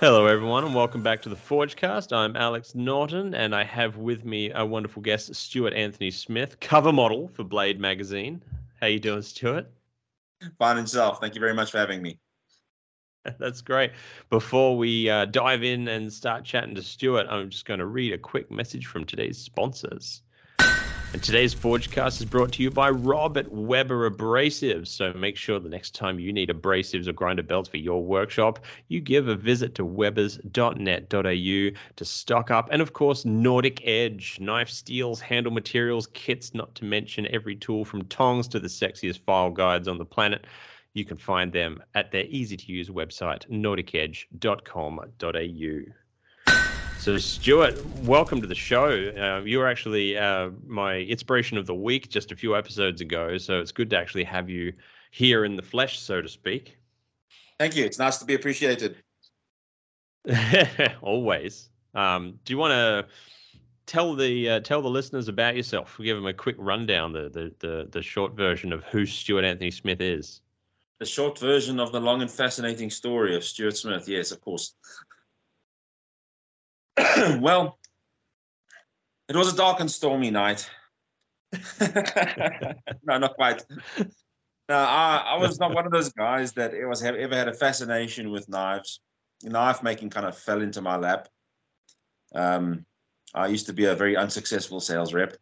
Hello, 0.00 0.26
everyone, 0.26 0.64
and 0.64 0.74
welcome 0.74 1.02
back 1.04 1.22
to 1.22 1.28
the 1.28 1.36
Forgecast. 1.36 2.12
I'm 2.12 2.34
Alex 2.34 2.74
Norton, 2.74 3.34
and 3.34 3.54
I 3.54 3.62
have 3.62 3.96
with 3.96 4.24
me 4.24 4.50
a 4.50 4.66
wonderful 4.66 5.02
guest, 5.02 5.32
Stuart 5.36 5.72
Anthony 5.74 6.10
Smith, 6.10 6.58
cover 6.58 6.92
model 6.92 7.28
for 7.28 7.44
Blade 7.44 7.78
magazine. 7.78 8.42
How 8.80 8.88
you 8.88 8.98
doing, 8.98 9.22
Stuart? 9.22 9.70
Fine 10.58 10.78
and 10.78 10.84
yourself. 10.84 11.20
Thank 11.20 11.36
you 11.36 11.40
very 11.40 11.54
much 11.54 11.70
for 11.70 11.78
having 11.78 12.02
me. 12.02 12.18
That's 13.38 13.60
great. 13.60 13.92
Before 14.30 14.76
we 14.76 15.10
uh, 15.10 15.26
dive 15.26 15.62
in 15.62 15.88
and 15.88 16.12
start 16.12 16.44
chatting 16.44 16.74
to 16.74 16.82
Stuart, 16.82 17.26
I'm 17.28 17.50
just 17.50 17.66
going 17.66 17.80
to 17.80 17.86
read 17.86 18.12
a 18.12 18.18
quick 18.18 18.50
message 18.50 18.86
from 18.86 19.04
today's 19.04 19.38
sponsors. 19.38 20.22
And 21.12 21.20
today's 21.20 21.52
Forgecast 21.52 22.20
is 22.20 22.24
brought 22.24 22.52
to 22.52 22.62
you 22.62 22.70
by 22.70 22.88
Rob 22.88 23.36
at 23.36 23.50
Weber 23.50 24.08
Abrasives. 24.08 24.86
So 24.86 25.12
make 25.12 25.36
sure 25.36 25.58
the 25.58 25.68
next 25.68 25.92
time 25.92 26.20
you 26.20 26.32
need 26.32 26.50
abrasives 26.50 27.08
or 27.08 27.12
grinder 27.12 27.42
belts 27.42 27.68
for 27.68 27.78
your 27.78 28.00
workshop, 28.04 28.60
you 28.86 29.00
give 29.00 29.26
a 29.26 29.34
visit 29.34 29.74
to 29.74 29.84
webers.net.au 29.84 31.24
to 31.96 32.04
stock 32.04 32.50
up. 32.52 32.68
And 32.70 32.80
of 32.80 32.92
course, 32.92 33.24
Nordic 33.24 33.84
Edge, 33.84 34.38
knife 34.38 34.70
steels, 34.70 35.20
handle 35.20 35.52
materials, 35.52 36.06
kits, 36.14 36.54
not 36.54 36.76
to 36.76 36.84
mention 36.84 37.26
every 37.30 37.56
tool 37.56 37.84
from 37.84 38.04
tongs 38.04 38.46
to 38.48 38.60
the 38.60 38.68
sexiest 38.68 39.18
file 39.18 39.50
guides 39.50 39.88
on 39.88 39.98
the 39.98 40.04
planet. 40.04 40.46
You 40.94 41.04
can 41.04 41.16
find 41.16 41.52
them 41.52 41.80
at 41.94 42.10
their 42.10 42.24
easy 42.24 42.56
to 42.56 42.72
use 42.72 42.90
website, 42.90 43.48
nordicedge.com.au. 43.48 45.92
So, 46.98 47.16
Stuart, 47.16 47.86
welcome 48.02 48.40
to 48.42 48.46
the 48.46 48.54
show. 48.54 48.90
Uh, 48.90 49.42
you 49.44 49.58
were 49.58 49.68
actually 49.68 50.18
uh, 50.18 50.50
my 50.66 50.96
inspiration 50.96 51.56
of 51.56 51.66
the 51.66 51.74
week 51.74 52.10
just 52.10 52.32
a 52.32 52.36
few 52.36 52.56
episodes 52.56 53.00
ago. 53.00 53.38
So, 53.38 53.60
it's 53.60 53.72
good 53.72 53.88
to 53.90 53.96
actually 53.96 54.24
have 54.24 54.50
you 54.50 54.72
here 55.10 55.44
in 55.44 55.56
the 55.56 55.62
flesh, 55.62 55.98
so 55.98 56.20
to 56.20 56.28
speak. 56.28 56.76
Thank 57.58 57.76
you. 57.76 57.84
It's 57.84 57.98
nice 57.98 58.18
to 58.18 58.24
be 58.24 58.34
appreciated. 58.34 58.96
Always. 61.02 61.70
Um, 61.94 62.38
do 62.44 62.52
you 62.52 62.58
want 62.58 62.72
to 62.72 63.06
tell 63.86 64.14
the 64.14 64.48
uh, 64.48 64.60
tell 64.60 64.82
the 64.82 64.90
listeners 64.90 65.28
about 65.28 65.56
yourself? 65.56 65.98
Give 66.02 66.16
them 66.16 66.26
a 66.26 66.34
quick 66.34 66.56
rundown, 66.58 67.12
the, 67.12 67.28
the 67.28 67.52
the 67.58 67.88
the 67.90 68.02
short 68.02 68.34
version 68.34 68.72
of 68.72 68.84
who 68.84 69.06
Stuart 69.06 69.44
Anthony 69.44 69.70
Smith 69.70 70.00
is. 70.00 70.40
The 71.00 71.06
short 71.06 71.38
version 71.38 71.80
of 71.80 71.92
the 71.92 72.00
long 72.00 72.20
and 72.20 72.30
fascinating 72.30 72.90
story 72.90 73.34
of 73.34 73.42
Stuart 73.42 73.76
Smith. 73.76 74.06
Yes, 74.06 74.32
of 74.32 74.40
course. 74.42 74.74
well, 77.40 77.78
it 79.28 79.34
was 79.34 79.52
a 79.52 79.56
dark 79.56 79.80
and 79.80 79.90
stormy 79.90 80.30
night. 80.30 80.68
no, 81.80 83.18
not 83.18 83.34
quite. 83.34 83.64
No, 84.68 84.76
I, 84.76 85.24
I, 85.30 85.38
was 85.38 85.58
not 85.58 85.74
one 85.74 85.86
of 85.86 85.90
those 85.90 86.12
guys 86.12 86.52
that 86.52 86.74
it 86.74 86.86
was 86.86 87.02
ever 87.02 87.34
had 87.34 87.48
a 87.48 87.54
fascination 87.54 88.30
with 88.30 88.48
knives. 88.48 89.00
Knife 89.42 89.82
making 89.82 90.10
kind 90.10 90.26
of 90.26 90.36
fell 90.36 90.60
into 90.60 90.82
my 90.82 90.96
lap. 90.96 91.28
Um, 92.34 92.84
I 93.34 93.46
used 93.46 93.66
to 93.66 93.72
be 93.72 93.86
a 93.86 93.94
very 93.94 94.16
unsuccessful 94.16 94.80
sales 94.80 95.14
rep, 95.14 95.36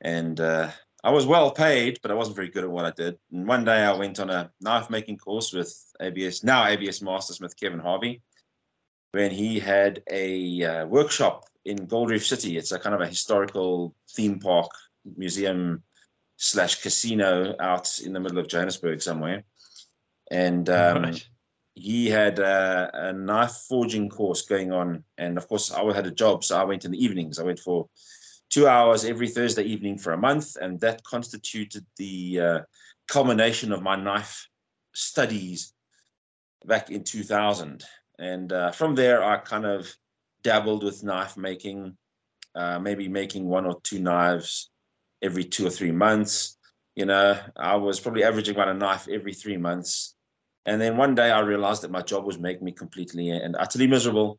and 0.00 0.38
uh, 0.38 0.68
I 1.02 1.10
was 1.10 1.26
well 1.26 1.50
paid, 1.50 1.98
but 2.02 2.10
I 2.10 2.14
wasn't 2.14 2.36
very 2.36 2.48
good 2.48 2.64
at 2.64 2.70
what 2.70 2.84
I 2.84 2.90
did. 2.90 3.18
And 3.32 3.46
one 3.46 3.64
day 3.64 3.84
I 3.84 3.92
went 3.92 4.20
on 4.20 4.30
a 4.30 4.50
knife 4.60 4.90
making 4.90 5.16
course 5.18 5.52
with 5.52 5.72
ABS, 6.00 6.44
now 6.44 6.66
ABS 6.66 7.00
Master 7.00 7.32
Smith 7.32 7.58
Kevin 7.58 7.78
Harvey, 7.78 8.22
when 9.12 9.30
he 9.30 9.58
had 9.58 10.02
a 10.10 10.62
uh, 10.62 10.86
workshop 10.86 11.44
in 11.64 11.86
Gold 11.86 12.10
Reef 12.10 12.26
City. 12.26 12.56
It's 12.56 12.72
a 12.72 12.78
kind 12.78 12.94
of 12.94 13.00
a 13.00 13.06
historical 13.06 13.94
theme 14.10 14.38
park 14.38 14.70
museum 15.16 15.82
slash 16.36 16.82
casino 16.82 17.54
out 17.60 17.98
in 17.98 18.12
the 18.12 18.20
middle 18.20 18.38
of 18.38 18.48
Johannesburg 18.48 19.00
somewhere. 19.00 19.44
And 20.30 20.68
um, 20.70 21.02
right. 21.02 21.28
he 21.74 22.08
had 22.08 22.38
a, 22.38 22.90
a, 22.92 23.12
knife 23.12 23.64
forging 23.68 24.08
course 24.08 24.42
going 24.42 24.72
on. 24.72 25.04
And 25.18 25.38
of 25.38 25.48
course, 25.48 25.72
I 25.72 25.82
had 25.94 26.06
a 26.06 26.10
job, 26.10 26.44
so 26.44 26.58
I 26.58 26.64
went 26.64 26.84
in 26.84 26.90
the 26.90 27.02
evenings. 27.02 27.38
I 27.38 27.44
went 27.44 27.58
for 27.58 27.88
two 28.50 28.66
hours 28.66 29.04
every 29.04 29.28
Thursday 29.28 29.62
evening 29.62 29.96
for 29.96 30.12
a 30.12 30.18
month, 30.18 30.56
and 30.60 30.78
that 30.80 31.02
constituted 31.04 31.86
the 31.96 32.40
uh, 32.40 32.60
culmination 33.08 33.72
of 33.72 33.82
my 33.82 33.96
knife 33.96 34.46
studies 34.92 35.72
back 36.66 36.90
in 36.90 37.04
2000. 37.04 37.84
And 38.18 38.52
uh, 38.52 38.72
from 38.72 38.94
there, 38.94 39.24
I 39.24 39.38
kind 39.38 39.64
of 39.64 39.90
dabbled 40.42 40.84
with 40.84 41.04
knife 41.04 41.36
making, 41.36 41.96
uh, 42.54 42.78
maybe 42.78 43.08
making 43.08 43.46
one 43.46 43.66
or 43.66 43.80
two 43.82 44.00
knives 44.00 44.70
every 45.22 45.44
two 45.44 45.66
or 45.66 45.70
three 45.70 45.92
months. 45.92 46.58
You 46.96 47.06
know, 47.06 47.38
I 47.56 47.76
was 47.76 48.00
probably 48.00 48.24
averaging 48.24 48.54
about 48.56 48.68
a 48.68 48.74
knife 48.74 49.08
every 49.08 49.32
three 49.32 49.56
months. 49.56 50.16
And 50.66 50.80
then 50.80 50.96
one 50.96 51.14
day 51.14 51.30
I 51.30 51.40
realized 51.40 51.82
that 51.82 51.90
my 51.90 52.02
job 52.02 52.24
was 52.24 52.38
making 52.38 52.64
me 52.64 52.72
completely 52.72 53.30
and 53.30 53.56
utterly 53.56 53.86
miserable 53.86 54.38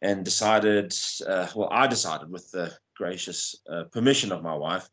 and 0.00 0.24
decided, 0.24 0.92
uh, 1.26 1.46
well, 1.54 1.68
I 1.70 1.86
decided 1.86 2.30
with 2.30 2.50
the 2.50 2.76
gracious 2.96 3.56
uh, 3.70 3.84
permission 3.92 4.32
of 4.32 4.42
my 4.42 4.54
wife, 4.54 4.88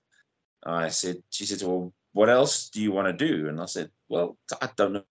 I 0.65 0.89
said, 0.89 1.17
she 1.29 1.45
said, 1.45 1.65
well, 1.67 1.93
what 2.13 2.29
else 2.29 2.69
do 2.69 2.81
you 2.81 2.91
want 2.91 3.07
to 3.07 3.27
do? 3.27 3.47
And 3.47 3.61
I 3.61 3.65
said, 3.65 3.89
well, 4.07 4.37
I 4.61 4.69
don't 4.75 4.93
know 4.93 5.03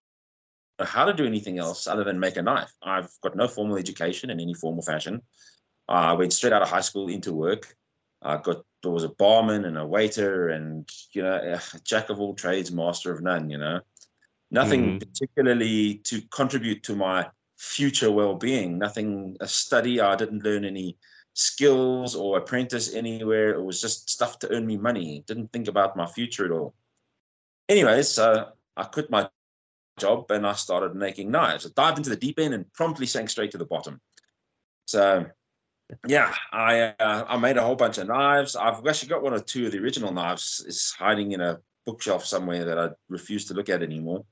how 0.80 1.04
to 1.04 1.12
do 1.12 1.26
anything 1.26 1.58
else 1.58 1.86
other 1.86 2.04
than 2.04 2.20
make 2.20 2.36
a 2.36 2.42
knife. 2.42 2.72
I've 2.82 3.10
got 3.22 3.36
no 3.36 3.48
formal 3.48 3.76
education 3.76 4.30
in 4.30 4.40
any 4.40 4.54
formal 4.54 4.82
fashion. 4.82 5.22
I 5.88 6.12
went 6.12 6.32
straight 6.32 6.52
out 6.52 6.62
of 6.62 6.68
high 6.68 6.80
school 6.80 7.08
into 7.08 7.32
work. 7.32 7.74
I 8.22 8.36
got 8.36 8.62
there 8.82 8.92
was 8.92 9.04
a 9.04 9.08
barman 9.08 9.64
and 9.64 9.76
a 9.76 9.86
waiter 9.86 10.48
and 10.50 10.88
you 11.12 11.22
know 11.22 11.34
a 11.34 11.78
jack 11.84 12.10
of 12.10 12.20
all 12.20 12.34
trades, 12.34 12.70
master 12.70 13.12
of 13.12 13.22
none. 13.22 13.48
You 13.48 13.58
know, 13.58 13.80
nothing 14.50 14.98
mm. 14.98 15.00
particularly 15.00 15.96
to 16.04 16.20
contribute 16.30 16.82
to 16.84 16.96
my 16.96 17.28
future 17.56 18.10
well-being. 18.10 18.78
Nothing 18.78 19.36
a 19.40 19.48
study. 19.48 20.00
I 20.00 20.16
didn't 20.16 20.44
learn 20.44 20.64
any 20.64 20.96
skills 21.38 22.16
or 22.16 22.36
apprentice 22.36 22.94
anywhere. 22.94 23.50
It 23.50 23.62
was 23.62 23.80
just 23.80 24.10
stuff 24.10 24.40
to 24.40 24.52
earn 24.52 24.66
me 24.66 24.76
money. 24.76 25.22
Didn't 25.26 25.52
think 25.52 25.68
about 25.68 25.96
my 25.96 26.04
future 26.04 26.44
at 26.44 26.50
all. 26.50 26.74
Anyways, 27.68 28.08
so 28.08 28.48
I 28.76 28.84
quit 28.84 29.08
my 29.08 29.28
job 30.00 30.28
and 30.32 30.44
I 30.44 30.54
started 30.54 30.96
making 30.96 31.30
knives. 31.30 31.64
I 31.64 31.70
dived 31.76 31.98
into 31.98 32.10
the 32.10 32.16
deep 32.16 32.40
end 32.40 32.54
and 32.54 32.70
promptly 32.72 33.06
sank 33.06 33.30
straight 33.30 33.52
to 33.52 33.58
the 33.58 33.64
bottom. 33.64 34.00
So, 34.86 35.26
yeah, 36.08 36.34
I 36.52 36.94
uh, 36.98 37.24
I 37.28 37.36
made 37.36 37.56
a 37.56 37.62
whole 37.62 37.76
bunch 37.76 37.98
of 37.98 38.08
knives. 38.08 38.56
I've 38.56 38.84
actually 38.84 39.10
got 39.10 39.22
one 39.22 39.32
or 39.32 39.38
two 39.38 39.66
of 39.66 39.72
the 39.72 39.78
original 39.78 40.12
knives 40.12 40.64
is 40.66 40.92
hiding 40.98 41.32
in 41.32 41.40
a 41.40 41.60
bookshelf 41.86 42.26
somewhere 42.26 42.64
that 42.64 42.78
I 42.80 42.88
refuse 43.08 43.44
to 43.46 43.54
look 43.54 43.68
at 43.68 43.82
anymore. 43.82 44.24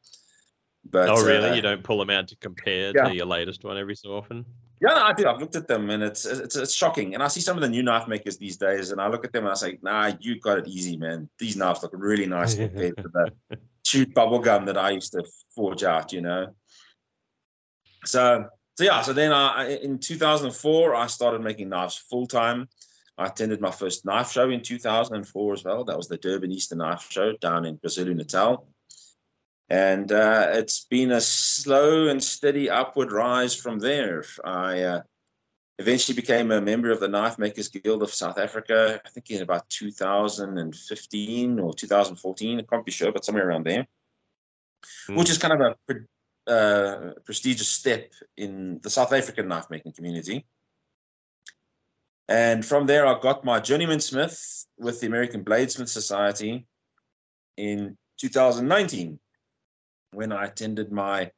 But 0.91 1.09
oh, 1.09 1.25
really? 1.25 1.51
Uh, 1.51 1.55
you 1.55 1.63
don't 1.63 1.85
pull 1.85 1.99
them 1.99 2.11
out 2.11 2.27
to 2.29 2.37
compare 2.37 2.93
yeah. 2.95 3.05
to 3.09 3.15
your 3.15 3.27
latest 3.27 3.63
one 3.63 3.79
every 3.79 3.95
so 3.95 4.17
often? 4.17 4.45
Yeah, 4.81 4.91
no, 4.91 5.05
I 5.05 5.13
do. 5.15 5.27
I've 5.27 5.41
looked 5.41 5.57
at 5.57 5.67
them 5.67 5.89
and 5.89 6.03
it's, 6.03 6.27
it's 6.27 6.55
it's 6.55 6.75
shocking. 6.75 7.15
And 7.15 7.23
I 7.23 7.29
see 7.29 7.41
some 7.41 7.57
of 7.57 7.63
the 7.63 7.69
new 7.69 7.83
knife 7.83 8.07
makers 8.09 8.37
these 8.37 8.59
days, 8.59 8.91
and 8.91 9.01
I 9.01 9.09
look 9.09 9.25
at 9.25 9.33
them 9.33 9.45
and 9.45 9.53
I 9.53 9.55
say, 9.55 9.79
"Nah, 9.83 10.13
you 10.21 10.39
got 10.39 10.59
it 10.59 10.69
easy, 10.69 10.97
man. 10.99 11.29
These 11.39 11.57
knives 11.57 11.83
look 11.83 11.93
really 11.95 12.27
nice 12.27 12.55
compared 12.55 12.97
to 12.99 13.09
the 13.09 13.33
chewed 13.85 14.13
bubble 14.13 14.39
gum 14.39 14.67
that 14.67 14.77
I 14.77 14.91
used 14.91 15.13
to 15.13 15.25
forge 15.55 15.83
out." 15.83 16.13
You 16.13 16.21
know. 16.21 16.49
So 18.05 18.49
so 18.75 18.85
yeah. 18.85 19.01
So 19.01 19.15
then 19.15 19.33
I 19.33 19.77
in 19.77 19.99
2004 19.99 20.95
I 20.95 21.07
started 21.07 21.41
making 21.41 21.71
knives 21.71 21.97
full 21.97 22.27
time. 22.27 22.69
I 23.19 23.27
attended 23.27 23.63
my 23.63 23.71
first 23.71 24.05
knife 24.05 24.31
show 24.31 24.51
in 24.51 24.63
2004 24.63 25.53
as 25.55 25.65
well. 25.65 25.85
That 25.85 25.97
was 25.97 26.07
the 26.07 26.19
Durban 26.19 26.53
Eastern 26.53 26.79
Knife 26.79 27.07
Show 27.11 27.33
down 27.39 27.65
in 27.65 27.79
KwaZulu 27.79 28.15
Natal. 28.15 28.69
And 29.69 30.13
uh, 30.13 30.49
it's 30.53 30.85
been 30.85 31.11
a 31.13 31.21
slow 31.21 32.09
and 32.09 32.23
steady 32.23 32.71
upward 32.71 33.11
rise 33.11 33.55
from 33.55 33.81
there. 33.81 34.25
I 34.45 34.83
uh, 34.83 35.01
eventually 35.79 36.15
became 36.15 36.53
a 36.53 36.61
member 36.61 36.93
of 36.93 37.01
the 37.01 37.09
Knife 37.09 37.39
Makers 37.39 37.69
Guild 37.69 38.03
of 38.03 38.15
South 38.15 38.39
Africa, 38.39 39.01
I 39.05 39.09
think 39.09 39.31
in 39.31 39.43
about 39.43 39.69
2015 39.71 41.59
or 41.59 41.75
2014. 41.75 42.59
I 42.59 42.63
can't 42.63 42.87
be 42.87 42.93
sure, 42.93 43.11
but 43.11 43.25
somewhere 43.25 43.49
around 43.49 43.67
there, 43.67 43.87
mm. 45.09 45.17
which 45.17 45.31
is 45.31 45.39
kind 45.39 45.61
of 45.61 45.77
a 45.89 46.51
uh, 46.51 47.13
prestigious 47.25 47.69
step 47.69 48.13
in 48.37 48.79
the 48.83 48.91
South 48.91 49.13
African 49.13 49.49
knife 49.49 49.69
making 49.69 49.93
community. 49.93 50.47
And 52.29 52.65
from 52.65 52.87
there, 52.87 53.07
I 53.07 53.19
got 53.19 53.45
my 53.45 53.59
journeyman 53.59 54.01
smith 54.01 54.67
with 54.79 55.01
the 55.01 55.09
American 55.09 55.45
Bladesmith 55.45 55.89
Society 55.89 56.67
in 57.57 57.97
2019 58.19 59.19
when 60.17 60.33
I 60.33 60.47
attended 60.47 60.91
my 60.91 61.31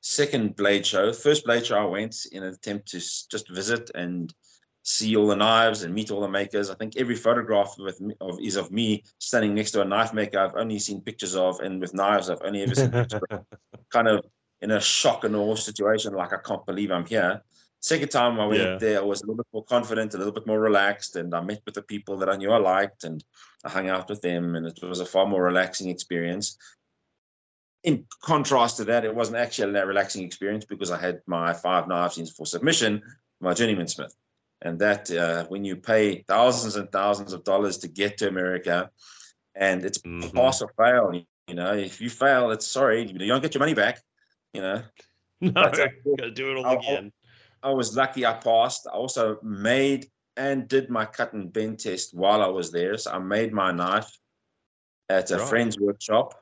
second 0.00 0.54
blade 0.56 0.86
show. 0.86 1.12
First 1.12 1.44
blade 1.44 1.66
show 1.66 1.78
I 1.78 1.84
went 1.84 2.14
in 2.32 2.44
an 2.44 2.54
attempt 2.54 2.88
to 2.92 2.98
just 2.98 3.48
visit 3.50 3.90
and 3.94 4.32
see 4.82 5.14
all 5.16 5.26
the 5.26 5.36
knives 5.36 5.82
and 5.82 5.92
meet 5.92 6.10
all 6.10 6.20
the 6.20 6.28
makers. 6.28 6.70
I 6.70 6.74
think 6.76 6.96
every 6.96 7.16
photograph 7.16 7.74
with 7.78 8.00
me, 8.00 8.14
of 8.20 8.38
is 8.40 8.56
of 8.56 8.70
me 8.70 9.02
standing 9.18 9.54
next 9.54 9.72
to 9.72 9.82
a 9.82 9.84
knife 9.84 10.14
maker 10.14 10.38
I've 10.38 10.54
only 10.56 10.78
seen 10.78 11.02
pictures 11.02 11.34
of, 11.34 11.60
and 11.60 11.80
with 11.80 11.92
knives 11.92 12.30
I've 12.30 12.40
only 12.44 12.62
ever 12.62 12.74
seen 12.74 12.90
pictures. 12.90 13.20
of. 13.30 13.44
kind 13.92 14.08
of 14.08 14.24
in 14.62 14.70
a 14.70 14.80
shock 14.80 15.24
and 15.24 15.34
awe 15.36 15.56
situation, 15.56 16.14
like 16.14 16.32
I 16.32 16.38
can't 16.38 16.64
believe 16.64 16.92
I'm 16.92 17.04
here. 17.06 17.42
Second 17.80 18.10
time 18.10 18.38
I 18.38 18.46
went 18.46 18.60
Yeah. 18.60 18.78
there, 18.78 18.98
I 19.00 19.02
was 19.02 19.22
a 19.22 19.26
little 19.26 19.38
bit 19.42 19.46
more 19.52 19.64
confident, 19.64 20.14
a 20.14 20.18
little 20.18 20.32
bit 20.32 20.46
more 20.46 20.60
relaxed, 20.60 21.16
and 21.16 21.34
I 21.34 21.40
met 21.40 21.62
with 21.66 21.74
the 21.74 21.82
people 21.82 22.16
that 22.18 22.28
I 22.28 22.36
knew 22.36 22.52
I 22.52 22.58
liked, 22.58 23.04
and 23.04 23.24
I 23.64 23.70
hung 23.70 23.88
out 23.88 24.08
with 24.08 24.20
them, 24.22 24.54
and 24.54 24.66
it 24.66 24.78
was 24.82 25.00
a 25.00 25.06
far 25.06 25.26
more 25.26 25.42
relaxing 25.42 25.88
experience. 25.90 26.56
In 27.82 28.04
contrast 28.22 28.76
to 28.76 28.84
that, 28.84 29.04
it 29.04 29.14
wasn't 29.14 29.38
actually 29.38 29.78
a 29.78 29.86
relaxing 29.86 30.22
experience 30.24 30.64
because 30.66 30.90
I 30.90 31.00
had 31.00 31.22
my 31.26 31.54
five 31.54 31.88
knives 31.88 32.18
in 32.18 32.26
for 32.26 32.44
submission, 32.44 33.02
my 33.40 33.54
journeyman 33.54 33.88
smith, 33.88 34.14
and 34.60 34.78
that 34.80 35.10
uh, 35.10 35.46
when 35.46 35.64
you 35.64 35.76
pay 35.76 36.22
thousands 36.28 36.76
and 36.76 36.92
thousands 36.92 37.32
of 37.32 37.42
dollars 37.44 37.78
to 37.78 37.88
get 37.88 38.18
to 38.18 38.28
America, 38.28 38.90
and 39.54 39.82
it's 39.84 39.98
Mhm. 39.98 40.34
pass 40.34 40.60
or 40.60 40.68
fail. 40.76 41.10
You 41.48 41.54
know, 41.54 41.72
if 41.74 42.00
you 42.02 42.10
fail, 42.10 42.50
it's 42.50 42.66
sorry, 42.66 43.10
you 43.10 43.18
don't 43.26 43.40
get 43.40 43.54
your 43.54 43.60
money 43.60 43.74
back. 43.74 44.00
You 44.52 44.60
know, 44.60 44.82
No, 45.40 45.52
But, 45.52 45.80
uh, 45.80 45.88
gotta 46.18 46.30
do 46.30 46.50
it 46.50 46.56
all 46.58 46.66
I'll- 46.66 46.78
again. 46.78 47.12
I 47.62 47.70
was 47.72 47.96
lucky 47.96 48.24
I 48.26 48.34
passed. 48.34 48.86
I 48.86 48.90
also 48.92 49.38
made 49.42 50.10
and 50.36 50.68
did 50.68 50.88
my 50.90 51.04
cut 51.06 51.32
and 51.32 51.50
bend 51.52 51.80
test 51.80 52.14
while 52.14 52.42
I 52.42 52.46
was 52.46 52.70
there. 52.72 52.96
So 52.98 53.10
I 53.12 53.18
made 53.18 53.52
my 53.52 53.70
knife 53.72 54.10
at 55.08 55.30
a 55.30 55.38
Right. 55.38 55.48
friend's 55.48 55.78
workshop. 55.78 56.34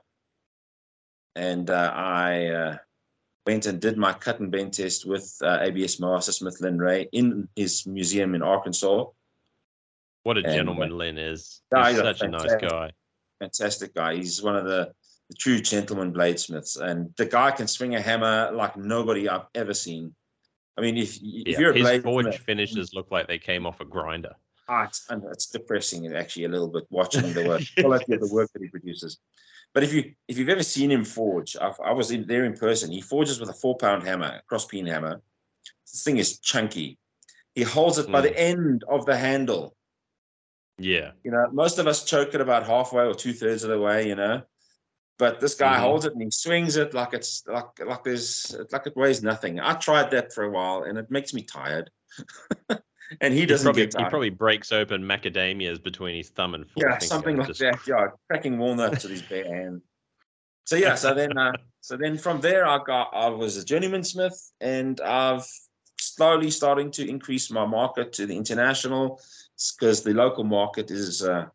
And 1.38 1.70
uh, 1.70 1.92
I 1.94 2.46
uh, 2.46 2.76
went 3.46 3.66
and 3.66 3.80
did 3.80 3.96
my 3.96 4.12
cut 4.12 4.40
and 4.40 4.50
bend 4.50 4.74
test 4.74 5.06
with 5.06 5.32
uh, 5.40 5.58
ABS 5.62 6.00
Master 6.00 6.32
Smith 6.32 6.60
Lin 6.60 6.78
Rhea 6.78 7.06
in 7.12 7.48
his 7.54 7.86
museum 7.86 8.34
in 8.34 8.42
Arkansas. 8.42 9.04
What 10.24 10.36
a 10.36 10.40
and, 10.40 10.48
uh, 10.48 10.54
gentleman 10.54 10.98
Lin 10.98 11.16
is. 11.16 11.62
He's 11.72 11.96
such 11.96 12.22
a 12.22 12.28
nice 12.28 12.56
guy. 12.56 12.90
Fantastic 13.38 13.94
guy. 13.94 14.16
He's 14.16 14.42
one 14.42 14.56
of 14.56 14.64
the, 14.64 14.92
the 15.30 15.36
true 15.36 15.60
gentleman 15.60 16.12
bladesmiths. 16.12 16.80
And 16.80 17.14
the 17.16 17.26
guy 17.26 17.52
can 17.52 17.68
swing 17.68 17.94
a 17.94 18.00
hammer 18.00 18.50
like 18.52 18.76
nobody 18.76 19.28
I've 19.28 19.46
ever 19.54 19.74
seen. 19.74 20.16
I 20.76 20.80
mean, 20.80 20.96
if, 20.96 21.18
if 21.22 21.46
Yeah, 21.46 21.60
you're 21.60 21.70
a 21.70 21.92
his 21.92 22.02
forge 22.02 22.38
finishes 22.38 22.94
look 22.94 23.12
like 23.12 23.28
they 23.28 23.38
came 23.38 23.64
off 23.64 23.80
a 23.80 23.84
grinder. 23.84 24.34
Ah, 24.68 24.84
it's, 24.84 25.06
and 25.08 25.22
it's 25.30 25.46
depressing 25.46 26.12
actually 26.14 26.44
a 26.44 26.48
little 26.48 26.68
bit 26.68 26.84
watching 26.90 27.32
the 27.32 27.46
work, 27.46 27.62
quality 27.78 28.14
of 28.14 28.20
the 28.20 28.34
work 28.34 28.50
that 28.52 28.60
he 28.60 28.68
produces. 28.68 29.18
But 29.74 29.82
if 29.84 29.92
you 29.92 30.12
if 30.26 30.38
you've 30.38 30.48
ever 30.48 30.62
seen 30.62 30.90
him 30.90 31.04
forge, 31.04 31.56
I, 31.60 31.72
I 31.84 31.92
was 31.92 32.10
in 32.10 32.26
there 32.26 32.44
in 32.44 32.54
person. 32.54 32.90
He 32.90 33.00
forges 33.00 33.38
with 33.38 33.50
a 33.50 33.52
four 33.52 33.76
pound 33.76 34.02
hammer, 34.02 34.40
cross 34.48 34.66
peen 34.66 34.86
hammer. 34.86 35.20
This 35.86 36.02
thing 36.02 36.18
is 36.18 36.38
chunky. 36.40 36.98
He 37.54 37.62
holds 37.62 37.98
it 37.98 38.10
by 38.10 38.20
the 38.20 38.36
end 38.38 38.84
of 38.88 39.04
the 39.06 39.16
handle. 39.16 39.76
Yeah. 40.78 41.12
You 41.24 41.30
know, 41.32 41.48
most 41.52 41.78
of 41.78 41.86
us 41.86 42.04
choke 42.04 42.34
it 42.34 42.40
about 42.40 42.66
halfway 42.66 43.04
or 43.04 43.14
two 43.14 43.32
thirds 43.32 43.64
of 43.64 43.70
the 43.70 43.80
way. 43.80 44.08
You 44.08 44.14
know, 44.14 44.42
but 45.18 45.40
this 45.40 45.54
guy 45.54 45.76
Mhm. 45.76 45.80
holds 45.80 46.04
it 46.06 46.12
and 46.12 46.22
he 46.22 46.30
swings 46.30 46.76
it 46.76 46.94
like 46.94 47.12
it's 47.14 47.42
like 47.46 47.78
like 47.84 48.04
there's 48.04 48.54
like 48.72 48.86
it 48.86 48.96
weighs 48.96 49.22
nothing. 49.22 49.60
I 49.60 49.74
tried 49.74 50.10
that 50.12 50.32
for 50.32 50.44
a 50.44 50.50
while 50.50 50.84
and 50.84 50.98
it 50.98 51.10
makes 51.10 51.34
me 51.34 51.42
tired. 51.42 51.90
and 53.20 53.32
he 53.34 53.40
He 53.40 53.46
doesn't 53.46 53.64
probably, 53.64 53.86
get 53.86 53.98
he 53.98 54.04
probably 54.08 54.30
breaks 54.30 54.72
open 54.72 55.02
macadamias 55.02 55.82
between 55.82 56.16
his 56.16 56.28
thumb 56.30 56.54
and 56.54 56.68
forefinger. 56.68 56.94
yeah, 56.94 56.98
something 57.06 57.36
like 57.36 57.48
just- 57.48 57.60
that. 57.60 57.78
Yeah, 57.86 58.08
cracking 58.28 58.58
walnuts 58.58 59.02
with 59.04 59.12
his 59.12 59.22
bare 59.22 59.44
hand. 59.46 59.82
So 60.64 60.76
yeah, 60.76 60.94
so 60.94 61.14
then 61.14 61.36
uh, 61.38 61.52
so 61.80 61.96
then 61.96 62.18
from 62.18 62.40
there 62.40 62.66
I 62.66 62.78
got 62.84 63.10
I 63.14 63.28
was 63.28 63.56
a 63.56 63.64
journeyman 63.64 64.04
smith 64.04 64.52
and 64.60 65.00
I've 65.00 65.46
slowly 65.98 66.50
starting 66.50 66.90
to 66.92 67.08
increase 67.08 67.50
my 67.50 67.64
market 67.66 68.12
to 68.14 68.26
the 68.26 68.36
international 68.36 69.20
because 69.78 70.02
the 70.02 70.12
local 70.14 70.44
market 70.44 70.90
is 70.90 71.22
uh, 71.22 71.46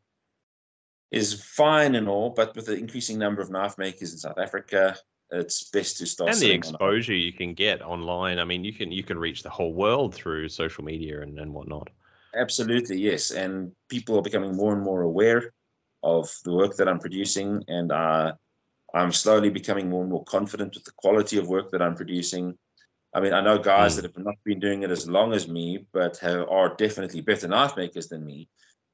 is 1.11 1.43
fine 1.43 1.93
and 1.95 2.09
all, 2.09 2.31
but 2.31 2.55
with 2.55 2.65
the 2.65 2.75
increasing 2.75 3.19
number 3.19 3.41
of 3.41 3.51
knife 3.51 3.77
makers 3.77 4.11
in 4.13 4.17
South 4.17 4.39
Africa, 4.39 4.97
it's 5.33 5.69
best 5.71 5.97
to 5.97 6.05
start 6.05 6.31
and 6.31 6.41
the 6.41 6.51
exposure 6.51 7.13
you 7.13 7.33
can 7.33 7.53
get 7.53 7.81
online. 7.81 8.39
I 8.39 8.45
mean, 8.45 8.63
you 8.63 8.73
can 8.73 8.91
you 8.91 9.03
can 9.03 9.17
reach 9.17 9.43
the 9.43 9.49
whole 9.49 9.73
world 9.73 10.13
through 10.13 10.49
social 10.49 10.83
media 10.83 11.21
and, 11.21 11.39
and 11.39 11.53
whatnot. 11.53 11.89
Absolutely, 12.35 12.97
yes. 12.97 13.31
And 13.31 13.71
people 13.89 14.17
are 14.17 14.21
becoming 14.21 14.55
more 14.55 14.73
and 14.73 14.81
more 14.81 15.01
aware 15.01 15.53
of 16.01 16.29
the 16.43 16.53
work 16.53 16.75
that 16.77 16.87
I'm 16.87 16.99
producing, 16.99 17.63
and 17.67 17.91
uh, 17.91 18.33
I'm 18.93 19.11
slowly 19.11 19.49
becoming 19.49 19.89
more 19.89 20.01
and 20.01 20.11
more 20.11 20.23
confident 20.23 20.73
with 20.75 20.83
the 20.83 20.91
quality 20.97 21.37
of 21.37 21.47
work 21.47 21.71
that 21.71 21.81
I'm 21.81 21.95
producing. 21.95 22.57
I 23.13 23.19
mean, 23.19 23.33
I 23.33 23.41
know 23.41 23.59
guys 23.59 23.93
Mm. 23.93 23.95
that 23.97 24.05
have 24.05 24.25
not 24.25 24.35
been 24.43 24.59
doing 24.59 24.83
it 24.83 24.91
as 24.91 25.07
long 25.07 25.33
as 25.33 25.47
me, 25.47 25.85
but 25.93 26.17
have, 26.17 26.47
are 26.49 26.75
definitely 26.75 27.21
better 27.21 27.47
knife 27.47 27.77
makers 27.77 28.07
than 28.07 28.25
me. 28.25 28.49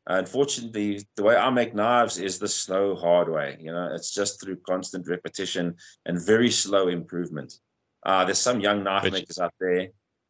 Unfortunately, 0.10 1.06
the 1.16 1.24
way 1.24 1.36
I 1.36 1.50
make 1.50 1.74
knives 1.76 2.18
is 2.18 2.40
the 2.40 2.48
slow, 2.48 2.96
hard 2.96 3.30
way. 3.30 3.58
You 3.60 3.72
know, 3.72 3.90
it's 3.94 4.12
just 4.14 4.42
through 4.42 4.58
constant 4.68 5.08
repetition 5.08 5.76
and 6.06 6.20
very 6.20 6.50
slow 6.52 6.88
improvement. 6.88 7.54
Uh, 8.06 8.26
there's 8.26 8.40
some 8.40 8.60
young 8.60 8.84
knife 8.84 9.04
Which- 9.04 9.14
makers 9.14 9.40
out 9.40 9.54
there 9.60 9.88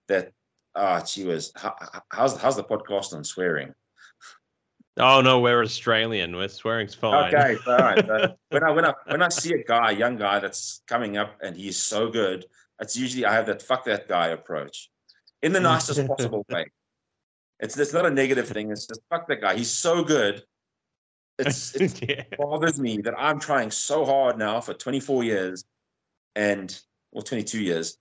that 0.09 0.31
Ah, 0.75 1.01
gee 1.01 1.25
whiz. 1.25 1.51
How, 1.55 1.75
how's 2.11 2.37
how's 2.39 2.55
the 2.55 2.63
podcast 2.63 3.13
on 3.13 3.23
swearing? 3.23 3.73
Oh 4.97 5.19
no, 5.19 5.39
we're 5.39 5.63
Australian. 5.63 6.35
We're 6.35 6.47
swearing's 6.47 6.93
fine. 6.93 7.33
Okay, 7.33 7.57
all 7.65 7.77
right. 7.77 8.05
So 8.05 8.35
when 8.49 8.63
I 8.63 8.71
when 8.71 8.85
I 8.85 8.93
when 9.07 9.21
I 9.23 9.29
see 9.29 9.53
a 9.53 9.63
guy, 9.63 9.91
a 9.91 9.95
young 9.95 10.17
guy 10.17 10.39
that's 10.39 10.83
coming 10.87 11.17
up 11.17 11.37
and 11.41 11.57
he's 11.57 11.77
so 11.77 12.09
good, 12.09 12.45
it's 12.79 12.95
usually 12.95 13.25
I 13.25 13.33
have 13.33 13.47
that 13.47 13.61
fuck 13.61 13.83
that 13.85 14.07
guy 14.07 14.27
approach 14.27 14.89
in 15.41 15.53
the 15.53 15.59
nicest 15.59 16.05
possible 16.07 16.45
way. 16.51 16.65
It's 17.59 17.77
it's 17.77 17.93
not 17.93 18.05
a 18.05 18.09
negative 18.09 18.47
thing. 18.47 18.71
It's 18.71 18.87
just 18.87 19.01
fuck 19.09 19.27
that 19.27 19.41
guy. 19.41 19.55
He's 19.55 19.71
so 19.71 20.03
good. 20.03 20.43
It's 21.37 21.75
it 21.75 22.01
yeah. 22.07 22.23
bothers 22.37 22.79
me 22.79 22.97
that 22.99 23.13
I'm 23.17 23.39
trying 23.39 23.71
so 23.71 24.05
hard 24.05 24.37
now 24.37 24.61
for 24.61 24.73
24 24.73 25.23
years, 25.23 25.63
and 26.35 26.79
or 27.11 27.21
22 27.21 27.61
years. 27.61 27.97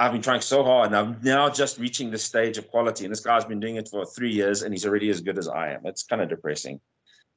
I've 0.00 0.12
been 0.12 0.22
trying 0.22 0.40
so 0.40 0.62
hard, 0.62 0.86
and 0.86 0.96
I'm 0.96 1.20
now 1.22 1.48
just 1.48 1.78
reaching 1.78 2.10
the 2.10 2.18
stage 2.18 2.56
of 2.56 2.68
quality. 2.68 3.04
And 3.04 3.12
this 3.12 3.20
guy's 3.20 3.44
been 3.44 3.58
doing 3.58 3.76
it 3.76 3.88
for 3.88 4.06
three 4.06 4.30
years, 4.30 4.62
and 4.62 4.72
he's 4.72 4.86
already 4.86 5.10
as 5.10 5.20
good 5.20 5.38
as 5.38 5.48
I 5.48 5.70
am. 5.70 5.80
It's 5.84 6.04
kind 6.04 6.22
of 6.22 6.28
depressing. 6.28 6.80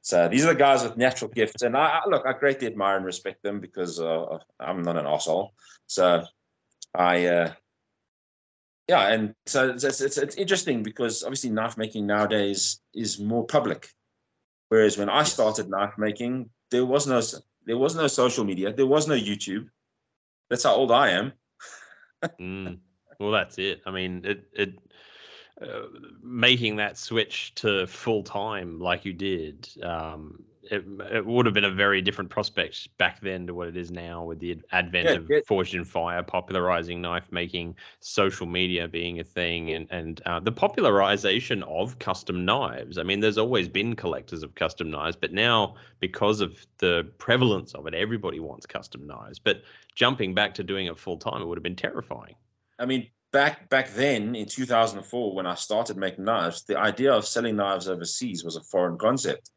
So 0.00 0.28
these 0.28 0.44
are 0.44 0.52
the 0.52 0.58
guys 0.58 0.82
with 0.82 0.96
natural 0.96 1.30
gifts, 1.30 1.62
and 1.62 1.76
I, 1.76 2.00
I 2.04 2.08
look, 2.08 2.24
I 2.26 2.32
greatly 2.32 2.66
admire 2.66 2.96
and 2.96 3.04
respect 3.04 3.42
them 3.42 3.60
because 3.60 4.00
uh, 4.00 4.38
I'm 4.60 4.82
not 4.82 4.96
an 4.96 5.06
asshole. 5.06 5.52
So 5.86 6.24
I, 6.94 7.26
uh, 7.26 7.52
yeah, 8.92 9.08
and 9.08 9.34
so 9.46 9.70
it's, 9.70 9.84
it's 9.84 10.18
it's 10.18 10.36
interesting 10.36 10.82
because 10.82 11.22
obviously 11.22 11.48
knife 11.48 11.78
making 11.78 12.06
nowadays 12.06 12.80
is 12.94 13.18
more 13.18 13.46
public, 13.46 13.88
whereas 14.68 14.98
when 14.98 15.08
I 15.08 15.22
started 15.22 15.70
knife 15.70 15.94
making, 15.96 16.50
there 16.70 16.84
was 16.84 17.06
no 17.06 17.22
there 17.64 17.78
was 17.78 17.96
no 17.96 18.06
social 18.06 18.44
media, 18.44 18.70
there 18.70 18.86
was 18.86 19.08
no 19.08 19.14
YouTube. 19.14 19.68
That's 20.50 20.64
how 20.64 20.74
old 20.74 20.92
I 20.92 21.08
am. 21.10 21.32
Mm. 22.38 22.78
Well, 23.18 23.30
that's 23.30 23.58
it. 23.58 23.80
I 23.86 23.90
mean, 23.90 24.22
it 24.24 24.44
it 24.52 24.78
uh, 25.62 25.86
making 26.22 26.76
that 26.76 26.98
switch 26.98 27.54
to 27.54 27.86
full 27.86 28.22
time 28.22 28.78
like 28.78 29.06
you 29.06 29.14
did. 29.14 29.68
Um, 29.82 30.44
it, 30.70 30.84
it 31.12 31.26
would 31.26 31.46
have 31.46 31.54
been 31.54 31.64
a 31.64 31.70
very 31.70 32.00
different 32.00 32.30
prospect 32.30 32.96
back 32.98 33.20
then 33.20 33.46
to 33.46 33.54
what 33.54 33.68
it 33.68 33.76
is 33.76 33.90
now 33.90 34.22
with 34.24 34.38
the 34.38 34.60
advent 34.70 35.08
Yeah, 35.08 35.14
of 35.14 35.26
yeah. 35.28 35.40
Forged 35.46 35.74
in 35.74 35.84
Fire, 35.84 36.22
popularizing 36.22 37.00
knife 37.00 37.26
making, 37.30 37.76
social 38.00 38.46
media 38.46 38.86
being 38.86 39.20
a 39.20 39.24
thing, 39.24 39.72
and 39.72 39.86
and 39.90 40.22
uh, 40.24 40.40
the 40.40 40.52
popularization 40.52 41.62
of 41.64 41.98
custom 41.98 42.44
knives. 42.44 42.98
I 42.98 43.02
mean, 43.02 43.20
there's 43.20 43.38
always 43.38 43.68
been 43.68 43.96
collectors 43.96 44.42
of 44.42 44.54
custom 44.54 44.90
knives, 44.90 45.16
but 45.16 45.32
now 45.32 45.74
because 46.00 46.40
of 46.40 46.64
the 46.78 47.10
prevalence 47.18 47.74
of 47.74 47.86
it, 47.86 47.94
everybody 47.94 48.38
wants 48.38 48.66
custom 48.66 49.06
knives. 49.06 49.38
But 49.38 49.62
jumping 49.94 50.34
back 50.34 50.54
to 50.54 50.62
doing 50.64 50.86
it 50.86 50.98
full 50.98 51.18
time, 51.18 51.42
it 51.42 51.46
would 51.46 51.58
have 51.58 51.64
been 51.64 51.76
terrifying. 51.76 52.34
I 52.78 52.86
mean, 52.86 53.10
back 53.32 53.68
back 53.68 53.92
then 53.94 54.34
in 54.36 54.46
2004, 54.46 55.34
when 55.34 55.46
I 55.46 55.54
started 55.54 55.96
making 55.96 56.24
knives, 56.24 56.64
the 56.64 56.78
idea 56.78 57.12
of 57.12 57.26
selling 57.26 57.56
knives 57.56 57.88
overseas 57.88 58.44
was 58.44 58.56
a 58.56 58.62
foreign 58.62 58.98
concept 58.98 59.50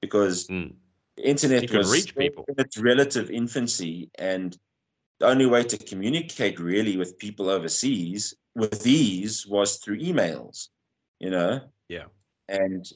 because 0.00 0.46
Mm. 0.48 0.74
the 1.16 1.28
internet 1.28 1.70
was 1.72 1.92
reach 1.92 2.14
people. 2.16 2.44
in 2.48 2.54
its 2.58 2.78
relative 2.78 3.30
infancy, 3.30 4.10
and 4.18 4.58
the 5.18 5.26
only 5.26 5.46
way 5.46 5.62
to 5.62 5.76
communicate 5.78 6.58
really 6.58 6.96
with 6.96 7.18
people 7.18 7.48
overseas 7.50 8.34
with 8.54 8.82
these 8.82 9.46
was 9.46 9.76
through 9.76 9.98
emails. 9.98 10.68
You 11.18 11.30
know. 11.30 11.60
Yeah. 11.88 12.06
And 12.48 12.90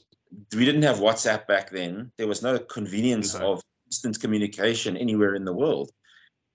we 0.57 0.65
didn't 0.65 0.83
have 0.83 0.99
WhatsApp 0.99 1.47
back 1.47 1.71
then. 1.71 2.11
There 2.17 2.27
was 2.27 2.43
no 2.43 2.59
convenience 2.59 3.35
No. 3.35 3.53
of 3.53 3.63
instant 3.87 4.19
communication 4.21 4.97
anywhere 4.97 5.35
in 5.35 5.45
the 5.45 5.53
world. 5.53 5.91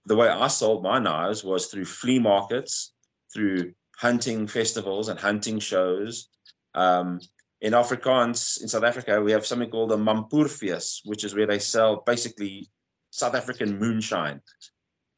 The 0.06 0.16
way 0.16 0.28
I 0.28 0.48
sold 0.48 0.84
my 0.84 0.98
knives 1.00 1.44
was 1.44 1.68
through 1.68 1.86
flea 1.86 2.20
markets, 2.20 2.94
through 3.32 3.74
hunting 3.98 4.48
festivals 4.48 5.08
and 5.10 5.20
hunting 5.20 5.60
shows. 5.60 6.30
Um, 6.74 7.20
in 7.62 7.74
Afrikaans, 7.74 8.62
in 8.62 8.68
South 8.68 8.84
Africa, 8.84 9.22
we 9.22 9.32
have 9.32 9.46
something 9.46 9.70
called 9.70 9.92
a 9.92 9.98
Mampoerfees, 9.98 11.02
which 11.06 11.24
is 11.24 11.36
where 11.36 11.48
they 11.48 11.60
sell 11.60 12.04
basically 12.06 12.70
South 13.12 13.36
African 13.36 13.78
moonshine 13.78 14.42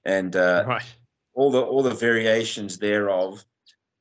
and 0.05 0.35
uh, 0.35 0.63
right. 0.67 0.83
all 1.33 1.51
the 1.51 1.61
all 1.61 1.83
the 1.83 1.93
variations 1.93 2.77
thereof. 2.77 3.43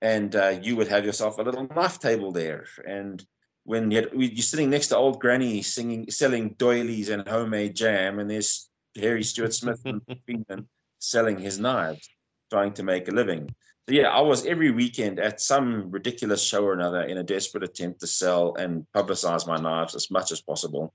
And 0.03 0.35
uh, 0.35 0.59
you 0.63 0.77
would 0.77 0.89
have 0.89 1.05
yourself 1.05 1.39
a 1.39 1.43
little 1.43 1.69
knife 1.75 1.99
table 1.99 2.33
there. 2.33 2.65
And 2.87 3.23
when 3.65 3.91
you 3.91 3.99
had, 3.99 4.09
you're 4.15 4.43
sitting 4.43 4.71
next 4.71 4.89
to 4.89 4.97
old 4.97 5.21
granny 5.21 5.61
singing, 5.61 6.11
selling 6.11 6.55
doilies 6.57 7.11
and 7.11 7.29
homemade 7.29 7.77
jam, 7.77 8.19
and 8.19 8.31
there's 8.31 8.71
Harry 8.97 9.23
Stuart 9.23 9.53
Smith 9.53 9.83
from 9.83 10.01
Finland 10.27 10.67
selling 10.99 11.39
his 11.39 11.59
knives. 11.59 12.09
Trying 12.51 12.73
to 12.75 12.83
make 12.83 13.09
a 13.09 13.13
living. 13.13 13.49
So 13.89 13.95
yeah, 13.95 14.09
I 14.09 14.21
was 14.21 14.47
every 14.47 14.71
weekend 14.71 15.19
at 15.19 15.41
some 15.41 15.91
ridiculous 15.91 16.43
show 16.43 16.65
or 16.65 16.73
another 16.73 17.03
in 17.03 17.19
a 17.19 17.23
desperate 17.23 17.65
attempt 17.65 18.01
to 18.01 18.07
sell 18.07 18.55
and 18.55 18.87
publicize 18.95 19.47
my 19.47 19.57
knives 19.57 19.95
as 19.95 20.11
much 20.11 20.33
as 20.33 20.41
possible. 20.41 20.95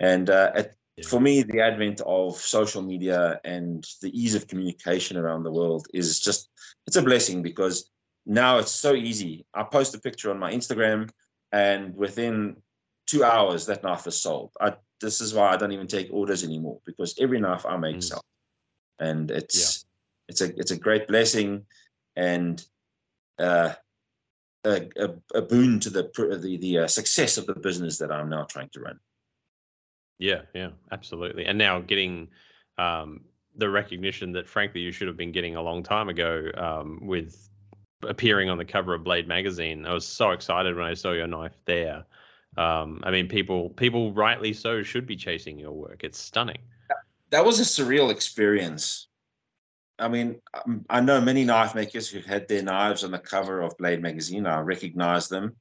And 0.00 0.30
uh, 0.30 0.50
at, 0.54 0.74
for 1.06 1.20
me, 1.20 1.42
the 1.42 1.60
advent 1.60 2.00
of 2.06 2.36
social 2.36 2.82
media 2.82 3.40
and 3.44 3.86
the 4.02 4.10
ease 4.18 4.34
of 4.34 4.48
communication 4.48 5.16
around 5.16 5.44
the 5.44 5.52
world 5.52 5.86
is 5.94 6.20
just 6.20 6.48
it's 6.86 6.96
a 6.96 7.02
blessing 7.02 7.42
because 7.42 7.90
now 8.26 8.58
it's 8.58 8.72
so 8.72 8.94
easy. 8.94 9.46
I 9.54 9.62
post 9.62 9.94
a 9.94 10.00
picture 10.00 10.30
on 10.30 10.38
my 10.38 10.52
Instagram, 10.52 11.10
and 11.52 11.94
within 11.96 12.56
two 13.06 13.24
hours, 13.24 13.66
that 13.66 13.82
knife 13.82 14.06
is 14.06 14.20
sold. 14.20 14.52
I, 14.60 14.74
this 15.00 15.20
is 15.20 15.32
why 15.32 15.52
I 15.52 15.56
don't 15.56 15.72
even 15.72 15.86
take 15.86 16.08
orders 16.12 16.44
anymore 16.44 16.80
because 16.84 17.14
every 17.18 17.40
knife 17.40 17.64
I 17.66 17.76
make 17.76 17.96
mm. 17.96 18.02
sells, 18.02 18.22
and 18.98 19.30
it's. 19.30 19.84
It's 20.30 20.40
a 20.40 20.58
it's 20.58 20.70
a 20.70 20.78
great 20.78 21.06
blessing 21.08 21.66
and 22.16 22.64
uh, 23.38 23.72
a, 24.64 24.88
a, 24.96 25.10
a, 25.34 25.42
boon 25.42 25.80
to 25.80 25.90
the 25.90 26.10
the, 26.40 26.56
the 26.56 26.78
uh, 26.78 26.86
success 26.86 27.36
of 27.36 27.46
the 27.46 27.54
business 27.54 27.98
that 27.98 28.12
I'm 28.12 28.28
now 28.28 28.44
trying 28.44 28.70
to 28.74 28.80
run. 28.80 29.00
Yeah, 30.18 30.42
yeah, 30.54 30.70
absolutely. 30.92 31.46
And 31.46 31.58
now 31.58 31.80
getting 31.80 32.28
um, 32.78 33.22
the 33.56 33.70
recognition 33.70 34.32
that, 34.32 34.46
frankly, 34.46 34.82
you 34.82 34.92
should 34.92 35.08
have 35.08 35.16
been 35.16 35.32
getting 35.32 35.56
a 35.56 35.62
long 35.62 35.82
time 35.82 36.10
ago 36.10 36.50
um, 36.56 37.00
with 37.02 37.48
appearing 38.02 38.50
on 38.50 38.58
the 38.58 38.64
cover 38.64 38.94
of 38.94 39.02
Blade 39.02 39.26
magazine. 39.26 39.86
I 39.86 39.94
was 39.94 40.06
so 40.06 40.30
excited 40.30 40.76
when 40.76 40.84
I 40.84 40.94
saw 40.94 41.12
your 41.12 41.26
knife 41.26 41.56
there. 41.64 42.04
Um, 42.56 43.00
I 43.02 43.10
mean, 43.10 43.28
people 43.28 43.70
people 43.70 44.12
rightly 44.12 44.52
so 44.52 44.82
should 44.82 45.06
be 45.06 45.16
chasing 45.16 45.58
your 45.58 45.72
work. 45.72 46.04
It's 46.04 46.18
stunning. 46.18 46.58
That 47.30 47.44
was 47.44 47.60
a 47.60 47.62
surreal 47.62 48.10
experience. 48.10 49.06
I 50.00 50.08
mean, 50.08 50.40
um, 50.54 50.84
I 50.88 51.00
know 51.00 51.20
many 51.20 51.44
knife 51.44 51.74
makers 51.74 52.08
who've 52.08 52.24
had 52.24 52.48
their 52.48 52.62
knives 52.62 53.04
on 53.04 53.10
the 53.10 53.18
cover 53.18 53.60
of 53.60 53.76
Blade 53.76 54.02
magazine. 54.02 54.46
I 54.46 54.60
recognize 54.60 55.28
them. 55.28 55.56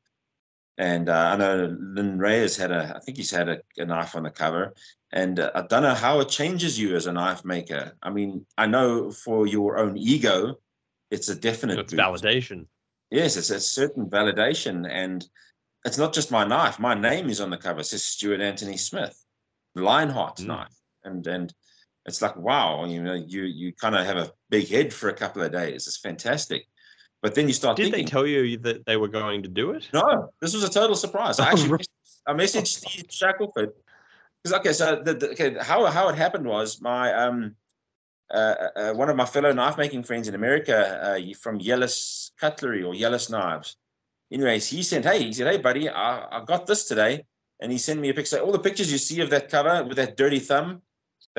And 0.77 1.09
uh, 1.09 1.31
I 1.33 1.35
know 1.35 1.77
Lin 1.77 2.17
Rhea's 2.17 2.55
had 2.55 2.71
a, 2.71 2.93
I 2.95 2.99
think 2.99 3.17
he's 3.17 3.31
had 3.31 3.49
a, 3.49 3.59
a 3.77 3.85
knife 3.85 4.15
on 4.15 4.23
the 4.23 4.29
cover. 4.29 4.73
And 5.11 5.39
uh, 5.39 5.51
I 5.53 5.63
don't 5.63 5.83
know 5.83 5.93
how 5.93 6.21
it 6.21 6.29
changes 6.29 6.79
you 6.79 6.95
as 6.95 7.05
a 7.05 7.11
knife 7.11 7.43
maker. 7.43 7.97
I 8.01 8.09
mean, 8.11 8.45
I 8.57 8.65
know 8.65 9.11
for 9.11 9.45
your 9.45 9.77
own 9.77 9.97
ego, 9.97 10.55
it's 11.11 11.27
a 11.27 11.35
definite 11.35 11.79
it's 11.79 11.93
validation. 11.93 12.67
Yes, 13.11 13.35
it's 13.35 13.49
a 13.49 13.59
certain 13.59 14.09
validation. 14.09 14.87
And 14.89 15.27
it's 15.83 15.97
not 15.97 16.13
just 16.13 16.31
my 16.31 16.45
knife. 16.45 16.79
My 16.79 16.93
name 16.93 17.29
is 17.29 17.41
on 17.41 17.49
the 17.49 17.57
cover. 17.57 17.81
It 17.81 17.85
says 17.85 18.05
Stuart 18.05 18.39
Anthony 18.39 18.77
Smith, 18.77 19.21
Lionheart 19.75 20.37
mm. 20.37 20.47
knife. 20.47 20.75
And, 21.03 21.25
and, 21.27 21.53
it's 22.09 22.21
like 22.21 22.35
wow 22.35 22.85
you 22.85 23.01
know 23.01 23.13
you 23.13 23.43
you 23.43 23.71
kind 23.73 23.95
of 23.95 24.05
have 24.05 24.17
a 24.17 24.31
big 24.49 24.67
head 24.67 24.93
for 24.93 25.09
a 25.09 25.13
couple 25.13 25.41
of 25.41 25.51
days 25.51 25.87
it's 25.87 25.97
fantastic 25.97 26.65
but 27.21 27.35
then 27.35 27.47
you 27.47 27.53
start 27.53 27.77
did 27.77 27.83
thinking, 27.83 28.05
they 28.05 28.09
tell 28.09 28.27
you 28.27 28.57
that 28.57 28.85
they 28.85 28.97
were 28.97 29.07
going 29.07 29.41
to 29.41 29.49
do 29.49 29.71
it 29.71 29.87
no 29.93 30.29
this 30.41 30.53
was 30.53 30.63
a 30.63 30.69
total 30.69 30.95
surprise 30.95 31.39
i 31.39 31.45
oh, 31.47 31.51
actually 31.51 31.85
i 32.27 32.33
messaged 32.33 32.67
steve 32.67 33.07
shackleford 33.07 33.71
because 34.43 34.59
okay 34.59 34.73
so 34.73 35.01
the, 35.05 35.13
the, 35.13 35.29
okay 35.31 35.55
how 35.61 35.85
how 35.85 36.09
it 36.09 36.15
happened 36.15 36.45
was 36.45 36.81
my 36.81 37.13
um 37.13 37.55
uh, 38.33 38.37
uh, 38.37 38.69
uh 38.75 38.93
one 38.93 39.09
of 39.09 39.15
my 39.15 39.25
fellow 39.25 39.51
knife 39.51 39.77
making 39.77 40.03
friends 40.03 40.27
in 40.27 40.35
America 40.35 40.77
uh, 41.03 41.33
from 41.41 41.59
Yellis 41.59 42.29
Cutlery 42.39 42.83
or 42.83 42.93
Yellis 42.93 43.27
Knives. 43.31 43.75
Anyways, 44.31 44.67
he 44.67 44.83
sent, 44.83 45.05
hey, 45.05 45.23
he 45.23 45.33
said, 45.33 45.47
hey, 45.47 45.57
buddy, 45.57 45.89
I, 45.89 46.37
I 46.37 46.45
got 46.45 46.67
this 46.67 46.87
today. 46.87 47.25
And 47.59 47.71
he 47.71 47.77
sent 47.77 47.99
me 47.99 48.09
a 48.09 48.13
picture. 48.13 48.37
All 48.39 48.51
the 48.51 48.59
pictures 48.59 48.91
you 48.91 48.97
see 48.97 49.21
of 49.21 49.29
that 49.31 49.49
cover 49.49 49.83
with 49.83 49.97
that 49.97 50.15
dirty 50.15 50.39
thumb, 50.39 50.81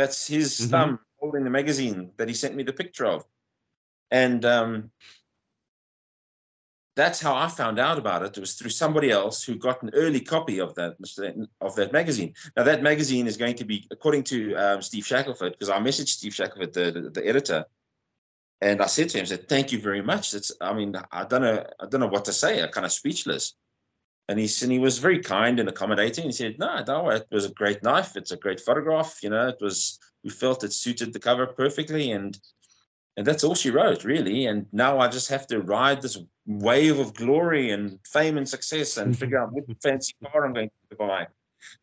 that's 0.01 0.27
his 0.27 0.59
mm-hmm. 0.59 0.71
thumb 0.71 0.99
holding 1.19 1.45
the 1.45 1.51
magazine 1.51 2.11
that 2.17 2.29
he 2.29 2.35
sent 2.35 2.57
me 2.57 2.63
the 2.63 2.73
picture 2.73 3.05
of. 3.05 3.25
And 4.11 4.45
um, 4.45 4.91
that's 6.97 7.21
how 7.21 7.37
I 7.37 7.49
found 7.49 7.79
out 7.79 7.99
about 7.99 8.23
it. 8.23 8.37
It 8.37 8.41
was 8.41 8.55
through 8.55 8.71
somebody 8.71 9.11
else 9.11 9.45
who 9.45 9.57
got 9.57 9.83
an 9.83 9.91
early 9.93 10.21
copy 10.21 10.59
of 10.59 10.75
that 10.77 10.97
of 11.61 11.75
that 11.77 11.93
magazine. 11.93 12.35
Now 12.57 12.65
that 12.65 12.83
magazine 12.83 13.27
is 13.27 13.37
going 13.37 13.57
to 13.57 13.65
be, 13.65 13.87
according 13.91 14.25
to 14.25 14.55
um, 14.55 14.83
Steve 14.83 15.05
Shackleford, 15.05 15.53
because 15.53 15.69
I 15.69 15.79
messaged 15.79 16.09
Steve 16.09 16.33
Shackleford, 16.33 16.73
the, 16.73 16.91
the, 16.91 17.11
the 17.11 17.27
editor, 17.27 17.65
and 18.61 18.83
I 18.83 18.87
said 18.87 19.11
to 19.11 19.19
him, 19.19 19.23
I 19.23 19.27
said, 19.27 19.49
"Thank 19.49 19.71
you 19.71 19.81
very 19.81 20.03
much." 20.03 20.35
It's, 20.35 20.51
I 20.61 20.73
mean, 20.73 20.95
I 21.13 21.25
don't 21.25 21.43
know, 21.43 21.65
I 21.79 21.87
don't 21.87 22.01
know 22.01 22.09
what 22.09 22.25
to 22.25 22.33
say. 22.33 22.63
I'm 22.63 22.71
kind 22.71 22.87
of 22.87 22.93
speechless. 22.93 23.55
And 24.31 24.39
he, 24.39 24.49
and 24.63 24.71
he 24.71 24.79
was 24.79 24.99
very 24.99 25.19
kind 25.19 25.59
and 25.59 25.69
accommodating. 25.69 26.27
He 26.27 26.33
said, 26.33 26.57
no, 26.57 26.85
no, 26.87 27.11
it 27.11 27.27
was 27.33 27.47
a 27.47 27.53
great 27.53 27.83
knife. 27.83 28.17
It's 28.17 28.31
a 28.31 28.37
great 28.37 28.61
photograph. 28.61 29.19
You 29.25 29.31
know, 29.31 29.49
it 29.49 29.59
was, 29.61 29.99
we 30.23 30.31
felt 30.31 30.63
it 30.63 30.73
suited 30.73 31.13
the 31.13 31.19
cover 31.19 31.49
perfectly. 31.49 32.13
And, 32.13 32.39
and 33.17 33.27
that's 33.27 33.43
all 33.43 33.57
she 33.57 33.73
wrote 33.73 34.05
really. 34.05 34.47
And 34.47 34.67
now 34.73 35.01
I 35.01 35.09
just 35.09 35.31
have 35.31 35.49
to 35.49 35.59
ride 35.59 36.01
this 36.01 36.17
wave 36.47 37.01
of 37.01 37.13
glory 37.15 37.73
and 37.73 37.99
fame 38.07 38.39
and 38.39 38.49
success 38.49 38.99
and 38.99 39.19
figure 39.19 39.43
out 39.43 39.53
what 39.53 39.65
fancy 39.83 40.15
car 40.25 40.47
I'm 40.47 40.53
going 40.53 40.71
to 40.91 40.97
buy. 40.97 41.27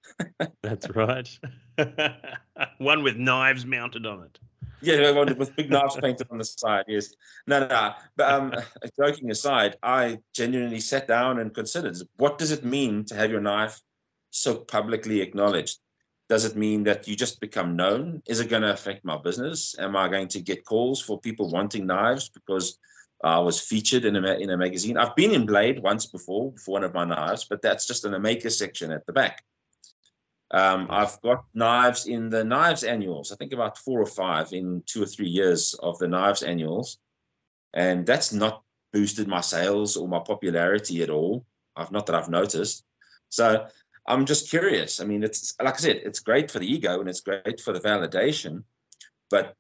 that's 0.64 0.90
right. 0.92 1.30
One 2.78 3.04
with 3.04 3.18
knives 3.18 3.66
mounted 3.66 4.06
on 4.06 4.24
it. 4.24 4.40
Yeah, 4.82 5.12
with 5.12 5.56
big 5.56 5.72
knives 5.72 5.98
painted 6.02 6.28
on 6.30 6.38
the 6.38 6.46
side. 6.46 6.86
Yes. 6.88 7.16
No, 7.48 7.66
no. 7.66 7.94
But 8.16 8.32
um, 8.32 8.54
joking 9.00 9.32
aside, 9.32 9.76
I 9.82 10.20
genuinely 10.34 10.80
sat 10.80 11.08
down 11.08 11.40
and 11.40 11.54
considered 11.54 11.98
what 12.18 12.38
does 12.38 12.52
it 12.52 12.64
mean 12.64 13.04
to 13.06 13.16
have 13.16 13.32
your 13.32 13.42
knife 13.42 13.82
so 14.30 14.56
publicly 14.56 15.22
acknowledged? 15.22 15.80
Does 16.30 16.46
it 16.46 16.56
mean 16.56 16.84
that 16.84 17.08
you 17.08 17.16
just 17.16 17.40
become 17.40 17.76
known? 17.76 18.22
Is 18.28 18.40
it 18.40 18.50
going 18.50 18.62
to 18.62 18.74
affect 18.74 19.06
my 19.06 19.18
business? 19.18 19.76
Am 19.80 19.96
I 19.96 20.10
going 20.10 20.28
to 20.30 20.42
get 20.42 20.66
calls 20.66 21.02
for 21.02 21.20
people 21.20 21.50
wanting 21.50 21.88
knives 21.88 22.30
because 22.30 22.78
I 23.24 23.40
was 23.40 23.60
featured 23.60 24.06
in 24.06 24.16
a 24.16 24.34
in 24.34 24.50
a 24.52 24.58
magazine? 24.58 24.98
I've 24.98 25.16
been 25.16 25.32
in 25.32 25.46
Blade 25.46 25.82
once 25.82 26.06
before 26.06 26.54
for 26.58 26.74
one 26.74 26.84
of 26.84 26.94
my 26.94 27.06
knives, 27.06 27.46
but 27.50 27.62
that's 27.62 27.88
just 27.88 28.06
in 28.06 28.14
a 28.14 28.20
maker 28.20 28.50
section 28.50 28.92
at 28.92 29.06
the 29.08 29.14
back. 29.14 29.44
Um, 30.52 30.88
I've 30.90 31.20
got 31.22 31.44
knives 31.54 32.08
in 32.08 32.30
the 32.30 32.44
knives 32.44 32.84
annuals. 32.84 33.32
I 33.32 33.36
think 33.36 33.54
about 33.54 33.78
four 33.78 34.02
or 34.02 34.06
five 34.06 34.54
in 34.54 34.82
two 34.86 35.04
or 35.04 35.06
three 35.06 35.28
years 35.28 35.74
of 35.82 35.98
the 36.00 36.08
knives 36.08 36.42
annuals, 36.42 37.00
and 37.74 38.06
that's 38.06 38.32
not 38.32 38.64
boosted 38.94 39.28
my 39.28 39.42
sales 39.42 39.98
or 39.98 40.08
my 40.08 40.20
popularity 40.20 41.04
at 41.04 41.10
all. 41.10 41.46
I've 41.76 41.92
not 41.92 42.06
that 42.06 42.16
I've 42.16 42.30
noticed. 42.30 42.86
So 43.30 43.68
I'm 44.08 44.26
just 44.26 44.50
curious. 44.50 45.02
I 45.02 45.06
mean, 45.06 45.24
it's 45.24 45.54
like 45.62 45.76
I 45.76 45.78
said, 45.78 45.98
it's 45.98 46.20
great 46.20 46.50
for 46.50 46.60
the 46.60 46.72
ego 46.72 47.00
and 47.00 47.10
it's 47.10 47.22
great 47.22 47.60
for 47.60 47.74
the 47.74 47.82
validation, 47.82 48.64
but 49.30 49.54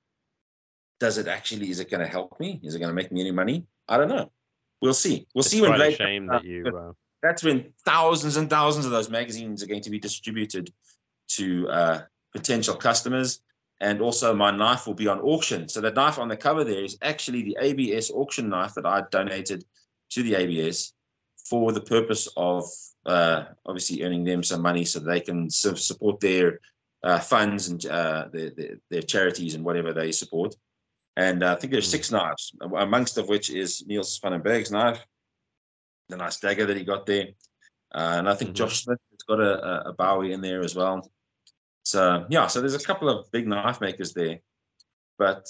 does 1.00 1.18
it 1.18 1.28
actually? 1.28 1.70
Is 1.70 1.80
it 1.80 1.92
going 1.92 2.02
to 2.02 2.08
help 2.08 2.40
me? 2.40 2.60
Is 2.64 2.76
it 2.76 2.80
going 2.80 2.90
to 2.90 2.96
make 2.96 3.12
me 3.12 3.22
any 3.22 3.32
money? 3.32 3.66
I 3.88 3.98
don't 3.98 4.08
know. 4.08 4.32
We'll 4.82 4.94
see. 4.94 5.28
We'll 5.34 5.42
it's 5.42 5.52
see 5.52 5.62
when 5.62 5.74
Blade. 5.74 5.98
shame 5.98 6.28
that 6.28 6.44
you. 6.44 6.66
Uh, 6.66 6.94
that's 7.22 7.44
when 7.44 7.74
thousands 7.86 8.38
and 8.38 8.50
thousands 8.50 8.86
of 8.86 8.92
those 8.92 9.10
magazines 9.10 9.64
are 9.64 9.68
going 9.68 9.82
to 9.82 9.90
be 9.90 10.00
distributed 10.00 10.72
to 11.30 11.68
uh, 11.70 12.02
potential 12.34 12.76
customers. 12.76 13.42
And 13.80 14.02
also, 14.02 14.34
my 14.34 14.50
knife 14.50 14.88
will 14.88 14.96
be 14.96 15.08
on 15.08 15.20
auction. 15.20 15.70
So, 15.70 15.82
the 15.82 15.92
knife 15.92 16.18
on 16.18 16.30
the 16.30 16.38
cover 16.38 16.64
there 16.64 16.84
is 16.84 16.98
actually 17.04 17.44
the 17.44 17.58
ABS 17.60 18.10
auction 18.10 18.50
knife 18.50 18.74
that 18.74 18.88
I 18.88 19.04
donated 19.12 19.64
to 20.12 20.24
the 20.24 20.36
ABS 20.36 20.94
for 21.48 21.72
the 21.72 21.82
purpose 21.82 22.28
of 22.38 22.64
uh, 23.06 23.46
obviously 23.66 24.04
earning 24.04 24.24
them 24.24 24.44
some 24.44 24.62
money 24.62 24.84
so 24.84 25.00
they 25.00 25.20
can 25.20 25.50
support 25.50 26.20
their 26.20 26.60
uh, 27.04 27.20
funds 27.20 27.70
and 27.70 27.86
uh, 27.86 28.26
their, 28.34 28.50
their, 28.50 28.76
their, 28.90 29.02
charities 29.02 29.56
and 29.56 29.64
whatever 29.64 29.94
they 29.94 30.12
support. 30.12 30.56
And 31.16 31.44
uh, 31.44 31.54
I 31.54 31.56
think 31.56 31.72
there's 31.72 31.86
hmm. 31.86 31.92
six 31.92 32.12
knives, 32.12 32.52
amongst 32.60 33.18
of 33.18 33.30
which 33.30 33.50
is 33.50 33.86
Niels 33.88 34.20
van 34.20 34.32
den 34.34 34.42
Berg's 34.42 34.72
knife, 34.72 35.06
the 36.10 36.18
nice 36.18 36.40
dagger 36.40 36.66
that 36.66 36.78
he 36.78 36.84
got 36.84 37.06
there. 37.06 37.28
Uh, 37.94 38.16
and 38.18 38.30
I 38.30 38.36
think 38.36 38.50
mm-hmm. 38.50 38.56
Josh 38.56 38.84
Smith 38.84 39.00
has 39.12 39.24
got 39.28 39.40
a, 39.40 39.90
a, 39.90 39.94
Bowie 39.94 40.34
in 40.34 40.42
there 40.42 40.62
as 40.62 40.76
well. 40.76 41.10
So 41.84 42.26
yeah, 42.30 42.48
so 42.48 42.60
there's 42.60 42.76
a 42.76 42.86
couple 42.86 43.10
of 43.10 43.32
big 43.32 43.48
knife 43.48 43.80
makers 43.80 44.14
there. 44.14 44.40
But 45.18 45.46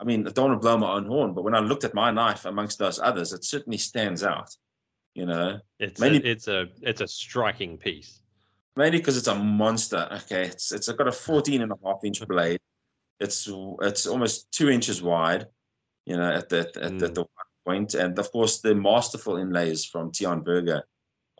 I 0.00 0.04
mean, 0.04 0.26
I 0.26 0.30
don't 0.30 0.50
want 0.50 0.60
to 0.60 0.64
blow 0.64 0.78
my 0.78 0.92
own 0.92 1.06
horn, 1.06 1.34
but 1.34 1.42
when 1.44 1.54
I 1.54 1.58
looked 1.58 1.84
at 1.84 1.94
my 1.94 2.10
knife 2.10 2.44
amongst 2.44 2.78
those 2.78 2.98
others, 2.98 3.32
it 3.32 3.44
certainly 3.44 3.78
stands 3.78 4.22
out. 4.22 4.50
You 5.14 5.26
know, 5.26 5.58
it's 5.80 6.00
mainly, 6.00 6.22
a, 6.22 6.30
it's 6.30 6.48
a 6.48 6.66
it's 6.80 7.00
a 7.00 7.08
striking 7.08 7.76
piece. 7.76 8.22
Mainly 8.76 8.98
because 8.98 9.16
it's 9.16 9.26
a 9.26 9.34
monster. 9.34 10.08
Okay, 10.12 10.44
it's 10.46 10.70
it's 10.70 10.90
got 10.92 11.08
a 11.08 11.12
14 11.12 11.60
and 11.60 11.72
a 11.72 11.76
half 11.84 12.04
inch 12.04 12.26
blade. 12.26 12.60
It's 13.18 13.50
it's 13.82 14.06
almost 14.06 14.50
two 14.52 14.70
inches 14.70 15.02
wide. 15.02 15.46
You 16.06 16.16
know, 16.16 16.32
at 16.32 16.48
the 16.48 16.60
at, 16.60 16.74
mm. 16.74 17.02
at 17.02 17.14
the 17.14 17.26
point. 17.68 17.94
And 17.94 18.18
of 18.18 18.30
course, 18.32 18.60
the 18.60 18.74
masterful 18.74 19.36
inlays 19.36 19.84
from 19.84 20.10
Tiaan 20.10 20.42
Berger 20.44 20.82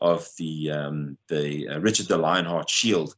of 0.01 0.29
the 0.39 0.71
um, 0.71 1.17
the 1.29 1.69
uh, 1.69 1.81
Richard 1.81 2.09
de 2.09 2.17
Lionheart 2.17 2.69
shield 2.69 3.15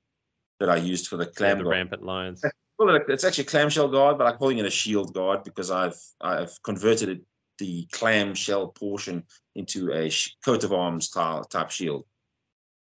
that 0.61 0.71
I 0.71 0.77
used 0.77 1.09
for 1.09 1.17
the 1.17 1.27
clam 1.27 1.59
yeah, 1.59 1.65
the 1.65 1.71
rampant 1.71 2.03
lions. 2.03 2.45
Well, 2.83 2.99
it's 3.09 3.25
actually 3.25 3.45
a 3.45 3.49
clamshell 3.49 3.89
guard, 3.89 4.17
but 4.17 4.27
I'm 4.27 4.39
calling 4.39 4.57
it 4.57 4.65
a 4.65 4.71
shield 4.71 5.13
guard 5.13 5.45
because 5.45 5.71
I've 5.71 6.01
I've 6.19 6.55
converted 6.63 7.11
it, 7.11 7.21
the 7.59 7.87
clamshell 7.93 8.69
portion 8.69 9.23
into 9.55 9.93
a 9.93 10.11
coat 10.43 10.65
of 10.65 10.73
arms 10.73 11.05
style 11.09 11.45
type 11.45 11.71
shield. 11.71 12.07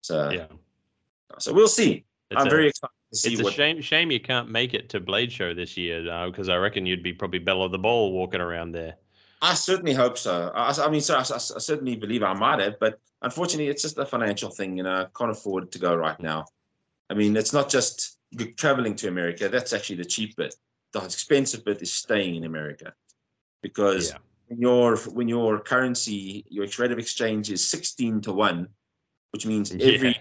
So 0.02 0.30
yeah, 0.32 0.48
so 1.40 1.54
we'll 1.54 1.70
see. 1.70 2.04
It's 2.30 2.42
I'm 2.42 2.48
a- 2.48 2.50
very 2.50 2.68
excited 2.68 3.00
to 3.14 3.18
see 3.18 3.32
It's 3.32 3.40
a 3.40 3.44
what. 3.46 3.54
shame 3.54 3.80
shame 3.80 4.12
you 4.12 4.20
can't 4.20 4.50
make 4.50 4.74
it 4.74 4.90
to 4.90 5.00
Blade 5.00 5.32
Show 5.32 5.54
this 5.54 5.78
year 5.78 6.04
because 6.28 6.50
I 6.50 6.58
reckon 6.58 6.86
you'd 6.86 7.02
be 7.02 7.14
probably 7.14 7.40
belle 7.40 7.64
of 7.64 7.72
the 7.72 7.80
ball 7.80 8.12
walking 8.12 8.42
around 8.42 8.74
there. 8.74 8.96
I 9.42 9.54
certainly 9.54 9.94
hope 9.94 10.18
so. 10.18 10.52
I, 10.56 10.74
I 10.86 10.90
mean, 10.90 11.02
so 11.02 11.16
I, 11.16 11.20
I- 11.20 11.24
certainly 11.24 11.96
believe 11.96 12.24
I 12.24 12.34
might 12.34 12.60
have, 12.60 12.80
but 12.80 13.00
unfortunately, 13.22 13.68
it's 13.70 13.82
just 13.84 13.98
a 13.98 14.06
financial 14.06 14.50
thing. 14.50 14.78
You 14.78 14.84
know, 14.84 15.02
I 15.02 15.06
can't 15.18 15.32
afford 15.32 15.72
to 15.72 15.80
go 15.80 15.96
right 15.96 16.20
now. 16.20 16.46
I 17.10 17.14
mean, 17.14 17.38
it's 17.38 17.54
not 17.54 17.70
just 17.70 18.18
traveling 18.58 18.96
to 18.96 19.08
America. 19.08 19.48
That's 19.48 19.74
actually 19.74 19.98
the 19.98 20.06
cheap 20.06 20.36
bit. 20.36 20.56
The 20.94 21.04
expensive 21.04 21.64
bit 21.66 21.82
is 21.82 21.94
staying 21.94 22.36
in 22.36 22.46
America, 22.46 22.94
because 23.62 24.10
Yeah. 24.12 24.18
when 24.48 24.60
your 24.62 24.98
when 25.14 25.28
your 25.28 25.60
currency, 25.60 26.46
your 26.50 26.66
rate 26.80 26.92
of 26.92 26.98
exchange 27.00 27.52
is 27.52 27.66
sixteen 27.66 28.22
to 28.22 28.34
one, 28.34 28.68
which 29.32 29.46
means 29.46 29.72
every 29.72 30.10
Yeah. 30.10 30.14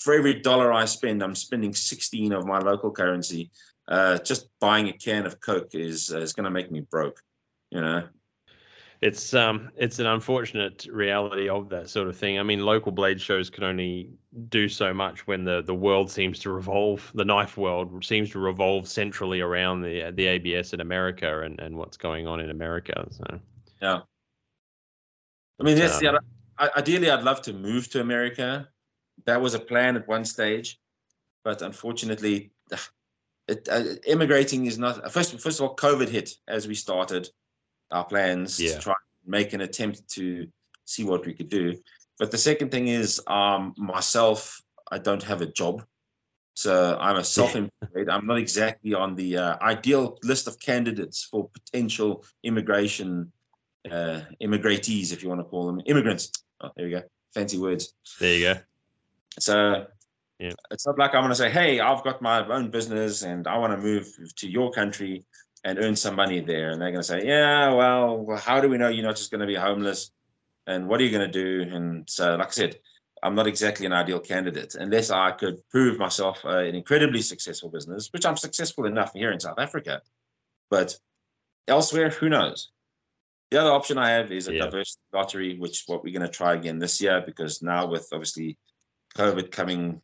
for 0.00 0.14
every 0.14 0.34
dollar 0.40 0.72
I 0.72 0.84
spend, 0.84 1.22
I'm 1.22 1.34
spending 1.34 1.74
16 1.74 2.32
of 2.32 2.46
my 2.46 2.58
local 2.58 2.90
currency. 2.90 3.50
Uh, 3.88 4.18
just 4.18 4.48
buying 4.60 4.88
a 4.88 4.92
can 4.92 5.26
of 5.26 5.40
Coke 5.40 5.74
is 5.74 6.12
uh, 6.12 6.18
is 6.18 6.32
going 6.32 6.44
to 6.44 6.50
make 6.50 6.70
me 6.70 6.80
broke. 6.82 7.20
You 7.70 7.80
know, 7.80 8.08
It's 9.00 9.32
um 9.32 9.70
it's 9.76 9.98
an 9.98 10.06
unfortunate 10.06 10.86
reality 10.92 11.48
of 11.48 11.70
that 11.70 11.88
sort 11.88 12.08
of 12.08 12.16
thing. 12.16 12.38
I 12.38 12.42
mean, 12.42 12.66
local 12.66 12.92
blade 12.92 13.18
shows 13.18 13.48
can 13.48 13.64
only 13.64 14.10
do 14.50 14.68
so 14.68 14.92
much 14.92 15.26
when 15.26 15.44
the 15.44 15.62
the 15.62 15.74
world 15.74 16.10
seems 16.10 16.38
to 16.40 16.50
revolve. 16.50 17.10
The 17.14 17.24
knife 17.24 17.56
world 17.56 18.04
seems 18.04 18.30
to 18.30 18.38
revolve 18.38 18.86
centrally 18.86 19.40
around 19.40 19.80
the 19.80 20.12
the 20.14 20.26
ABS 20.26 20.74
in 20.74 20.80
America 20.80 21.40
and 21.40 21.58
and 21.60 21.78
what's 21.78 21.96
going 21.96 22.26
on 22.26 22.40
in 22.40 22.50
America. 22.50 23.06
So 23.10 23.40
yeah, 23.80 24.00
I 25.58 25.62
mean, 25.62 25.76
the 25.76 26.08
Um. 26.08 26.18
I, 26.58 26.70
ideally, 26.76 27.10
I'd 27.10 27.24
love 27.24 27.40
to 27.42 27.54
move 27.54 27.88
to 27.90 28.02
America. 28.02 28.68
That 29.24 29.40
was 29.40 29.54
a 29.54 29.58
plan 29.58 29.96
at 29.96 30.06
one 30.06 30.26
stage, 30.26 30.78
but 31.42 31.62
unfortunately, 31.62 32.50
it, 33.48 33.66
uh, 33.70 33.82
immigrating 34.06 34.66
is 34.66 34.78
not. 34.78 35.10
First, 35.10 35.40
first 35.40 35.58
of 35.58 35.66
all, 35.66 35.74
COVID 35.74 36.08
hit 36.08 36.34
as 36.48 36.68
we 36.68 36.74
started 36.74 37.30
our 37.90 38.04
plans 38.04 38.58
Yeah. 38.60 38.74
to 38.74 38.78
try 38.80 38.92
and 38.94 39.30
make 39.30 39.52
an 39.52 39.60
attempt 39.60 40.08
to 40.10 40.46
see 40.84 41.04
what 41.04 41.26
we 41.26 41.34
could 41.34 41.48
do. 41.48 41.78
But 42.18 42.30
the 42.30 42.38
second 42.38 42.70
thing 42.70 42.88
is, 42.88 43.20
um, 43.26 43.74
myself, 43.76 44.60
I 44.90 44.98
don't 44.98 45.22
have 45.22 45.40
a 45.40 45.46
job, 45.46 45.84
so 46.54 46.98
I'm 47.00 47.16
a 47.16 47.24
self-employed. 47.24 48.08
I'm 48.08 48.26
not 48.26 48.38
exactly 48.38 48.92
on 48.94 49.14
the 49.14 49.36
uh, 49.38 49.56
ideal 49.62 50.18
list 50.22 50.46
of 50.48 50.58
candidates 50.58 51.24
for 51.30 51.48
potential 51.48 52.24
immigration 52.42 53.32
uh, 53.90 54.20
immigratees, 54.42 55.12
if 55.12 55.22
you 55.22 55.28
want 55.30 55.40
to 55.40 55.44
call 55.44 55.66
them 55.66 55.80
immigrants. 55.86 56.30
Oh, 56.60 56.70
there 56.76 56.86
you 56.88 56.98
go, 56.98 57.02
fancy 57.32 57.56
words. 57.56 57.94
there 58.20 58.34
you 58.36 58.44
go. 58.54 58.60
So 59.38 59.86
Yeah. 60.38 60.52
it's 60.70 60.86
not 60.86 60.98
like 60.98 61.14
I'm 61.14 61.22
going 61.22 61.30
to 61.30 61.34
say, 61.36 61.50
hey, 61.50 61.80
I've 61.80 62.04
got 62.04 62.20
my 62.20 62.46
own 62.46 62.70
business 62.70 63.22
and 63.22 63.46
I 63.46 63.56
want 63.56 63.72
to 63.72 63.78
move 63.78 64.06
to 64.36 64.46
your 64.50 64.70
country 64.72 65.24
and 65.64 65.78
earn 65.78 65.96
some 65.96 66.16
money 66.16 66.40
there. 66.40 66.70
And 66.70 66.80
they're 66.80 66.90
going 66.90 67.02
to 67.02 67.06
say, 67.06 67.26
yeah, 67.26 67.72
well, 67.74 68.18
well, 68.18 68.38
how 68.38 68.60
do 68.60 68.68
we 68.68 68.78
know 68.78 68.88
you're 68.88 69.04
not 69.04 69.16
just 69.16 69.30
going 69.30 69.40
to 69.40 69.46
be 69.46 69.54
homeless? 69.54 70.10
And 70.66 70.88
what 70.88 71.00
are 71.00 71.04
you 71.04 71.10
going 71.10 71.30
to 71.30 71.32
do? 71.32 71.74
And 71.74 72.08
so, 72.08 72.36
like 72.36 72.48
I 72.48 72.50
said, 72.50 72.78
I'm 73.22 73.34
not 73.34 73.46
exactly 73.46 73.86
an 73.86 73.92
ideal 73.92 74.20
candidate 74.20 74.74
unless 74.74 75.10
I 75.10 75.32
could 75.32 75.60
prove 75.70 75.98
myself 75.98 76.44
uh, 76.44 76.58
an 76.58 76.74
incredibly 76.74 77.20
successful 77.20 77.68
business, 77.68 78.08
which 78.12 78.24
I'm 78.24 78.36
successful 78.36 78.86
enough 78.86 79.12
here 79.12 79.32
in 79.32 79.40
South 79.40 79.58
Africa. 79.58 80.00
But 80.70 80.96
elsewhere, 81.68 82.10
who 82.10 82.28
knows? 82.28 82.70
The 83.50 83.60
other 83.60 83.72
option 83.72 83.98
I 83.98 84.10
have 84.10 84.30
is 84.32 84.48
a 84.48 84.54
Yeah. 84.54 84.64
diversity 84.64 85.02
lottery, 85.12 85.58
which 85.58 85.84
what 85.86 86.02
we're 86.02 86.18
going 86.18 86.30
to 86.30 86.34
try 86.34 86.54
again 86.54 86.78
this 86.78 87.00
year 87.00 87.22
because 87.24 87.62
now 87.62 87.86
with 87.86 88.08
obviously 88.12 88.56
COVID 89.16 89.50
coming, 89.50 90.00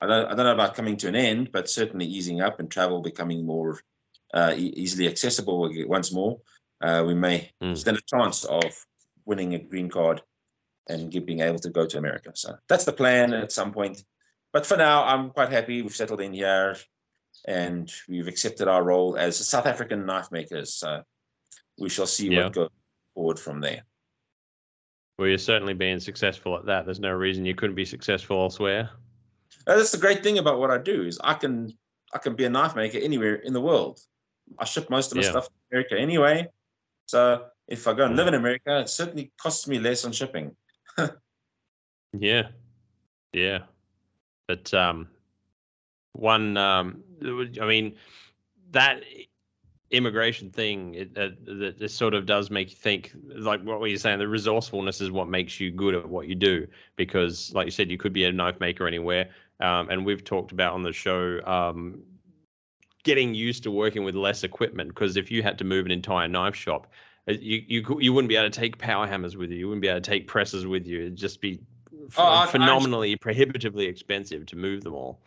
I 0.00 0.06
don't, 0.06 0.26
I 0.26 0.34
don't 0.34 0.46
know 0.46 0.52
about 0.54 0.74
coming 0.74 0.96
to 0.98 1.08
an 1.08 1.14
end, 1.14 1.52
but 1.52 1.68
certainly 1.68 2.06
easing 2.06 2.40
up 2.40 2.58
and 2.58 2.70
travel 2.70 3.02
becoming 3.02 3.44
more 3.44 3.78
uh, 4.34 4.54
easily 4.56 5.06
accessible 5.08 5.70
once 5.86 6.12
more, 6.12 6.40
uh, 6.82 7.02
we 7.06 7.14
may 7.14 7.50
Mm. 7.62 7.76
stand 7.76 7.96
a 7.96 8.00
chance 8.02 8.44
of 8.44 8.64
winning 9.24 9.54
a 9.54 9.58
green 9.58 9.88
card 9.88 10.22
and 10.88 11.10
get, 11.10 11.26
being 11.26 11.40
able 11.40 11.58
to 11.58 11.70
go 11.70 11.86
to 11.86 11.98
America. 11.98 12.30
So 12.34 12.56
that's 12.68 12.84
the 12.84 12.92
plan 12.92 13.32
at 13.32 13.52
some 13.52 13.72
point. 13.72 14.04
But 14.52 14.66
for 14.66 14.76
now, 14.76 15.04
I'm 15.04 15.30
quite 15.30 15.50
happy. 15.50 15.82
We've 15.82 15.94
settled 15.94 16.20
in 16.20 16.32
here 16.32 16.76
and 17.46 17.92
we've 18.08 18.28
accepted 18.28 18.68
our 18.68 18.82
role 18.82 19.16
as 19.16 19.36
South 19.36 19.66
African 19.66 20.06
knife 20.06 20.30
makers. 20.30 20.74
So 20.74 21.02
we 21.78 21.88
shall 21.88 22.06
see 22.06 22.28
Yeah. 22.28 22.44
what 22.44 22.52
goes 22.52 22.70
forward 23.14 23.38
from 23.38 23.60
there. 23.60 23.82
Well, 25.18 25.28
you're 25.28 25.38
certainly 25.38 25.74
being 25.74 25.98
successful 25.98 26.56
at 26.56 26.66
that. 26.66 26.84
There's 26.84 27.00
no 27.00 27.12
reason 27.12 27.44
you 27.46 27.54
couldn't 27.54 27.76
be 27.76 27.84
successful 27.84 28.40
elsewhere. 28.40 28.90
That's 29.66 29.90
the 29.92 29.98
great 29.98 30.22
thing 30.22 30.38
about 30.38 30.58
what 30.60 30.70
I 30.70 30.78
do 30.78 31.02
is 31.04 31.18
I 31.22 31.34
can 31.34 31.76
I 32.14 32.18
can 32.18 32.36
be 32.36 32.44
a 32.44 32.50
knife 32.50 32.76
maker 32.76 32.98
anywhere 32.98 33.34
in 33.34 33.52
the 33.52 33.60
world. 33.60 34.00
I 34.58 34.64
ship 34.64 34.88
most 34.90 35.12
of 35.12 35.16
my 35.16 35.22
Yeah. 35.22 35.30
stuff 35.30 35.46
to 35.46 35.52
America 35.70 35.98
anyway. 35.98 36.48
So 37.06 37.46
if 37.68 37.86
I 37.86 37.94
go 37.94 38.04
and 38.04 38.14
Mm. 38.14 38.16
live 38.16 38.28
in 38.28 38.34
America, 38.34 38.80
it 38.80 38.88
certainly 38.88 39.32
costs 39.40 39.66
me 39.68 39.78
less 39.78 40.04
on 40.04 40.12
shipping. 40.12 40.56
Yeah, 42.18 42.48
yeah, 43.32 43.58
but 44.48 44.72
um, 44.72 45.08
one 46.12 46.56
um, 46.56 47.02
I 47.22 47.66
mean, 47.66 47.96
that 48.70 49.02
immigration 49.90 50.50
thing 50.50 50.94
it, 50.94 51.10
uh, 51.16 51.28
that 51.44 51.76
it 51.80 51.90
sort 51.90 52.14
of 52.14 52.26
does 52.26 52.50
make 52.50 52.70
you 52.70 52.76
think. 52.76 53.12
Like 53.24 53.62
what 53.62 53.80
were 53.80 53.86
you 53.86 53.98
saying? 53.98 54.18
The 54.18 54.28
resourcefulness 54.28 55.00
is 55.00 55.10
what 55.10 55.28
makes 55.28 55.60
you 55.60 55.70
good 55.70 55.94
at 55.94 56.08
what 56.08 56.26
you 56.26 56.34
do. 56.34 56.66
Because, 56.96 57.52
like 57.54 57.66
you 57.66 57.70
said, 57.70 57.90
you 57.90 57.98
could 57.98 58.12
be 58.12 58.24
a 58.24 58.32
knife 58.32 58.60
maker 58.60 58.86
anywhere. 58.86 59.30
Um, 59.60 59.90
and 59.90 60.04
we've 60.04 60.24
talked 60.24 60.52
about 60.52 60.72
on 60.72 60.82
the 60.82 60.92
show 60.92 61.40
um, 61.46 62.02
getting 63.06 63.32
used 63.34 63.62
to 63.62 63.70
working 63.70 64.04
with 64.04 64.14
less 64.14 64.44
equipment. 64.44 64.90
Because 64.90 65.16
if 65.16 65.30
you 65.30 65.42
had 65.42 65.56
to 65.58 65.64
move 65.64 65.86
an 65.86 65.92
entire 65.92 66.28
knife 66.28 66.56
shop, 66.56 66.88
uh, 67.28 67.32
you 67.32 67.62
you 67.66 67.98
you 68.00 68.12
wouldn't 68.12 68.28
be 68.28 68.36
able 68.36 68.50
to 68.50 68.60
take 68.60 68.76
power 68.76 69.06
hammers 69.06 69.36
with 69.36 69.50
you. 69.50 69.56
You 69.56 69.68
wouldn't 69.68 69.80
be 69.82 69.88
able 69.88 70.00
to 70.00 70.10
take 70.10 70.26
presses 70.26 70.66
with 70.66 70.86
you. 70.86 70.98
It'd 71.00 71.16
just 71.16 71.40
be 71.40 71.60
Oh, 72.18 72.22
I- 72.22 72.42
I- 72.42 72.46
phenomenally 72.46 73.16
prohibitively 73.16 73.86
expensive 73.86 74.44
to 74.46 74.56
move 74.56 74.82
them 74.84 74.94
all. 74.94 75.20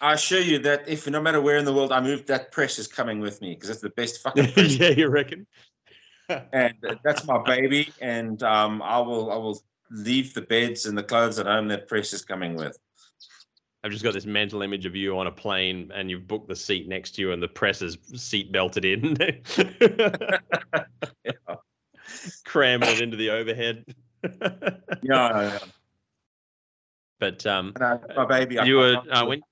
I 0.00 0.14
assure 0.14 0.40
you 0.40 0.58
that 0.60 0.88
if 0.88 1.08
no 1.08 1.20
matter 1.20 1.40
where 1.40 1.56
in 1.56 1.64
the 1.64 1.72
world 1.72 1.92
I 1.92 2.00
move, 2.00 2.26
that 2.26 2.50
press 2.52 2.78
is 2.78 2.88
coming 2.88 3.20
with 3.20 3.40
me 3.40 3.54
because 3.54 3.70
it's 3.70 3.80
the 3.80 3.90
best 3.90 4.20
fucking 4.20 4.52
press, 4.52 4.76
yeah, 4.76 4.90
you 4.90 5.08
reckon? 5.08 5.46
and 6.52 6.74
that's 7.04 7.24
my 7.24 7.38
baby. 7.44 7.92
And 8.00 8.42
um, 8.42 8.82
I 8.82 8.98
will 8.98 9.30
I 9.30 9.36
will 9.36 9.62
leave 9.90 10.34
the 10.34 10.42
beds 10.42 10.86
and 10.86 10.98
the 10.98 11.02
clothes 11.04 11.38
at 11.38 11.46
home. 11.46 11.68
That 11.68 11.86
press 11.88 12.12
is 12.12 12.24
coming 12.24 12.56
with. 12.56 12.76
I've 13.84 13.90
just 13.90 14.04
got 14.04 14.14
this 14.14 14.26
mental 14.26 14.62
image 14.62 14.86
of 14.86 14.94
you 14.94 15.18
on 15.18 15.26
a 15.26 15.32
plane 15.32 15.90
and 15.94 16.08
you've 16.10 16.28
booked 16.28 16.46
the 16.48 16.54
seat 16.54 16.86
next 16.88 17.12
to 17.16 17.22
you 17.22 17.32
and 17.32 17.42
the 17.42 17.48
press 17.48 17.82
is 17.82 17.98
seat 18.14 18.52
belted 18.52 18.84
in. 18.84 19.16
Cramming 22.44 22.88
it 22.88 23.00
into 23.00 23.16
the 23.16 23.30
overhead. 23.30 23.84
Yeah, 24.24 25.30
yeah, 25.30 25.42
yeah. 25.42 25.58
but 27.18 27.44
um, 27.44 27.72
uh, 27.80 27.98
my 28.16 28.24
baby. 28.24 28.56
You 28.64 28.76
were, 28.76 29.02
uh, 29.10 29.26
when- 29.26 29.42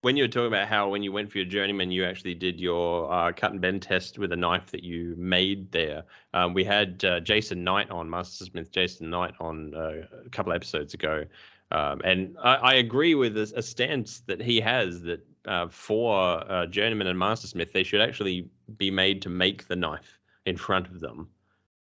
when 0.00 0.16
you 0.18 0.24
were 0.24 0.28
talking 0.28 0.46
about 0.48 0.68
how 0.68 0.88
when 0.88 1.02
you 1.02 1.12
went 1.12 1.30
for 1.32 1.36
your 1.38 1.46
journeyman, 1.46 1.90
you 1.90 2.04
actually 2.04 2.34
did 2.34 2.58
your 2.60 3.10
uh, 3.12 3.32
cut 3.32 3.52
and 3.52 3.60
bend 3.60 3.80
test 3.82 4.18
with 4.18 4.32
a 4.32 4.36
knife 4.36 4.70
that 4.70 4.82
you 4.84 5.14
made 5.18 5.70
there. 5.72 6.04
Um, 6.34 6.52
we 6.54 6.62
had 6.64 7.02
uh, 7.04 7.20
Jason 7.20 7.62
Knight 7.64 7.90
on, 7.90 8.08
Master 8.08 8.44
Smith 8.46 8.70
Jason 8.70 9.08
Knight 9.10 9.34
on 9.40 9.74
uh, 9.74 10.06
a 10.24 10.30
couple 10.30 10.52
episodes 10.52 10.92
ago. 10.94 11.24
Um, 11.70 12.00
and 12.04 12.36
I, 12.42 12.54
I 12.54 12.74
agree 12.74 13.14
with 13.14 13.36
a, 13.36 13.52
a 13.56 13.62
stance 13.62 14.20
that 14.26 14.40
he 14.40 14.60
has 14.60 15.02
that 15.02 15.26
uh, 15.46 15.68
for 15.68 16.50
uh, 16.50 16.66
journeyman 16.66 17.06
and 17.06 17.18
Master 17.18 17.46
Smith, 17.46 17.72
they 17.72 17.82
should 17.82 18.00
actually 18.00 18.48
be 18.76 18.90
made 18.90 19.22
to 19.22 19.28
make 19.28 19.66
the 19.66 19.76
knife 19.76 20.18
in 20.46 20.56
front 20.56 20.86
of 20.86 21.00
them. 21.00 21.28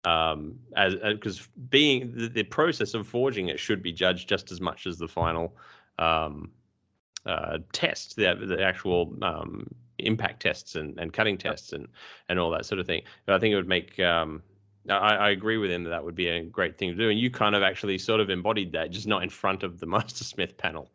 Um, 0.05 0.59
as 0.75 0.95
because 0.95 1.47
being 1.69 2.11
the, 2.13 2.27
the 2.27 2.43
process 2.43 2.93
of 2.93 3.07
forging 3.07 3.47
it 3.47 3.57
should 3.57 3.81
be 3.81 3.93
judged 3.93 4.27
just 4.27 4.51
as 4.51 4.59
much 4.59 4.85
as 4.85 4.97
the 4.97 5.07
final 5.07 5.55
um, 5.97 6.51
uh, 7.25 7.59
tests, 7.71 8.15
the, 8.15 8.35
the 8.35 8.61
actual 8.61 9.15
um, 9.21 9.65
impact 9.99 10.41
tests 10.41 10.75
and, 10.75 10.99
and 10.99 11.13
cutting 11.13 11.37
tests 11.37 11.71
and, 11.71 11.87
and 12.27 12.37
all 12.37 12.49
that 12.51 12.65
sort 12.65 12.79
of 12.79 12.85
thing. 12.85 13.03
But 13.25 13.35
I 13.35 13.39
think 13.39 13.53
it 13.53 13.55
would 13.55 13.67
make, 13.67 13.97
um, 13.99 14.43
I, 14.89 15.15
I 15.15 15.29
agree 15.29 15.57
with 15.57 15.71
him 15.71 15.83
that 15.83 15.91
that 15.91 16.03
would 16.03 16.15
be 16.15 16.27
a 16.27 16.43
great 16.43 16.77
thing 16.77 16.89
to 16.89 16.95
do. 16.95 17.09
And 17.09 17.19
you 17.19 17.29
kind 17.29 17.55
of 17.55 17.63
actually 17.63 17.97
sort 17.97 18.19
of 18.19 18.29
embodied 18.29 18.71
that, 18.73 18.91
just 18.91 19.07
not 19.07 19.23
in 19.23 19.29
front 19.29 19.63
of 19.63 19.79
the 19.79 19.85
Master 19.95 20.23
Smith 20.23 20.57
panel. 20.57 20.91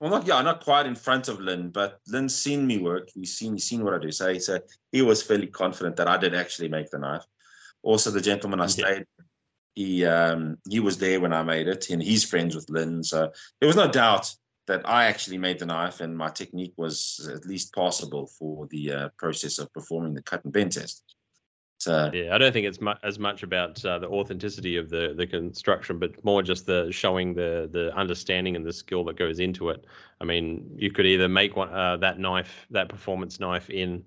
Well, 0.00 0.10
not 0.10 0.26
yeah, 0.26 0.40
not 0.42 0.62
quite 0.62 0.86
in 0.86 0.94
front 0.94 1.28
of 1.28 1.40
Lin, 1.40 1.70
but 1.70 2.00
Lin's 2.06 2.34
seen 2.34 2.66
me 2.66 2.78
work. 2.78 3.08
He's 3.12 3.36
seen 3.36 3.54
he's 3.54 3.64
seen 3.64 3.82
what 3.82 3.94
I 3.94 3.98
do. 3.98 4.12
So 4.12 4.32
he 4.32 4.38
said 4.38 4.62
he 4.92 5.02
was 5.02 5.22
fairly 5.22 5.48
confident 5.48 5.96
that 5.96 6.06
I 6.08 6.16
did 6.16 6.34
actually 6.34 6.68
make 6.68 6.90
the 6.90 6.98
knife. 6.98 7.24
Also, 7.82 8.10
the 8.10 8.20
gentleman 8.20 8.60
I 8.60 8.64
Yeah. 8.64 8.68
stayed, 8.68 9.06
he 9.74 10.04
um, 10.04 10.58
he 10.68 10.78
was 10.78 10.98
there 10.98 11.20
when 11.20 11.32
I 11.32 11.42
made 11.42 11.66
it, 11.66 11.90
and 11.90 12.02
he's 12.02 12.24
friends 12.24 12.54
with 12.54 12.70
Lynn. 12.70 13.02
So 13.02 13.32
there 13.60 13.66
was 13.66 13.76
no 13.76 13.90
doubt 13.90 14.32
that 14.68 14.88
I 14.88 15.06
actually 15.06 15.38
made 15.38 15.58
the 15.58 15.66
knife, 15.66 16.00
and 16.00 16.16
my 16.16 16.28
technique 16.28 16.74
was 16.76 17.28
at 17.34 17.46
least 17.46 17.74
passable 17.74 18.28
for 18.28 18.68
the 18.68 18.92
uh, 18.92 19.08
process 19.18 19.58
of 19.58 19.72
performing 19.72 20.14
the 20.14 20.22
cut 20.22 20.44
and 20.44 20.52
bend 20.52 20.72
test. 20.72 21.02
So 21.78 22.12
Yeah, 22.12 22.34
I 22.34 22.38
don't 22.38 22.52
think 22.52 22.66
it's 22.66 22.80
mu- 22.80 22.94
as 23.02 23.18
much 23.18 23.42
about 23.42 23.84
uh, 23.84 23.98
the 23.98 24.08
authenticity 24.08 24.76
of 24.76 24.88
the 24.88 25.12
the 25.14 25.26
construction, 25.26 25.98
but 25.98 26.24
more 26.24 26.42
just 26.42 26.64
the 26.66 26.90
showing 26.90 27.34
the 27.34 27.68
the 27.70 27.94
understanding 27.94 28.56
and 28.56 28.64
the 28.64 28.72
skill 28.72 29.04
that 29.04 29.16
goes 29.16 29.38
into 29.40 29.68
it. 29.68 29.84
I 30.20 30.24
mean, 30.24 30.74
you 30.78 30.90
could 30.90 31.04
either 31.06 31.28
make 31.28 31.54
one 31.56 31.68
uh, 31.72 31.98
that 31.98 32.18
knife, 32.18 32.66
that 32.70 32.88
performance 32.88 33.38
knife, 33.40 33.68
in 33.68 34.06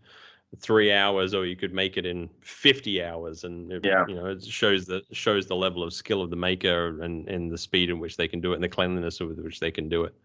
three 0.57 0.91
hours, 0.91 1.33
or 1.35 1.45
you 1.45 1.55
could 1.55 1.73
make 1.73 1.95
it 1.97 2.05
in 2.05 2.29
fifty 2.41 3.03
hours, 3.03 3.43
and 3.43 3.71
it, 3.71 3.83
Yeah. 3.83 4.05
you 4.05 4.15
know, 4.15 4.27
it 4.27 4.43
shows 4.43 4.87
the 4.87 5.03
shows 5.11 5.45
the 5.47 5.55
level 5.55 5.83
of 5.83 5.93
skill 5.93 6.21
of 6.23 6.31
the 6.31 6.35
maker 6.35 7.01
and 7.03 7.27
and 7.29 7.51
the 7.51 7.57
speed 7.57 7.89
in 7.91 7.99
which 7.99 8.17
they 8.17 8.27
can 8.27 8.41
do 8.41 8.51
it, 8.53 8.55
and 8.55 8.63
the 8.63 8.69
cleanliness 8.69 9.19
with 9.19 9.39
which 9.39 9.59
they 9.59 9.71
can 9.71 9.89
do 9.89 10.03
it. 10.05 10.15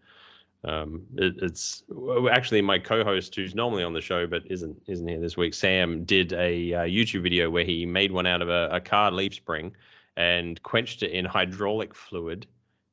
Um, 0.63 1.03
it, 1.15 1.35
it's 1.41 1.83
actually 2.31 2.61
my 2.61 2.79
co-host 2.79 3.35
who's 3.35 3.55
normally 3.55 3.83
on 3.83 3.93
the 3.93 4.01
show 4.01 4.25
but 4.27 4.43
isn't 4.49 4.75
isn't 4.87 5.07
here 5.07 5.19
this 5.19 5.37
week. 5.37 5.53
Sam 5.53 6.03
did 6.03 6.33
a 6.33 6.73
uh, 6.73 6.81
YouTube 6.83 7.23
video 7.23 7.49
where 7.49 7.63
he 7.63 7.85
made 7.85 8.11
one 8.11 8.25
out 8.25 8.41
of 8.41 8.49
a, 8.49 8.69
a 8.71 8.81
car 8.81 9.11
leaf 9.11 9.35
spring 9.35 9.75
and 10.17 10.61
quenched 10.63 11.03
it 11.03 11.11
in 11.11 11.25
hydraulic 11.25 11.93
fluid 11.93 12.47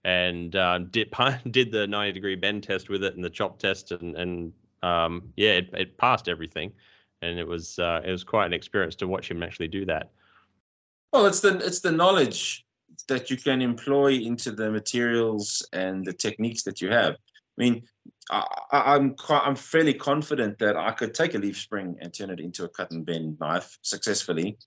and 0.05 0.55
uh, 0.57 0.79
did 0.79 1.13
did 1.51 1.73
the 1.73 1.87
90 1.87 2.13
degree 2.13 2.37
bend 2.37 2.63
test 2.63 2.89
with 2.89 3.03
it 3.03 3.15
and 3.15 3.25
the 3.25 3.31
chop 3.31 3.59
test 3.59 3.93
and 3.93 4.15
and 4.17 4.53
um, 4.83 5.33
yeah 5.37 5.53
it, 5.53 5.71
it 5.73 5.97
passed 5.97 6.29
everything 6.29 6.73
and 7.25 7.39
it 7.39 7.47
was 7.47 7.79
uh, 7.79 8.01
it 8.05 8.11
was 8.11 8.25
quite 8.25 8.47
an 8.47 8.53
experience 8.53 8.95
to 8.97 9.09
watch 9.09 9.31
him 9.31 9.43
actually 9.43 9.69
do 9.69 9.85
that. 9.87 10.11
Well, 11.13 11.27
it's 11.27 11.41
the 11.41 11.59
it's 11.59 11.81
the 11.81 11.93
knowledge 11.93 12.67
that 13.09 13.31
you 13.31 13.37
can 13.37 13.61
employ 13.61 14.15
into 14.15 14.53
the 14.53 14.71
materials 14.71 15.67
and 15.73 16.05
the 16.05 16.13
techniques 16.13 16.63
that 16.63 16.81
you 16.81 16.91
have. 16.91 17.17
I 17.59 17.63
mean, 17.63 17.83
I, 18.31 18.45
I- 18.73 18.95
I'm 18.95 19.15
I'm 19.29 19.57
fairly 19.57 19.95
confident 19.95 20.59
that 20.59 20.77
I 20.77 20.91
could 20.93 21.15
take 21.15 21.35
a 21.35 21.39
leaf 21.39 21.59
spring 21.59 21.97
and 22.01 22.13
turn 22.13 22.31
it 22.31 22.41
into 22.41 22.65
a 22.65 22.69
cut 22.69 22.91
and 22.91 23.05
bend 23.07 23.39
knife 23.41 23.79
successfully, 23.83 24.59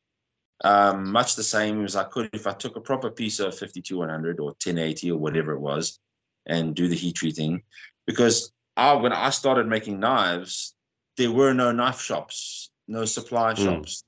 um, 0.63 1.12
much 1.12 1.36
the 1.36 1.43
same 1.43 1.84
as 1.84 1.95
I 1.95 2.06
could 2.06 2.30
if 2.34 2.47
I 2.47 2.54
took 2.54 2.76
a 2.78 2.82
proper 2.82 3.12
piece 3.12 3.39
of 3.39 3.54
52100 3.58 4.39
or 4.39 4.47
1080 4.63 5.12
or 5.12 5.19
whatever 5.19 5.54
it 5.54 5.60
was, 5.60 6.00
and 6.45 6.76
do 6.76 6.88
the 6.88 6.95
heat 6.95 7.15
treating. 7.15 7.63
Because 8.06 8.52
I, 8.78 8.93
when 8.93 9.12
I 9.12 9.30
started 9.32 9.67
making 9.67 10.00
knives, 10.00 10.76
there 11.17 11.32
were 11.32 11.54
no 11.54 11.71
knife 11.71 12.02
shops, 12.02 12.71
no 12.88 13.06
supply 13.06 13.54
Mm. 13.54 13.63
shops. 13.63 14.04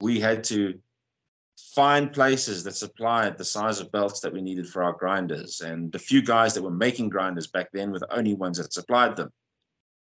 We 0.00 0.18
had 0.18 0.42
to 0.44 0.80
find 1.74 2.12
places 2.12 2.64
that 2.64 2.74
supplied 2.74 3.38
the 3.38 3.44
size 3.44 3.80
of 3.80 3.92
belts 3.92 4.20
that 4.20 4.32
we 4.32 4.42
needed 4.42 4.68
for 4.68 4.82
our 4.82 4.92
grinders. 4.92 5.60
And 5.60 5.92
the 5.92 5.98
few 5.98 6.22
guys 6.22 6.54
that 6.54 6.62
were 6.62 6.70
making 6.70 7.08
grinders 7.08 7.46
back 7.46 7.68
then 7.72 7.92
were 7.92 7.98
the 7.98 8.16
only 8.16 8.34
ones 8.34 8.58
that 8.58 8.72
supplied 8.72 9.16
them. 9.16 9.32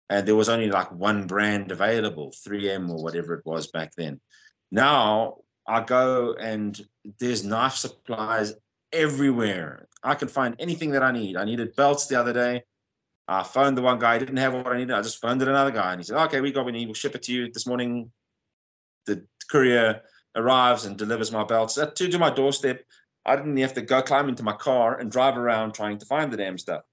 And 0.10 0.28
there 0.28 0.36
was 0.36 0.50
only 0.50 0.70
like 0.70 0.92
one 0.92 1.26
brand 1.26 1.72
available, 1.72 2.32
3M 2.48 2.90
or 2.90 3.04
whatever 3.04 3.34
it 3.34 3.46
was 3.46 3.68
back 3.68 3.92
then. 3.98 4.22
Now 4.72 5.38
I 5.68 5.82
go 5.82 6.36
and 6.40 6.80
there's 7.20 7.44
knife 7.44 7.76
supplies 7.76 8.54
everywhere. 8.94 9.88
I 10.04 10.16
can 10.16 10.28
find 10.28 10.56
anything 10.60 10.92
that 10.92 11.04
I 11.04 11.12
need. 11.12 11.38
I 11.38 11.46
needed 11.46 11.76
belts 11.76 12.06
the 12.06 12.20
other 12.20 12.34
day. 12.34 12.64
I 13.28 13.42
phoned 13.42 13.76
the 13.76 13.82
one 13.82 13.98
guy, 13.98 14.14
I 14.14 14.20
didn't 14.20 14.38
have 14.38 14.54
what 14.54 14.68
I 14.68 14.78
needed. 14.78 14.94
I 14.94 15.02
just 15.02 15.20
phoned 15.20 15.42
another 15.42 15.72
guy 15.72 15.92
and 15.92 16.00
he 16.00 16.06
said, 16.06 16.18
Okay, 16.26 16.42
we 16.42 16.52
got 16.52 16.66
what 16.66 16.74
we 16.74 16.80
need. 16.80 16.86
We'll 16.86 16.94
ship 16.94 17.16
it 17.16 17.24
to 17.24 17.34
you 17.34 17.52
this 17.52 17.66
morning. 17.66 18.12
The 19.08 19.26
courier 19.50 20.02
arrives 20.36 20.86
and 20.86 20.98
delivers 20.98 21.32
my 21.32 21.44
belts 21.44 21.78
uh, 21.78 21.88
to, 21.88 22.10
to 22.10 22.20
my 22.20 22.30
doorstep. 22.30 22.84
I 23.26 23.36
didn't 23.36 23.58
have 23.58 23.74
to 23.74 23.82
go 23.82 24.02
climb 24.02 24.30
into 24.30 24.44
my 24.44 24.54
car 24.54 25.00
and 25.00 25.12
drive 25.12 25.38
around 25.38 25.74
trying 25.74 25.98
to 26.00 26.06
find 26.06 26.32
the 26.32 26.38
damn 26.38 26.58
stuff. 26.58 26.84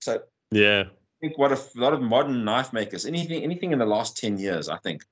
So 0.00 0.20
Yeah, 0.50 0.84
I 0.88 1.18
think 1.20 1.38
what 1.38 1.52
a 1.52 1.60
lot 1.76 1.92
of 1.92 2.00
modern 2.02 2.44
knife 2.44 2.72
makers, 2.72 3.06
anything 3.06 3.42
anything 3.42 3.72
in 3.72 3.78
the 3.78 3.86
last 3.86 4.16
10 4.18 4.38
years, 4.38 4.68
I 4.68 4.78
think, 4.78 5.02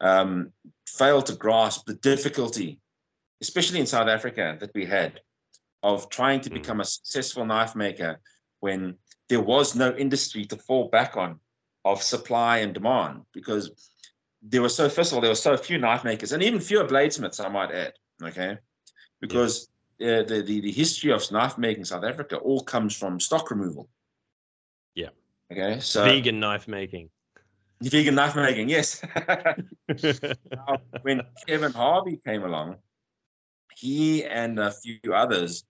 um, 0.00 0.52
failed 0.86 1.26
to 1.26 1.34
grasp 1.36 1.86
the 1.86 1.94
difficulty, 1.94 2.80
especially 3.40 3.80
in 3.80 3.86
South 3.86 4.08
Africa, 4.08 4.56
that 4.60 4.70
we 4.74 4.86
had 4.86 5.20
of 5.82 6.08
trying 6.08 6.40
to 6.40 6.50
Mm. 6.50 6.54
become 6.54 6.80
a 6.80 6.84
successful 6.84 7.44
knife 7.44 7.76
maker 7.76 8.20
when 8.60 8.96
there 9.28 9.40
was 9.42 9.76
no 9.76 9.94
industry 9.96 10.44
to 10.46 10.56
fall 10.56 10.88
back 10.88 11.16
on 11.16 11.38
of 11.84 12.02
supply 12.02 12.58
and 12.58 12.74
demand 12.74 13.22
because 13.32 13.70
there 14.42 14.62
were 14.62 14.68
so 14.68 14.88
first 14.88 15.10
of 15.12 15.16
all 15.16 15.20
there 15.20 15.30
were 15.30 15.34
so 15.34 15.56
few 15.56 15.78
knife 15.78 16.04
makers 16.04 16.32
and 16.32 16.42
even 16.42 16.60
fewer 16.60 16.84
bladesmiths 16.84 17.44
i 17.44 17.48
might 17.48 17.70
add 17.72 17.92
okay 18.22 18.56
because 19.20 19.68
uh, 20.00 20.22
the, 20.22 20.42
the 20.46 20.60
the 20.60 20.70
history 20.72 21.10
of 21.12 21.30
knife 21.32 21.58
making 21.58 21.80
in 21.80 21.84
south 21.84 22.04
africa 22.04 22.36
all 22.36 22.60
comes 22.62 22.96
from 22.96 23.18
stock 23.20 23.50
removal 23.50 23.88
Yeah. 24.94 25.10
okay 25.52 25.80
so 25.80 26.04
vegan 26.04 26.38
knife 26.40 26.68
making. 26.68 27.10
vegan 27.82 28.14
knife 28.14 28.36
making 28.36 28.68
yes 28.68 29.02
Now, 29.88 30.76
when 31.02 31.22
Kevin 31.46 31.72
Harvey 31.72 32.20
came 32.26 32.44
along, 32.44 32.76
he 33.74 34.24
and 34.24 34.58
a 34.58 34.70
few 34.70 34.98
others 35.14 35.64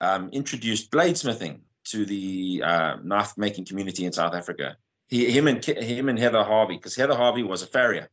um, 0.00 0.28
introduced 0.32 0.90
bladesmithing 0.90 1.60
to 1.86 2.04
the 2.06 2.62
uh, 2.64 2.96
knife 3.02 3.32
making 3.36 3.64
community 3.64 4.04
in 4.04 4.12
South 4.12 4.34
Africa. 4.34 4.76
He, 5.08 5.30
him 5.30 5.46
and 5.48 5.64
him 5.64 6.08
and 6.08 6.18
Heather 6.18 6.44
Harvey, 6.44 6.76
because 6.76 6.96
Heather 6.96 7.14
Harvey 7.14 7.42
was 7.42 7.62
a 7.62 7.66
farrier, 7.66 8.08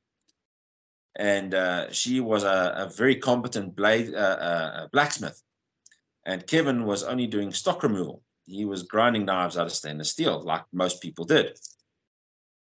and 1.15 1.53
uh, 1.53 1.91
she 1.91 2.19
was 2.19 2.43
a, 2.43 2.73
a 2.77 2.91
very 2.95 3.15
competent 3.15 3.75
blade 3.75 4.13
uh, 4.13 4.17
uh, 4.17 4.87
blacksmith, 4.91 5.41
and 6.25 6.45
Kevin 6.45 6.85
was 6.85 7.03
only 7.03 7.27
doing 7.27 7.51
stock 7.51 7.83
removal. 7.83 8.21
He 8.45 8.65
was 8.65 8.83
grinding 8.83 9.25
knives 9.25 9.57
out 9.57 9.67
of 9.67 9.73
stainless 9.73 10.11
steel, 10.11 10.41
like 10.41 10.63
most 10.73 11.01
people 11.01 11.25
did. 11.25 11.57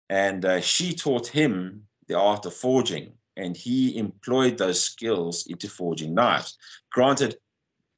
And 0.09 0.43
uh, 0.43 0.61
she 0.61 0.95
taught 0.95 1.27
him 1.27 1.83
the 2.07 2.17
art 2.17 2.47
of 2.47 2.55
forging. 2.55 3.13
And 3.37 3.55
he 3.55 3.95
employed 3.97 4.57
those 4.57 4.81
skills 4.81 5.45
into 5.47 5.69
forging 5.69 6.15
knives. 6.15 6.57
Granted 6.91 7.37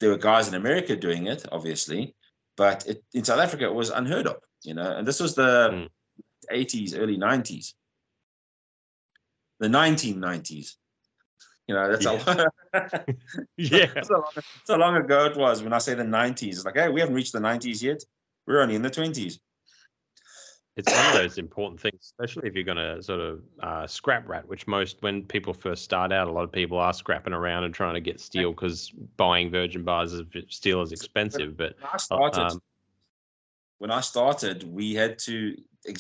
there 0.01 0.10
were 0.10 0.17
guys 0.17 0.47
in 0.49 0.55
america 0.55 0.95
doing 0.95 1.27
it 1.27 1.45
obviously 1.51 2.13
but 2.57 2.86
it, 2.88 3.03
in 3.13 3.23
south 3.23 3.39
africa 3.39 3.65
it 3.65 3.73
was 3.73 3.89
unheard 3.91 4.27
of 4.27 4.38
you 4.63 4.73
know? 4.73 4.97
And 4.97 5.07
this 5.07 5.19
was 5.19 5.36
the 5.36 5.69
Mm. 5.71 5.88
80s 6.52 6.98
early 6.98 7.18
90s 7.18 7.74
the 9.60 9.68
1990s 9.68 10.76
you 11.68 11.76
know 11.76 11.92
that's 11.92 12.06
yeah, 12.06 12.18
how 12.18 12.36
long, 14.10 14.24
that's 14.36 14.48
how 14.68 14.78
long 14.78 14.96
ago 14.96 15.26
it 15.26 15.38
was 15.38 15.64
when 15.64 15.74
i 15.74 15.78
say 15.78 15.94
the 15.94 16.04
90s 16.04 16.48
it's 16.48 16.66
like 16.66 16.76
hey 16.76 16.90
we 16.90 17.00
haven't 17.00 17.16
reached 17.16 17.34
the 17.34 17.40
90s 17.40 17.82
yet. 17.82 18.04
We're 18.48 18.62
only 18.62 18.76
in 18.76 18.82
the 18.82 18.90
20s 18.90 19.40
it's 20.78 20.92
one 20.92 21.06
of 21.08 21.14
those 21.14 21.38
important 21.38 21.80
things, 21.82 22.00
especially 22.02 22.48
if 22.48 22.56
you're 22.56 22.64
going 22.64 22.78
to 22.78 23.04
sort 23.04 23.20
of 23.20 23.42
uh, 23.62 23.86
scrap 23.86 24.28
rat, 24.28 24.48
which 24.48 24.68
most 24.68 25.02
when 25.02 25.24
people 25.24 25.54
first 25.54 25.84
start 25.84 26.14
out, 26.14 26.28
a 26.28 26.32
lot 26.32 26.44
of 26.44 26.52
people 26.52 26.78
are 26.80 26.94
scrapping 26.94 27.34
around 27.34 27.66
and 27.66 27.74
trying 27.74 27.94
to 27.94 28.00
get 28.00 28.22
steel 28.22 28.52
because 28.52 28.90
buying 29.18 29.52
virgin 29.52 29.84
bars 29.84 30.14
of 30.14 30.28
steel 30.50 30.82
is 30.82 30.94
expensive. 30.94 31.58
But 31.58 31.76
when 31.80 31.90
i 31.94 31.98
started 31.98 32.40
um, 32.40 32.62
when 33.80 33.92
I 33.92 34.00
started, 34.00 34.64
we 34.64 34.94
had 34.94 35.20
to 35.20 35.58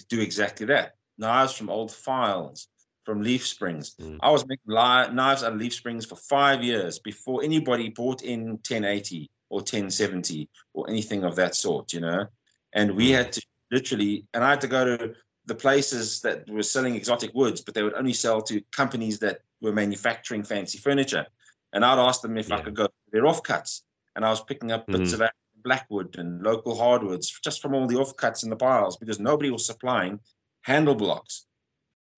do 0.07 0.21
exactly 0.21 0.65
that. 0.67 0.95
Knives 1.17 1.53
from 1.53 1.69
old 1.69 1.91
files, 1.91 2.67
from 3.05 3.21
leaf 3.21 3.45
springs. 3.45 3.95
Mm. 3.99 4.17
I 4.21 4.31
was 4.31 4.45
making 4.47 4.63
li- 4.67 5.11
knives 5.13 5.43
out 5.43 5.53
of 5.53 5.59
leaf 5.59 5.73
springs 5.73 6.05
for 6.05 6.15
five 6.15 6.63
years 6.63 6.99
before 6.99 7.43
anybody 7.43 7.89
bought 7.89 8.23
in 8.23 8.51
1080 8.51 9.29
or 9.49 9.59
1070 9.59 10.49
or 10.73 10.89
anything 10.89 11.23
of 11.23 11.35
that 11.35 11.55
sort, 11.55 11.93
you 11.93 11.99
know. 11.99 12.25
And 12.73 12.95
we 12.95 13.09
Mm. 13.09 13.17
had 13.17 13.31
to 13.33 13.41
literally, 13.71 14.25
and 14.33 14.43
I 14.43 14.51
had 14.51 14.61
to 14.61 14.67
go 14.67 14.97
to 14.97 15.13
the 15.45 15.55
places 15.55 16.21
that 16.21 16.49
were 16.49 16.63
selling 16.63 16.95
exotic 16.95 17.31
woods, 17.33 17.61
but 17.61 17.73
they 17.73 17.83
would 17.83 17.95
only 17.95 18.13
sell 18.13 18.41
to 18.43 18.61
companies 18.71 19.19
that 19.19 19.39
were 19.61 19.73
manufacturing 19.73 20.43
fancy 20.43 20.77
furniture. 20.77 21.25
And 21.73 21.83
I'd 21.83 21.99
ask 21.99 22.21
them 22.21 22.37
if 22.37 22.51
I 22.51 22.61
could 22.61 22.75
go 22.75 22.85
to 22.87 22.93
their 23.11 23.23
offcuts. 23.23 23.81
And 24.15 24.25
I 24.25 24.29
was 24.29 24.43
picking 24.43 24.71
up 24.71 24.87
bits 24.87 25.13
of 25.13 25.21
blackwood 25.63 26.17
and 26.17 26.41
local 26.43 26.75
hardwoods 26.75 27.39
just 27.43 27.61
from 27.61 27.73
all 27.73 27.87
the 27.87 27.95
offcuts 27.95 28.43
in 28.43 28.49
the 28.49 28.55
piles 28.55 28.97
because 28.97 29.19
nobody 29.19 29.49
was 29.49 29.65
supplying 29.65 30.19
handle 30.61 30.95
blocks. 30.95 31.45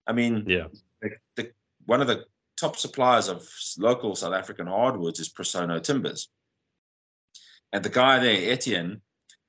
I 0.06 0.12
mean, 0.12 0.44
yeah, 0.46 0.66
the, 1.00 1.10
the, 1.36 1.50
one 1.86 2.00
of 2.00 2.06
the 2.06 2.24
top 2.58 2.76
suppliers 2.76 3.28
of 3.28 3.48
local 3.78 4.14
South 4.14 4.34
African 4.34 4.66
hardwoods 4.66 5.20
is 5.20 5.32
Presono 5.32 5.82
Timbers. 5.82 6.28
And 7.72 7.84
the 7.84 7.88
guy 7.90 8.18
there, 8.18 8.52
Etienne, 8.52 9.00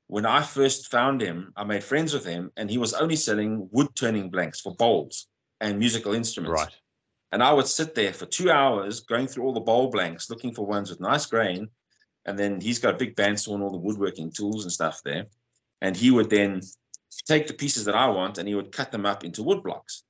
when 0.08 0.26
I 0.26 0.42
first 0.42 0.92
found 0.92 1.22
him, 1.22 1.52
I 1.56 1.64
made 1.64 1.84
friends 1.84 2.14
with 2.14 2.26
him, 2.26 2.52
and 2.58 2.70
he 2.70 2.78
was 2.78 2.94
only 2.94 3.16
selling 3.16 3.68
wood 3.72 3.90
turning 3.96 4.30
blanks 4.30 4.62
for 4.62 4.76
bowls 4.76 5.28
and 5.62 5.80
musical 5.80 6.14
instruments. 6.14 6.62
right. 6.62 6.76
And 7.32 7.44
I 7.44 7.52
would 7.52 7.68
sit 7.68 7.96
there 7.96 8.14
for 8.14 8.26
two 8.26 8.50
hours 8.50 9.02
going 9.02 9.28
through 9.28 9.44
all 9.44 9.54
the 9.54 9.60
bowl 9.60 9.90
blanks, 9.90 10.30
looking 10.30 10.54
for 10.54 10.66
ones 10.66 10.90
with 10.90 11.02
nice 11.02 11.26
grain. 11.26 11.70
And 12.26 12.38
then 12.38 12.60
he's 12.60 12.80
got 12.80 12.96
a 12.96 12.98
big 12.98 13.16
bandsaw 13.16 13.54
and 13.54 13.64
all 13.64 13.72
the 13.72 13.78
woodworking 13.78 14.32
tools 14.32 14.64
and 14.64 14.72
stuff 14.72 15.02
there. 15.04 15.26
And 15.82 15.96
he 15.96 16.12
would 16.12 16.30
then 16.30 16.62
take 17.28 17.48
the 17.48 17.54
pieces 17.54 17.86
that 17.86 17.96
I 17.96 18.08
want 18.08 18.38
and 18.38 18.48
he 18.48 18.56
would 18.56 18.72
cut 18.72 18.92
them 18.92 19.06
up 19.06 19.24
into 19.24 19.44
wood 19.44 19.64
blocks. 19.64 20.04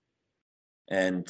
And 0.88 1.28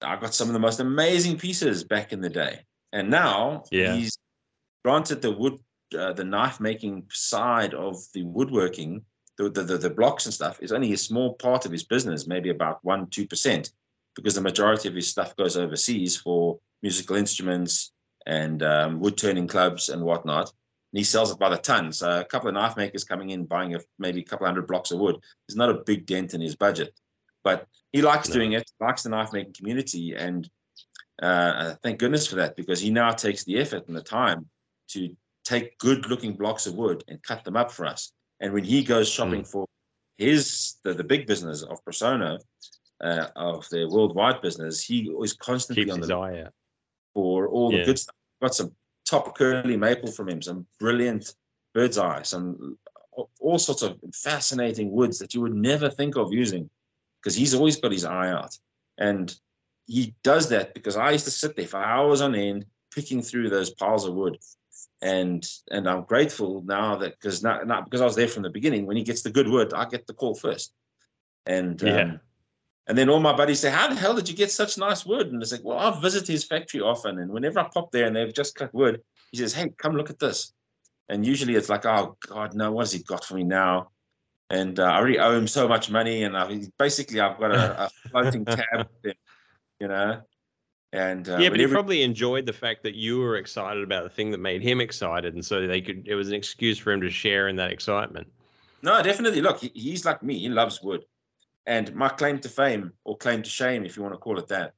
I 0.00 0.16
got 0.16 0.34
some 0.34 0.48
of 0.48 0.54
the 0.54 0.58
most 0.60 0.80
amazing 0.80 1.38
pieces 1.38 1.84
back 1.84 2.12
in 2.12 2.20
the 2.20 2.30
day. 2.30 2.60
And 2.92 3.10
now 3.10 3.64
Yeah. 3.70 3.94
he's 3.96 4.16
granted 4.84 5.22
the 5.22 5.30
wood, 5.32 5.58
uh, 5.96 6.12
the 6.14 6.24
knife 6.24 6.58
making 6.60 7.06
side 7.10 7.74
of 7.74 7.96
the 8.14 8.22
woodworking, 8.24 9.04
the, 9.38 9.50
the, 9.50 9.62
the, 9.62 9.78
the 9.78 9.90
blocks 9.90 10.24
and 10.26 10.34
stuff 10.34 10.58
is 10.62 10.72
only 10.72 10.92
a 10.92 10.98
small 10.98 11.34
part 11.34 11.66
of 11.66 11.72
his 11.72 11.84
business, 11.84 12.26
maybe 12.26 12.50
about 12.50 12.82
one, 12.84 13.06
2%. 13.06 13.70
because 14.14 14.34
the 14.34 14.40
majority 14.40 14.88
of 14.88 14.94
his 14.94 15.08
stuff 15.08 15.34
goes 15.36 15.56
overseas 15.56 16.16
for 16.16 16.58
musical 16.82 17.16
instruments 17.16 17.92
and 18.26 18.62
um, 18.62 19.00
wood 19.00 19.16
turning 19.16 19.46
clubs 19.46 19.88
and 19.88 20.02
whatnot. 20.02 20.48
And 20.92 20.98
he 20.98 21.04
sells 21.04 21.30
it 21.30 21.38
by 21.38 21.48
the 21.48 21.56
ton. 21.56 21.92
So 21.92 22.20
a 22.20 22.24
couple 22.24 22.48
of 22.48 22.54
knife 22.54 22.76
makers 22.76 23.04
coming 23.04 23.30
in 23.30 23.46
buying 23.46 23.74
a, 23.74 23.80
maybe 23.98 24.20
a 24.20 24.24
couple 24.24 24.46
hundred 24.46 24.66
blocks 24.66 24.90
of 24.90 25.00
wood 25.00 25.16
is 25.48 25.56
not 25.56 25.70
a 25.70 25.82
big 25.86 26.06
dent 26.06 26.34
in 26.34 26.40
his 26.40 26.56
budget, 26.56 26.92
but 27.44 27.66
he 27.92 28.02
likes 28.02 28.28
no. 28.28 28.34
doing 28.34 28.52
it, 28.52 28.70
likes 28.80 29.02
the 29.02 29.08
knife 29.08 29.32
making 29.32 29.54
community, 29.54 30.14
and 30.14 30.48
uh, 31.22 31.74
thank 31.82 31.98
goodness 31.98 32.26
for 32.26 32.36
that 32.36 32.56
because 32.56 32.80
he 32.80 32.90
now 32.90 33.10
takes 33.10 33.44
the 33.44 33.58
effort 33.58 33.86
and 33.86 33.96
the 33.96 34.02
time 34.02 34.46
to 34.88 35.14
take 35.44 35.78
good 35.78 36.08
looking 36.08 36.34
blocks 36.34 36.66
of 36.66 36.74
wood 36.74 37.04
and 37.08 37.22
cut 37.22 37.44
them 37.44 37.56
up 37.56 37.70
for 37.70 37.86
us. 37.86 38.12
And 38.40 38.52
when 38.52 38.64
he 38.64 38.82
goes 38.82 39.08
shopping 39.08 39.42
mm. 39.42 39.50
for 39.50 39.66
his 40.18 40.76
the, 40.84 40.94
the 40.94 41.04
big 41.04 41.26
business 41.26 41.62
of 41.62 41.84
Persona, 41.84 42.38
uh, 43.02 43.28
of 43.36 43.68
the 43.70 43.86
worldwide 43.86 44.40
business, 44.42 44.82
he 44.82 45.12
is 45.22 45.32
constantly 45.32 45.84
Keeps 45.84 45.94
on 45.94 46.00
the 46.00 46.14
eye 46.14 46.42
out. 46.42 46.52
For 47.14 47.48
all 47.48 47.72
yeah. 47.72 47.78
the 47.80 47.84
good 47.84 47.98
stuff. 47.98 48.14
Got 48.40 48.54
some 48.54 48.72
top 49.04 49.36
curly 49.36 49.76
maple 49.76 50.10
from 50.10 50.28
him, 50.28 50.42
some 50.42 50.66
brilliant 50.78 51.34
bird's 51.74 51.98
eye, 51.98 52.22
some 52.22 52.78
all 53.40 53.58
sorts 53.58 53.82
of 53.82 53.98
fascinating 54.14 54.90
woods 54.90 55.18
that 55.18 55.34
you 55.34 55.40
would 55.40 55.54
never 55.54 55.90
think 55.90 56.16
of 56.16 56.32
using 56.32 56.68
because 57.20 57.36
he's 57.36 57.54
always 57.54 57.76
got 57.76 57.92
his 57.92 58.04
eye 58.04 58.30
out. 58.30 58.56
And 58.98 59.34
he 59.86 60.14
does 60.22 60.48
that 60.48 60.74
because 60.74 60.96
I 60.96 61.10
used 61.10 61.26
to 61.26 61.30
sit 61.30 61.56
there 61.56 61.66
for 61.66 61.82
hours 61.82 62.20
on 62.20 62.34
end 62.34 62.66
picking 62.94 63.22
through 63.22 63.50
those 63.50 63.70
piles 63.70 64.06
of 64.06 64.14
wood. 64.14 64.38
And 65.02 65.46
and 65.70 65.88
I'm 65.88 66.04
grateful 66.04 66.62
now 66.64 66.96
that 66.96 67.18
because 67.20 67.42
not, 67.42 67.66
not 67.66 67.84
because 67.84 68.00
I 68.00 68.04
was 68.04 68.14
there 68.14 68.28
from 68.28 68.44
the 68.44 68.50
beginning. 68.50 68.86
When 68.86 68.96
he 68.96 69.02
gets 69.02 69.22
the 69.22 69.30
good 69.30 69.48
wood, 69.48 69.74
I 69.74 69.84
get 69.86 70.06
the 70.06 70.14
call 70.14 70.34
first. 70.34 70.72
And 71.46 71.80
yeah. 71.82 72.02
Um, 72.02 72.20
and 72.88 72.98
then 72.98 73.08
all 73.08 73.20
my 73.20 73.34
buddies 73.34 73.60
say, 73.60 73.70
How 73.70 73.88
the 73.88 73.94
hell 73.94 74.14
did 74.14 74.28
you 74.28 74.34
get 74.34 74.50
such 74.50 74.76
nice 74.76 75.06
wood? 75.06 75.28
And 75.28 75.40
it's 75.40 75.52
like, 75.52 75.64
Well, 75.64 75.78
I 75.78 75.98
visit 76.00 76.26
his 76.26 76.44
factory 76.44 76.80
often. 76.80 77.18
And 77.18 77.30
whenever 77.30 77.60
I 77.60 77.68
pop 77.72 77.92
there 77.92 78.06
and 78.06 78.16
they've 78.16 78.34
just 78.34 78.56
cut 78.56 78.74
wood, 78.74 79.00
he 79.30 79.38
says, 79.38 79.54
Hey, 79.54 79.70
come 79.78 79.94
look 79.94 80.10
at 80.10 80.18
this. 80.18 80.52
And 81.08 81.24
usually 81.24 81.54
it's 81.54 81.68
like, 81.68 81.86
Oh, 81.86 82.16
God, 82.28 82.54
no, 82.54 82.72
what 82.72 82.82
has 82.82 82.92
he 82.92 83.02
got 83.02 83.24
for 83.24 83.34
me 83.34 83.44
now? 83.44 83.90
And 84.50 84.78
uh, 84.80 84.84
I 84.84 84.98
already 84.98 85.18
owe 85.18 85.36
him 85.36 85.46
so 85.46 85.68
much 85.68 85.90
money. 85.90 86.24
And 86.24 86.36
I, 86.36 86.62
basically, 86.78 87.20
I've 87.20 87.38
got 87.38 87.52
a, 87.52 87.84
a 87.84 87.90
floating 88.10 88.44
tab, 88.44 88.88
you 89.80 89.88
know? 89.88 90.20
And 90.92 91.26
uh, 91.26 91.38
yeah, 91.38 91.48
but 91.48 91.58
he 91.58 91.66
probably 91.66 92.02
enjoyed 92.02 92.44
the 92.44 92.52
fact 92.52 92.82
that 92.82 92.94
you 92.94 93.18
were 93.20 93.36
excited 93.36 93.82
about 93.82 94.02
the 94.02 94.10
thing 94.10 94.30
that 94.32 94.38
made 94.38 94.60
him 94.60 94.80
excited. 94.80 95.34
And 95.34 95.42
so 95.42 95.66
they 95.66 95.80
could, 95.80 96.06
it 96.06 96.14
was 96.14 96.28
an 96.28 96.34
excuse 96.34 96.78
for 96.78 96.92
him 96.92 97.00
to 97.00 97.08
share 97.08 97.48
in 97.48 97.56
that 97.56 97.70
excitement. 97.70 98.26
No, 98.82 99.00
definitely. 99.02 99.40
Look, 99.40 99.60
he, 99.60 99.70
he's 99.74 100.04
like 100.04 100.22
me. 100.22 100.38
He 100.38 100.48
loves 100.50 100.82
wood. 100.82 101.04
And 101.66 101.94
my 101.94 102.08
claim 102.08 102.38
to 102.40 102.48
fame, 102.48 102.92
or 103.04 103.16
claim 103.16 103.42
to 103.42 103.50
shame, 103.50 103.84
if 103.84 103.96
you 103.96 104.02
want 104.02 104.14
to 104.14 104.18
call 104.18 104.38
it 104.38 104.48
that, 104.48 104.72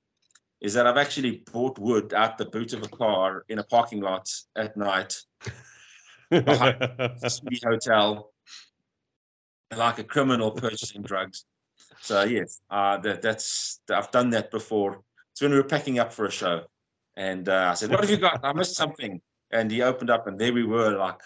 is 0.60 0.74
that 0.74 0.86
I've 0.86 0.96
actually 0.96 1.42
bought 1.52 1.78
wood 1.78 2.14
out 2.14 2.38
the 2.38 2.46
boot 2.46 2.72
of 2.72 2.82
a 2.82 2.88
car 2.88 3.44
in 3.48 3.58
a 3.58 3.64
parking 3.64 4.00
lot 4.00 4.30
at 4.56 4.76
night, 4.76 5.14
a 6.30 7.10
hotel, 7.64 8.32
like 9.76 9.98
a 9.98 10.04
criminal 10.04 10.50
purchasing 10.50 11.02
drugs. 11.02 11.44
So 12.00 12.24
yes, 12.24 12.60
uh, 12.70 12.98
that, 12.98 13.22
that's 13.22 13.80
I've 13.90 14.10
done 14.10 14.30
that 14.30 14.50
before. 14.50 15.00
It's 15.32 15.40
when 15.40 15.50
we 15.50 15.56
were 15.56 15.64
packing 15.64 15.98
up 15.98 16.12
for 16.12 16.26
a 16.26 16.30
show, 16.30 16.64
and 17.16 17.48
uh, 17.48 17.68
I 17.70 17.74
said, 17.74 17.90
"What 17.90 18.00
have 18.00 18.10
you 18.10 18.16
got? 18.18 18.40
I 18.44 18.52
missed 18.52 18.76
something." 18.76 19.20
And 19.50 19.70
he 19.70 19.82
opened 19.82 20.10
up, 20.10 20.26
and 20.26 20.38
there 20.38 20.52
we 20.52 20.64
were. 20.64 20.96
Like, 20.96 21.20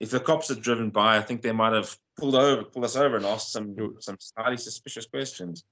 if 0.00 0.10
the 0.10 0.20
cops 0.20 0.48
had 0.48 0.62
driven 0.62 0.90
by, 0.90 1.16
I 1.16 1.20
think 1.20 1.42
they 1.42 1.52
might 1.52 1.72
have 1.72 1.96
pulled 2.16 2.34
over, 2.34 2.64
pulled 2.64 2.84
us 2.84 2.96
over, 2.96 3.16
and 3.16 3.26
asked 3.26 3.52
some 3.52 3.96
some 4.00 4.16
highly 4.36 4.56
suspicious 4.56 5.06
questions. 5.06 5.64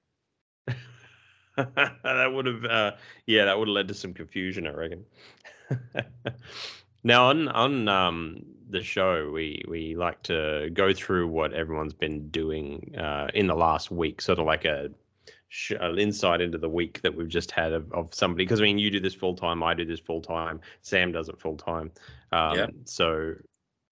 that 1.57 2.31
would 2.33 2.45
have, 2.45 2.65
uh, 2.65 2.91
yeah, 3.27 3.45
that 3.45 3.57
would 3.57 3.67
have 3.67 3.75
led 3.75 3.87
to 3.87 3.93
some 3.93 4.13
confusion, 4.13 4.67
I 4.67 4.71
reckon. 4.71 5.05
now 7.03 7.29
on 7.29 7.47
on 7.49 7.87
um, 7.87 8.45
the 8.69 8.83
show, 8.83 9.31
we 9.31 9.63
we 9.67 9.95
like 9.95 10.21
to 10.23 10.69
go 10.73 10.93
through 10.93 11.27
what 11.27 11.53
everyone's 11.53 11.93
been 11.93 12.29
doing 12.29 12.95
uh, 12.97 13.27
in 13.33 13.47
the 13.47 13.55
last 13.55 13.91
week, 13.91 14.21
sort 14.21 14.39
of 14.39 14.45
like 14.45 14.65
a 14.65 14.89
an 15.79 15.97
insight 15.97 16.41
into 16.41 16.57
the 16.57 16.69
week 16.69 17.01
that 17.01 17.15
we've 17.15 17.29
just 17.29 17.51
had 17.51 17.71
of, 17.71 17.91
of 17.93 18.13
somebody 18.13 18.43
because 18.43 18.59
I 18.59 18.63
mean 18.63 18.77
you 18.77 18.91
do 18.91 18.99
this 18.99 19.13
full 19.13 19.35
time, 19.35 19.63
I 19.63 19.73
do 19.73 19.85
this 19.85 19.99
full 19.99 20.21
time, 20.21 20.59
Sam 20.81 21.11
does 21.11 21.29
it 21.29 21.39
full 21.39 21.55
time. 21.55 21.91
Um, 22.31 22.57
yeah. 22.57 22.67
So 22.83 23.35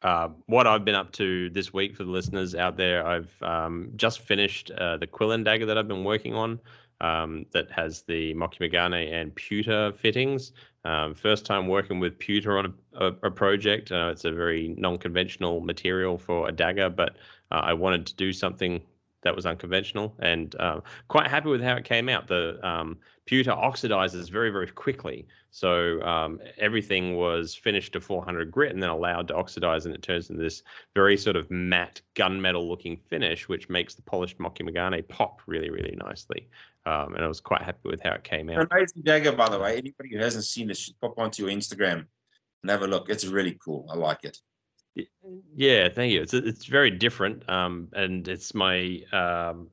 uh, 0.04 0.30
what 0.48 0.68
I've 0.68 0.86
been 0.86 0.96
up 0.96 1.12
to 1.14 1.50
this 1.50 1.74
week 1.74 1.96
for 1.96 2.04
the 2.04 2.12
listeners 2.12 2.56
out 2.56 2.78
there, 2.78 3.06
I've 3.06 3.32
um, 3.42 3.92
just 3.96 4.20
finished 4.20 4.72
uh, 4.72 4.98
the 4.98 5.08
quillon 5.08 5.44
dagger 5.44 5.66
that 5.66 5.78
I've 5.78 5.88
been 5.88 6.04
working 6.04 6.34
on. 6.34 6.60
Um, 7.02 7.48
that 7.52 7.70
has 7.72 8.04
the 8.04 8.34
Mokume-gane 8.34 8.94
and 8.94 9.36
pewter 9.36 9.92
fittings. 9.92 10.54
Um, 10.86 11.14
first 11.14 11.46
time 11.46 11.68
working 11.68 12.00
with 12.00 12.18
pewter 12.18 12.58
on 12.58 12.74
a, 12.94 13.08
a, 13.08 13.08
a 13.24 13.32
project. 13.32 13.92
Uh, 13.92 14.10
it's 14.10 14.24
a 14.24 14.32
very 14.32 14.74
non-conventional 14.78 15.60
material 15.60 16.18
for 16.18 16.48
a 16.48 16.52
dagger, 16.54 16.90
but 16.90 17.18
uh, 17.52 17.56
I 17.56 17.74
wanted 17.74 18.06
to 18.06 18.16
do 18.16 18.32
something 18.32 18.82
that 19.24 19.36
was 19.36 19.46
unconventional 19.46 20.16
and 20.20 20.56
uh, 20.60 20.82
quite 21.08 21.30
happy 21.30 21.50
with 21.50 21.62
how 21.62 21.76
it 21.76 21.86
came 21.86 22.10
out. 22.10 22.28
The 22.28 22.60
um, 22.68 22.98
pewter 23.26 23.52
oxidizes 23.52 24.30
very, 24.30 24.50
very 24.50 24.68
quickly. 24.68 25.28
So 25.52 26.02
um, 26.02 26.40
everything 26.58 27.16
was 27.16 27.56
finished 27.56 27.94
to 27.94 28.02
400 28.02 28.52
grit 28.52 28.74
and 28.74 28.82
then 28.82 28.90
allowed 28.90 29.28
to 29.30 29.36
oxidize, 29.36 29.86
and 29.86 29.94
it 29.94 30.02
turns 30.02 30.30
into 30.30 30.42
this 30.42 30.64
very 30.96 31.16
sort 31.16 31.36
of 31.36 31.50
matte 31.52 32.02
gunmetal 32.16 32.68
looking 32.68 32.98
finish, 33.10 33.48
which 33.48 33.70
makes 33.70 33.94
the 33.96 34.02
polished 34.02 34.40
Mokume-gane 34.40 35.04
pop 35.10 35.42
really, 35.46 35.70
really 35.70 35.96
nicely. 35.96 36.50
Um, 36.86 37.16
and 37.16 37.24
I 37.24 37.28
was 37.28 37.40
quite 37.40 37.62
happy 37.62 37.90
with 37.90 38.02
how 38.02 38.14
it 38.14 38.24
came 38.24 38.50
out. 38.50 38.68
Amazing 38.72 39.04
dagger, 39.04 39.32
by 39.32 39.50
the 39.50 39.60
way. 39.60 39.78
Anybody 39.78 40.10
who 40.12 40.18
hasn't 40.18 40.44
seen 40.44 40.70
it 40.70 40.78
should 40.78 41.00
pop 41.00 41.14
onto 41.18 41.46
your 41.46 41.56
Instagram 41.56 42.06
and 42.64 42.70
have 42.70 42.82
a 42.82 42.88
look. 42.88 43.10
It's 43.10 43.26
really 43.26 43.58
cool. 43.64 43.88
I 43.90 43.96
like 43.96 44.24
it. 44.24 44.38
Yeah, 45.56 45.90
thank 45.90 46.12
you. 46.14 46.22
It's 46.22 46.34
it's 46.34 46.66
very 46.66 46.92
different, 46.92 47.48
um, 47.50 47.88
and 47.94 48.28
it's 48.28 48.54
my 48.54 49.02
um, 49.12 49.70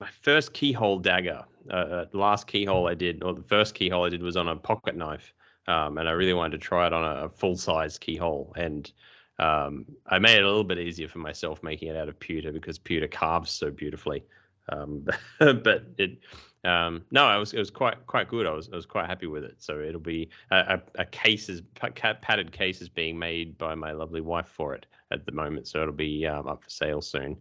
my 0.00 0.08
first 0.22 0.52
keyhole 0.52 0.98
dagger. 0.98 1.44
Uh, 1.70 1.74
uh, 1.74 2.04
last 2.12 2.46
keyhole 2.46 2.88
I 2.88 2.94
did, 2.94 3.22
or 3.22 3.34
the 3.34 3.42
first 3.42 3.74
keyhole 3.74 4.04
I 4.04 4.08
did, 4.08 4.22
was 4.22 4.36
on 4.36 4.48
a 4.48 4.56
pocket 4.56 4.96
knife, 4.96 5.32
um, 5.68 5.98
and 5.98 6.08
I 6.08 6.12
really 6.12 6.34
wanted 6.34 6.52
to 6.52 6.58
try 6.66 6.86
it 6.86 6.92
on 6.92 7.04
a, 7.04 7.26
a 7.26 7.28
full 7.28 7.56
size 7.56 7.98
keyhole. 7.98 8.52
And 8.56 8.90
um, 9.38 9.86
I 10.06 10.18
made 10.18 10.38
it 10.38 10.44
a 10.44 10.48
little 10.48 10.64
bit 10.64 10.78
easier 10.78 11.08
for 11.08 11.18
myself 11.18 11.62
making 11.62 11.88
it 11.88 11.96
out 11.96 12.08
of 12.08 12.18
pewter 12.18 12.52
because 12.52 12.78
pewter 12.78 13.08
carves 13.08 13.50
so 13.50 13.70
beautifully. 13.70 14.24
Um, 14.68 15.06
but 15.38 15.84
it 15.98 16.18
um, 16.64 17.04
no, 17.10 17.26
I 17.26 17.36
was 17.38 17.52
it 17.52 17.58
was 17.58 17.70
quite 17.70 18.06
quite 18.06 18.28
good. 18.28 18.46
I 18.46 18.52
was 18.52 18.68
I 18.72 18.76
was 18.76 18.86
quite 18.86 19.06
happy 19.06 19.26
with 19.26 19.44
it. 19.44 19.56
So 19.58 19.80
it'll 19.80 20.00
be 20.00 20.28
a, 20.50 20.56
a, 20.96 21.02
a 21.02 21.04
case 21.06 21.48
is 21.48 21.62
padded 21.74 22.52
case 22.52 22.80
is 22.80 22.88
being 22.88 23.18
made 23.18 23.58
by 23.58 23.74
my 23.74 23.92
lovely 23.92 24.20
wife 24.20 24.48
for 24.48 24.74
it 24.74 24.86
at 25.10 25.26
the 25.26 25.32
moment. 25.32 25.66
So 25.66 25.82
it'll 25.82 25.94
be 25.94 26.26
um, 26.26 26.46
up 26.46 26.62
for 26.62 26.70
sale 26.70 27.02
soon. 27.02 27.36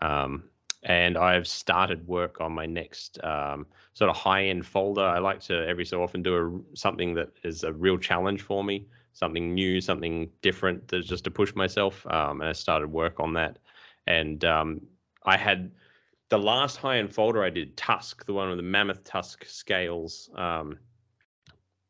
Um, 0.00 0.44
and 0.82 1.16
I've 1.16 1.48
started 1.48 2.06
work 2.06 2.40
on 2.40 2.52
my 2.52 2.66
next 2.66 3.22
um, 3.24 3.66
sort 3.94 4.10
of 4.10 4.16
high 4.16 4.44
end 4.44 4.66
folder. 4.66 5.04
I 5.04 5.18
like 5.18 5.40
to 5.42 5.66
every 5.66 5.84
so 5.84 6.02
often 6.02 6.22
do 6.22 6.36
a, 6.36 6.76
something 6.76 7.14
that 7.14 7.30
is 7.42 7.64
a 7.64 7.72
real 7.72 7.98
challenge 7.98 8.42
for 8.42 8.62
me, 8.62 8.86
something 9.14 9.54
new, 9.54 9.80
something 9.80 10.30
different, 10.42 10.86
just 10.88 11.24
to 11.24 11.30
push 11.30 11.54
myself. 11.54 12.06
Um, 12.08 12.40
and 12.40 12.50
I 12.50 12.52
started 12.52 12.92
work 12.92 13.18
on 13.18 13.32
that. 13.34 13.58
And 14.06 14.44
um, 14.44 14.82
I 15.24 15.36
had 15.36 15.72
the 16.28 16.38
last 16.38 16.76
high 16.76 16.98
end 16.98 17.14
folder 17.14 17.44
I 17.44 17.50
did, 17.50 17.76
Tusk, 17.76 18.24
the 18.26 18.32
one 18.32 18.48
with 18.48 18.58
the 18.58 18.62
mammoth 18.62 19.04
tusk 19.04 19.44
scales, 19.46 20.28
um, 20.34 20.78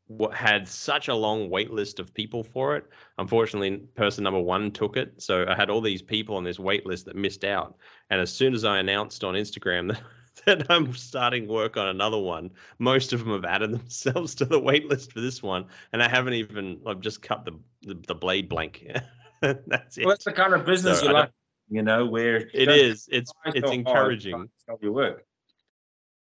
what 0.07 0.33
had 0.33 0.67
such 0.67 1.09
a 1.09 1.15
long 1.15 1.49
wait 1.49 1.71
list 1.71 1.99
of 1.99 2.13
people 2.13 2.43
for 2.43 2.77
it. 2.77 2.85
Unfortunately, 3.17 3.77
person 3.95 4.23
number 4.23 4.39
one 4.39 4.71
took 4.71 4.95
it. 4.95 5.21
So 5.21 5.45
I 5.47 5.55
had 5.55 5.69
all 5.69 5.81
these 5.81 6.01
people 6.01 6.35
on 6.35 6.43
this 6.43 6.59
wait 6.59 6.85
list 6.85 7.05
that 7.05 7.15
missed 7.15 7.43
out. 7.43 7.75
And 8.09 8.21
as 8.21 8.31
soon 8.31 8.53
as 8.53 8.63
I 8.63 8.79
announced 8.79 9.23
on 9.23 9.33
Instagram 9.33 9.97
that, 10.45 10.59
that 10.59 10.71
I'm 10.71 10.93
starting 10.93 11.47
work 11.47 11.75
on 11.75 11.89
another 11.89 12.17
one, 12.17 12.51
most 12.79 13.11
of 13.11 13.19
them 13.19 13.33
have 13.33 13.43
added 13.43 13.71
themselves 13.79 14.33
to 14.35 14.45
the 14.45 14.59
wait 14.59 14.87
list 14.87 15.11
for 15.11 15.19
this 15.19 15.43
one. 15.43 15.65
And 15.91 16.01
I 16.01 16.07
haven't 16.07 16.35
even, 16.35 16.79
I've 16.85 17.01
just 17.01 17.21
cut 17.21 17.43
the, 17.43 17.59
the, 17.81 17.95
the 18.07 18.15
blade 18.15 18.47
blank. 18.47 18.87
that's 19.41 19.97
it. 19.97 20.05
Well, 20.05 20.13
that's 20.13 20.25
the 20.25 20.31
kind 20.31 20.53
of 20.53 20.65
business 20.65 20.99
so 20.99 21.07
you 21.07 21.13
like 21.13 21.31
you 21.69 21.81
know, 21.81 22.05
where 22.05 22.49
it 22.53 22.69
is. 22.69 23.07
It's 23.11 23.31
it's 23.45 23.71
encouraging. 23.71 24.49
Your 24.81 24.91
work. 24.91 25.25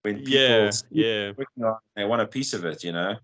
When 0.02 0.22
yeah, 0.26 0.70
yeah, 0.90 1.32
on, 1.64 1.78
they 1.96 2.04
want 2.04 2.20
a 2.20 2.26
piece 2.26 2.52
of 2.52 2.64
it, 2.64 2.84
you 2.84 2.92
know. 2.92 3.16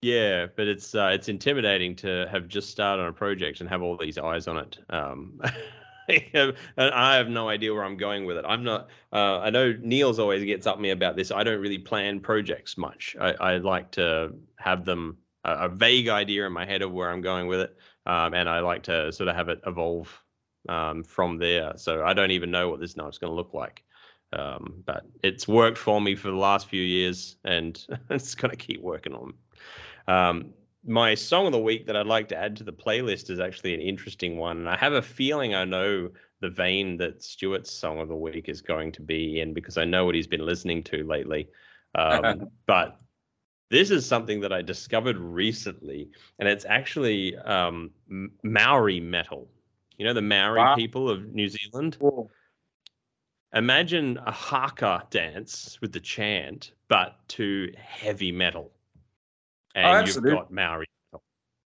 Yeah, 0.00 0.46
but 0.56 0.66
it's 0.66 0.94
uh, 0.94 1.10
it's 1.12 1.28
intimidating 1.28 1.94
to 1.96 2.26
have 2.30 2.48
just 2.48 2.70
started 2.70 3.02
on 3.02 3.08
a 3.08 3.12
project 3.12 3.60
and 3.60 3.68
have 3.68 3.82
all 3.82 3.96
these 3.96 4.16
eyes 4.16 4.48
on 4.48 4.56
it. 4.58 4.78
Um, 4.88 5.38
and 6.32 6.54
I 6.78 7.16
have 7.16 7.28
no 7.28 7.50
idea 7.50 7.74
where 7.74 7.84
I'm 7.84 7.98
going 7.98 8.24
with 8.24 8.38
it. 8.38 8.44
I'm 8.48 8.64
not. 8.64 8.88
Uh, 9.12 9.40
I 9.40 9.50
know 9.50 9.74
Niels 9.82 10.18
always 10.18 10.44
gets 10.44 10.66
up 10.66 10.80
me 10.80 10.90
about 10.90 11.16
this. 11.16 11.30
I 11.30 11.44
don't 11.44 11.60
really 11.60 11.78
plan 11.78 12.20
projects 12.20 12.78
much. 12.78 13.14
I, 13.20 13.32
I 13.32 13.56
like 13.58 13.90
to 13.92 14.32
have 14.58 14.86
them 14.86 15.18
a, 15.44 15.52
a, 15.52 15.68
vague 15.68 16.08
idea 16.08 16.46
in 16.46 16.52
my 16.52 16.64
head 16.64 16.80
of 16.80 16.92
where 16.92 17.10
I'm 17.10 17.20
going 17.20 17.46
with 17.46 17.60
it, 17.60 17.76
um, 18.06 18.32
and 18.32 18.48
I 18.48 18.60
like 18.60 18.84
to 18.84 19.12
sort 19.12 19.28
of 19.28 19.36
have 19.36 19.50
it 19.50 19.60
evolve 19.66 20.10
um, 20.68 21.02
from 21.02 21.38
there. 21.38 21.72
So 21.76 22.04
I 22.04 22.12
don't 22.12 22.30
even 22.30 22.50
know 22.50 22.68
what 22.68 22.80
this 22.80 22.96
knife's 22.96 23.18
going 23.18 23.30
to 23.30 23.36
look 23.36 23.54
like. 23.54 23.84
Um, 24.32 24.82
but 24.86 25.04
it's 25.22 25.48
worked 25.48 25.78
for 25.78 26.00
me 26.00 26.14
for 26.14 26.28
the 26.28 26.36
last 26.36 26.68
few 26.68 26.82
years, 26.82 27.36
and 27.44 27.84
it's 28.10 28.34
going 28.34 28.50
to 28.50 28.56
keep 28.56 28.80
working 28.80 29.14
on. 29.14 29.34
Um, 30.06 30.52
my 30.86 31.14
song 31.14 31.46
of 31.46 31.52
the 31.52 31.58
week 31.58 31.86
that 31.86 31.96
I'd 31.96 32.06
like 32.06 32.28
to 32.28 32.36
add 32.36 32.56
to 32.56 32.64
the 32.64 32.72
playlist 32.72 33.28
is 33.28 33.38
actually 33.40 33.74
an 33.74 33.80
interesting 33.80 34.38
one. 34.38 34.58
And 34.58 34.68
I 34.68 34.76
have 34.76 34.94
a 34.94 35.02
feeling 35.02 35.54
I 35.54 35.64
know 35.64 36.10
the 36.40 36.48
vein 36.48 36.96
that 36.98 37.22
Stuart's 37.22 37.70
song 37.70 38.00
of 38.00 38.08
the 38.08 38.16
week 38.16 38.48
is 38.48 38.62
going 38.62 38.92
to 38.92 39.02
be 39.02 39.40
in 39.40 39.52
because 39.52 39.76
I 39.76 39.84
know 39.84 40.06
what 40.06 40.14
he's 40.14 40.26
been 40.26 40.44
listening 40.44 40.82
to 40.84 41.04
lately. 41.04 41.48
Um, 41.94 42.48
but 42.66 42.98
this 43.70 43.90
is 43.90 44.06
something 44.06 44.40
that 44.40 44.52
I 44.52 44.62
discovered 44.62 45.18
recently, 45.18 46.10
and 46.38 46.48
it's 46.48 46.64
actually 46.64 47.36
um, 47.36 47.90
Maori 48.42 49.00
metal. 49.00 49.48
You 50.00 50.06
know, 50.06 50.14
the 50.14 50.22
Maori 50.22 50.58
wow. 50.60 50.76
people 50.76 51.10
of 51.10 51.34
New 51.34 51.46
Zealand? 51.46 51.98
Cool. 52.00 52.30
Imagine 53.52 54.18
a 54.24 54.32
haka 54.32 55.06
dance 55.10 55.78
with 55.82 55.92
the 55.92 56.00
chant, 56.00 56.72
but 56.88 57.16
to 57.28 57.70
heavy 57.76 58.32
metal. 58.32 58.72
And 59.74 60.08
oh, 60.08 60.10
you've 60.10 60.24
got 60.24 60.50
Maori. 60.50 60.86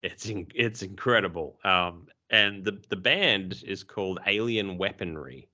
It's 0.04 0.28
in, 0.28 0.46
it's 0.54 0.84
incredible. 0.84 1.58
Um, 1.64 2.10
and 2.30 2.64
the 2.64 2.80
the 2.90 2.96
band 2.96 3.64
is 3.66 3.84
called 3.84 4.20
Alien 4.28 4.78
Weaponry. 4.78 5.50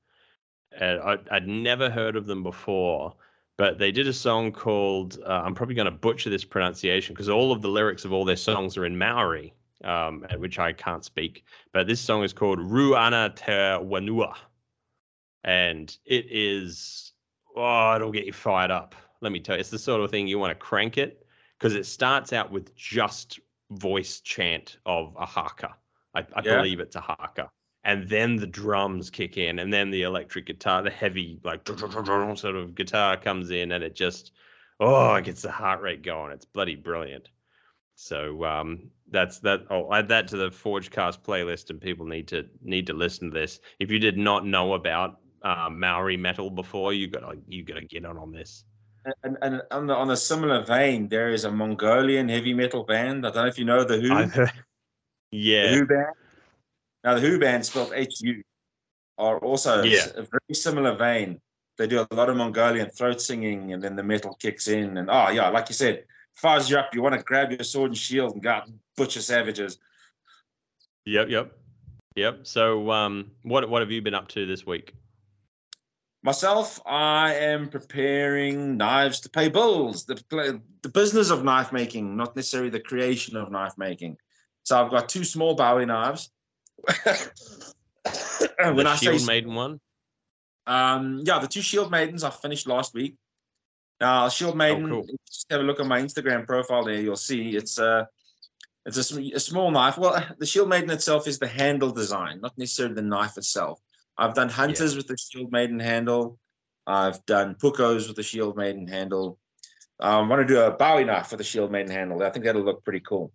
Uh, 0.78 1.16
I, 1.32 1.38
I'd 1.38 1.48
never 1.48 1.90
heard 1.90 2.18
of 2.18 2.26
them 2.26 2.44
before, 2.44 3.16
but 3.58 3.80
they 3.80 3.94
did 3.94 4.10
a 4.10 4.14
song 4.14 4.52
called 4.52 5.20
uh, 5.26 5.42
I'm 5.46 5.56
probably 5.56 5.76
going 5.76 5.86
to 5.86 5.92
butcher 5.92 6.30
this 6.30 6.44
pronunciation 6.44 7.14
because 7.14 7.30
all 7.30 7.54
of 7.54 7.62
the 7.62 7.70
lyrics 7.70 8.04
of 8.04 8.12
all 8.12 8.26
their 8.26 8.36
songs 8.36 8.76
are 8.76 8.86
in 8.86 8.98
Maori, 8.98 9.54
um, 9.84 10.26
which 10.38 10.60
I 10.60 10.74
can't 10.74 11.04
speak. 11.04 11.46
But 11.74 11.88
this 11.88 12.02
song 12.02 12.24
is 12.24 12.34
called 12.34 12.60
Rū 12.60 12.98
Ana 12.98 13.34
Te 13.36 13.52
Whenua, 13.86 14.36
and 15.44 15.96
it 16.06 16.26
is 16.30 17.14
oh, 17.58 17.96
it'll 17.96 18.12
get 18.12 18.26
you 18.26 18.34
fired 18.34 18.72
up. 18.72 18.96
Let 19.22 19.32
me 19.32 19.40
tell 19.40 19.56
you, 19.56 19.60
it's 19.60 19.70
the 19.70 19.80
sort 19.80 20.02
of 20.02 20.12
thing 20.12 20.28
you 20.28 20.40
want 20.40 20.52
to 20.52 20.56
crank 20.56 20.98
it 20.98 21.26
because 21.58 21.76
it 21.76 21.86
starts 21.86 22.34
out 22.34 22.52
with 22.52 22.76
just 22.76 23.40
voice 23.72 24.22
chant 24.22 24.78
of 24.86 25.16
a 25.20 25.26
haka. 25.26 25.76
I, 26.14 26.20
I 26.20 26.42
yeah. 26.44 26.58
believe 26.58 26.80
it's 26.80 26.96
a 26.96 27.02
haka. 27.02 27.50
And 27.84 28.08
then 28.10 28.36
the 28.36 28.48
drums 28.48 29.10
kick 29.10 29.38
in, 29.38 29.60
and 29.60 29.72
then 29.72 29.92
the 29.92 30.04
electric 30.04 30.46
guitar, 30.46 30.82
the 30.82 30.90
heavy, 30.90 31.40
like 31.44 31.66
sort 31.68 32.56
of 32.56 32.76
guitar 32.76 33.16
comes 33.16 33.50
in, 33.50 33.72
and 33.72 33.84
it 33.84 33.96
just, 33.96 34.34
oh, 34.80 35.16
it 35.16 35.26
gets 35.26 35.42
the 35.42 35.52
heart 35.52 35.82
rate 35.82 36.04
going. 36.04 36.34
It's 36.34 36.46
bloody 36.46 36.76
brilliant. 36.76 37.30
So 38.00 38.46
um, 38.46 38.92
that's 39.10 39.40
that. 39.40 39.66
I'll 39.70 39.94
add 39.94 40.08
that 40.10 40.28
to 40.30 40.38
the 40.38 40.50
Forgecast 40.50 41.20
playlist, 41.22 41.72
and 41.72 41.82
people 41.82 42.06
need 42.06 42.28
to 42.30 42.46
need 42.64 42.88
to 42.88 42.94
listen 42.94 43.32
to 43.32 43.40
this. 43.40 43.60
If 43.80 43.92
you 43.92 44.00
did 44.00 44.18
not 44.18 44.46
know 44.46 44.74
about 44.74 45.20
uh, 45.42 45.70
Maori 45.72 46.16
metal 46.16 46.50
before, 46.50 46.94
you 46.94 47.08
got 47.08 47.24
you 47.48 47.64
got 47.64 47.76
to 47.76 47.86
get 47.86 48.06
on 48.06 48.18
on 48.18 48.32
this 48.32 48.64
and, 49.24 49.38
and 49.42 49.62
on, 49.72 49.88
the, 49.88 49.96
on 49.96 50.12
a 50.12 50.18
similar 50.18 50.64
vein, 50.64 51.08
there 51.08 51.30
is 51.32 51.46
a 51.46 51.52
Mongolian 51.52 52.30
heavy 52.30 52.54
metal 52.54 52.84
band. 52.84 53.26
I 53.26 53.32
don't 53.32 53.44
know 53.44 53.48
if 53.48 53.58
you 53.58 53.66
know 53.66 53.84
the 53.84 54.00
Hu. 54.00 54.46
yeah. 55.32 55.72
The 55.72 55.78
Hu 55.78 55.86
band. 55.86 56.16
Now 57.04 57.14
the 57.16 57.22
Hu 57.22 57.40
band 57.40 57.66
spelled 57.66 57.94
H 57.96 58.22
U 58.22 58.44
are 59.18 59.40
also 59.40 59.84
yeah. 59.84 60.06
a 60.16 60.22
very 60.24 60.54
similar 60.54 60.96
vein. 60.96 61.40
They 61.78 61.88
do 61.88 62.06
a 62.10 62.16
lot 62.16 62.30
of 62.30 62.38
Mongolian 62.38 62.90
throat 62.90 63.22
singing, 63.22 63.74
and 63.74 63.82
then 63.82 63.96
the 63.96 64.04
metal 64.04 64.36
kicks 64.40 64.68
in. 64.68 64.98
And 64.98 65.10
oh 65.10 65.30
yeah, 65.30 65.50
like 65.50 65.70
you 65.70 65.76
said, 65.76 66.06
fires 66.38 66.70
you 66.70 66.78
up. 66.78 66.94
You 66.94 67.02
want 67.02 67.16
to 67.16 67.24
grab 67.24 67.52
your 67.52 67.64
sword 67.64 67.92
and 67.92 67.98
shield 67.98 68.34
and 68.34 68.42
go 68.42 68.52
out 68.52 68.68
and 68.68 68.80
butcher 68.96 69.22
savages. 69.22 69.80
Yep, 71.06 71.30
yep, 71.30 71.52
yep. 72.16 72.48
So, 72.48 72.92
um, 72.92 73.32
what 73.42 73.70
what 73.70 73.82
have 73.82 73.92
you 73.92 74.02
been 74.02 74.14
up 74.14 74.28
to 74.30 74.46
this 74.46 74.66
week? 74.66 74.94
Myself, 76.24 76.80
I 76.86 77.36
am 77.36 77.70
preparing 77.70 78.76
knives 78.76 79.20
to 79.22 79.30
pay 79.30 79.50
bills. 79.50 80.06
The, 80.06 80.62
the 80.82 80.90
business 80.90 81.30
of 81.30 81.44
knife 81.44 81.72
making, 81.72 82.18
not 82.18 82.36
necessarily 82.36 82.70
the 82.70 82.80
creation 82.80 83.38
of 83.38 83.52
knife 83.52 83.78
making. 83.78 84.18
So 84.64 84.84
I've 84.84 84.92
got 84.92 85.08
two 85.08 85.24
small 85.24 85.56
Bowie 85.56 85.86
knives. 85.86 86.30
when 88.60 88.76
the 88.76 88.90
I 88.90 88.96
Shield 88.96 89.22
say, 89.22 89.26
Maiden 89.26 89.54
one? 89.54 89.80
Um, 90.66 91.22
yeah, 91.24 91.40
the 91.40 91.48
two 91.48 91.62
Shield 91.62 91.92
Maidens 91.92 92.26
I 92.26 92.30
finished 92.30 92.68
last 92.68 92.94
week. 92.94 93.16
Now, 94.00 94.30
Shield 94.30 94.54
oh, 94.54 94.58
Maiden, 94.58 94.92
oh, 94.92 95.02
cool. 95.02 95.18
just 95.28 95.48
have 95.50 95.62
a 95.62 95.64
look 95.64 95.80
at 95.80 95.88
my 95.88 96.02
Instagram 96.02 96.46
profile 96.46 96.86
there. 96.86 97.02
You'll 97.02 97.16
see 97.16 97.56
it's 97.56 97.80
a, 97.80 98.08
it's 98.86 99.12
a, 99.12 99.22
a 99.36 99.40
small 99.40 99.72
knife. 99.72 99.98
Well, 99.98 100.24
the 100.38 100.46
Shield 100.46 100.70
Maiden 100.70 100.90
itself 100.92 101.28
is 101.28 101.40
the 101.40 101.48
handle 101.48 101.92
design, 101.92 102.42
not 102.42 102.58
necessarily 102.58 102.96
the 102.96 103.02
knife 103.02 103.38
itself. 103.38 103.82
I've 104.18 104.34
done 104.34 104.50
hunters 104.50 104.94
yeah. 104.94 104.98
with 104.98 105.08
the 105.08 105.18
shield 105.18 105.52
maiden 105.52 105.80
handle. 105.80 106.40
I've 106.86 107.24
done 107.26 107.56
puukkos 107.56 108.08
with 108.08 108.16
the 108.16 108.24
shield 108.24 108.58
maiden 108.58 108.88
handle. 108.88 109.38
Um, 110.00 110.26
I 110.26 110.28
want 110.28 110.48
to 110.48 110.54
do 110.54 110.62
a 110.62 110.72
Bowie 110.72 111.04
knife 111.04 111.28
for 111.28 111.38
the 111.38 111.44
shield 111.44 111.72
maiden 111.72 111.92
handle. 111.92 112.24
I 112.24 112.30
think 112.30 112.46
that'll 112.46 112.64
look 112.64 112.84
pretty 112.84 113.02
cool. 113.02 113.32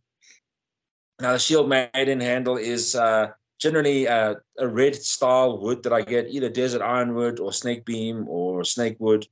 Now 1.20 1.32
the 1.32 1.38
shield 1.38 1.68
maiden 1.68 2.20
handle 2.20 2.56
is 2.56 2.96
uh, 2.96 3.28
generally 3.60 4.08
uh, 4.08 4.36
a 4.58 4.66
red 4.66 4.96
style 4.96 5.58
wood 5.58 5.82
that 5.84 5.92
I 5.92 6.02
get 6.02 6.28
either 6.28 6.48
desert 6.48 6.82
ironwood 6.82 7.38
or 7.38 7.52
snake 7.52 7.84
beam 7.84 8.26
or 8.28 8.64
snake 8.64 8.96
wood 8.98 9.26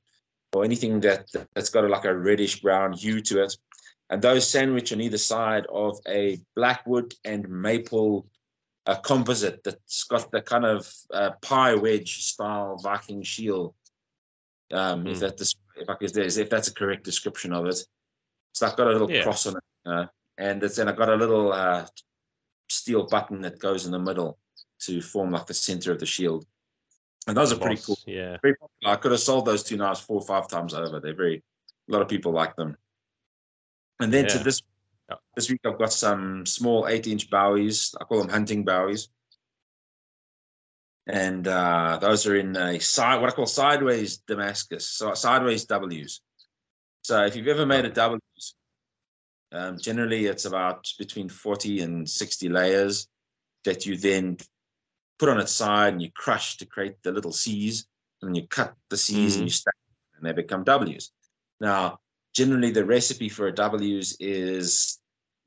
or 0.52 0.64
anything 0.64 1.00
that 1.00 1.28
that's 1.54 1.70
got 1.70 1.84
a, 1.84 1.88
like 1.88 2.04
a 2.04 2.16
reddish 2.16 2.60
brown 2.60 2.92
hue 2.92 3.20
to 3.22 3.42
it. 3.42 3.56
And 4.08 4.20
those 4.20 4.48
sandwich 4.48 4.92
on 4.92 5.00
either 5.00 5.18
side 5.18 5.66
of 5.72 5.98
a 6.08 6.38
blackwood 6.56 7.14
and 7.24 7.48
maple 7.48 8.26
a 8.86 8.96
composite 8.96 9.62
that's 9.62 10.04
got 10.04 10.30
the 10.32 10.42
kind 10.42 10.64
of 10.64 10.90
uh, 11.12 11.30
pie 11.42 11.74
wedge 11.74 12.24
style 12.24 12.76
Viking 12.82 13.22
shield. 13.22 13.74
Um, 14.72 15.04
mm. 15.04 15.10
If 15.10 15.18
hmm. 15.18 15.20
that 15.20 15.54
if 15.76 15.88
I 15.88 15.94
could, 15.94 16.16
if 16.16 16.50
that's 16.50 16.68
a 16.68 16.74
correct 16.74 17.04
description 17.04 17.52
of 17.52 17.66
it, 17.66 17.78
so 18.52 18.66
I've 18.66 18.76
got 18.76 18.88
a 18.88 18.92
little 18.92 19.10
yeah. 19.10 19.22
cross 19.22 19.46
on 19.46 19.56
it, 19.56 19.64
uh, 19.86 20.06
and 20.38 20.62
it's 20.62 20.78
and 20.78 20.88
I've 20.88 20.96
got 20.96 21.08
a 21.08 21.16
little 21.16 21.52
uh, 21.52 21.86
steel 22.68 23.06
button 23.06 23.40
that 23.42 23.58
goes 23.58 23.86
in 23.86 23.92
the 23.92 23.98
middle 23.98 24.38
to 24.80 25.00
form 25.00 25.30
like 25.30 25.46
the 25.46 25.54
center 25.54 25.92
of 25.92 25.98
the 25.98 26.06
shield. 26.06 26.46
And 27.26 27.36
those 27.36 27.52
are 27.52 27.56
pretty 27.56 27.80
cool. 27.82 27.98
Yeah, 28.06 28.38
very 28.42 28.56
popular. 28.56 28.94
I 28.94 28.96
could 28.96 29.12
have 29.12 29.20
sold 29.20 29.46
those 29.46 29.62
two 29.62 29.76
knives 29.76 30.00
four 30.00 30.20
or 30.20 30.26
five 30.26 30.48
times 30.48 30.74
over. 30.74 31.00
They're 31.00 31.14
very 31.14 31.42
a 31.88 31.92
lot 31.92 32.02
of 32.02 32.08
people 32.08 32.32
like 32.32 32.56
them. 32.56 32.76
And 34.00 34.12
then 34.12 34.24
yeah. 34.24 34.30
to 34.30 34.38
this 34.38 34.62
this 35.36 35.50
week 35.50 35.60
I've 35.64 35.78
got 35.78 35.92
some 35.92 36.46
small 36.46 36.86
eight 36.88 37.06
inch 37.06 37.28
bowies. 37.30 37.94
I 38.00 38.04
call 38.04 38.20
them 38.20 38.30
hunting 38.30 38.64
bowies. 38.64 39.08
And 41.06 41.46
uh, 41.48 41.98
those 42.00 42.26
are 42.26 42.36
in 42.36 42.56
a 42.56 42.78
side, 42.78 43.20
what 43.20 43.30
I 43.30 43.34
call 43.34 43.46
sideways 43.46 44.18
Damascus, 44.18 44.86
so 44.86 45.12
sideways 45.14 45.64
W's. 45.64 46.20
So 47.02 47.24
if 47.24 47.34
you've 47.34 47.48
ever 47.48 47.66
made 47.66 47.84
a 47.84 47.90
W's, 47.90 48.54
um, 49.50 49.78
generally 49.78 50.26
it's 50.26 50.44
about 50.44 50.86
between 50.98 51.28
40 51.28 51.80
and 51.80 52.08
60 52.08 52.48
layers 52.48 53.08
that 53.64 53.86
you 53.86 53.96
then 53.96 54.36
put 55.20 55.28
on 55.28 55.38
its 55.38 55.52
side 55.52 55.92
and 55.92 56.00
you 56.00 56.10
crush 56.10 56.56
to 56.56 56.64
create 56.64 56.96
the 57.02 57.12
little 57.12 57.30
C's 57.30 57.86
and 58.22 58.34
you 58.34 58.46
cut 58.46 58.74
the 58.88 58.96
C's 58.96 59.32
mm-hmm. 59.34 59.40
and 59.40 59.48
you 59.48 59.52
stack 59.52 59.74
and 60.16 60.26
they 60.26 60.32
become 60.32 60.64
W's. 60.64 61.12
Now, 61.60 61.98
generally 62.34 62.70
the 62.70 62.86
recipe 62.86 63.28
for 63.28 63.46
a 63.46 63.52
W's 63.52 64.16
is 64.18 64.98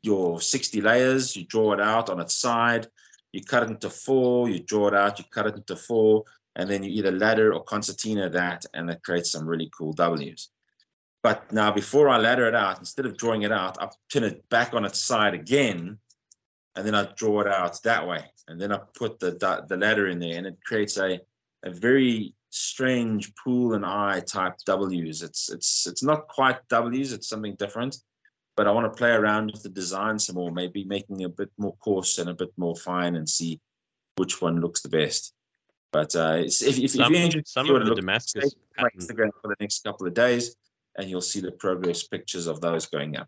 your 0.04 0.40
60 0.40 0.80
layers, 0.82 1.36
you 1.36 1.46
draw 1.46 1.74
it 1.74 1.82
out 1.82 2.12
on 2.12 2.20
its 2.20 2.36
side, 2.36 2.88
you 3.32 3.44
cut 3.44 3.64
it 3.64 3.70
into 3.70 3.90
four, 3.90 4.48
you 4.48 4.60
draw 4.60 4.90
it 4.90 4.94
out, 4.94 5.18
you 5.18 5.26
cut 5.32 5.48
it 5.48 5.56
into 5.56 5.76
four, 5.76 6.24
and 6.56 6.70
then 6.70 6.84
you 6.84 6.92
either 6.92 7.12
ladder 7.12 7.52
or 7.52 7.64
concertina 7.64 8.30
that, 8.30 8.66
and 8.76 8.92
it 8.92 9.02
creates 9.02 9.32
some 9.32 9.48
really 9.48 9.72
cool 9.76 9.94
W's. 9.94 10.50
But 11.24 11.52
now 11.52 11.72
before 11.72 12.10
I 12.10 12.18
ladder 12.18 12.48
it 12.48 12.54
out, 12.54 12.78
instead 12.78 13.08
of 13.08 13.18
drawing 13.18 13.42
it 13.42 13.52
out, 13.52 13.82
I 13.82 13.90
turn 14.12 14.24
it 14.24 14.48
back 14.50 14.76
on 14.76 14.86
its 14.86 15.00
side 15.00 15.34
again, 15.34 15.98
and 16.76 16.86
then 16.86 16.94
I 16.94 17.08
draw 17.16 17.42
it 17.42 17.48
out 17.48 17.82
that 17.84 18.08
way. 18.08 18.33
And 18.48 18.60
then 18.60 18.72
I 18.72 18.80
put 18.96 19.20
the 19.20 19.32
the 19.68 19.78
ladder 19.78 20.08
in 20.08 20.20
there, 20.20 20.38
and 20.38 20.48
it 20.48 20.58
creates 20.66 20.98
a, 20.98 21.20
a 21.64 21.72
very 21.72 22.36
strange 22.50 23.34
pool 23.36 23.74
and 23.74 23.86
eye 23.86 24.22
type 24.22 24.56
W's. 24.66 25.22
It's 25.22 25.52
it's 25.52 25.88
it's 25.88 26.04
not 26.04 26.28
quite 26.28 26.58
W's, 26.70 27.14
it's 27.14 27.30
something 27.30 27.56
different 27.56 27.98
but 28.56 28.68
I 28.68 28.72
want 28.72 28.92
to 28.92 28.98
play 28.98 29.12
around 29.12 29.52
with 29.52 29.64
the 29.64 29.70
design 29.70 30.20
some 30.20 30.36
more, 30.36 30.52
maybe 30.52 30.84
making 30.84 31.24
a 31.24 31.30
bit 31.30 31.50
more 31.58 31.76
coarse 31.78 32.20
and 32.20 32.30
a 32.30 32.34
bit 32.34 32.52
more 32.58 32.76
fine 32.76 33.16
and 33.16 33.28
see 33.28 33.60
which 34.16 34.42
one 34.42 34.62
looks 34.62 34.82
the 34.82 34.90
best. 34.90 35.34
But 35.92 36.16
uh, 36.16 36.38
if, 36.40 36.48
if, 36.48 36.52
some, 36.52 36.84
if 36.84 36.96
you're 36.96 37.14
interested, 37.14 37.48
some 37.48 37.70
of 37.70 37.86
the 37.86 37.96
Damascus 37.96 38.54
my 38.78 38.90
Instagram 38.98 39.30
for 39.42 39.50
the 39.50 39.56
next 39.60 39.84
couple 39.84 40.08
of 40.08 40.14
days, 40.14 40.56
and 40.98 41.10
you'll 41.10 41.22
see 41.22 41.40
the 41.40 41.52
progress 41.52 42.04
pictures 42.04 42.48
of 42.48 42.62
those 42.62 42.86
going 42.88 43.18
up. 43.18 43.28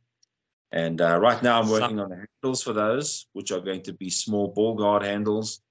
And 0.72 1.00
uh, 1.00 1.20
right 1.20 1.42
now, 1.42 1.62
I'm 1.62 1.70
working 1.70 2.00
on 2.00 2.10
the 2.10 2.26
handles 2.44 2.64
for 2.64 2.74
those, 2.74 3.28
which 3.34 3.52
are 3.52 3.62
going 3.62 3.84
to 3.84 3.94
be 3.94 4.10
small 4.10 4.50
ball 4.50 4.76
guard 4.76 5.04
handles. 5.04 5.62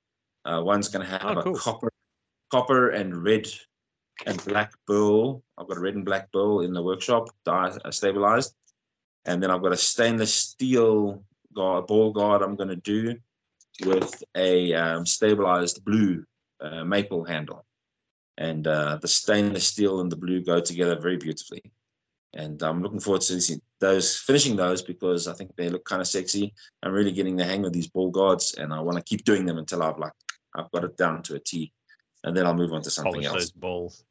Uh, 0.45 0.63
one's 0.65 0.89
going 0.89 1.05
to 1.05 1.11
have 1.11 1.37
oh, 1.39 1.43
cool. 1.43 1.57
a 1.57 1.59
copper, 1.59 1.93
copper 2.51 2.91
and 2.91 3.23
red 3.23 3.47
and 4.27 4.43
black 4.45 4.73
burl. 4.87 5.43
I've 5.59 5.69
got 5.69 5.77
a 5.77 5.81
red 5.81 5.95
and 5.95 6.05
black 6.05 6.31
burl 6.33 6.61
in 6.61 6.73
the 6.73 6.83
workshop, 6.83 7.29
die, 7.45 7.77
uh, 7.85 7.91
stabilized 7.91 8.55
and 9.25 9.43
then 9.43 9.51
I've 9.51 9.63
got 9.63 9.73
a 9.73 9.77
stainless 9.77 10.33
steel 10.33 11.25
guard, 11.55 11.87
ball 11.87 12.13
guard 12.13 12.43
I'm 12.43 12.57
going 12.57 12.69
to 12.69 12.77
do 12.77 13.17
with 13.85 14.23
a 14.37 14.75
um, 14.75 15.07
stabilized 15.07 15.85
blue 15.85 16.25
uh, 16.61 16.85
maple 16.85 17.25
handle. 17.25 17.65
and 18.37 18.67
uh, 18.67 18.99
the 19.01 19.09
stainless 19.09 19.67
steel 19.67 20.01
and 20.01 20.11
the 20.11 20.17
blue 20.17 20.43
go 20.43 20.61
together 20.61 20.99
very 20.99 21.17
beautifully. 21.17 21.63
And 22.37 22.61
I'm 22.63 22.83
looking 22.83 23.01
forward 23.01 23.23
to 23.23 23.61
those 23.81 24.19
finishing 24.19 24.57
those 24.57 24.83
because 24.83 25.29
I 25.29 25.35
think 25.35 25.55
they 25.57 25.69
look 25.69 25.85
kind 25.85 26.01
of 26.01 26.09
sexy. 26.09 26.53
I'm 26.83 26.93
really 26.93 27.13
getting 27.13 27.37
the 27.37 27.45
hang 27.45 27.65
of 27.65 27.73
these 27.73 27.89
ball 27.89 28.11
guards, 28.11 28.55
and 28.55 28.73
I 28.73 28.81
want 28.81 28.99
to 28.99 29.05
keep 29.05 29.25
doing 29.25 29.47
them 29.47 29.59
until 29.59 29.83
I've 29.83 29.99
like 29.99 30.13
I've 30.57 30.71
got 30.73 30.85
it 30.85 30.97
down 30.97 31.23
to 31.25 31.35
a 31.35 31.39
T, 31.39 31.73
and 32.25 32.37
then 32.37 32.47
I'll 32.47 32.55
move 32.55 32.73
on 32.73 32.83
to 32.83 32.91
something 32.91 33.13
Polish 33.13 33.27
else. 33.27 33.37
those 33.37 33.51
balls. 33.53 34.05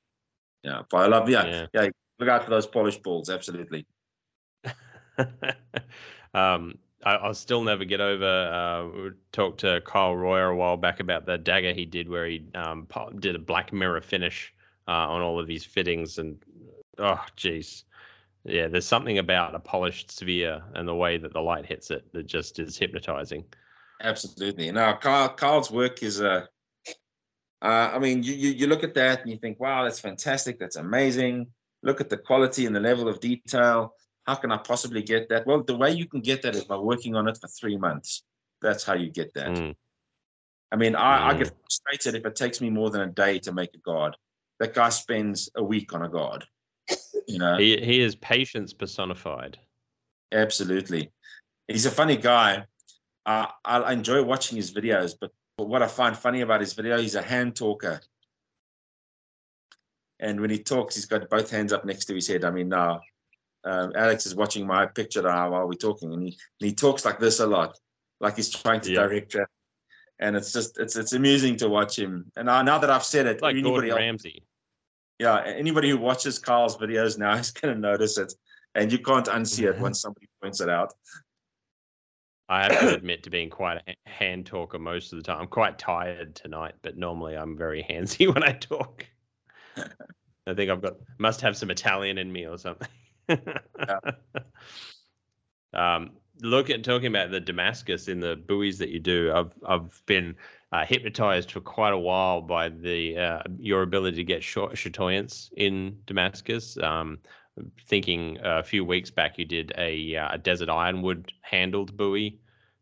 Yeah, 0.64 0.84
but 0.90 0.98
I 0.98 1.08
love 1.08 1.30
yeah, 1.30 1.46
Yeah. 1.46 1.66
yeah 1.74 1.90
Look 2.20 2.30
out 2.30 2.44
for 2.44 2.52
those 2.52 2.68
polished 2.68 3.04
balls, 3.04 3.30
absolutely. 3.30 3.86
um, 6.34 6.78
I, 7.04 7.16
I'll 7.16 7.34
still 7.34 7.64
never 7.64 7.84
get 7.86 8.02
over. 8.02 8.26
Uh, 8.26 8.88
we 8.98 9.10
talked 9.32 9.60
to 9.62 9.82
Kyle 9.82 10.16
Royer 10.16 10.50
a 10.50 10.56
while 10.56 10.78
back 10.78 11.00
about 11.00 11.26
the 11.26 11.38
dagger 11.38 11.74
he 11.74 11.86
did, 11.86 12.08
where 12.08 12.28
he 12.28 12.46
um, 12.56 12.88
did 13.20 13.36
a 13.36 13.40
black 13.40 13.74
mirror 13.74 14.00
finish 14.00 14.54
uh, 14.88 14.92
on 14.92 15.22
all 15.22 15.40
of 15.40 15.48
these 15.48 15.66
fittings, 15.66 16.18
and 16.18 16.38
oh, 17.00 17.22
jeez, 17.36 17.84
yeah, 18.46 18.68
there's 18.68 18.86
something 18.86 19.18
about 19.20 19.56
a 19.56 19.60
polished 19.60 20.12
sphere 20.12 20.62
and 20.76 20.88
the 20.88 20.96
way 20.96 21.18
that 21.18 21.34
the 21.34 21.42
light 21.42 21.66
hits 21.66 21.92
it 21.92 22.12
that 22.14 22.26
just 22.28 22.60
is 22.60 22.78
hypnotizing. 22.78 23.46
Absolutely. 24.02 24.72
Now, 24.72 24.94
Carl, 24.96 25.30
Carl's 25.30 25.72
work 25.72 26.04
is 26.04 26.22
Uh, 26.22 26.46
uh, 27.62 27.92
I 27.94 28.00
mean, 28.00 28.24
you, 28.24 28.34
you 28.34 28.50
you 28.50 28.68
look 28.68 28.84
at 28.84 28.94
that 28.96 29.22
and 29.22 29.32
you 29.32 29.38
think, 29.38 29.58
wow, 29.60 29.86
that's 29.86 30.00
fantastic. 30.00 30.60
That's 30.60 30.76
amazing. 30.76 31.48
Look 31.82 32.02
at 32.02 32.10
the 32.10 32.18
quality 32.18 32.66
and 32.66 32.76
the 32.76 32.82
level 32.82 33.08
of 33.08 33.22
detail. 33.22 33.96
How 34.26 34.36
can 34.36 34.52
I 34.52 34.58
possibly 34.58 35.02
get 35.02 35.30
that? 35.30 35.48
Well, 35.48 35.64
the 35.64 35.78
way 35.78 35.92
you 35.92 36.06
can 36.06 36.20
get 36.20 36.42
that 36.42 36.56
is 36.56 36.66
by 36.66 36.76
working 36.78 37.16
on 37.16 37.30
it 37.30 37.38
for 37.40 37.48
three 37.48 37.78
months. 37.78 38.24
That's 38.62 38.84
how 38.84 38.96
you 38.96 39.10
get 39.10 39.34
that. 39.36 39.52
Mm. 39.52 39.76
I 40.72 40.76
mean, 40.76 40.96
I, 40.96 41.30
I 41.30 41.34
Mm. 41.34 41.38
get 41.40 41.54
frustrated 41.62 42.16
if 42.16 42.26
it 42.26 42.36
takes 42.36 42.60
me 42.60 42.70
more 42.70 42.90
than 42.90 43.02
a 43.02 43.08
day 43.08 43.40
to 43.40 43.54
make 43.54 43.74
a 43.76 43.80
guard. 43.80 44.18
That 44.60 44.74
guy 44.74 44.90
spends 44.90 45.50
a 45.56 45.64
week 45.64 45.94
on 45.94 46.04
a 46.04 46.10
guard. 46.10 46.46
You 47.28 47.40
know, 47.40 47.58
He 47.58 47.78
he 47.78 48.02
is 48.02 48.16
patience 48.16 48.74
personified. 48.74 49.58
absolutely. 50.32 51.12
He's 51.68 51.86
a 51.86 51.92
funny 51.92 52.18
guy. 52.18 52.66
Uh, 53.26 53.48
I 53.64 53.78
I 53.80 53.94
enjoy 53.94 54.22
watching 54.24 54.58
his 54.58 54.74
videos, 54.74 55.16
but, 55.20 55.32
but 55.58 55.68
what 55.70 55.82
I 55.82 55.88
find 55.88 56.18
funny 56.18 56.42
about 56.42 56.60
his 56.62 56.74
video, 56.74 56.98
he's 57.00 57.16
a 57.16 57.22
hand 57.22 57.56
talker. 57.56 58.02
And 60.20 60.40
when 60.42 60.50
he 60.50 60.60
talks, 60.60 60.96
he's 60.96 61.06
got 61.06 61.30
both 61.30 61.50
hands 61.50 61.74
up 61.74 61.86
next 61.86 62.06
to 62.06 62.16
his 62.16 62.28
head. 62.28 62.44
I 62.46 62.52
mean, 62.52 62.70
now 62.70 63.02
um, 63.64 63.92
Alex 63.96 64.26
is 64.26 64.36
watching 64.36 64.66
my 64.68 64.86
picture 64.86 65.22
now 65.22 65.52
while 65.52 65.68
we're 65.68 65.74
talking, 65.74 66.14
and 66.14 66.22
he, 66.24 66.30
and 66.30 66.70
he 66.70 66.74
talks 66.74 67.06
like 67.06 67.20
this 67.20 67.40
a 67.40 67.48
lot, 67.48 67.78
like 68.20 68.36
he's 68.36 68.50
trying 68.50 68.82
to 68.82 68.92
Yeah. 68.92 69.04
direct 69.08 69.32
traffic. 69.32 69.50
And 70.20 70.36
it's 70.36 70.54
just 70.54 70.78
it's 70.80 70.96
it's 70.96 71.14
amusing 71.14 71.56
to 71.58 71.68
watch 71.70 71.98
him. 71.98 72.32
And 72.38 72.46
now, 72.46 72.62
now 72.62 72.78
that 72.78 72.90
I've 72.90 73.04
said 73.04 73.26
it, 73.26 73.42
Like 73.42 73.54
anybody 73.56 73.90
Gordon 73.90 73.90
else, 73.92 74.00
Ramsay. 74.00 74.44
Yeah, 75.20 75.44
anybody 75.46 75.90
who 75.90 75.98
watches 75.98 76.40
Carl's 76.40 76.78
videos 76.78 77.18
now 77.18 77.34
is 77.38 77.52
going 77.52 77.74
to 77.74 77.80
notice 77.80 78.18
it, 78.18 78.34
and 78.76 78.92
you 78.92 79.00
can't 79.00 79.28
unsee 79.28 79.70
it 79.70 79.80
once 79.80 80.02
somebody 80.02 80.28
points 80.42 80.62
it 80.62 80.70
out. 80.70 80.94
I 82.50 82.64
have 82.64 82.80
to 82.80 82.96
admit 82.96 83.24
to 83.24 83.30
being 83.30 83.50
quite 83.50 83.82
a 83.88 84.10
hand 84.10 84.46
talker 84.46 84.80
most 84.80 85.14
of 85.14 85.18
the 85.18 85.24
time. 85.24 85.40
I'm 85.42 85.48
quite 85.48 85.78
tired 85.80 86.36
tonight, 86.36 86.76
but 86.82 86.98
normally 86.98 87.36
I'm 87.36 87.58
very 87.58 87.86
handsy 87.90 88.28
when 88.34 88.44
I 88.44 88.52
talk. 88.54 89.06
I 90.46 90.54
think 90.54 90.70
I've 90.70 90.82
got 90.82 90.98
must 91.20 91.42
have 91.42 91.56
some 91.56 91.72
Italian 91.72 92.18
in 92.18 92.32
me 92.32 92.46
or 92.46 92.58
something. 92.58 92.88
um, 95.74 96.12
look 96.42 96.70
at 96.70 96.84
talking 96.84 97.08
about 97.08 97.32
the 97.32 97.40
Damascus 97.40 98.10
in 98.10 98.20
the 98.20 98.36
bowies 98.36 98.78
that 98.80 98.90
you 98.90 99.00
do. 99.00 99.32
I've 99.34 99.54
I've 99.66 100.02
been 100.06 100.36
uh, 100.74 100.84
hypnotized 100.86 101.52
for 101.52 101.62
quite 101.62 101.94
a 101.94 101.98
while 101.98 102.42
by 102.42 102.68
the 102.68 103.16
uh, 103.16 103.44
your 103.60 103.84
ability 103.84 104.18
to 104.18 104.24
get 104.24 104.44
short 104.44 104.74
chatoyance 104.74 105.52
in 105.56 105.96
Damascus. 106.08 106.78
Um, 106.80 107.20
thinking 107.88 108.40
a 108.42 108.64
few 108.64 108.84
weeks 108.84 109.12
back 109.12 109.38
you 109.38 109.46
did 109.46 109.72
a, 109.78 110.16
uh, 110.16 110.30
a 110.34 110.38
desert 110.40 110.70
ironwood 110.70 111.32
handled 111.42 111.96
Bowie 111.96 112.40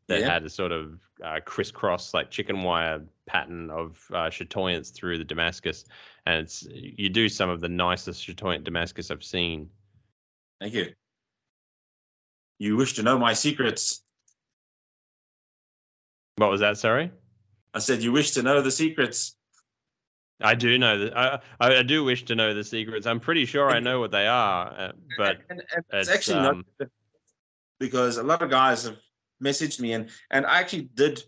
that 0.07 0.21
Yeah. 0.21 0.29
had 0.31 0.45
a 0.45 0.49
sort 0.49 0.71
of 0.71 1.01
uh, 1.21 1.41
crisscross 1.43 2.13
like 2.13 2.31
chicken 2.31 2.63
wire 2.63 3.01
pattern 3.25 3.69
of 3.69 4.07
uh, 4.13 4.29
chatoyance 4.29 4.93
through 4.93 5.17
the 5.17 5.25
Damascus, 5.25 5.83
and 6.25 6.37
it's 6.43 6.65
you 6.71 7.09
do 7.09 7.27
some 7.27 7.49
of 7.49 7.59
the 7.59 7.67
nicest 7.67 8.25
chatoyant 8.25 8.63
Damascus 8.63 9.11
I've 9.11 9.23
seen. 9.23 9.69
Thank 10.61 10.73
you. 10.73 10.93
You 12.59 12.77
wish 12.77 12.93
to 12.93 13.03
know 13.03 13.19
my 13.19 13.33
secrets. 13.33 14.01
What 16.37 16.49
was 16.49 16.61
that? 16.61 16.77
Sorry. 16.77 17.11
I 17.73 17.79
said 17.79 18.01
you 18.03 18.11
wish 18.11 18.31
to 18.31 18.43
know 18.43 18.61
the 18.61 18.71
secrets. 18.71 19.35
I 20.41 20.55
do 20.55 20.77
know 20.77 20.97
that. 20.97 21.17
I, 21.17 21.39
I 21.59 21.77
I 21.77 21.83
do 21.83 22.03
wish 22.03 22.25
to 22.25 22.35
know 22.35 22.53
the 22.53 22.63
secrets. 22.63 23.05
I'm 23.05 23.19
pretty 23.19 23.45
sure 23.45 23.69
I 23.69 23.79
know 23.79 23.99
what 23.99 24.11
they 24.11 24.27
are, 24.27 24.73
uh, 24.75 24.91
but 25.17 25.37
and, 25.49 25.61
and 25.75 25.85
it's, 25.93 26.09
it's, 26.09 26.09
actually 26.09 26.39
um, 26.39 26.65
not 26.79 26.89
because 27.79 28.17
a 28.17 28.23
lot 28.23 28.41
of 28.41 28.49
guys 28.49 28.83
have 28.85 28.97
messaged 29.43 29.79
me 29.79 29.93
and 29.93 30.09
and 30.31 30.45
I 30.45 30.59
actually 30.59 30.89
did 30.95 31.23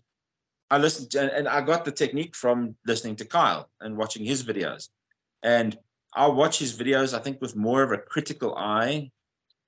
I 0.70 0.78
listened 0.78 1.10
to, 1.12 1.32
and 1.32 1.46
I 1.46 1.60
got 1.60 1.84
the 1.84 1.92
technique 1.92 2.34
from 2.34 2.74
listening 2.86 3.16
to 3.16 3.24
Kyle 3.24 3.68
and 3.80 3.96
watching 3.96 4.24
his 4.24 4.42
videos. 4.42 4.88
And 5.42 5.78
I'll 6.14 6.34
watch 6.34 6.58
his 6.58 6.76
videos, 6.76 7.16
I 7.16 7.20
think, 7.20 7.40
with 7.40 7.54
more 7.54 7.82
of 7.82 7.92
a 7.92 7.98
critical 7.98 8.56
eye, 8.56 9.10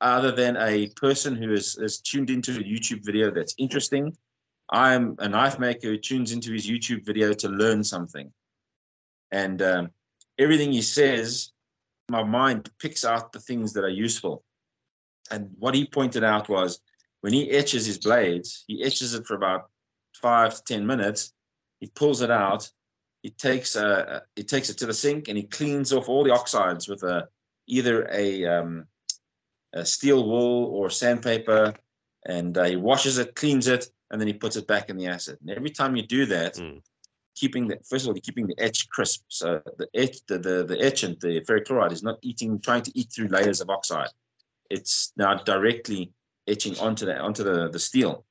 other 0.00 0.32
than 0.32 0.56
a 0.56 0.88
person 0.96 1.36
who 1.36 1.52
is, 1.52 1.76
is 1.76 2.00
tuned 2.00 2.30
into 2.30 2.52
a 2.52 2.62
YouTube 2.62 3.04
video 3.04 3.30
that's 3.30 3.54
interesting. 3.58 4.16
I'm 4.70 5.16
a 5.18 5.28
knife 5.28 5.58
maker 5.58 5.88
who 5.88 5.98
tunes 5.98 6.32
into 6.32 6.52
his 6.52 6.66
YouTube 6.66 7.04
video 7.04 7.32
to 7.34 7.48
learn 7.48 7.84
something. 7.84 8.32
And 9.30 9.62
um, 9.62 9.90
everything 10.38 10.72
he 10.72 10.82
says, 10.82 11.52
my 12.08 12.22
mind 12.22 12.70
picks 12.78 13.04
out 13.04 13.32
the 13.32 13.40
things 13.40 13.72
that 13.72 13.84
are 13.84 13.88
useful. 13.88 14.44
And 15.30 15.50
what 15.58 15.74
he 15.74 15.86
pointed 15.86 16.24
out 16.24 16.48
was 16.48 16.80
when 17.20 17.32
he 17.32 17.50
etches 17.50 17.86
his 17.86 17.98
blades, 17.98 18.64
he 18.66 18.82
etches 18.82 19.14
it 19.14 19.26
for 19.26 19.34
about 19.34 19.70
five 20.14 20.54
to 20.54 20.62
ten 20.64 20.86
minutes. 20.86 21.32
He 21.80 21.88
pulls 21.88 22.22
it 22.22 22.30
out. 22.30 22.70
He 23.22 23.30
takes 23.30 23.74
uh, 23.74 24.20
he 24.36 24.44
takes 24.44 24.70
it 24.70 24.78
to 24.78 24.86
the 24.86 24.94
sink 24.94 25.28
and 25.28 25.36
he 25.36 25.44
cleans 25.44 25.92
off 25.92 26.08
all 26.08 26.22
the 26.22 26.30
oxides 26.30 26.86
with 26.88 27.02
a 27.02 27.28
either 27.66 28.08
a, 28.12 28.44
um, 28.44 28.86
a 29.72 29.84
steel 29.84 30.24
wool 30.28 30.66
or 30.66 30.88
sandpaper, 30.88 31.74
and 32.24 32.56
uh, 32.56 32.64
he 32.64 32.76
washes 32.76 33.18
it, 33.18 33.34
cleans 33.34 33.66
it, 33.66 33.88
and 34.10 34.20
then 34.20 34.28
he 34.28 34.34
puts 34.34 34.56
it 34.56 34.66
back 34.66 34.88
in 34.90 34.96
the 34.96 35.06
acid. 35.06 35.38
And 35.40 35.50
every 35.50 35.70
time 35.70 35.96
you 35.96 36.02
do 36.06 36.26
that, 36.26 36.54
Mm. 36.54 36.82
keeping 37.34 37.68
the 37.68 37.78
first 37.88 38.04
of 38.04 38.08
all, 38.08 38.14
you're 38.14 38.22
keeping 38.22 38.46
the 38.46 38.58
etch 38.58 38.88
crisp. 38.88 39.24
So 39.28 39.60
the 39.78 39.88
etch, 39.94 40.24
the 40.26 40.38
the, 40.38 40.64
the 40.64 40.80
etchant, 40.80 41.20
the 41.20 41.40
ferrochloride, 41.42 41.92
is 41.92 42.02
not 42.02 42.18
eating, 42.22 42.58
trying 42.60 42.82
to 42.82 42.92
eat 42.98 43.12
through 43.12 43.28
layers 43.28 43.60
of 43.60 43.68
oxide. 43.70 44.10
It's 44.70 45.12
now 45.16 45.34
directly 45.34 46.12
etching 46.48 46.78
onto 46.78 47.04
the 47.06 47.18
onto 47.18 47.42
the, 47.44 47.68
the 47.68 47.78
steel. 47.78 48.24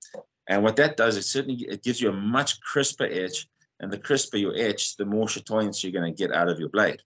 And 0.47 0.63
what 0.63 0.75
that 0.77 0.95
does 0.97 1.17
is 1.17 1.25
certainly 1.29 1.65
it 1.67 1.83
gives 1.83 1.99
you 2.01 2.09
a 2.09 2.13
much 2.13 2.59
crisper 2.61 3.05
etch. 3.05 3.47
And 3.81 3.91
the 3.91 3.97
crisper 3.99 4.37
your 4.37 4.55
etch, 4.55 4.95
the 4.95 5.05
more 5.05 5.27
chatoyance 5.27 5.83
you're 5.83 5.91
going 5.91 6.11
to 6.13 6.17
get 6.23 6.31
out 6.33 6.47
of 6.49 6.59
your 6.59 6.69
blade. 6.69 7.01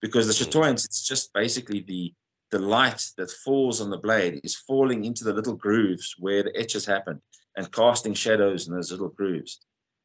Because 0.00 0.26
the 0.26 0.32
Mm. 0.32 0.48
chatoyance, 0.50 0.84
it's 0.84 1.06
just 1.06 1.32
basically 1.32 1.80
the 1.80 2.12
the 2.50 2.58
light 2.58 3.02
that 3.16 3.30
falls 3.30 3.80
on 3.80 3.90
the 3.90 3.98
blade 3.98 4.40
is 4.44 4.54
falling 4.54 5.04
into 5.04 5.24
the 5.24 5.32
little 5.32 5.54
grooves 5.56 6.14
where 6.18 6.42
the 6.44 6.56
etches 6.56 6.84
has 6.84 6.94
happened 6.94 7.20
and 7.56 7.70
casting 7.72 8.14
shadows 8.14 8.66
in 8.68 8.74
those 8.74 8.90
little 8.90 9.08
grooves. 9.08 9.60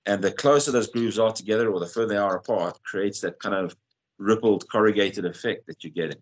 And 0.06 0.22
the 0.24 0.32
closer 0.32 0.72
those 0.72 0.88
grooves 0.88 1.20
are 1.20 1.32
together 1.34 1.72
or 1.72 1.80
the 1.80 1.88
further 1.88 2.08
they 2.14 2.18
are 2.18 2.38
apart, 2.38 2.82
creates 2.84 3.22
that 3.22 3.40
kind 3.40 3.56
of 3.56 3.76
rippled 4.18 4.70
corrugated 4.70 5.26
effect 5.26 5.68
that 5.68 5.84
you're 5.84 5.92
getting. 5.94 6.22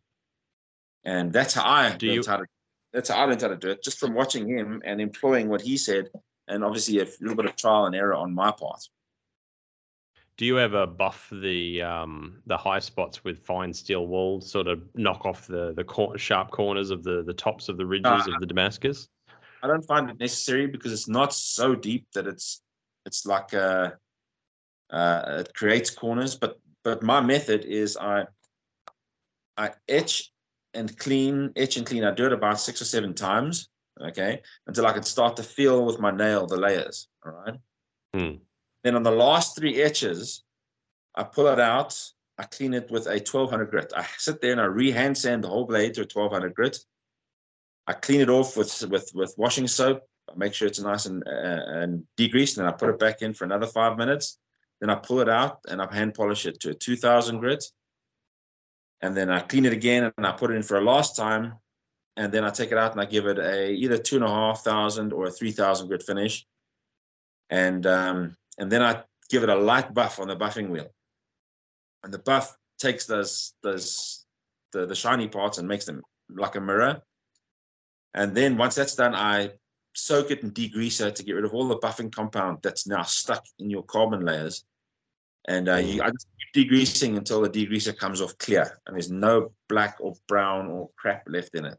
And 1.03 1.31
that's 1.31 1.53
how 1.53 1.63
I 1.65 1.95
Do 1.95 2.07
learned 2.07 2.25
you- 2.25 2.31
how 2.31 2.37
to 2.37 2.45
that's 2.93 3.09
how 3.09 3.17
I 3.17 3.25
learned 3.25 3.41
how 3.41 3.49
to 3.49 3.57
do 3.57 3.69
it, 3.69 3.83
just 3.83 3.99
from 3.99 4.13
watching 4.13 4.47
him 4.47 4.81
and 4.85 4.99
employing 5.01 5.49
what 5.49 5.61
he 5.61 5.77
said, 5.77 6.09
and 6.47 6.63
obviously 6.63 6.99
a 6.99 7.05
little 7.19 7.35
bit 7.35 7.45
of 7.45 7.55
trial 7.55 7.85
and 7.85 7.93
error 7.95 8.13
on 8.15 8.33
my 8.33 8.49
part. 8.51 8.81
Do 10.37 10.45
you 10.45 10.57
ever 10.59 10.87
buff 10.87 11.27
the 11.31 11.81
um, 11.81 12.41
the 12.45 12.57
high 12.57 12.79
spots 12.79 13.23
with 13.23 13.39
fine 13.39 13.73
steel 13.73 14.07
wool, 14.07 14.39
sort 14.41 14.67
of 14.67 14.83
knock 14.95 15.25
off 15.25 15.47
the 15.47 15.73
the 15.73 15.83
cor- 15.83 16.17
sharp 16.17 16.51
corners 16.51 16.89
of 16.91 17.03
the 17.03 17.23
the 17.23 17.33
tops 17.33 17.69
of 17.69 17.77
the 17.77 17.85
ridges 17.85 18.27
Uh, 18.27 18.31
of 18.33 18.39
the 18.39 18.45
Damascus? 18.45 19.09
I 19.63 19.67
don't 19.67 19.85
find 19.85 20.09
it 20.09 20.19
necessary 20.19 20.67
because 20.67 20.93
it's 20.93 21.07
not 21.07 21.33
so 21.33 21.75
deep 21.75 22.07
that 22.13 22.27
it's 22.27 22.61
it's 23.05 23.25
like 23.25 23.53
uh, 23.53 23.91
uh, 24.89 25.43
it 25.45 25.53
creates 25.53 25.89
corners. 25.89 26.35
But 26.35 26.59
but 26.83 27.03
my 27.03 27.21
method 27.21 27.65
is 27.65 27.97
I 27.97 28.25
I 29.57 29.71
etch 29.87 30.31
and 30.73 30.95
clean, 30.97 31.51
etch 31.55 31.77
and 31.77 31.85
clean. 31.85 32.03
I 32.03 32.11
do 32.11 32.25
it 32.25 32.33
about 32.33 32.59
six 32.59 32.81
or 32.81 32.85
seven 32.85 33.13
times, 33.13 33.69
okay, 34.01 34.41
until 34.67 34.85
I 34.85 34.93
can 34.93 35.03
start 35.03 35.35
to 35.37 35.43
feel 35.43 35.85
with 35.85 35.99
my 35.99 36.11
nail 36.11 36.45
the 36.45 36.57
layers. 36.57 37.07
All 37.25 37.31
right. 37.31 37.55
Hmm. 38.13 38.37
Then 38.83 38.95
on 38.95 39.03
the 39.03 39.11
last 39.11 39.57
three 39.57 39.81
etches, 39.81 40.43
I 41.15 41.23
pull 41.23 41.47
it 41.47 41.59
out. 41.59 41.99
I 42.37 42.43
clean 42.43 42.75
it 42.75 42.91
with 42.91 43.07
a 43.07 43.17
1200 43.17 43.71
grit. 43.71 43.91
I 43.95 44.05
sit 44.17 44.39
there 44.39 44.51
and 44.51 44.61
I 44.61 44.65
re-hand 44.65 45.17
sand 45.17 45.43
the 45.43 45.47
whole 45.47 45.65
blade 45.65 45.95
to 45.95 46.01
a 46.01 46.03
1200 46.03 46.53
grit. 46.53 46.77
I 47.87 47.93
clean 47.93 48.21
it 48.21 48.29
off 48.29 48.57
with 48.57 48.83
with 48.89 49.11
with 49.13 49.33
washing 49.37 49.67
soap. 49.67 50.03
I 50.29 50.33
make 50.35 50.53
sure 50.53 50.67
it's 50.67 50.79
nice 50.79 51.05
and 51.05 51.23
uh, 51.25 51.61
and 51.81 52.03
degreased, 52.17 52.57
and 52.57 52.67
I 52.67 52.71
put 52.71 52.89
it 52.89 52.99
back 52.99 53.21
in 53.21 53.33
for 53.33 53.45
another 53.45 53.67
five 53.67 53.97
minutes. 53.97 54.39
Then 54.81 54.89
I 54.89 54.95
pull 54.95 55.21
it 55.21 55.29
out 55.29 55.59
and 55.67 55.81
I 55.81 55.91
hand 55.93 56.13
polish 56.13 56.45
it 56.45 56.59
to 56.61 56.69
a 56.69 56.73
2000 56.73 57.39
grit. 57.39 57.63
and 59.01 59.15
then 59.15 59.29
I 59.29 59.39
clean 59.39 59.65
it 59.65 59.73
again 59.73 60.11
and 60.17 60.25
I 60.27 60.31
put 60.33 60.51
it 60.51 60.55
in 60.55 60.63
for 60.63 60.77
a 60.77 60.81
last 60.81 61.15
time, 61.15 61.53
and 62.15 62.31
then 62.31 62.43
I 62.43 62.49
take 62.49 62.71
it 62.71 62.77
out 62.77 62.91
and 62.91 63.01
I 63.01 63.05
give 63.05 63.25
it 63.25 63.39
a 63.39 63.71
either 63.71 63.97
two 63.97 64.15
and 64.17 64.25
a 64.25 64.29
half 64.29 64.63
thousand 64.63 65.13
or 65.13 65.27
a 65.27 65.31
three 65.31 65.51
thousand 65.51 65.87
grit 65.87 66.03
finish, 66.03 66.45
and 67.49 67.85
um, 67.85 68.35
and 68.57 68.71
then 68.71 68.81
I 68.83 69.03
give 69.29 69.43
it 69.43 69.49
a 69.49 69.55
light 69.55 69.93
buff 69.93 70.19
on 70.19 70.27
the 70.27 70.35
buffing 70.35 70.69
wheel, 70.69 70.89
and 72.03 72.13
the 72.13 72.19
buff 72.19 72.55
takes 72.79 73.05
those 73.05 73.53
those 73.63 74.25
the, 74.73 74.85
the 74.85 74.95
shiny 74.95 75.27
parts 75.27 75.57
and 75.57 75.67
makes 75.67 75.85
them 75.85 76.01
like 76.29 76.55
a 76.55 76.61
mirror. 76.61 77.01
And 78.17 78.33
then 78.35 78.57
once 78.57 78.73
that's 78.73 78.95
done, 78.95 79.13
I 79.13 79.51
soak 79.93 80.31
it 80.31 80.41
in 80.41 80.49
degreaser 80.51 81.13
to 81.13 81.23
get 81.23 81.33
rid 81.33 81.45
of 81.45 81.53
all 81.53 81.67
the 81.67 81.77
buffing 81.77 82.11
compound 82.11 82.57
that's 82.63 82.87
now 82.87 83.03
stuck 83.03 83.45
in 83.59 83.69
your 83.69 83.83
carbon 83.83 84.25
layers. 84.25 84.65
And 85.47 85.69
uh, 85.69 85.75
you, 85.75 86.01
I 86.01 86.09
just 86.09 86.27
keep 86.53 86.67
degreasing 86.67 87.15
until 87.15 87.41
the 87.41 87.49
degreaser 87.49 87.95
comes 87.95 88.19
off 88.19 88.35
clear 88.39 88.79
and 88.85 88.95
there's 88.95 89.11
no 89.11 89.51
black 89.69 89.97
or 89.99 90.15
brown 90.27 90.67
or 90.67 90.89
crap 90.97 91.25
left 91.27 91.53
in 91.53 91.65
it. 91.65 91.77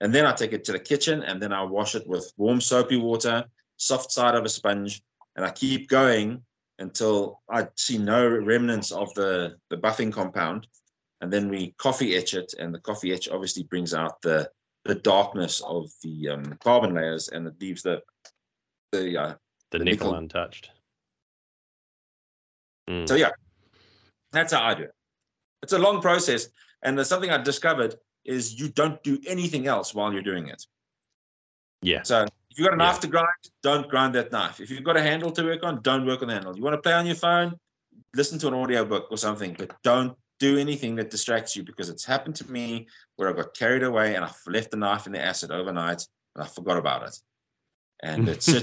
And 0.00 0.14
then 0.14 0.24
I 0.24 0.32
take 0.32 0.54
it 0.54 0.64
to 0.64 0.72
the 0.72 0.78
kitchen 0.78 1.22
and 1.22 1.42
then 1.42 1.52
I 1.52 1.62
wash 1.62 1.94
it 1.94 2.06
with 2.06 2.32
warm 2.38 2.62
soapy 2.62 2.96
water, 2.96 3.44
soft 3.76 4.10
side 4.10 4.34
of 4.34 4.46
a 4.46 4.48
sponge, 4.48 5.02
and 5.36 5.44
I 5.44 5.50
keep 5.50 5.90
going 5.90 6.40
until 6.78 7.42
I 7.50 7.68
see 7.76 7.98
no 7.98 8.26
remnants 8.26 8.92
of 8.92 9.12
the, 9.12 9.56
the 9.68 9.76
buffing 9.76 10.10
compound. 10.10 10.68
And 11.20 11.30
then 11.30 11.50
we 11.50 11.74
coffee 11.76 12.16
etch 12.16 12.32
it, 12.32 12.54
and 12.58 12.74
the 12.74 12.80
coffee 12.80 13.12
etch 13.12 13.28
obviously 13.28 13.64
brings 13.64 13.92
out 13.92 14.22
the 14.22 14.50
the 14.86 14.94
darkness 14.94 15.60
of 15.66 15.90
the 16.02 16.28
um, 16.30 16.58
carbon 16.62 16.94
layers, 16.94 17.28
and 17.28 17.46
it 17.46 17.54
leaves 17.60 17.82
the 17.82 18.02
the 18.92 19.16
uh, 19.20 19.34
the, 19.70 19.78
The 19.78 19.84
nickel, 19.84 20.06
nickel- 20.08 20.14
untouched. 20.14 20.70
Mm. 22.88 23.08
So 23.08 23.14
yeah, 23.14 23.30
that's 24.32 24.52
how 24.52 24.62
I 24.64 24.74
do 24.74 24.84
it. 24.84 24.92
It's 25.62 25.72
a 25.72 25.78
long 25.78 26.00
process, 26.00 26.48
and 26.82 26.96
there's 26.96 27.08
something 27.08 27.30
I 27.30 27.38
discovered 27.38 27.96
is 28.24 28.58
you 28.58 28.68
don't 28.68 29.02
do 29.02 29.18
anything 29.26 29.66
else 29.66 29.94
while 29.94 30.12
you're 30.12 30.22
doing 30.22 30.48
it. 30.48 30.62
yeah, 31.82 32.02
So 32.02 32.22
if 32.50 32.58
you've 32.58 32.68
got 32.68 32.80
a 32.80 32.82
Yeah. 32.84 32.92
to 32.92 33.06
grind, 33.06 33.26
don't 33.62 33.88
grind 33.88 34.14
that 34.14 34.32
knife. 34.32 34.60
If 34.60 34.70
you've 34.70 34.82
got 34.82 34.96
a 34.96 35.02
handle 35.02 35.30
to 35.32 35.44
work 35.44 35.62
on, 35.62 35.80
don't 35.82 36.04
work 36.06 36.22
on 36.22 36.28
the 36.28 36.34
handle. 36.34 36.56
You 36.56 36.62
want 36.62 36.74
to 36.74 36.82
play 36.82 36.92
on 36.92 37.06
your 37.06 37.14
phone, 37.14 37.54
listen 38.14 38.38
to 38.40 38.48
an 38.48 38.54
audio 38.54 38.84
book 38.84 39.08
or 39.10 39.16
something, 39.16 39.54
but 39.58 39.70
don't 39.82 40.16
do 40.38 40.58
anything 40.58 40.96
that 40.96 41.10
distracts 41.10 41.56
you 41.56 41.62
because 41.62 41.88
it's 41.88 42.04
happened 42.04 42.34
to 42.36 42.50
me 42.50 42.86
where 43.16 43.28
I 43.28 43.32
got 43.32 43.54
carried 43.54 43.82
away 43.82 44.14
and 44.14 44.24
I 44.24 44.30
left 44.46 44.70
the 44.70 44.76
knife 44.76 45.06
in 45.06 45.12
the 45.12 45.24
acid 45.24 45.50
overnight 45.50 46.06
and 46.34 46.44
I 46.44 46.46
forgot 46.46 46.76
about 46.76 47.08
it. 47.08 47.18
And 48.02 48.28
it's 48.28 48.48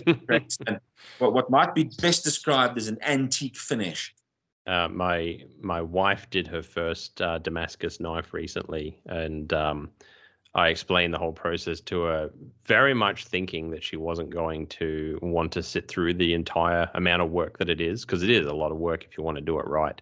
and 0.65 0.80
what 1.17 1.34
what 1.34 1.49
might 1.49 1.74
be 1.74 1.89
best 2.01 2.24
described 2.24 2.78
as 2.78 2.88
an 2.88 2.99
antique 3.01 3.57
finish. 3.57 4.13
uh, 4.67 4.88
my 4.89 5.39
my 5.61 5.82
wife 5.82 6.30
did 6.30 6.47
her 6.47 6.61
first 6.61 7.21
uh, 7.21 7.39
Damascus 7.39 7.99
knife 7.99 8.34
recently, 8.34 8.99
and 9.07 9.51
um, 9.53 9.89
I 10.55 10.67
explained 10.67 11.13
the 11.13 11.17
whole 11.17 11.34
process 11.34 11.82
to 11.82 12.03
her, 12.03 12.32
very 12.65 12.93
much 12.93 13.26
thinking 13.26 13.71
that 13.71 13.84
she 13.84 13.97
wasn't 13.97 14.30
going 14.30 14.67
to 14.67 15.17
want 15.24 15.51
to 15.53 15.63
sit 15.63 15.88
through 15.88 16.13
the 16.13 16.36
entire 16.36 16.89
amount 16.93 17.24
of 17.24 17.32
work 17.32 17.57
that 17.57 17.69
it 17.69 17.82
is, 17.82 18.05
because 18.05 18.21
it 18.21 18.30
is 18.30 18.45
a 18.45 18.53
lot 18.53 18.71
of 18.71 18.78
work 18.78 19.03
if 19.03 19.17
you 19.17 19.24
want 19.24 19.38
to 19.38 19.43
do 19.43 19.59
it 19.59 19.67
right. 19.67 19.99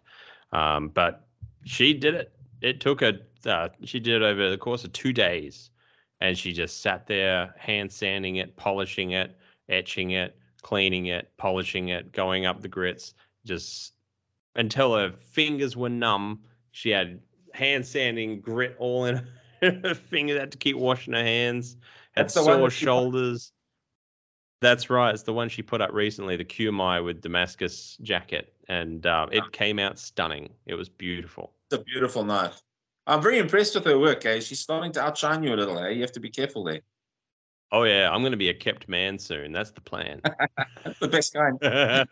Um, 0.52 0.90
but 0.90 1.26
she 1.66 1.94
did 1.94 2.16
it. 2.16 2.32
It 2.62 2.80
took 2.80 3.02
her. 3.02 3.20
Uh, 3.46 3.70
she 3.84 4.00
did 4.00 4.22
it 4.22 4.26
over 4.26 4.50
the 4.50 4.58
course 4.58 4.84
of 4.84 4.94
two 4.94 5.14
days, 5.14 5.72
and 6.20 6.38
she 6.38 6.54
just 6.54 6.82
sat 6.82 7.08
there, 7.08 7.54
hand 7.58 7.92
sanding 7.92 8.38
it, 8.38 8.56
polishing 8.56 9.12
it, 9.12 9.38
etching 9.70 10.12
it, 10.12 10.38
cleaning 10.62 11.08
it, 11.08 11.32
polishing 11.38 11.90
it, 11.90 12.12
going 12.12 12.46
up 12.46 12.62
the 12.62 12.68
grits, 12.68 13.14
just 13.46 13.94
until 14.56 14.96
her 14.96 15.12
fingers 15.12 15.76
were 15.76 15.90
numb. 15.90 16.42
She 16.72 16.90
had 16.90 17.20
hand 17.54 17.86
sanding 17.86 18.42
grit 18.42 18.76
all 18.80 19.06
in 19.06 19.28
her 19.62 19.96
fingers. 19.96 20.40
Had 20.40 20.52
to 20.52 20.58
keep 20.58 20.78
washing 20.78 21.14
her 21.14 21.24
hands. 21.24 21.78
Had 22.14 22.26
That's 22.26 22.34
sore 22.36 22.70
shoulders. 22.70 23.52
That's 24.62 24.92
right. 24.92 25.12
It's 25.14 25.24
the 25.24 25.34
one 25.34 25.50
she 25.50 25.64
put 25.64 25.82
up 25.82 25.92
recently, 25.92 26.36
the 26.36 26.46
QMI 26.46 27.04
with 27.04 27.22
Damascus 27.22 27.98
jacket, 28.02 28.54
and 28.68 29.06
uh, 29.06 29.28
it 29.32 29.52
came 29.52 29.80
out 29.80 29.98
stunning. 29.98 30.50
It 30.68 30.76
was 30.76 30.88
beautiful. 30.88 31.54
It's 31.72 31.82
a 31.82 31.84
beautiful 31.84 32.24
knife. 32.24 32.62
I'm 33.08 33.22
very 33.22 33.40
impressed 33.40 33.74
with 33.74 33.86
her 33.86 33.98
work, 33.98 34.24
eh? 34.26 34.40
She's 34.40 34.60
starting 34.60 34.92
to 34.94 35.02
outshine 35.02 35.42
you 35.42 35.54
a 35.54 35.58
little, 35.58 35.80
eh? 35.80 35.90
You 35.90 36.02
have 36.02 36.12
to 36.12 36.20
be 36.20 36.30
careful 36.30 36.64
there. 36.64 36.82
Oh 37.72 37.84
yeah, 37.84 38.12
I'm 38.12 38.22
going 38.22 38.32
to 38.32 38.38
be 38.38 38.50
a 38.50 38.54
kept 38.54 38.88
man 38.88 39.18
soon. 39.18 39.52
That's 39.52 39.72
the 39.72 39.82
plan. 39.82 40.22
That's 40.84 41.00
the 41.00 41.08
best 41.08 41.34
kind. 41.34 42.08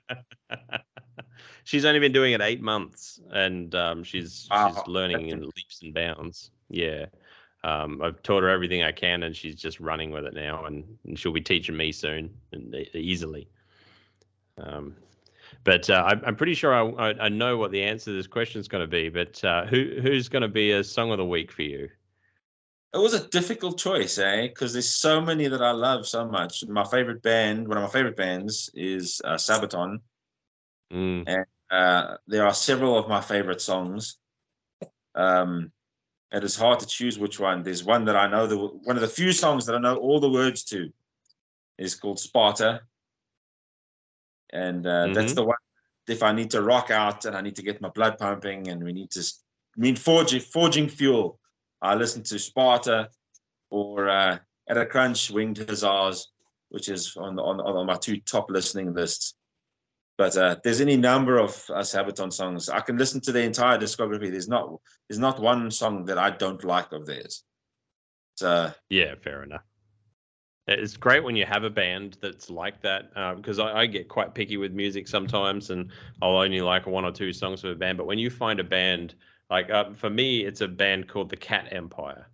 she's 1.65 1.85
only 1.85 1.99
been 1.99 2.13
doing 2.13 2.33
it 2.33 2.41
eight 2.41 2.61
months, 2.61 3.19
and 3.31 3.75
um, 3.75 4.03
she's 4.03 4.47
Wow, 4.49 4.73
she's 4.73 4.87
learning 4.87 5.27
in 5.27 5.41
leaps 5.41 5.81
and 5.83 5.93
bounds. 5.93 6.51
Yeah, 6.69 7.07
um, 7.63 8.01
I've 8.01 8.21
taught 8.23 8.43
her 8.43 8.49
everything 8.49 8.83
I 8.83 8.91
can, 8.91 9.23
and 9.23 9.35
she's 9.35 9.55
just 9.55 9.79
running 9.79 10.11
with 10.11 10.25
it 10.25 10.33
now, 10.33 10.65
and, 10.65 10.83
and 11.05 11.19
she'll 11.19 11.33
be 11.33 11.41
teaching 11.41 11.75
me 11.75 11.91
soon 11.91 12.29
and 12.51 12.73
easily. 12.93 13.49
Um, 14.57 14.95
but 15.63 15.89
uh, 15.89 16.03
I'm, 16.07 16.21
I'm 16.25 16.35
pretty 16.35 16.53
sure 16.53 16.73
I, 16.73 17.09
I, 17.09 17.25
I 17.25 17.29
know 17.29 17.57
what 17.57 17.71
the 17.71 17.83
answer 17.83 18.05
to 18.05 18.13
this 18.13 18.27
question 18.27 18.61
is 18.61 18.67
going 18.67 18.83
to 18.83 18.87
be. 18.87 19.09
But 19.09 19.43
uh, 19.43 19.65
who 19.65 19.99
who's 20.01 20.29
going 20.29 20.41
to 20.41 20.47
be 20.47 20.71
a 20.71 20.83
song 20.83 21.11
of 21.11 21.17
the 21.17 21.25
week 21.25 21.51
for 21.51 21.63
you? 21.63 21.89
It 22.93 22.97
was 22.97 23.13
a 23.13 23.27
difficult 23.27 23.77
choice, 23.77 24.17
eh? 24.17 24.47
Because 24.47 24.73
there's 24.73 24.89
so 24.89 25.21
many 25.21 25.47
that 25.47 25.61
I 25.61 25.71
love 25.71 26.07
so 26.07 26.27
much. 26.27 26.65
My 26.67 26.83
favorite 26.85 27.21
band, 27.21 27.67
one 27.67 27.77
of 27.77 27.83
my 27.83 27.89
favorite 27.89 28.15
bands, 28.15 28.71
is 28.73 29.21
uh, 29.23 29.35
Sabaton. 29.35 29.99
Mm, 30.91 31.45
Uh, 31.69 32.17
there 32.25 32.47
are 32.47 32.53
several 32.53 32.97
of 32.97 33.07
my 33.07 33.21
favorite 33.21 33.61
songs. 33.61 34.17
Um, 35.13 35.71
it 36.31 36.43
is 36.43 36.55
hard 36.55 36.79
to 36.79 36.85
choose 36.85 37.17
which 37.17 37.39
one. 37.39 37.63
There's 37.63 37.83
one 37.83 38.05
that 38.05 38.15
I 38.15 38.27
know 38.27 38.45
the 38.47 38.57
one 38.57 38.95
of 38.95 39.01
the 39.01 39.07
few 39.07 39.31
songs 39.31 39.65
that 39.65 39.75
I 39.75 39.79
know 39.79 39.95
all 39.97 40.19
the 40.19 40.29
words 40.29 40.63
to 40.65 40.91
is 41.77 41.95
called 41.95 42.19
Sparta, 42.19 42.81
and 44.51 44.85
uh, 44.85 45.07
that's 45.13 45.33
Mhm. 45.33 45.35
the 45.35 45.45
one. 45.45 45.57
If 46.07 46.23
I 46.23 46.31
need 46.31 46.51
to 46.51 46.61
rock 46.61 46.89
out 46.91 47.25
and 47.25 47.35
I 47.35 47.41
need 47.41 47.55
to 47.57 47.61
get 47.61 47.81
my 47.81 47.89
blood 47.89 48.17
pumping 48.17 48.69
and 48.69 48.83
we 48.83 48.93
need 48.93 49.11
to, 49.11 49.21
I 49.21 49.79
mean, 49.79 49.95
forging 49.95 50.41
forging 50.41 50.89
fuel, 50.89 51.39
I 51.81 51.95
listen 51.95 52.23
to 52.23 52.39
Sparta 52.39 53.09
or 53.69 54.09
uh, 54.09 54.39
at 54.67 54.77
a 54.77 54.85
crunch 54.85 55.29
Winged 55.31 55.57
Hussars, 55.57 56.31
which 56.69 56.89
is 56.89 57.15
on 57.15 57.39
on 57.39 57.59
on 57.61 57.85
my 57.85 57.95
two 57.95 58.19
top 58.21 58.49
listening 58.49 58.93
lists. 58.93 59.35
But 60.19 60.35
uh, 60.35 60.57
there's 60.65 60.81
any 60.81 60.97
number 60.97 61.37
of 61.37 61.51
uh, 61.69 61.79
Sabaton 61.79 62.33
songs. 62.33 62.67
I 62.67 62.81
can 62.81 62.97
listen 62.97 63.21
to 63.21 63.31
the 63.31 63.41
entire 63.41 63.77
discography. 63.77 64.29
There's 64.29 64.49
not 64.49 64.69
there's 65.07 65.17
not 65.17 65.39
one 65.39 65.71
song 65.71 66.03
that 66.07 66.17
I 66.17 66.29
don't 66.29 66.61
like 66.65 66.91
of 66.91 67.05
theirs. 67.05 67.45
So 68.35 68.73
Yeah, 68.89 69.15
fair 69.23 69.43
enough. 69.43 69.61
It's 70.67 70.97
great 70.97 71.23
when 71.23 71.37
you 71.37 71.45
have 71.45 71.63
a 71.63 71.69
band 71.69 72.17
that's 72.21 72.49
like 72.49 72.81
that 72.81 73.13
because 73.37 73.59
I, 73.59 73.71
I 73.71 73.85
get 73.85 74.09
quite 74.09 74.35
picky 74.35 74.57
with 74.57 74.73
music 74.73 75.07
sometimes, 75.07 75.69
and 75.69 75.89
I'll 76.21 76.35
only 76.35 76.59
like 76.59 76.85
one 76.85 77.05
or 77.05 77.13
two 77.13 77.31
songs 77.31 77.63
of 77.63 77.71
a 77.71 77.75
band. 77.75 77.97
But 77.97 78.05
when 78.05 78.19
you 78.19 78.29
find 78.29 78.59
a 78.59 78.63
band 78.65 79.15
like 79.49 79.69
uh, 79.69 79.91
for 79.93 80.09
me, 80.09 80.43
it's 80.43 80.59
a 80.59 80.67
band 80.67 81.07
called 81.07 81.29
the 81.29 81.37
Cat 81.37 81.69
Empire. 81.71 82.27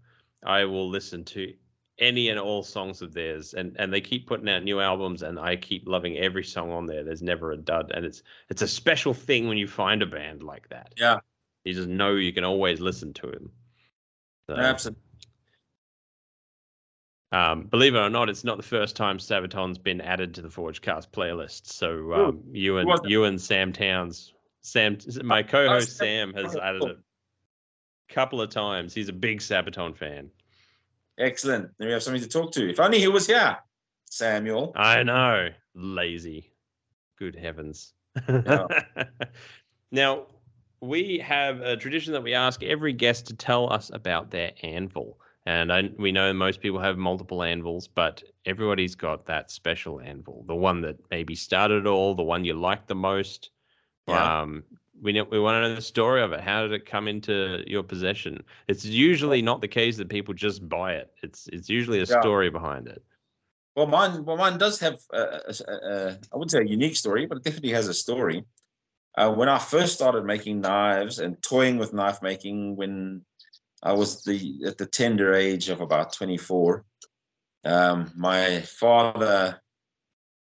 I 0.43 0.65
will 0.65 0.89
listen 0.89 1.23
to 1.25 1.53
any 1.97 2.29
and 2.29 2.39
all 2.39 2.63
songs 2.63 3.01
of 3.01 3.13
theirs, 3.13 3.53
and 3.53 3.75
and 3.79 3.91
they 3.91 4.01
keep 4.01 4.27
putting 4.27 4.49
out 4.49 4.63
new 4.63 4.79
albums, 4.79 5.23
and 5.23 5.39
I 5.39 5.55
keep 5.55 5.87
loving 5.87 6.17
every 6.17 6.43
song 6.43 6.71
on 6.71 6.85
there. 6.85 7.03
There's 7.03 7.21
never 7.21 7.51
a 7.51 7.57
dud, 7.57 7.91
and 7.93 8.05
it's 8.05 8.23
it's 8.49 8.61
a 8.61 8.67
special 8.67 9.13
thing 9.13 9.47
when 9.47 9.57
you 9.57 9.67
find 9.67 10.01
a 10.01 10.05
band 10.05 10.43
like 10.43 10.69
that. 10.69 10.93
Yeah. 10.97 11.19
you 11.63 11.73
just 11.73 11.89
know 11.89 12.15
you 12.15 12.33
can 12.33 12.43
always 12.43 12.79
listen 12.79 13.13
to 13.13 13.27
them. 13.27 13.51
So, 14.47 14.55
absolutely, 14.55 15.01
um, 17.35 17.63
believe 17.63 17.95
it 17.95 17.99
or 17.99 18.09
not, 18.09 18.29
it's 18.29 18.45
not 18.45 18.55
the 18.55 18.63
first 18.63 18.95
time 18.95 19.17
Sabaton's 19.17 19.77
been 19.77 19.99
added 19.99 20.35
to 20.35 20.41
the 20.41 20.47
Forgecast 20.47 21.09
playlist. 21.09 21.67
So 21.67 22.13
um, 22.13 22.43
you 22.51 22.77
and 22.77 22.89
you 23.03 23.25
and 23.25 23.41
Sam 23.41 23.73
Towns, 23.73 24.33
Sam, 24.61 24.97
my 25.23 25.43
co-host 25.43 25.97
Sam- 25.97 26.31
Sam 26.31 26.43
has 26.45 26.55
added 26.55 26.83
it 26.83 26.97
a 28.09 28.13
couple 28.13 28.41
of 28.41 28.49
times. 28.51 28.93
He's 28.93 29.09
a 29.09 29.13
big 29.13 29.39
Sabaton 29.39 29.97
fan. 29.97 30.29
Excellent. 31.17 31.71
Then 31.77 31.87
we 31.87 31.93
have 31.93 32.03
something 32.03 32.21
to 32.21 32.29
talk 32.29 32.51
to. 32.53 32.69
If 32.69 32.79
only 32.79 32.99
he 32.99 33.07
was 33.07 33.27
here, 33.27 33.57
Samuel. 34.09 34.73
I 34.75 35.03
know, 35.03 35.49
lazy. 35.73 36.51
Good 37.17 37.35
heavens. 37.35 37.93
Yeah. 38.27 38.67
now 39.91 40.27
we 40.81 41.17
have 41.19 41.61
a 41.61 41.77
tradition 41.77 42.13
that 42.13 42.23
we 42.23 42.33
ask 42.33 42.63
every 42.63 42.93
guest 42.93 43.27
to 43.27 43.33
tell 43.33 43.71
us 43.71 43.91
about 43.93 44.31
their 44.31 44.51
anvil. 44.63 45.19
And 45.45 45.71
I, 45.71 45.89
we 45.97 46.11
know 46.11 46.33
most 46.33 46.59
people 46.59 46.79
have 46.79 46.97
multiple 46.97 47.43
anvils, 47.43 47.87
but 47.87 48.23
everybody's 48.45 48.95
got 48.95 49.25
that 49.27 49.51
special 49.51 50.01
anvil, 50.01 50.43
the 50.47 50.55
one 50.55 50.81
that 50.81 50.97
maybe 51.11 51.35
started 51.35 51.85
it 51.85 51.87
all, 51.87 52.15
the 52.15 52.23
one 52.23 52.45
you 52.45 52.55
like 52.55 52.87
the 52.87 52.95
most. 52.95 53.51
Yeah. 54.07 54.41
Um, 54.41 54.63
we 55.01 55.11
know, 55.13 55.23
we 55.25 55.39
want 55.39 55.63
to 55.63 55.69
know 55.69 55.75
the 55.75 55.81
story 55.81 56.21
of 56.21 56.31
it. 56.33 56.41
How 56.41 56.61
did 56.61 56.71
it 56.71 56.85
come 56.85 57.07
into 57.07 57.63
your 57.67 57.83
possession? 57.83 58.43
It's 58.67 58.85
usually 58.85 59.41
not 59.41 59.61
the 59.61 59.67
case 59.67 59.97
that 59.97 60.09
people 60.09 60.33
just 60.33 60.67
buy 60.67 60.93
it. 60.93 61.11
It's 61.21 61.47
it's 61.51 61.69
usually 61.69 61.99
a 61.99 62.05
Yeah. 62.05 62.19
story 62.21 62.49
behind 62.49 62.87
it. 62.87 63.03
Well, 63.75 63.87
mine, 63.87 64.23
well, 64.23 64.37
mine 64.37 64.57
does 64.57 64.79
have, 64.79 64.99
a, 65.11 65.19
a, 65.19 65.53
a, 65.67 65.73
a, 65.73 66.19
I 66.31 66.37
wouldn't 66.37 66.51
say 66.51 66.61
a 66.61 66.65
unique 66.65 66.95
story, 66.95 67.25
but 67.25 67.39
it 67.39 67.43
definitely 67.43 67.73
has 67.73 67.89
a 67.89 67.93
story. 67.93 68.45
Uh, 69.17 69.33
when 69.33 69.49
I 69.49 69.59
first 69.59 69.95
started 69.95 70.23
making 70.23 70.61
knives 70.61 71.19
and 71.19 71.41
toying 71.41 71.77
with 71.77 71.93
knife 71.93 72.21
making, 72.21 72.77
when 72.77 73.25
I 73.83 73.93
was 73.93 74.23
the 74.23 74.63
at 74.65 74.77
the 74.77 74.85
tender 74.85 75.33
age 75.33 75.69
of 75.69 75.81
about 75.81 76.13
24. 76.13 76.83
Um, 77.65 78.11
my 78.15 78.61
father, 78.61 79.61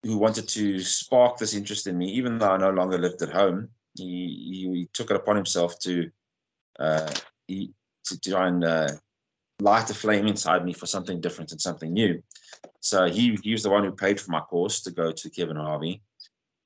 who 0.03 0.17
wanted 0.17 0.47
to 0.49 0.79
spark 0.79 1.37
this 1.37 1.53
interest 1.53 1.87
in 1.87 1.97
me, 1.97 2.09
even 2.11 2.37
though 2.37 2.51
I 2.51 2.57
no 2.57 2.71
longer 2.71 2.97
lived 2.97 3.21
at 3.21 3.31
home, 3.31 3.69
he, 3.95 4.03
he, 4.03 4.69
he 4.73 4.89
took 4.93 5.11
it 5.11 5.17
upon 5.17 5.35
himself 5.35 5.79
to 5.79 6.09
uh, 6.79 7.11
he, 7.47 7.71
to 8.05 8.19
try 8.19 8.47
and 8.47 8.63
uh, 8.63 8.87
light 9.59 9.89
a 9.89 9.93
flame 9.93 10.27
inside 10.27 10.65
me 10.65 10.73
for 10.73 10.85
something 10.85 11.21
different 11.21 11.51
and 11.51 11.61
something 11.61 11.93
new. 11.93 12.21
So 12.79 13.05
he, 13.05 13.37
he 13.43 13.51
was 13.51 13.63
the 13.63 13.69
one 13.69 13.83
who 13.83 13.91
paid 13.91 14.19
for 14.19 14.31
my 14.31 14.39
course 14.39 14.81
to 14.81 14.91
go 14.91 15.11
to 15.11 15.29
Kevin 15.29 15.57
Harvey. 15.57 16.01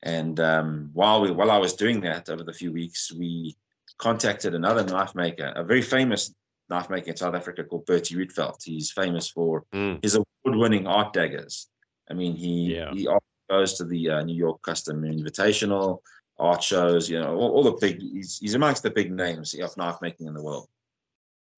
And 0.03 0.39
um, 0.39 0.91
while 0.93 1.21
we 1.21 1.31
while 1.31 1.51
I 1.51 1.57
was 1.57 1.73
doing 1.73 1.99
that 2.01 2.29
over 2.29 2.43
the 2.43 2.53
few 2.53 2.71
weeks, 2.71 3.11
we 3.11 3.57
contacted 3.97 4.53
another 4.53 4.83
knife 4.83 5.15
maker, 5.15 5.51
a 5.55 5.63
very 5.63 5.81
famous 5.81 6.33
knife 6.69 6.89
maker 6.89 7.11
in 7.11 7.17
South 7.17 7.33
Africa 7.35 7.63
called 7.63 7.85
Bertie 7.85 8.15
Rietveld. 8.15 8.63
He's 8.63 8.91
famous 8.91 9.29
for 9.29 9.65
Mm. 9.73 9.99
his 10.03 10.15
award-winning 10.15 10.85
art 10.85 11.13
daggers. 11.13 11.69
I 12.09 12.13
mean, 12.13 12.35
he 12.35 12.75
Yeah. 12.75 12.91
he 12.93 13.07
goes 13.49 13.73
to 13.75 13.85
the 13.85 14.09
uh, 14.11 14.23
New 14.23 14.35
York 14.35 14.61
Custom 14.61 15.01
Invitational 15.01 15.99
art 16.39 16.61
shows. 16.63 17.09
You 17.09 17.19
know, 17.19 17.35
all, 17.35 17.51
all 17.51 17.63
the 17.63 17.71
big. 17.73 18.01
He's, 18.01 18.39
he's 18.39 18.55
amongst 18.55 18.83
the 18.83 18.91
big 18.91 19.11
names 19.11 19.53
of 19.53 19.77
knife 19.77 19.97
making 20.01 20.27
in 20.27 20.33
the 20.33 20.43
world. 20.43 20.67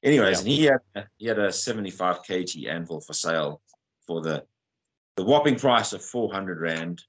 Anyways, 0.03 0.37
Yeah. 0.37 0.39
and 0.39 0.47
he 0.47 0.63
had 0.95 1.07
he 1.17 1.27
had 1.27 1.39
a 1.39 1.51
75 1.51 2.23
kg 2.23 2.67
anvil 2.69 3.01
for 3.01 3.13
sale 3.13 3.61
for 4.05 4.21
the 4.21 4.43
the 5.15 5.23
whopping 5.23 5.55
price 5.57 5.93
of 5.93 6.03
400 6.03 6.59
rand. 6.61 7.03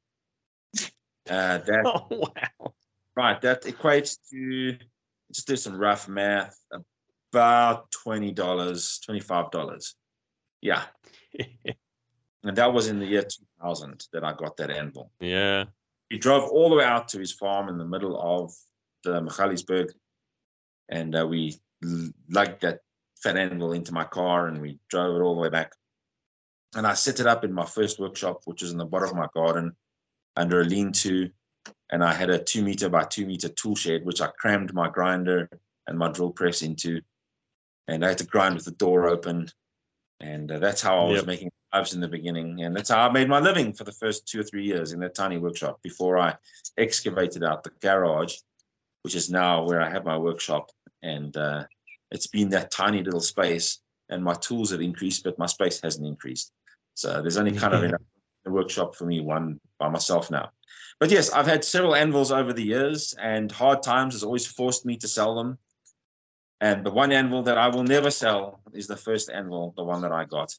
Uh, 1.28 1.58
that 1.58 1.82
Oh 1.84 2.06
wow. 2.10 2.72
right, 3.16 3.40
that 3.42 3.62
equates 3.64 4.16
to 4.30 4.76
just 5.30 5.46
do 5.46 5.56
some 5.56 5.76
rough 5.76 6.08
math, 6.08 6.58
about 7.32 7.90
twenty 7.90 8.32
dollars, 8.32 8.98
twenty 9.04 9.20
five 9.20 9.50
dollars. 9.50 9.94
Yeah, 10.62 10.84
and 12.44 12.56
that 12.56 12.72
was 12.72 12.88
in 12.88 12.98
the 12.98 13.04
year 13.06 13.22
2000 13.60 14.06
that 14.14 14.24
I 14.24 14.32
got 14.32 14.56
that 14.56 14.70
anvil. 14.70 15.12
yeah. 15.20 15.64
He 16.08 16.18
drove 16.18 16.48
all 16.50 16.70
the 16.70 16.76
way 16.76 16.84
out 16.84 17.08
to 17.08 17.18
his 17.18 17.32
farm 17.32 17.68
in 17.68 17.78
the 17.78 17.84
middle 17.84 18.18
of 18.20 18.54
the 19.04 19.20
Magaliesberg, 19.20 19.90
and 20.88 21.14
uh, 21.14 21.26
we 21.26 21.56
lugged 22.30 22.62
that 22.62 22.80
fat 23.22 23.36
anvil 23.36 23.72
into 23.72 23.92
my 23.92 24.04
car, 24.04 24.46
and 24.46 24.60
we 24.60 24.78
drove 24.88 25.16
it 25.16 25.22
all 25.22 25.34
the 25.34 25.40
way 25.40 25.50
back. 25.50 25.72
And 26.74 26.86
I 26.86 26.94
set 26.94 27.20
it 27.20 27.26
up 27.26 27.44
in 27.44 27.52
my 27.52 27.66
first 27.66 27.98
workshop, 27.98 28.42
which 28.44 28.62
is 28.62 28.72
in 28.72 28.78
the 28.78 28.84
bottom 28.84 29.10
of 29.10 29.16
my 29.16 29.28
garden, 29.34 29.76
under 30.36 30.60
a 30.60 30.64
lean-to, 30.64 31.30
and 31.90 32.04
I 32.04 32.12
had 32.14 32.30
a 32.30 32.42
two 32.42 32.62
meter 32.62 32.88
by 32.88 33.04
two 33.04 33.26
meter 33.26 33.48
tool 33.48 33.74
shed, 33.74 34.04
which 34.04 34.20
I 34.20 34.28
crammed 34.28 34.72
my 34.72 34.88
grinder 34.88 35.48
and 35.86 35.98
my 35.98 36.10
drill 36.10 36.30
press 36.30 36.62
into, 36.62 37.00
and 37.86 38.04
I 38.04 38.08
had 38.08 38.18
to 38.18 38.24
grind 38.24 38.54
with 38.54 38.64
the 38.64 38.70
door 38.72 39.08
open, 39.08 39.48
and 40.20 40.50
uh, 40.50 40.58
that's 40.58 40.80
how 40.80 41.00
I 41.00 41.04
was 41.04 41.18
Yep. 41.18 41.26
making 41.26 41.50
knives 41.72 41.94
in 41.94 42.00
the 42.00 42.08
beginning, 42.08 42.62
and 42.62 42.74
that's 42.74 42.90
how 42.90 43.08
I 43.08 43.12
made 43.12 43.28
my 43.28 43.40
living 43.40 43.72
for 43.72 43.84
the 43.84 43.92
first 43.92 44.26
two 44.26 44.40
or 44.40 44.44
three 44.44 44.64
years 44.64 44.92
in 44.92 45.00
that 45.00 45.14
tiny 45.14 45.38
workshop 45.38 45.80
before 45.82 46.18
I 46.18 46.34
excavated 46.76 47.44
out 47.44 47.62
the 47.62 47.70
garage, 47.80 48.36
which 49.02 49.14
is 49.14 49.30
now 49.30 49.64
where 49.64 49.80
I 49.80 49.90
have 49.90 50.04
my 50.04 50.18
workshop, 50.18 50.70
and 51.02 51.36
uh, 51.36 51.64
it's 52.10 52.26
been 52.26 52.48
that 52.50 52.70
tiny 52.70 53.02
little 53.02 53.20
space, 53.20 53.80
and 54.08 54.22
my 54.22 54.34
tools 54.34 54.70
have 54.70 54.80
increased, 54.80 55.24
but 55.24 55.38
my 55.38 55.46
space 55.46 55.80
hasn't 55.82 56.06
increased. 56.06 56.52
So 56.94 57.20
there's 57.20 57.36
only 57.36 57.52
kind 57.52 57.74
of 57.74 57.82
enough 57.84 58.00
a 58.46 58.50
workshop 58.50 58.94
for 58.94 59.04
me, 59.04 59.20
one 59.20 59.60
by 59.78 59.88
myself 59.88 60.30
now. 60.30 60.50
But 61.00 61.10
yes, 61.10 61.30
I've 61.30 61.46
had 61.46 61.64
several 61.64 61.94
anvils 61.94 62.32
over 62.32 62.52
the 62.52 62.62
years, 62.62 63.14
and 63.20 63.52
hard 63.52 63.82
times 63.82 64.14
has 64.14 64.24
always 64.24 64.46
forced 64.46 64.84
me 64.84 64.96
to 64.96 65.08
sell 65.08 65.34
them. 65.36 65.58
And 66.60 66.84
the 66.84 66.90
one 66.90 67.12
anvil 67.12 67.44
that 67.44 67.56
I 67.56 67.68
will 67.68 67.84
never 67.84 68.10
sell 68.10 68.60
is 68.72 68.88
the 68.88 68.96
first 68.96 69.30
anvil, 69.30 69.74
the 69.76 69.84
one 69.84 70.02
that 70.02 70.10
I 70.10 70.24
got. 70.24 70.56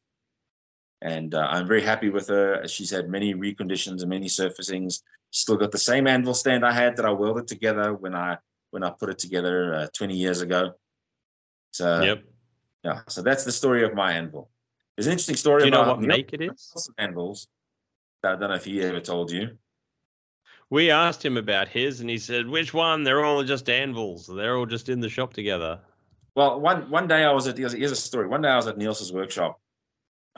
And 1.02 1.34
uh, 1.34 1.48
I'm 1.50 1.68
very 1.68 1.82
happy 1.82 2.10
with 2.10 2.28
her. 2.28 2.68
She's 2.68 2.92
had 2.92 3.10
many 3.10 3.34
reconditions 3.34 4.02
and 4.02 4.10
many 4.10 4.28
surfacings. 4.28 5.02
Still 5.32 5.56
got 5.56 5.72
the 5.72 5.78
same 5.78 6.08
anvil 6.08 6.34
stand 6.34 6.66
I 6.66 6.72
had 6.72 6.98
that 6.98 7.06
I 7.06 7.12
welded 7.12 7.48
together 7.48 7.94
when 7.94 8.16
I 8.16 8.38
when 8.72 8.84
I 8.84 8.90
put 8.92 9.10
it 9.10 9.18
together 9.18 9.74
uh, 9.74 9.88
20 9.94 10.16
years 10.16 10.42
ago. 10.42 10.74
So 11.72 12.02
yep. 12.02 12.24
yeah, 12.84 13.02
so 13.08 13.22
that's 13.22 13.44
the 13.44 13.52
story 13.52 13.84
of 13.84 13.94
my 13.94 14.14
anvil. 14.14 14.50
There's 14.96 15.08
an 15.08 15.14
interesting 15.14 15.38
story 15.38 15.62
Do 15.62 15.66
you 15.66 15.72
know 15.72 15.84
about 15.84 16.00
what 16.00 16.08
make 16.08 16.34
it 16.34 16.42
is? 16.42 16.90
Anvils. 16.98 17.48
I 18.24 18.36
don't 18.36 18.50
know 18.50 18.56
if 18.56 18.66
he 18.66 18.82
ever 18.82 19.00
told 19.00 19.32
you. 19.32 19.58
We 20.70 20.92
asked 20.92 21.24
him 21.24 21.38
about 21.38 21.68
his, 21.68 22.02
and 22.02 22.10
he 22.10 22.18
said, 22.18 22.48
"Which 22.48 22.74
one? 22.74 23.04
They're 23.04 23.24
all 23.24 23.44
just 23.44 23.70
anvils. 23.70 24.28
They're 24.28 24.58
all 24.58 24.66
just 24.66 24.90
in 24.90 25.00
the 25.00 25.10
shop 25.10 25.34
together." 25.34 25.80
Well, 26.36 26.60
one 26.60 26.90
one 26.90 27.08
day 27.08 27.24
I 27.24 27.32
was 27.32 27.48
at 27.48 27.58
here's 27.58 27.92
a 27.92 27.96
story. 27.96 28.28
One 28.28 28.42
day 28.42 28.50
I 28.50 28.56
was 28.56 28.68
at 28.68 28.78
Niels's 28.78 29.12
workshop. 29.12 29.60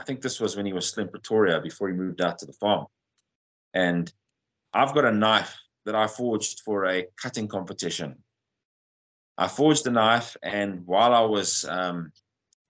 I 0.01 0.03
think 0.03 0.21
this 0.21 0.39
was 0.39 0.55
when 0.55 0.65
he 0.65 0.73
was 0.73 0.87
still 0.87 1.03
in 1.03 1.09
Pretoria 1.09 1.61
before 1.61 1.87
he 1.87 1.93
moved 1.93 2.21
out 2.21 2.39
to 2.39 2.47
the 2.47 2.53
farm. 2.53 2.87
And 3.75 4.11
I've 4.73 4.95
got 4.95 5.05
a 5.05 5.11
knife 5.11 5.55
that 5.85 5.93
I 5.93 6.07
forged 6.07 6.61
for 6.65 6.87
a 6.87 7.05
cutting 7.21 7.47
competition. 7.47 8.15
I 9.37 9.47
forged 9.47 9.83
the 9.83 9.91
knife, 9.91 10.35
and 10.41 10.87
while 10.87 11.13
I 11.13 11.21
was 11.21 11.65
um, 11.65 12.11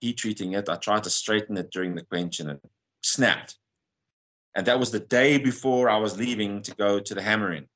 heat 0.02 0.18
treating 0.18 0.52
it, 0.52 0.68
I 0.68 0.76
tried 0.76 1.04
to 1.04 1.10
straighten 1.10 1.56
it 1.56 1.70
during 1.70 1.94
the 1.94 2.02
quench, 2.04 2.40
and 2.40 2.50
it 2.50 2.60
snapped. 3.02 3.56
And 4.54 4.66
that 4.66 4.78
was 4.78 4.90
the 4.90 5.00
day 5.00 5.38
before 5.38 5.88
I 5.88 5.96
was 5.96 6.18
leaving 6.18 6.60
to 6.62 6.74
go 6.74 7.00
to 7.00 7.14
the 7.14 7.22
hammering. 7.22 7.66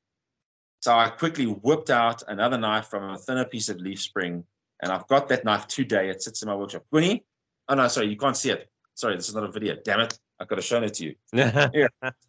So 0.80 0.92
I 0.94 1.08
quickly 1.08 1.46
whipped 1.46 1.88
out 1.88 2.22
another 2.28 2.58
knife 2.58 2.88
from 2.88 3.08
a 3.08 3.18
thinner 3.18 3.46
piece 3.46 3.70
of 3.70 3.78
leaf 3.78 4.02
spring 4.02 4.44
and 4.82 4.92
I've 4.92 5.06
got 5.08 5.28
that 5.28 5.42
knife 5.42 5.66
today. 5.66 6.10
It 6.10 6.22
sits 6.22 6.42
in 6.42 6.48
my 6.48 6.54
workshop. 6.54 6.84
Winnie? 6.90 7.24
Oh 7.66 7.74
no, 7.74 7.88
sorry, 7.88 8.08
you 8.08 8.16
can't 8.16 8.36
see 8.36 8.50
it. 8.50 8.68
Sorry, 8.96 9.14
this 9.14 9.28
is 9.28 9.34
not 9.34 9.44
a 9.44 9.52
video. 9.52 9.76
Damn 9.84 10.00
it. 10.00 10.18
I 10.40 10.46
could 10.46 10.58
have 10.58 10.64
shown 10.64 10.82
it 10.82 10.94
to 10.94 11.04
you. 11.04 11.14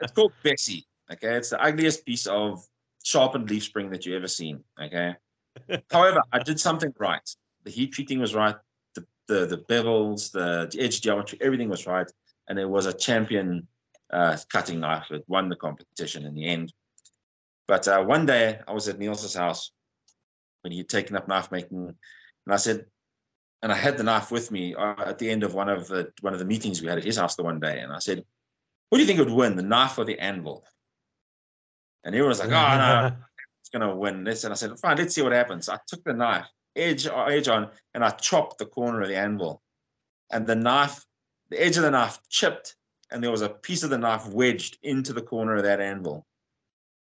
It's 0.01 0.11
called 0.13 0.33
Bessie. 0.43 0.85
Okay. 1.11 1.35
It's 1.37 1.49
the 1.49 1.61
ugliest 1.61 2.05
piece 2.05 2.27
of 2.27 2.63
sharpened 3.03 3.49
leaf 3.49 3.63
spring 3.63 3.89
that 3.89 4.05
you've 4.05 4.17
ever 4.17 4.27
seen. 4.27 4.63
Okay. 4.81 5.15
However, 5.91 6.21
I 6.33 6.39
did 6.39 6.59
something 6.59 6.93
right. 6.99 7.27
The 7.63 7.71
heat 7.71 7.93
treating 7.93 8.19
was 8.19 8.35
right. 8.35 8.55
The 8.95 9.05
the, 9.27 9.45
the 9.45 9.57
bevels, 9.69 10.31
the, 10.31 10.69
the 10.71 10.83
edge 10.83 11.01
geometry, 11.01 11.39
everything 11.41 11.69
was 11.69 11.87
right. 11.87 12.09
And 12.49 12.59
it 12.59 12.69
was 12.69 12.85
a 12.85 12.93
champion 12.93 13.67
uh, 14.11 14.37
cutting 14.49 14.81
knife. 14.81 15.07
that 15.09 15.27
won 15.29 15.47
the 15.49 15.55
competition 15.55 16.25
in 16.25 16.33
the 16.33 16.45
end. 16.45 16.73
But 17.67 17.87
uh, 17.87 18.03
one 18.03 18.25
day 18.25 18.59
I 18.67 18.73
was 18.73 18.89
at 18.89 18.99
Niels's 18.99 19.35
house 19.35 19.71
when 20.61 20.73
he 20.73 20.79
had 20.79 20.89
taken 20.89 21.15
up 21.15 21.29
knife 21.29 21.49
making 21.51 21.95
and 22.47 22.53
I 22.53 22.57
said, 22.57 22.85
and 23.61 23.71
I 23.71 23.75
had 23.75 23.97
the 23.97 24.03
knife 24.03 24.31
with 24.31 24.51
me 24.51 24.75
uh, 24.75 24.95
at 24.97 25.17
the 25.17 25.29
end 25.29 25.43
of 25.43 25.53
one 25.53 25.69
of 25.69 25.87
the 25.87 26.11
one 26.21 26.33
of 26.33 26.39
the 26.39 26.45
meetings 26.45 26.81
we 26.81 26.87
had 26.87 26.97
at 26.97 27.03
his 27.03 27.17
house 27.17 27.35
the 27.35 27.43
one 27.43 27.59
day. 27.59 27.79
And 27.79 27.91
I 27.91 27.99
said, 27.99 28.23
"What 28.89 28.97
do 28.97 29.01
you 29.01 29.07
think 29.07 29.19
would 29.19 29.29
win, 29.29 29.55
the 29.55 29.63
knife 29.63 29.97
or 29.97 30.05
the 30.05 30.19
anvil?" 30.19 30.63
And 32.03 32.13
everyone 32.13 32.29
was 32.29 32.39
like, 32.39 32.49
"Oh 32.49 32.51
no, 32.51 33.15
it's 33.61 33.69
gonna 33.69 33.95
win 33.95 34.23
this." 34.23 34.43
And 34.43 34.53
I 34.53 34.55
said, 34.55 34.77
"Fine, 34.79 34.97
let's 34.97 35.15
see 35.15 35.21
what 35.21 35.31
happens." 35.31 35.69
I 35.69 35.79
took 35.87 36.03
the 36.03 36.13
knife, 36.13 36.47
edge 36.75 37.07
edge 37.07 37.47
on, 37.47 37.69
and 37.93 38.03
I 38.03 38.11
chopped 38.11 38.59
the 38.59 38.65
corner 38.65 39.01
of 39.01 39.07
the 39.07 39.17
anvil, 39.17 39.61
and 40.31 40.45
the 40.45 40.55
knife, 40.55 41.05
the 41.49 41.61
edge 41.61 41.77
of 41.77 41.83
the 41.83 41.91
knife 41.91 42.19
chipped, 42.29 42.75
and 43.11 43.23
there 43.23 43.31
was 43.31 43.41
a 43.41 43.49
piece 43.49 43.83
of 43.83 43.89
the 43.89 43.97
knife 43.97 44.27
wedged 44.27 44.77
into 44.83 45.13
the 45.13 45.21
corner 45.21 45.55
of 45.55 45.63
that 45.63 45.81
anvil 45.81 46.25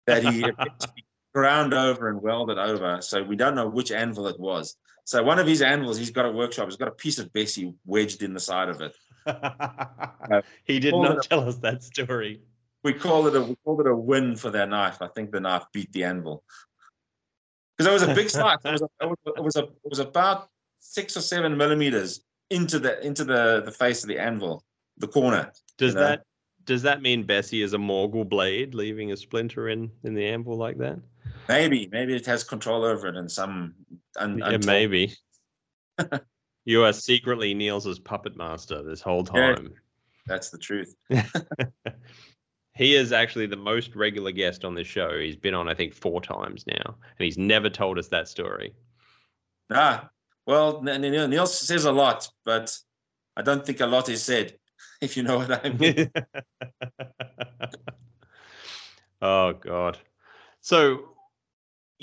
that 0.07 0.23
he 0.23 0.41
ground 1.33 1.73
over 1.73 2.09
and 2.09 2.21
welded 2.21 2.57
over. 2.57 2.99
So 3.01 3.23
we 3.23 3.35
don't 3.35 3.55
know 3.55 3.67
which 3.67 3.91
anvil 3.91 4.27
it 4.27 4.39
was. 4.39 4.75
So 5.05 5.21
one 5.21 5.39
of 5.39 5.47
his 5.47 5.61
anvils, 5.61 5.97
he's 5.97 6.11
got 6.11 6.25
a 6.25 6.31
workshop. 6.31 6.65
He's 6.65 6.77
got 6.77 6.87
a 6.87 6.91
piece 6.91 7.19
of 7.19 7.31
Bessie 7.33 7.73
wedged 7.85 8.23
in 8.23 8.33
the 8.33 8.39
side 8.39 8.69
of 8.69 8.81
it. 8.81 8.95
he 10.65 10.79
did 10.79 10.95
not 10.95 11.17
it 11.17 11.23
tell 11.23 11.47
us 11.47 11.57
that 11.57 11.83
story. 11.83 12.41
We 12.83 12.93
called 12.93 13.27
it 13.27 13.35
a 13.35 13.41
we 13.41 13.55
called 13.63 13.79
it 13.81 13.87
a 13.87 13.95
win 13.95 14.35
for 14.35 14.49
their 14.49 14.67
knife. 14.67 15.01
I 15.01 15.07
think 15.07 15.31
the 15.31 15.39
knife 15.39 15.63
beat 15.71 15.91
the 15.93 16.03
anvil 16.03 16.43
because 17.77 17.89
it 17.89 17.93
was 17.93 18.03
a 18.03 18.13
big 18.13 18.29
slice. 18.29 18.57
It 18.65 18.71
was, 18.71 18.81
a, 18.81 18.89
it 19.01 19.07
was 19.07 19.17
a, 19.25 19.29
it 19.29 19.43
was 19.43 19.55
a 19.55 19.63
it 19.63 19.89
was 19.89 19.99
about 19.99 20.49
six 20.79 21.15
or 21.15 21.21
seven 21.21 21.55
millimeters 21.55 22.23
into 22.49 22.79
the 22.79 23.05
into 23.05 23.23
the 23.23 23.61
the 23.63 23.71
face 23.71 24.03
of 24.03 24.09
the 24.09 24.19
anvil, 24.19 24.63
the 24.97 25.07
corner. 25.07 25.51
Does 25.77 25.93
You 25.93 26.01
know? 26.01 26.07
that 26.07 26.23
does 26.65 26.81
that 26.83 27.01
mean 27.01 27.23
Bessie 27.23 27.61
is 27.61 27.73
a 27.73 27.77
Morgul 27.77 28.27
blade, 28.27 28.73
leaving 28.73 29.11
a 29.11 29.17
splinter 29.17 29.69
in 29.69 29.89
in 30.03 30.13
the 30.13 30.25
anvil 30.25 30.57
like 30.57 30.77
that? 30.79 30.99
Maybe 31.47 31.89
maybe 31.91 32.15
it 32.15 32.25
has 32.25 32.43
control 32.43 32.83
over 32.85 33.07
it 33.07 33.15
in 33.15 33.27
some. 33.29 33.73
Un, 34.17 34.37
Yeah, 34.37 34.45
untold- 34.45 34.65
maybe. 34.65 35.13
you 36.65 36.83
are 36.83 36.93
secretly 36.93 37.53
Niels's 37.53 37.99
puppet 37.99 38.35
master 38.37 38.81
this 38.83 39.01
whole 39.01 39.25
Yeah. 39.35 39.55
time. 39.55 39.73
That's 40.27 40.49
the 40.49 40.57
truth. 40.57 40.95
He 42.75 42.95
is 42.95 43.11
actually 43.11 43.45
the 43.45 43.55
most 43.55 43.95
regular 43.95 44.31
guest 44.31 44.65
on 44.65 44.73
this 44.73 44.87
show. 44.87 45.19
He's 45.19 45.35
been 45.35 45.53
on, 45.53 45.69
I 45.69 45.75
think, 45.75 45.93
four 45.93 46.19
times 46.21 46.65
now, 46.65 46.81
and 46.83 47.23
he's 47.23 47.37
never 47.37 47.69
told 47.69 47.99
us 47.99 48.07
that 48.07 48.27
story. 48.27 48.73
Ah, 49.71 50.09
well, 50.47 50.79
N- 50.87 51.05
N- 51.05 51.29
Neil 51.29 51.45
says 51.45 51.85
a 51.85 51.91
lot, 51.91 52.27
but 52.45 52.75
I 53.37 53.43
don't 53.43 53.63
think 53.63 53.79
a 53.79 53.85
lot 53.85 54.09
is 54.09 54.23
said. 54.23 54.57
If 55.01 55.15
you 55.15 55.21
know 55.21 55.37
what 55.37 55.63
I 55.63 55.69
mean. 55.69 56.11
oh 59.21 59.53
God. 59.53 59.97
So 60.61 61.12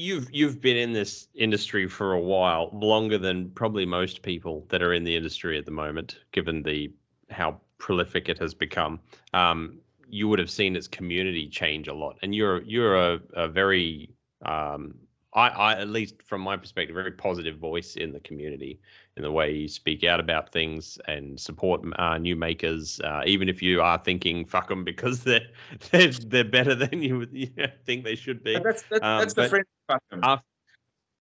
you've 0.01 0.29
you've 0.33 0.61
been 0.61 0.77
in 0.77 0.93
this 0.93 1.29
industry 1.35 1.87
for 1.87 2.15
a 2.15 2.21
while, 2.21 2.71
longer 2.73 3.19
than 3.19 3.51
probably 3.51 3.85
most 3.85 4.23
people 4.23 4.67
that 4.71 4.83
are 4.83 4.95
in 4.95 5.05
the 5.05 5.15
industry 5.15 5.59
at 5.59 5.65
the 5.65 5.71
moment, 5.71 6.19
given 6.33 6.63
the 6.63 6.93
how 7.31 7.61
prolific 7.79 8.29
it 8.29 8.39
has 8.39 8.55
become. 8.55 8.99
Um, 9.35 9.79
you 10.09 10.27
would 10.29 10.39
have 10.39 10.51
seen 10.51 10.75
its 10.75 10.89
community 10.89 11.49
change 11.49 11.87
a 11.89 11.95
lot, 11.95 12.17
and 12.23 12.35
you're 12.35 12.63
you're 12.63 12.97
a, 12.97 13.21
a 13.35 13.49
very 13.49 14.11
um, 14.45 14.95
I, 15.33 15.49
I, 15.49 15.73
at 15.75 15.89
least 15.89 16.23
from 16.23 16.41
my 16.41 16.57
perspective, 16.57 16.95
very 16.95 17.13
positive 17.13 17.57
voice 17.57 17.95
in 17.95 18.13
the 18.13 18.21
community 18.21 18.81
in 19.17 19.23
the 19.23 19.31
way 19.31 19.53
you 19.53 19.69
speak 19.69 20.03
out 20.03 20.19
about 20.19 20.51
things 20.51 20.99
and 21.07 21.39
support 21.39 21.83
uh, 21.99 22.19
new 22.19 22.35
makers, 22.35 23.01
uh, 23.05 23.23
even 23.27 23.49
if 23.49 23.63
you 23.63 23.81
are 23.81 23.99
thinking 23.99 24.45
"fuck 24.45 24.69
them" 24.69 24.85
because 24.91 25.23
they're 25.23 25.47
they're, 25.91 26.11
they're 26.11 26.45
better 26.45 26.75
than 26.75 27.03
you, 27.03 27.27
you 27.33 27.49
think 27.85 28.05
they 28.05 28.17
should 28.17 28.43
be. 28.43 28.55
But 28.55 28.65
that's 28.65 28.83
that's, 28.91 29.05
um, 29.05 29.19
that's 29.21 29.35
the 29.35 29.49
French 29.49 29.67
fuck 29.87 30.03
them. 30.11 30.21
Uh, 30.23 30.39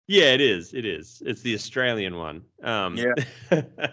yeah, 0.07 0.33
it 0.33 0.41
is. 0.41 0.73
It 0.73 0.87
is. 0.87 1.23
It's 1.27 1.43
the 1.43 1.55
Australian 1.55 2.17
one. 2.17 2.43
Um, 2.63 2.97
yeah. 2.97 3.13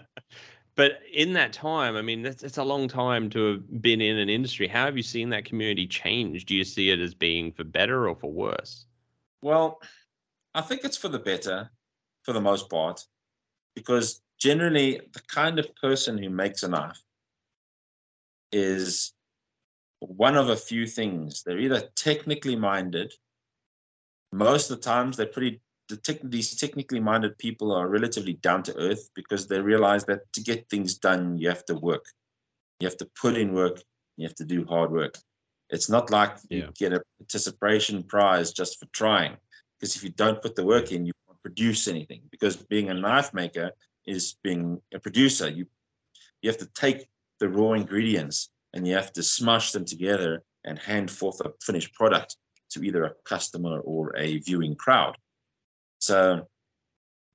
but 0.74 1.00
in 1.12 1.34
that 1.34 1.52
time, 1.52 1.94
I 1.94 2.00
mean, 2.00 2.24
it's, 2.24 2.42
it's 2.42 2.56
a 2.56 2.64
long 2.64 2.88
time 2.88 3.28
to 3.30 3.52
have 3.52 3.82
been 3.82 4.00
in 4.00 4.16
an 4.16 4.30
industry. 4.30 4.66
How 4.66 4.86
have 4.86 4.96
you 4.96 5.02
seen 5.02 5.28
that 5.30 5.44
community 5.44 5.86
change? 5.86 6.46
Do 6.46 6.54
you 6.54 6.64
see 6.64 6.88
it 6.88 7.00
as 7.00 7.12
being 7.12 7.52
for 7.52 7.64
better 7.64 8.08
or 8.08 8.16
for 8.16 8.32
worse? 8.32 8.85
Well, 9.46 9.78
I 10.56 10.60
think 10.60 10.82
it's 10.82 10.96
for 10.96 11.06
the 11.06 11.20
better 11.20 11.70
for 12.24 12.32
the 12.32 12.40
most 12.40 12.68
part, 12.68 13.00
because 13.76 14.20
generally 14.40 15.00
the 15.12 15.22
kind 15.28 15.60
of 15.60 15.72
person 15.76 16.18
who 16.18 16.30
makes 16.30 16.64
a 16.64 16.68
knife 16.68 17.00
is 18.50 19.12
one 20.00 20.36
of 20.36 20.48
a 20.48 20.56
few 20.56 20.84
things. 20.84 21.44
They're 21.44 21.60
either 21.60 21.88
technically 21.94 22.56
minded. 22.56 23.12
Most 24.32 24.68
of 24.68 24.78
the 24.78 24.82
times, 24.82 25.16
they're 25.16 25.26
pretty. 25.26 25.60
The 25.90 25.98
tech, 25.98 26.18
these 26.24 26.56
technically 26.56 26.98
minded 26.98 27.38
people 27.38 27.70
are 27.70 27.86
relatively 27.86 28.32
down 28.32 28.64
to 28.64 28.76
earth 28.76 29.08
because 29.14 29.46
they 29.46 29.60
realize 29.60 30.04
that 30.06 30.22
to 30.32 30.40
get 30.40 30.68
things 30.68 30.98
done, 30.98 31.38
you 31.38 31.48
have 31.48 31.64
to 31.66 31.76
work. 31.76 32.04
You 32.80 32.88
have 32.88 32.96
to 32.96 33.08
put 33.22 33.36
in 33.36 33.54
work. 33.54 33.80
You 34.16 34.26
have 34.26 34.34
to 34.42 34.44
do 34.44 34.64
hard 34.64 34.90
work. 34.90 35.16
It's 35.70 35.90
not 35.90 36.10
like 36.10 36.36
yeah. 36.48 36.58
you 36.58 36.72
get 36.74 36.92
a 36.92 37.02
participation 37.18 38.02
prize 38.02 38.52
just 38.52 38.78
for 38.78 38.86
trying. 38.92 39.36
Because 39.78 39.96
if 39.96 40.04
you 40.04 40.10
don't 40.10 40.40
put 40.40 40.54
the 40.54 40.64
work 40.64 40.92
in, 40.92 41.06
you 41.06 41.12
won't 41.26 41.42
produce 41.42 41.88
anything. 41.88 42.22
Because 42.30 42.56
being 42.56 42.90
a 42.90 42.94
knife 42.94 43.34
maker 43.34 43.72
is 44.06 44.36
being 44.42 44.80
a 44.94 44.98
producer. 44.98 45.48
You 45.48 45.66
you 46.42 46.50
have 46.50 46.58
to 46.58 46.70
take 46.74 47.08
the 47.40 47.48
raw 47.48 47.72
ingredients 47.72 48.50
and 48.72 48.86
you 48.86 48.94
have 48.94 49.12
to 49.14 49.22
smash 49.22 49.72
them 49.72 49.84
together 49.84 50.42
and 50.64 50.78
hand 50.78 51.10
forth 51.10 51.40
a 51.40 51.52
finished 51.62 51.94
product 51.94 52.36
to 52.70 52.82
either 52.84 53.04
a 53.04 53.14
customer 53.24 53.80
or 53.80 54.16
a 54.16 54.38
viewing 54.38 54.74
crowd. 54.74 55.16
So 55.98 56.46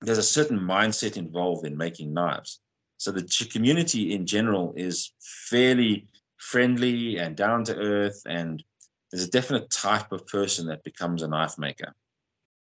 there's 0.01 0.17
a 0.17 0.23
certain 0.23 0.59
mindset 0.59 1.17
involved 1.17 1.65
in 1.65 1.77
making 1.77 2.13
knives. 2.13 2.59
So 2.97 3.11
the 3.11 3.23
community 3.51 4.13
in 4.13 4.25
general 4.25 4.73
is 4.77 5.13
fairly 5.49 6.07
friendly 6.41 7.17
and 7.19 7.37
down 7.37 7.63
to 7.63 7.75
earth, 7.75 8.23
and 8.25 8.63
there's 9.11 9.27
a 9.27 9.29
definite 9.29 9.69
type 9.69 10.11
of 10.11 10.25
person 10.25 10.65
that 10.67 10.83
becomes 10.83 11.21
a 11.21 11.27
knife 11.27 11.57
maker. 11.57 11.93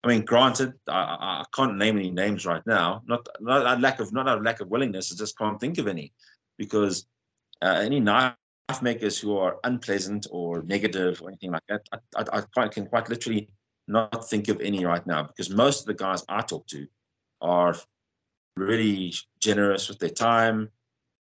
I 0.03 0.07
mean, 0.07 0.25
granted, 0.25 0.73
I, 0.87 1.43
I 1.43 1.43
can't 1.55 1.77
name 1.77 1.97
any 1.97 2.11
names 2.11 2.45
right 2.45 2.65
now. 2.65 3.01
Not 3.07 3.27
not 3.39 3.65
a 3.65 3.79
lack 3.79 3.99
of 3.99 4.11
not 4.11 4.27
a 4.27 4.35
lack 4.35 4.59
of 4.59 4.69
willingness. 4.69 5.11
I 5.11 5.15
just 5.15 5.37
can't 5.37 5.59
think 5.59 5.77
of 5.77 5.87
any, 5.87 6.13
because 6.57 7.07
uh, 7.61 7.79
any 7.81 7.99
knife 7.99 8.35
makers 8.81 9.17
who 9.17 9.37
are 9.37 9.57
unpleasant 9.63 10.27
or 10.31 10.61
negative 10.63 11.21
or 11.21 11.29
anything 11.29 11.51
like 11.51 11.67
that, 11.69 11.81
I, 11.91 12.23
I, 12.37 12.43
I 12.63 12.67
can 12.67 12.85
quite 12.85 13.09
literally 13.09 13.49
not 13.87 14.29
think 14.29 14.47
of 14.49 14.61
any 14.61 14.85
right 14.85 15.05
now. 15.07 15.23
Because 15.23 15.49
most 15.49 15.81
of 15.81 15.85
the 15.87 16.03
guys 16.05 16.23
I 16.29 16.41
talk 16.41 16.67
to 16.67 16.85
are 17.41 17.75
really 18.55 19.13
generous 19.39 19.89
with 19.89 19.99
their 19.99 20.09
time 20.09 20.69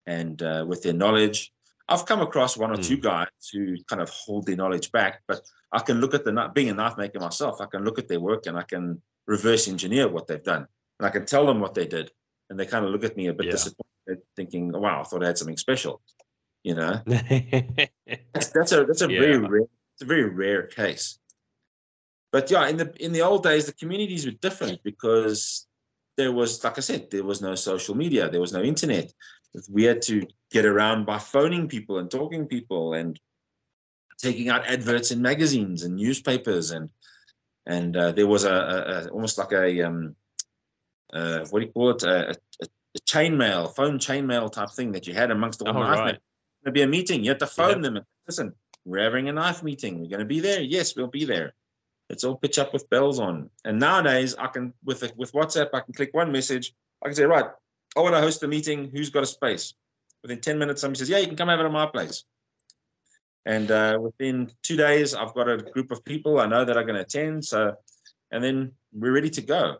and 0.05 0.41
uh, 0.41 0.65
with 0.67 0.83
their 0.83 0.93
knowledge. 0.93 1.51
I've 1.87 2.05
come 2.05 2.21
across 2.21 2.57
one 2.57 2.71
or 2.71 2.77
mm. 2.77 2.83
two 2.85 2.95
hmm. 2.95 3.01
guys 3.01 3.27
who 3.53 3.77
kind 3.87 4.01
of 4.01 4.09
hold 4.09 4.47
their 4.47 4.55
knowledge 4.55 4.91
back, 4.91 5.21
but 5.27 5.41
I 5.71 5.79
can 5.79 6.01
look 6.01 6.13
at 6.13 6.23
the 6.23 6.51
being 6.53 6.69
a 6.69 6.73
knife 6.73 6.97
maker 6.97 7.19
myself. 7.19 7.61
I 7.61 7.67
can 7.67 7.83
look 7.83 7.99
at 7.99 8.07
their 8.07 8.19
work 8.19 8.47
and 8.47 8.57
I 8.57 8.63
can 8.63 9.01
reverse 9.27 9.67
engineer 9.67 10.07
what 10.07 10.27
they've 10.27 10.43
done, 10.43 10.67
and 10.99 11.07
I 11.07 11.09
can 11.09 11.25
tell 11.25 11.45
them 11.45 11.59
what 11.59 11.73
they 11.73 11.85
did, 11.85 12.11
and 12.49 12.59
they 12.59 12.65
kind 12.65 12.85
of 12.85 12.91
look 12.91 13.03
at 13.03 13.17
me 13.17 13.27
a 13.27 13.33
bit 13.33 13.47
yeah. 13.47 13.51
disappointed, 13.51 14.23
thinking, 14.35 14.73
oh, 14.73 14.79
"Wow, 14.79 15.01
I 15.01 15.03
thought 15.03 15.23
I 15.23 15.27
had 15.27 15.37
something 15.37 15.57
special." 15.57 16.01
You 16.63 16.75
know, 16.75 17.01
that's, 17.05 18.49
that's, 18.51 18.71
a 18.71 18.85
that's 18.85 19.01
a 19.03 19.11
yeah. 19.11 19.19
very 19.19 19.37
rare, 19.37 19.67
it's 19.93 20.01
a 20.01 20.05
very 20.05 20.27
rare 20.27 20.63
case. 20.63 21.19
But 22.31 22.49
yeah, 22.49 22.67
in 22.67 22.77
the 22.77 22.93
in 22.99 23.11
the 23.11 23.21
old 23.21 23.43
days, 23.43 23.67
the 23.67 23.73
communities 23.73 24.25
were 24.25 24.31
different 24.31 24.83
because 24.83 25.67
there 26.17 26.31
was, 26.31 26.63
like 26.63 26.77
I 26.77 26.81
said, 26.81 27.11
there 27.11 27.23
was 27.23 27.41
no 27.41 27.55
social 27.55 27.93
media, 27.93 28.29
there 28.29 28.41
was 28.41 28.53
no 28.53 28.63
internet 28.63 29.13
we 29.69 29.83
had 29.83 30.01
to 30.03 30.25
get 30.51 30.65
around 30.65 31.05
by 31.05 31.17
phoning 31.17 31.67
people 31.67 31.99
and 31.99 32.09
talking 32.09 32.45
people 32.47 32.93
and 32.93 33.19
taking 34.17 34.49
out 34.49 34.67
adverts 34.67 35.11
in 35.11 35.21
magazines 35.21 35.83
and 35.83 35.95
newspapers 35.95 36.71
and 36.71 36.89
and 37.67 37.97
uh, 37.97 38.11
there 38.11 38.27
was 38.27 38.43
a, 38.43 38.53
a, 38.53 38.77
a, 38.77 39.07
almost 39.09 39.37
like 39.37 39.51
a 39.51 39.81
um, 39.81 40.15
uh, 41.13 41.45
what 41.49 41.59
do 41.59 41.65
you 41.65 41.71
call 41.71 41.89
it 41.91 42.03
a, 42.03 42.29
a, 42.29 42.35
a 42.63 42.99
chain 43.05 43.37
mail 43.37 43.67
phone 43.67 43.99
chain 43.99 44.27
mail 44.27 44.49
type 44.49 44.69
thing 44.71 44.91
that 44.91 45.07
you 45.07 45.13
had 45.13 45.31
amongst 45.31 45.61
all 45.61 45.69
oh, 45.69 45.83
knife 45.83 45.99
right. 45.99 46.19
There'd 46.65 46.73
be 46.73 46.81
a 46.81 46.87
meeting. 46.87 47.23
You 47.23 47.29
had 47.29 47.39
to 47.39 47.47
phone 47.47 47.69
yep. 47.69 47.81
them 47.83 47.97
and 47.97 48.05
listen. 48.27 48.53
We're 48.85 49.03
having 49.03 49.29
a 49.29 49.33
knife 49.33 49.61
meeting. 49.61 49.99
We're 49.99 50.09
going 50.09 50.19
to 50.19 50.25
be 50.25 50.39
there. 50.39 50.61
Yes, 50.61 50.95
we'll 50.95 51.07
be 51.07 51.23
there. 51.23 51.53
It's 52.09 52.23
all 52.23 52.35
pitch 52.35 52.57
up 52.57 52.73
with 52.73 52.89
bells 52.89 53.19
on. 53.19 53.51
And 53.63 53.79
nowadays, 53.79 54.35
I 54.37 54.47
can 54.47 54.73
with 54.83 55.15
with 55.15 55.31
WhatsApp, 55.31 55.69
I 55.73 55.81
can 55.81 55.93
click 55.93 56.09
one 56.13 56.31
message. 56.31 56.73
I 57.03 57.07
can 57.07 57.15
say, 57.15 57.25
right, 57.25 57.45
I 57.95 58.01
want 58.01 58.15
to 58.15 58.21
host 58.21 58.43
a 58.43 58.47
meeting. 58.47 58.89
Who's 58.91 59.09
got 59.09 59.23
a 59.23 59.27
space? 59.27 59.73
Within 60.21 60.41
10 60.41 60.57
minutes, 60.57 60.81
somebody 60.81 60.99
says, 60.99 61.09
Yeah, 61.09 61.19
you 61.19 61.27
can 61.27 61.35
come 61.35 61.49
over 61.49 61.63
to 61.63 61.69
my 61.69 61.85
place. 61.85 62.23
And 63.45 63.69
uh, 63.69 63.99
within 64.01 64.51
two 64.63 64.75
days, 64.75 65.13
I've 65.13 65.33
got 65.35 65.47
a 65.47 65.57
group 65.57 65.91
of 65.91 66.03
people 66.03 66.39
I 66.39 66.47
know 66.47 66.65
that 66.65 66.77
are 66.77 66.83
going 66.83 66.95
to 66.95 67.01
attend. 67.01 67.45
So, 67.45 67.73
and 68.31 68.43
then 68.43 68.71
we're 68.91 69.13
ready 69.13 69.29
to 69.29 69.41
go. 69.41 69.77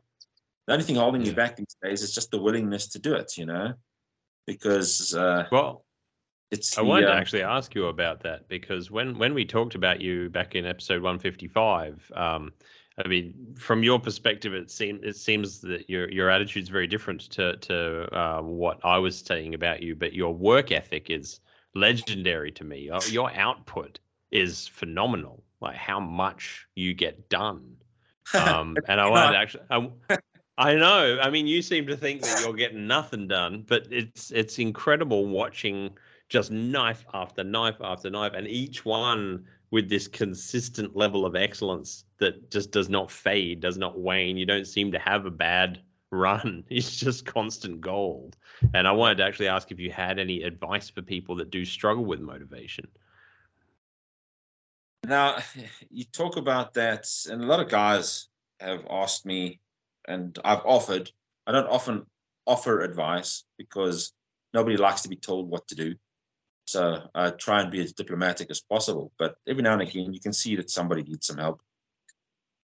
The 0.68 0.74
only 0.74 0.86
thing 0.86 0.96
holding 0.96 1.22
yeah. 1.22 1.30
you 1.30 1.36
back 1.36 1.56
these 1.56 1.76
days 1.84 2.02
is 2.02 2.14
just 2.14 2.32
the 2.32 2.42
willingness 2.42 2.88
to 2.90 3.00
do 3.00 3.14
it, 3.16 3.38
you 3.38 3.46
know, 3.46 3.74
because 4.48 5.14
uh, 5.16 5.46
well, 5.52 5.84
it's. 6.52 6.78
I 6.78 6.82
the, 6.82 6.88
wanted 6.88 7.10
uh, 7.10 7.14
to 7.14 7.18
actually 7.18 7.44
ask 7.44 7.76
you 7.76 7.88
about 7.88 8.22
that 8.24 8.48
because 8.48 8.90
when 8.90 9.18
when 9.18 9.34
we 9.34 9.46
talked 9.46 9.76
about 9.76 10.02
you 10.02 10.30
back 10.30 10.56
in 10.56 10.66
episode 10.66 11.04
155, 11.04 12.12
um, 12.16 12.52
I 13.04 13.08
mean, 13.08 13.56
from 13.58 13.84
your 13.84 14.00
perspective, 14.00 14.54
it 14.54 14.72
seems 14.72 15.02
it 15.04 15.18
seems 15.18 15.60
that 15.62 15.90
your 15.90 16.10
your 16.10 16.30
attitude 16.30 16.64
is 16.64 16.70
very 16.70 16.88
different 16.88 17.22
to 17.32 17.58
to 17.58 18.18
uh, 18.18 18.42
what 18.42 18.80
I 18.86 18.98
was 18.98 19.20
saying 19.20 19.54
about 19.54 19.84
you. 19.84 19.96
But 19.96 20.14
your 20.14 20.34
work 20.34 20.72
ethic 20.72 21.10
is 21.10 21.42
legendary 21.74 22.52
to 22.54 22.64
me. 22.64 22.90
Uh, 22.90 23.02
your 23.10 23.32
output 23.34 24.00
is 24.32 24.68
phenomenal. 24.68 25.44
Like 25.60 25.76
how 25.76 26.00
much 26.00 26.68
you 26.76 26.94
get 26.94 27.30
done. 27.30 27.76
Um, 28.34 28.76
and 28.88 29.00
I 29.00 29.08
wanted 29.08 29.34
to 29.34 29.38
actually. 29.38 29.64
I, 29.70 30.18
I 30.58 30.74
know. 30.74 31.20
I 31.22 31.30
mean, 31.30 31.46
you 31.46 31.62
seem 31.62 31.86
to 31.86 31.96
think 31.96 32.24
that 32.24 32.42
you're 32.42 32.54
getting 32.54 32.88
nothing 32.88 33.28
done, 33.28 33.64
but 33.68 33.86
it's 33.92 34.32
it's 34.32 34.58
incredible 34.58 35.28
watching 35.28 35.92
just 36.28 36.50
knife 36.50 37.06
after 37.14 37.44
knife 37.44 37.76
after 37.82 38.10
knife, 38.10 38.34
and 38.34 38.48
each 38.48 38.84
one 38.84 39.46
with 39.76 39.90
this 39.90 40.08
consistent 40.08 40.96
level 40.96 41.26
of 41.26 41.36
excellence 41.36 42.06
that 42.18 42.50
just 42.50 42.72
does 42.72 42.88
not 42.88 43.12
fade, 43.12 43.60
does 43.60 43.78
not 43.78 44.00
wane. 44.00 44.38
You 44.38 44.46
don't 44.46 44.66
seem 44.66 44.90
to 44.94 45.00
have 45.00 45.26
a 45.26 45.30
bad 45.30 45.82
run. 46.12 46.64
It's 46.70 46.96
just 46.96 47.26
constant 47.26 47.82
gold. 47.82 48.38
And 48.74 48.88
I 48.88 48.94
wanted 48.94 49.18
to 49.18 49.26
actually 49.26 49.50
ask 49.50 49.74
if 49.74 49.80
you 49.82 49.92
had 49.92 50.18
any 50.18 50.44
advice 50.44 50.90
for 50.90 51.02
people 51.02 51.36
that 51.36 51.50
do 51.50 51.66
struggle 51.66 52.06
with 52.06 52.22
motivation. 52.22 52.88
Now, 55.06 55.40
you 55.90 56.06
talk 56.06 56.38
about 56.38 56.74
that, 56.76 57.06
and 57.30 57.44
a 57.44 57.46
lot 57.46 57.60
of 57.60 57.68
guys 57.68 58.30
have 58.62 58.86
asked 58.90 59.26
me, 59.26 59.60
and 60.08 60.40
I've 60.46 60.66
offered. 60.66 61.12
I 61.48 61.52
don't 61.52 61.68
often 61.68 62.06
offer 62.48 62.80
advice 62.80 63.44
because 63.58 64.14
nobody 64.54 64.78
likes 64.78 65.02
to 65.02 65.10
be 65.10 65.18
told 65.18 65.50
what 65.50 65.68
to 65.68 65.76
do. 65.76 65.96
So 66.66 67.10
I 67.14 67.30
try 67.30 67.62
and 67.62 67.72
be 67.72 67.82
as 67.82 67.94
diplomatic 67.94 68.50
as 68.50 68.62
possible. 68.62 69.12
But 69.20 69.36
every 69.48 69.62
now 69.64 69.74
and 69.74 69.84
again, 69.84 70.14
you 70.14 70.20
can 70.20 70.34
see 70.34 70.56
that 70.56 70.70
somebody 70.70 71.04
needs 71.04 71.28
some 71.28 71.38
help. 71.38 71.62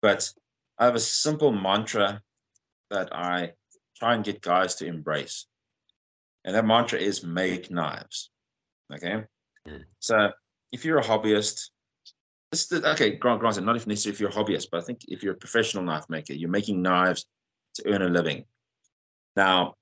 But 0.02 0.30
I 0.78 0.84
have 0.84 0.94
a 0.94 1.00
simple 1.00 1.52
mantra 1.52 2.22
that 2.90 3.14
I 3.14 3.52
try 3.96 4.14
and 4.14 4.24
get 4.24 4.40
guys 4.40 4.76
to 4.76 4.86
embrace. 4.86 5.46
And 6.44 6.54
that 6.54 6.66
mantra 6.66 6.98
is 6.98 7.24
make 7.24 7.70
knives. 7.70 8.30
Okay. 8.94 9.24
Mm. 9.66 9.84
So 9.98 10.30
if 10.72 10.84
you're 10.84 10.98
a 10.98 11.04
hobbyist, 11.04 11.70
this 12.50 12.62
is 12.62 12.68
the, 12.68 12.90
okay, 12.92 13.16
granted, 13.16 13.64
not 13.64 13.76
if 13.76 13.86
necessarily 13.86 14.14
if 14.14 14.20
you're 14.20 14.30
a 14.30 14.32
hobbyist, 14.32 14.68
but 14.70 14.80
I 14.80 14.84
think 14.84 15.00
if 15.08 15.22
you're 15.22 15.34
a 15.34 15.38
professional 15.38 15.84
knife 15.84 16.08
maker, 16.08 16.32
you're 16.32 16.48
making 16.48 16.80
knives 16.80 17.26
to 17.74 17.92
earn 17.92 18.02
a 18.02 18.08
living. 18.08 18.44
Now, 19.36 19.74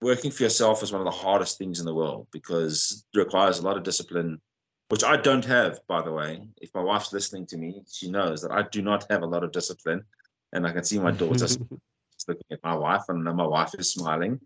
working 0.00 0.30
for 0.30 0.44
yourself 0.44 0.82
is 0.82 0.92
one 0.92 1.00
of 1.00 1.04
the 1.04 1.10
hardest 1.10 1.58
things 1.58 1.80
in 1.80 1.86
the 1.86 1.94
world 1.94 2.28
because 2.32 3.04
it 3.12 3.18
requires 3.18 3.58
a 3.58 3.62
lot 3.62 3.76
of 3.76 3.82
discipline, 3.82 4.40
which 4.88 5.04
I 5.04 5.16
don't 5.16 5.44
have, 5.44 5.80
by 5.88 6.02
the 6.02 6.12
way. 6.12 6.42
If 6.60 6.74
my 6.74 6.82
wife's 6.82 7.12
listening 7.12 7.46
to 7.46 7.56
me, 7.56 7.82
she 7.90 8.10
knows 8.10 8.42
that 8.42 8.52
I 8.52 8.62
do 8.70 8.82
not 8.82 9.06
have 9.10 9.22
a 9.22 9.26
lot 9.26 9.44
of 9.44 9.52
discipline. 9.52 10.04
and 10.52 10.66
I 10.66 10.72
can 10.72 10.84
see 10.84 10.98
my 10.98 11.10
daughter 11.10 11.46
looking 12.28 12.46
at 12.50 12.64
my 12.64 12.74
wife, 12.74 13.02
and 13.08 13.24
my 13.24 13.46
wife 13.46 13.74
is 13.78 13.92
smiling. 13.92 14.40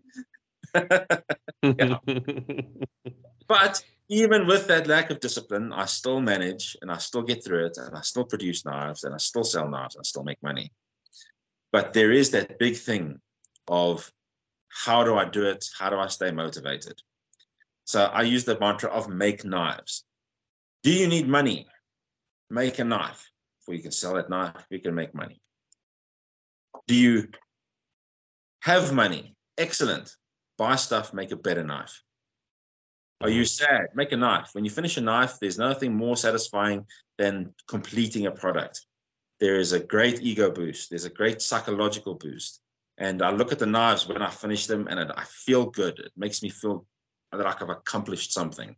but 0.73 1.25
even 4.09 4.47
with 4.47 4.67
that 4.67 4.87
lack 4.87 5.11
of 5.11 5.19
discipline, 5.19 5.71
I 5.71 5.85
still 5.85 6.19
manage 6.19 6.75
and 6.81 6.91
I 6.91 6.97
still 6.97 7.21
get 7.21 7.43
through 7.43 7.67
it 7.67 7.77
and 7.77 7.95
I 7.95 8.01
still 8.01 8.25
produce 8.25 8.65
knives 8.65 9.03
and 9.03 9.13
I 9.13 9.17
still 9.17 9.43
sell 9.43 9.67
knives 9.67 9.95
and 9.95 10.01
I 10.01 10.07
still 10.07 10.23
make 10.23 10.41
money. 10.41 10.71
But 11.71 11.93
there 11.93 12.11
is 12.11 12.31
that 12.31 12.59
big 12.59 12.75
thing 12.75 13.19
of 13.67 14.11
how 14.73 15.03
do 15.03 15.15
I 15.15 15.25
do 15.25 15.45
it? 15.45 15.65
How 15.77 15.89
do 15.89 15.97
I 15.97 16.07
stay 16.07 16.31
motivated? 16.31 17.01
So 17.85 18.05
I 18.05 18.23
use 18.23 18.45
the 18.45 18.59
mantra 18.59 18.89
of 18.89 19.09
make 19.09 19.45
knives. 19.45 20.05
Do 20.83 20.91
you 20.91 21.07
need 21.07 21.27
money? 21.27 21.67
Make 22.49 22.79
a 22.79 22.83
knife. 22.83 23.29
Before 23.59 23.75
you 23.75 23.81
can 23.81 23.91
sell 23.91 24.15
that 24.15 24.29
knife, 24.29 24.65
you 24.69 24.79
can 24.79 24.95
make 24.95 25.13
money. 25.13 25.39
Do 26.87 26.95
you 26.95 27.29
have 28.61 28.93
money? 28.93 29.35
Excellent. 29.57 30.15
Buy 30.57 30.75
stuff, 30.75 31.13
make 31.13 31.31
a 31.31 31.37
better 31.37 31.63
knife. 31.63 32.01
Are 33.21 33.29
you 33.29 33.45
sad? 33.45 33.87
Make 33.95 34.11
a 34.11 34.17
knife. 34.17 34.49
When 34.51 34.65
you 34.65 34.71
finish 34.71 34.97
a 34.97 35.01
knife, 35.01 35.37
there's 35.39 35.57
nothing 35.57 35.95
more 35.95 36.17
satisfying 36.17 36.85
than 37.17 37.53
completing 37.67 38.25
a 38.25 38.31
product. 38.31 38.85
There 39.39 39.55
is 39.55 39.71
a 39.71 39.79
great 39.79 40.21
ego 40.21 40.51
boost. 40.51 40.89
There's 40.89 41.05
a 41.05 41.09
great 41.09 41.41
psychological 41.41 42.15
boost. 42.15 42.59
And 42.97 43.21
I 43.21 43.31
look 43.31 43.51
at 43.51 43.59
the 43.59 43.65
knives 43.65 44.07
when 44.07 44.21
I 44.21 44.29
finish 44.29 44.67
them 44.67 44.87
and 44.87 44.99
I 44.99 45.23
feel 45.23 45.65
good. 45.65 45.99
It 45.99 46.11
makes 46.15 46.43
me 46.43 46.49
feel 46.49 46.85
like 47.33 47.61
I've 47.61 47.69
accomplished 47.69 48.33
something. 48.33 48.75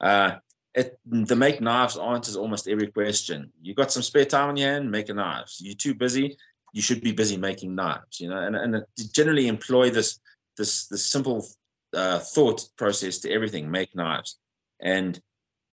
Uh, 0.00 0.36
it, 0.74 0.98
to 1.26 1.34
make 1.34 1.60
knives 1.60 1.96
answers 1.96 2.36
almost 2.36 2.68
every 2.68 2.88
question. 2.88 3.50
You 3.62 3.74
got 3.74 3.90
some 3.90 4.02
spare 4.02 4.26
time 4.26 4.50
on 4.50 4.56
your 4.56 4.70
hand, 4.70 4.90
make 4.90 5.08
a 5.08 5.14
knives. 5.14 5.58
You're 5.60 5.74
too 5.74 5.94
busy, 5.94 6.36
you 6.72 6.82
should 6.82 7.00
be 7.00 7.12
busy 7.12 7.38
making 7.38 7.74
knives. 7.74 8.20
You 8.20 8.28
know, 8.28 8.38
and 8.38 8.54
and 8.54 8.84
generally 9.14 9.48
employ 9.48 9.90
this 9.90 10.20
this 10.58 10.86
this 10.88 11.04
simple 11.06 11.46
uh, 11.94 12.18
thought 12.18 12.68
process 12.76 13.18
to 13.20 13.32
everything. 13.32 13.70
Make 13.70 13.96
knives, 13.96 14.38
and 14.80 15.18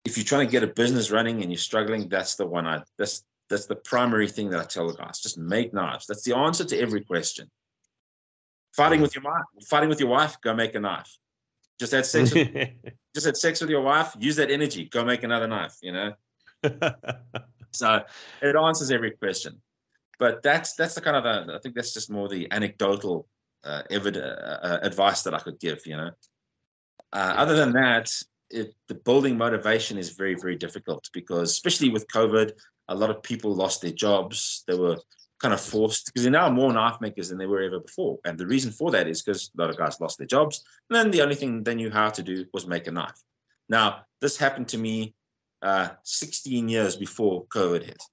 if 0.06 0.18
you're 0.18 0.26
trying 0.26 0.45
to 0.45 0.52
get 0.52 0.64
a 0.64 0.68
business 0.68 1.10
running 1.10 1.41
and 1.41 1.52
you're 1.52 1.58
struggling, 1.58 2.08
that's 2.08 2.36
the 2.36 2.45
one 2.45 2.68
I 2.68 2.84
that's 2.99 3.24
that's 3.52 3.68
the 3.68 3.76
primary 3.76 4.28
thing 4.28 4.49
that 4.49 4.60
I 4.60 4.64
tell 4.64 4.88
the 4.88 4.93
guys. 4.93 5.20
Just 5.20 5.38
make 5.38 5.74
knives. 5.74 6.08
That's 6.08 6.24
the 6.24 6.36
answer 6.36 6.64
to 6.64 6.80
every 6.80 7.02
question. 7.02 7.52
Fighting 8.76 9.02
with 9.02 9.14
your 9.14 9.24
wife, 9.24 9.43
fighting 9.70 9.89
with 9.89 9.99
your 9.99 10.10
wife, 10.10 10.38
go 10.41 10.56
make 10.56 10.74
a 10.76 10.80
knife. 10.80 11.18
Just 11.78 11.91
had 11.91 12.06
sex. 12.06 12.34
With, 12.34 12.47
just 13.14 13.26
had 13.26 13.36
sex 13.36 13.60
with 13.60 13.70
your 13.70 13.82
wife. 13.82 14.16
Use 14.18 14.38
that 14.38 14.49
energy. 14.49 14.86
Go 14.86 15.04
make 15.04 15.24
another 15.24 15.47
knife. 15.47 15.76
You 15.82 15.91
know. 15.91 16.14
so 17.72 18.02
it 18.41 18.56
answers 18.56 18.91
every 18.91 19.12
question, 19.12 19.62
but 20.18 20.41
that's 20.41 20.74
that's 20.76 20.95
the 20.95 21.02
kind 21.02 21.18
of 21.18 21.26
a, 21.26 21.56
I 21.56 21.60
think 21.60 21.76
that's 21.76 21.93
just 21.93 22.10
more 22.10 22.30
the 22.30 22.47
anecdotal 22.52 23.28
uh, 23.66 23.82
evidence 23.89 24.24
uh, 24.26 24.60
uh, 24.64 24.80
advice 24.84 25.24
that 25.24 25.34
I 25.34 25.39
could 25.39 25.60
give. 25.60 25.86
You 25.86 25.97
know. 25.97 26.12
Uh, 27.12 27.34
other 27.36 27.56
than 27.58 27.74
that, 27.74 28.10
it, 28.49 28.74
the 28.88 28.95
building 28.95 29.38
motivation 29.38 29.97
is 29.97 30.12
very 30.12 30.36
very 30.36 30.56
difficult 30.56 31.10
because 31.14 31.52
especially 31.52 31.89
with 31.89 32.08
COVID, 32.08 32.54
a 32.91 32.95
lot 32.95 33.09
of 33.09 33.23
people 33.23 33.55
lost 33.55 33.81
their 33.81 33.91
jobs. 33.91 34.63
They 34.67 34.75
were 34.75 34.97
kind 35.39 35.53
of 35.53 35.61
forced 35.61 36.05
because 36.05 36.23
there 36.23 36.35
are 36.35 36.49
now 36.49 36.53
more 36.53 36.71
knife 36.73 36.99
makers 37.01 37.29
than 37.29 37.37
there 37.37 37.49
were 37.49 37.61
ever 37.61 37.79
before. 37.79 38.19
And 38.25 38.37
the 38.37 38.45
reason 38.45 38.71
for 38.71 38.91
that 38.91 39.07
is 39.07 39.21
because 39.21 39.49
a 39.57 39.61
lot 39.61 39.69
of 39.69 39.77
guys 39.77 39.99
lost 39.99 40.17
their 40.17 40.27
jobs. 40.27 40.63
And 40.89 40.95
then 40.95 41.11
the 41.11 41.21
only 41.21 41.35
thing 41.35 41.63
they 41.63 41.73
knew 41.73 41.89
how 41.89 42.09
to 42.09 42.21
do 42.21 42.45
was 42.53 42.67
make 42.67 42.87
a 42.87 42.91
knife. 42.91 43.19
Now, 43.69 44.01
this 44.19 44.37
happened 44.37 44.67
to 44.69 44.77
me 44.77 45.15
uh, 45.61 45.89
16 46.03 46.67
years 46.67 46.95
before 46.95 47.45
COVID 47.45 47.83
hit. 47.83 48.03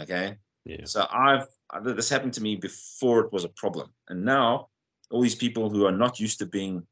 Okay. 0.00 0.36
Yeah. 0.64 0.84
So 0.84 1.06
I've 1.10 1.46
this 1.82 2.08
happened 2.08 2.34
to 2.34 2.42
me 2.42 2.56
before 2.56 3.20
it 3.20 3.32
was 3.32 3.44
a 3.44 3.48
problem. 3.48 3.92
And 4.08 4.24
now 4.24 4.68
all 5.10 5.20
these 5.20 5.34
people 5.34 5.70
who 5.70 5.86
are 5.86 5.92
not 5.92 6.20
used 6.20 6.38
to 6.38 6.46
being 6.46 6.86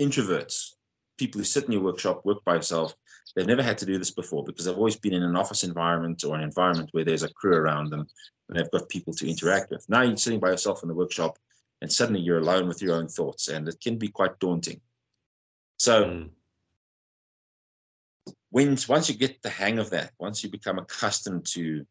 introverts, 0.00 0.70
people 1.18 1.38
who 1.38 1.44
sit 1.44 1.64
in 1.64 1.72
your 1.72 1.82
workshop, 1.82 2.24
work 2.24 2.44
by 2.44 2.56
yourself, 2.56 2.94
they've 3.34 3.46
never 3.46 3.62
had 3.62 3.78
to 3.78 3.86
do 3.86 3.98
this 3.98 4.10
before 4.10 4.44
because 4.44 4.64
they've 4.64 4.76
always 4.76 4.96
been 4.96 5.14
in 5.14 5.22
an 5.22 5.36
office 5.36 5.64
environment 5.64 6.24
or 6.24 6.34
an 6.34 6.42
environment 6.42 6.90
where 6.92 7.04
there's 7.04 7.22
a 7.22 7.32
crew 7.32 7.54
around 7.54 7.90
them 7.90 8.06
and 8.48 8.58
they've 8.58 8.70
got 8.70 8.88
people 8.88 9.12
to 9.14 9.28
interact 9.28 9.70
with. 9.70 9.84
Now 9.88 10.02
you're 10.02 10.16
sitting 10.16 10.40
by 10.40 10.50
yourself 10.50 10.82
in 10.82 10.88
the 10.88 10.94
workshop 10.94 11.38
and 11.80 11.90
suddenly 11.90 12.20
you're 12.20 12.38
alone 12.38 12.68
with 12.68 12.82
your 12.82 12.96
own 12.96 13.08
thoughts 13.08 13.48
and 13.48 13.68
it 13.68 13.80
can 13.80 13.96
be 13.96 14.08
quite 14.08 14.38
daunting. 14.38 14.80
So 15.78 16.04
mm. 16.04 16.28
when 18.50 18.76
once 18.88 19.08
you 19.08 19.16
get 19.16 19.42
the 19.42 19.50
hang 19.50 19.78
of 19.78 19.90
that, 19.90 20.12
once 20.18 20.44
you 20.44 20.50
become 20.50 20.78
accustomed 20.78 21.46
to 21.46 21.86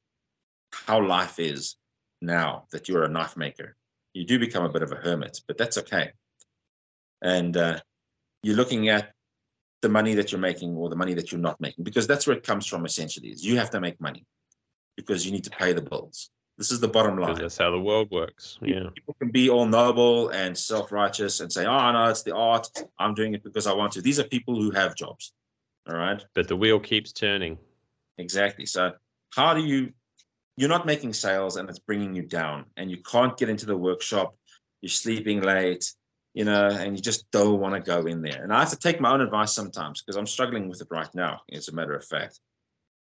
how 0.72 1.06
life 1.06 1.40
is 1.40 1.76
now 2.22 2.66
that 2.72 2.88
you're 2.88 3.04
a 3.04 3.10
knife 3.10 3.36
maker, 3.36 3.76
you 4.14 4.26
do 4.26 4.40
become 4.40 4.64
a 4.64 4.72
bit 4.72 4.84
of 4.84 4.92
a 4.92 4.96
hermit, 4.96 5.40
but 5.48 5.58
that's 5.58 5.78
okay. 5.78 6.12
And 7.22 7.56
uh, 7.56 7.80
you're 8.44 8.56
looking 8.56 8.90
at 8.90 9.14
the 9.82 9.90
money 9.90 10.14
that 10.16 10.32
you're 10.32 10.42
making 10.42 10.76
or 10.76 10.90
the 10.90 10.96
money 10.96 11.14
that 11.14 11.32
you're 11.32 11.42
not 11.42 11.60
making 11.60 11.84
because 11.84 12.08
that's 12.08 12.28
where 12.28 12.38
it 12.38 12.44
comes 12.44 12.68
from 12.68 12.86
essentially 12.86 13.30
is 13.30 13.46
you 13.46 13.58
have 13.58 13.70
to 13.72 13.82
make 13.82 14.00
money 14.00 14.26
because 14.96 15.26
you 15.26 15.32
need 15.32 15.44
to 15.44 15.50
pay 15.50 15.74
the 15.74 15.82
bills. 15.82 16.30
This 16.58 16.72
is 16.72 16.80
the 16.80 16.88
bottom 16.88 17.18
line. 17.18 17.36
that's 17.36 17.58
how 17.58 17.72
the 17.72 17.80
world 17.80 18.10
works. 18.12 18.60
Yeah. 18.62 18.90
people 18.94 19.16
can 19.20 19.32
be 19.32 19.50
all 19.50 19.66
noble 19.66 20.30
and 20.30 20.56
self-righteous 20.56 21.40
and 21.40 21.52
say 21.52 21.66
oh 21.66 21.92
no 21.92 22.10
it's 22.10 22.24
the 22.24 22.36
art. 22.36 22.68
I'm 23.00 23.14
doing 23.14 23.34
it 23.34 23.44
because 23.44 23.68
i 23.68 23.74
want 23.74 23.94
to. 23.94 24.02
These 24.02 24.20
are 24.20 24.26
people 24.26 24.56
who 24.56 24.72
have 24.72 24.96
jobs. 24.96 25.34
All 25.90 25.98
right? 25.98 26.24
But 26.36 26.48
the 26.48 26.56
wheel 26.56 26.80
keeps 26.80 27.12
turning. 27.12 27.58
Exactly. 28.20 28.66
So 28.68 28.92
how 29.34 29.54
do 29.54 29.62
you 29.62 29.92
you're 30.58 30.70
not 30.70 30.86
making 30.86 31.14
sales 31.14 31.56
and 31.56 31.68
it's 31.70 31.80
bringing 31.80 32.14
you 32.14 32.22
down 32.22 32.66
and 32.78 32.92
you 32.92 32.98
can't 32.98 33.36
get 33.38 33.50
into 33.50 33.66
the 33.66 33.76
workshop 33.76 34.36
you're 34.82 34.90
sleeping 34.90 35.42
late 35.42 35.92
you 36.34 36.46
know, 36.46 36.68
and 36.68 36.96
you 36.96 37.02
just 37.02 37.30
don't 37.32 37.60
want 37.60 37.74
to 37.76 37.82
go 37.82 38.06
in 38.06 38.22
there. 38.22 38.44
And 38.44 38.54
I 38.54 38.60
have 38.60 38.70
to 38.70 38.78
take 38.78 39.02
my 39.02 39.12
own 39.12 39.22
advice 39.22 39.54
sometimes 39.54 40.02
because 40.02 40.16
I'm 40.16 40.28
struggling 40.28 40.70
with 40.70 40.82
it 40.82 40.88
right 40.90 41.10
now, 41.14 41.42
as 41.52 41.68
a 41.68 41.76
matter 41.76 41.94
of 41.94 42.06
fact. 42.06 42.40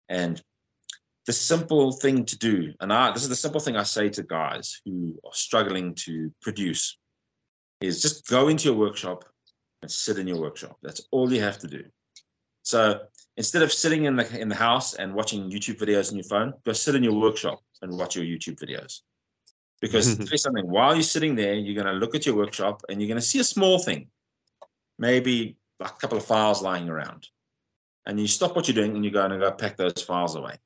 And 0.08 0.40
the 1.26 1.32
simple 1.32 1.90
thing 1.92 2.24
to 2.26 2.38
do, 2.38 2.72
and 2.80 2.92
I, 2.92 3.10
this 3.10 3.24
is 3.24 3.28
the 3.28 3.34
simple 3.34 3.60
thing 3.60 3.76
I 3.76 3.82
say 3.82 4.08
to 4.10 4.22
guys 4.22 4.80
who 4.84 5.18
are 5.24 5.34
struggling 5.34 5.94
to 6.06 6.32
produce, 6.40 6.98
is 7.80 8.00
just 8.00 8.28
go 8.28 8.48
into 8.48 8.68
your 8.68 8.78
workshop 8.78 9.24
and 9.82 9.90
sit 9.90 10.18
in 10.18 10.28
your 10.28 10.40
workshop. 10.40 10.76
That's 10.82 11.02
all 11.10 11.32
you 11.32 11.40
have 11.40 11.58
to 11.58 11.66
do. 11.66 11.84
So 12.62 13.00
instead 13.36 13.62
of 13.62 13.72
sitting 13.72 14.04
in 14.04 14.16
the 14.16 14.40
in 14.40 14.48
the 14.48 14.54
house 14.54 14.94
and 14.94 15.14
watching 15.14 15.50
YouTube 15.50 15.78
videos 15.78 16.10
on 16.10 16.16
your 16.16 16.24
phone, 16.24 16.54
go 16.64 16.72
sit 16.72 16.94
in 16.94 17.04
your 17.04 17.14
workshop 17.14 17.60
and 17.82 17.96
watch 17.96 18.16
your 18.16 18.24
YouTube 18.24 18.58
videos. 18.58 19.00
Because 19.80 20.16
tell 20.28 20.38
something, 20.38 20.68
while 20.68 20.94
you're 20.94 21.02
sitting 21.02 21.34
there, 21.34 21.54
you're 21.54 21.80
going 21.80 21.92
to 21.92 22.00
look 22.00 22.14
at 22.14 22.26
your 22.26 22.36
workshop 22.36 22.82
and 22.88 23.00
you're 23.00 23.08
going 23.08 23.20
to 23.20 23.26
see 23.26 23.40
a 23.40 23.44
small 23.44 23.78
thing, 23.78 24.08
maybe 24.98 25.56
a 25.80 25.88
couple 25.88 26.18
of 26.18 26.24
files 26.24 26.62
lying 26.62 26.88
around. 26.88 27.28
And 28.06 28.20
you 28.20 28.28
stop 28.28 28.54
what 28.54 28.68
you're 28.68 28.74
doing 28.74 28.94
and 28.94 29.04
you're 29.04 29.12
going 29.12 29.30
to 29.30 29.38
go 29.38 29.50
pack 29.52 29.76
those 29.76 30.02
files 30.02 30.36
away. 30.36 30.56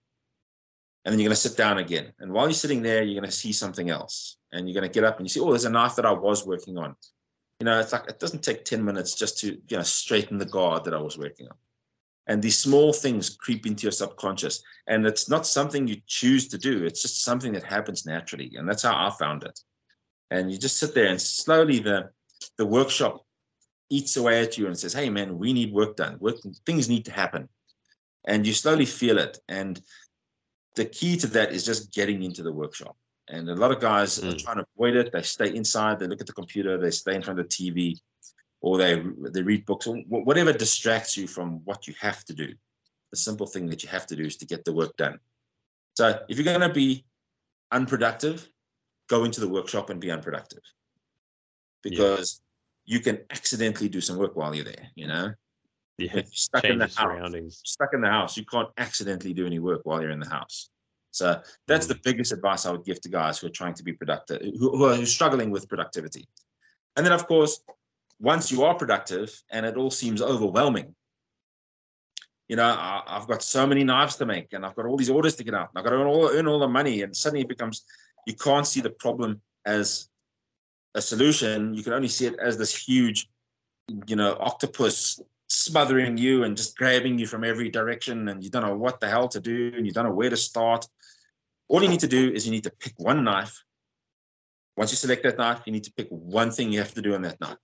And 1.05 1.13
then 1.13 1.19
you're 1.19 1.29
going 1.29 1.37
to 1.37 1.41
sit 1.41 1.57
down 1.57 1.79
again. 1.79 2.13
And 2.19 2.33
while 2.33 2.47
you're 2.47 2.53
sitting 2.53 2.83
there, 2.83 3.03
you're 3.03 3.19
going 3.19 3.31
to 3.31 3.37
see 3.37 3.53
something 3.53 3.89
else. 3.89 4.37
And 4.53 4.69
you're 4.69 4.79
going 4.79 4.91
to 4.91 4.95
get 4.95 5.05
up 5.05 5.19
and 5.19 5.25
you 5.25 5.31
see, 5.31 5.41
oh, 5.41 5.51
there's 5.51 5.65
a 5.65 5.71
knife 5.71 5.97
that 5.97 6.05
I 6.05 6.13
was 6.13 6.47
working 6.47 6.77
on. 6.77 6.95
You 7.59 7.65
know, 7.65 7.81
it's 7.81 7.93
like 7.93 8.09
it 8.09 8.21
doesn't 8.21 8.43
take 8.43 8.65
10 8.65 8.85
minutes 8.85 9.15
just 9.15 9.39
to, 9.41 9.49
you 9.69 9.77
know, 9.77 9.83
straighten 9.83 10.39
the 10.39 10.47
guard 10.47 10.85
that 10.85 10.95
I 10.95 11.01
was 11.01 11.17
working 11.17 11.49
on. 11.49 11.57
And 12.31 12.41
these 12.41 12.61
small 12.61 12.93
things 12.93 13.29
creep 13.29 13.67
into 13.67 13.83
your 13.83 13.93
subconscious. 13.93 14.63
And 14.87 15.05
it's 15.05 15.29
not 15.29 15.49
something 15.49 15.89
you 15.89 15.97
choose 16.07 16.47
to 16.49 16.59
do, 16.59 16.85
it's 16.85 17.03
just 17.03 17.25
something 17.25 17.53
that 17.55 17.65
happens 17.65 18.07
naturally. 18.07 18.53
And 18.57 18.69
that's 18.69 18.85
how 18.85 18.95
I 18.95 19.11
found 19.11 19.43
it. 19.43 19.59
And 20.31 20.53
you 20.53 20.57
just 20.57 20.77
sit 20.77 20.95
there 20.95 21.09
and 21.09 21.21
slowly 21.21 21.81
the, 21.81 22.11
the 22.57 22.65
workshop 22.65 23.27
eats 23.91 24.17
away 24.17 24.43
at 24.43 24.57
you 24.57 24.69
and 24.69 24.79
says, 24.79 24.93
Hey, 24.93 25.11
man, 25.11 25.39
we 25.39 25.53
need 25.53 25.73
work 25.73 25.97
done. 25.97 26.19
Work, 26.21 26.37
things 26.65 26.89
need 26.89 27.05
to 27.07 27.11
happen. 27.11 27.49
And 28.29 28.47
you 28.47 28.55
slowly 28.55 28.87
feel 28.87 29.19
it. 29.19 29.37
And 29.49 29.83
the 30.77 30.85
key 30.85 31.17
to 31.17 31.27
that 31.27 31.51
is 31.51 31.65
just 31.65 31.93
getting 31.93 32.23
into 32.23 32.45
the 32.45 32.53
workshop. 32.53 32.97
And 33.27 33.49
a 33.49 33.57
lot 33.57 33.73
of 33.73 33.81
guys 33.81 34.21
mm. 34.21 34.33
are 34.33 34.39
trying 34.39 34.59
to 34.59 34.67
avoid 34.77 34.95
it. 34.95 35.11
They 35.13 35.23
stay 35.23 35.53
inside, 35.53 35.99
they 35.99 36.07
look 36.07 36.21
at 36.21 36.29
the 36.29 36.33
computer, 36.33 36.79
they 36.79 36.93
stay 36.93 37.17
in 37.17 37.23
front 37.23 37.41
of 37.41 37.49
the 37.49 37.73
TV, 37.73 37.99
or 38.61 38.79
they 38.79 39.03
they 39.31 39.43
read 39.43 39.65
books 39.67 39.87
or 39.87 39.97
whatever 40.09 40.53
distracts 40.53 41.17
you 41.17 41.27
from 41.27 41.65
what 41.65 41.87
you 41.87 41.95
have 42.01 42.25
to 42.25 42.35
do 42.35 42.53
the 43.11 43.17
simple 43.17 43.47
thing 43.47 43.67
that 43.67 43.83
you 43.83 43.89
have 43.89 44.07
to 44.07 44.17
do 44.17 44.25
is 44.25 44.37
to 44.37 44.47
get 44.47 44.65
the 44.65 44.73
work 44.73 44.97
done. 44.97 45.19
So 45.97 46.21
if 46.29 46.39
you're 46.39 46.45
going 46.45 46.61
to 46.61 46.73
be 46.73 47.05
unproductive 47.73 48.49
go 49.09 49.25
into 49.25 49.41
the 49.41 49.49
workshop 49.49 49.91
and 49.91 50.01
be 50.01 50.11
unproductive. 50.11 50.63
Because 51.83 52.41
yeah. 52.85 52.97
you 52.97 53.03
can 53.03 53.19
accidentally 53.31 53.89
do 53.89 54.01
some 54.01 54.17
work 54.17 54.37
while 54.37 54.55
you're 54.55 54.65
there 54.65 54.89
you 54.95 55.07
know? 55.07 55.33
Yeah 55.99 56.23
stuck 56.31 56.65
in 56.65 56.79
the 56.79 56.87
house 56.87 57.61
stuck 57.65 57.93
in 57.93 58.01
the 58.01 58.09
house 58.09 58.37
you 58.37 58.45
can't 58.45 58.69
accidentally 58.79 59.35
do 59.35 59.47
any 59.47 59.59
work 59.59 59.83
while 59.85 60.01
you're 60.01 60.11
in 60.11 60.21
the 60.21 60.29
house. 60.29 60.71
So 61.11 61.41
that's 61.67 61.87
mm. 61.87 61.91
the 61.91 62.01
biggest 62.05 62.33
advice 62.33 62.67
i 62.67 62.71
would 62.71 62.85
give 62.85 63.01
to 63.03 63.09
guys 63.09 63.39
who 63.39 63.49
are 63.49 63.57
trying 63.61 63.75
to 63.75 63.83
be 63.83 63.93
productive 63.93 64.41
who, 64.59 64.77
who 64.77 64.85
are 64.85 65.05
struggling 65.05 65.51
with 65.51 65.69
productivity. 65.69 66.27
And 66.97 67.05
then 67.05 67.13
of 67.13 67.27
course 67.27 67.61
once 68.21 68.53
you 68.53 68.63
are 68.65 68.75
productive 68.75 69.33
and 69.51 69.67
it 69.67 69.77
all 69.77 69.91
seems 69.91 70.23
overwhelming, 70.23 70.95
you 72.49 72.57
know, 72.57 72.65
I, 72.65 73.03
have 73.07 73.27
got 73.27 73.43
so 73.43 73.67
many 73.67 73.85
knives 73.85 74.17
to 74.17 74.27
make 74.27 74.53
and 74.53 74.65
I've 74.65 74.75
got 74.75 74.87
all 74.87 74.97
these 74.97 75.11
orders 75.11 75.37
to 75.37 75.45
get 75.45 75.55
out. 75.55 75.71
and 75.71 75.79
I've 75.79 75.85
got 75.85 75.91
to 75.91 75.97
earn 75.97 76.07
all, 76.07 76.29
earn 76.29 76.47
all 76.47 76.59
the 76.59 76.69
money 76.69 77.03
and 77.03 77.17
suddenly 77.17 77.43
it 77.43 77.49
becomes 77.49 77.85
you 78.27 78.35
can't 78.35 78.67
see 78.67 78.81
the 78.81 78.91
problem 78.91 79.41
as 79.65 80.09
a 80.95 81.01
solution. 81.01 81.75
You 81.75 81.83
can 81.83 81.93
only 81.93 82.09
see 82.09 82.27
it 82.27 82.39
as 82.39 82.59
this 82.59 82.75
huge, 82.75 83.29
you 84.07 84.17
know, 84.17 84.37
octopus 84.41 85.21
smothering 85.49 86.17
you 86.17 86.45
and 86.45 86.57
just 86.57 86.77
grabbing 86.77 87.19
you 87.19 87.27
from 87.27 87.45
every 87.45 87.69
direction, 87.69 88.29
and 88.29 88.43
you 88.43 88.51
don't 88.51 88.63
know 88.63 88.77
what 88.77 89.01
the 89.01 89.09
hell 89.09 89.29
to 89.29 89.41
do, 89.41 89.73
and 89.77 89.87
you 89.87 89.93
don't 89.93 90.05
know 90.05 90.13
where 90.13 90.31
to 90.31 90.37
start. 90.37 90.87
All 91.69 91.83
you 91.83 91.89
need 91.89 92.01
to 92.01 92.09
do 92.09 92.31
is 92.33 92.47
you 92.47 92.53
need 92.53 92.65
to 92.65 92.71
pick 92.71 92.95
one 92.97 93.25
knife. 93.25 93.63
Once 94.77 94.93
you 94.93 94.97
select 94.97 95.23
that 95.25 95.39
knife, 95.39 95.63
you 95.67 95.73
need 95.73 95.85
to 95.85 95.93
pick 95.93 96.09
one 96.09 96.51
thing 96.51 96.73
you 96.73 96.79
have 96.79 96.95
to 96.95 97.03
do 97.03 97.15
on 97.15 97.23
that 97.23 97.41
knife. 97.41 97.57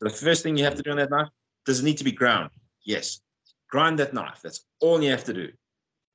The 0.00 0.10
first 0.10 0.42
thing 0.42 0.56
you 0.56 0.64
have 0.64 0.76
to 0.76 0.82
do 0.82 0.90
on 0.90 0.96
that 0.98 1.10
knife 1.10 1.28
does 1.66 1.80
it 1.80 1.84
need 1.84 1.98
to 1.98 2.04
be 2.04 2.12
ground? 2.12 2.50
Yes. 2.84 3.20
Grind 3.70 3.98
that 3.98 4.14
knife. 4.14 4.40
That's 4.42 4.64
all 4.80 5.02
you 5.02 5.10
have 5.10 5.24
to 5.24 5.34
do. 5.34 5.48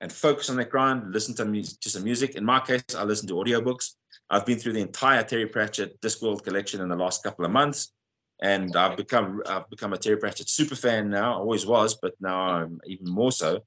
And 0.01 0.11
focus 0.11 0.49
on 0.49 0.55
that 0.57 0.69
grind, 0.69 1.13
listen 1.13 1.35
to, 1.35 1.45
music, 1.45 1.79
to 1.81 1.89
some 1.89 2.03
music. 2.03 2.35
In 2.35 2.43
my 2.43 2.59
case, 2.59 2.83
I 2.97 3.03
listen 3.03 3.27
to 3.29 3.35
audiobooks. 3.35 3.91
I've 4.29 4.45
been 4.45 4.57
through 4.57 4.73
the 4.73 4.81
entire 4.81 5.23
Terry 5.23 5.45
Pratchett 5.45 6.01
Discworld 6.01 6.43
collection 6.43 6.81
in 6.81 6.89
the 6.89 6.95
last 6.95 7.23
couple 7.23 7.45
of 7.45 7.51
months. 7.51 7.93
And 8.41 8.75
I've 8.75 8.97
become 8.97 9.41
I've 9.45 9.69
become 9.69 9.93
a 9.93 9.97
Terry 9.97 10.17
Pratchett 10.17 10.49
super 10.49 10.75
fan 10.75 11.09
now. 11.09 11.33
I 11.33 11.37
always 11.37 11.65
was, 11.65 11.95
but 11.95 12.13
now 12.19 12.39
I'm 12.39 12.81
even 12.85 13.09
more 13.09 13.31
so. 13.31 13.63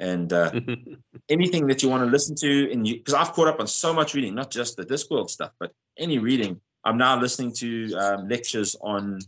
And 0.00 0.32
uh, 0.32 0.50
anything 1.28 1.66
that 1.66 1.82
you 1.82 1.88
want 1.88 2.02
to 2.04 2.10
listen 2.10 2.34
to, 2.36 2.72
and 2.72 2.84
because 2.84 3.14
I've 3.14 3.32
caught 3.32 3.48
up 3.48 3.60
on 3.60 3.66
so 3.66 3.92
much 3.92 4.14
reading, 4.14 4.34
not 4.34 4.50
just 4.50 4.76
the 4.76 4.84
Discworld 4.84 5.30
stuff, 5.30 5.52
but 5.60 5.72
any 5.98 6.18
reading. 6.18 6.60
I'm 6.84 6.96
now 6.96 7.20
listening 7.20 7.52
to 7.54 7.94
um, 7.94 8.28
lectures 8.28 8.74
on 8.80 9.18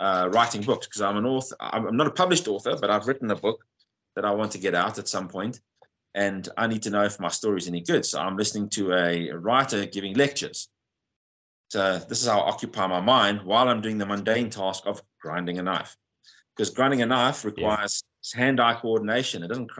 uh, 0.00 0.28
writing 0.32 0.62
books 0.62 0.86
because 0.86 1.02
I'm 1.02 1.16
an 1.16 1.26
author. 1.26 1.56
I'm 1.60 1.96
not 1.96 2.06
a 2.06 2.10
published 2.10 2.48
author, 2.48 2.76
but 2.80 2.90
I've 2.90 3.06
written 3.06 3.30
a 3.30 3.36
book 3.36 3.64
that 4.16 4.24
I 4.24 4.30
want 4.32 4.52
to 4.52 4.58
get 4.58 4.74
out 4.74 4.98
at 4.98 5.08
some 5.08 5.28
point, 5.28 5.60
and 6.14 6.48
I 6.56 6.66
need 6.66 6.82
to 6.82 6.90
know 6.90 7.04
if 7.04 7.18
my 7.18 7.28
story 7.28 7.58
is 7.58 7.68
any 7.68 7.80
good. 7.80 8.04
So 8.04 8.20
I'm 8.20 8.36
listening 8.36 8.68
to 8.70 8.92
a 8.92 9.30
writer 9.32 9.86
giving 9.86 10.14
lectures. 10.14 10.68
So 11.70 11.98
this 11.98 12.22
is 12.22 12.28
how 12.28 12.40
I 12.40 12.48
occupy 12.48 12.86
my 12.86 13.00
mind 13.00 13.42
while 13.42 13.68
I'm 13.68 13.80
doing 13.80 13.98
the 13.98 14.06
mundane 14.06 14.50
task 14.50 14.84
of 14.86 15.02
grinding 15.20 15.58
a 15.58 15.62
knife, 15.62 15.96
because 16.56 16.70
grinding 16.70 17.02
a 17.02 17.06
knife 17.06 17.44
requires 17.44 18.04
yeah. 18.34 18.44
hand-eye 18.44 18.78
coordination. 18.80 19.42
It 19.42 19.48
doesn't 19.48 19.72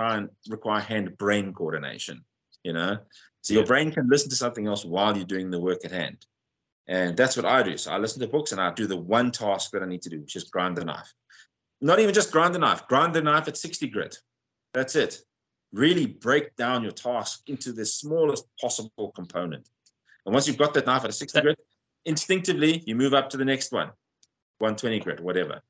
require 0.48 0.80
hand-brain 0.80 1.52
coordination. 1.52 2.24
You 2.64 2.72
know, 2.72 2.96
so 3.42 3.52
your 3.54 3.66
brain 3.66 3.92
can 3.92 4.08
listen 4.08 4.30
to 4.30 4.36
something 4.36 4.66
else 4.66 4.84
while 4.86 5.14
you're 5.14 5.26
doing 5.26 5.50
the 5.50 5.60
work 5.60 5.84
at 5.84 5.92
hand. 5.92 6.24
And 6.86 7.16
that's 7.16 7.36
what 7.36 7.46
I 7.46 7.62
do. 7.62 7.76
So 7.76 7.92
I 7.92 7.98
listen 7.98 8.20
to 8.20 8.28
books 8.28 8.52
and 8.52 8.60
I 8.60 8.72
do 8.72 8.86
the 8.86 8.96
one 8.96 9.30
task 9.30 9.70
that 9.70 9.82
I 9.82 9.86
need 9.86 10.02
to 10.02 10.10
do, 10.10 10.20
which 10.20 10.36
is 10.36 10.44
grind 10.44 10.76
the 10.76 10.84
knife. 10.84 11.12
Not 11.80 11.98
even 11.98 12.14
just 12.14 12.30
grind 12.30 12.54
the 12.54 12.58
knife, 12.58 12.86
grind 12.88 13.14
the 13.14 13.22
knife 13.22 13.48
at 13.48 13.56
60 13.56 13.88
grit. 13.88 14.18
That's 14.74 14.96
it. 14.96 15.20
Really 15.72 16.06
break 16.06 16.54
down 16.56 16.82
your 16.82 16.92
task 16.92 17.42
into 17.46 17.72
the 17.72 17.84
smallest 17.86 18.46
possible 18.60 19.12
component. 19.12 19.68
And 20.26 20.32
once 20.32 20.46
you've 20.46 20.58
got 20.58 20.74
that 20.74 20.86
knife 20.86 21.04
at 21.04 21.10
a 21.10 21.12
60 21.12 21.40
grit, 21.40 21.58
instinctively 22.04 22.82
you 22.86 22.94
move 22.94 23.14
up 23.14 23.30
to 23.30 23.36
the 23.36 23.44
next 23.44 23.72
one, 23.72 23.88
120 24.58 25.00
grit, 25.00 25.20
whatever. 25.20 25.62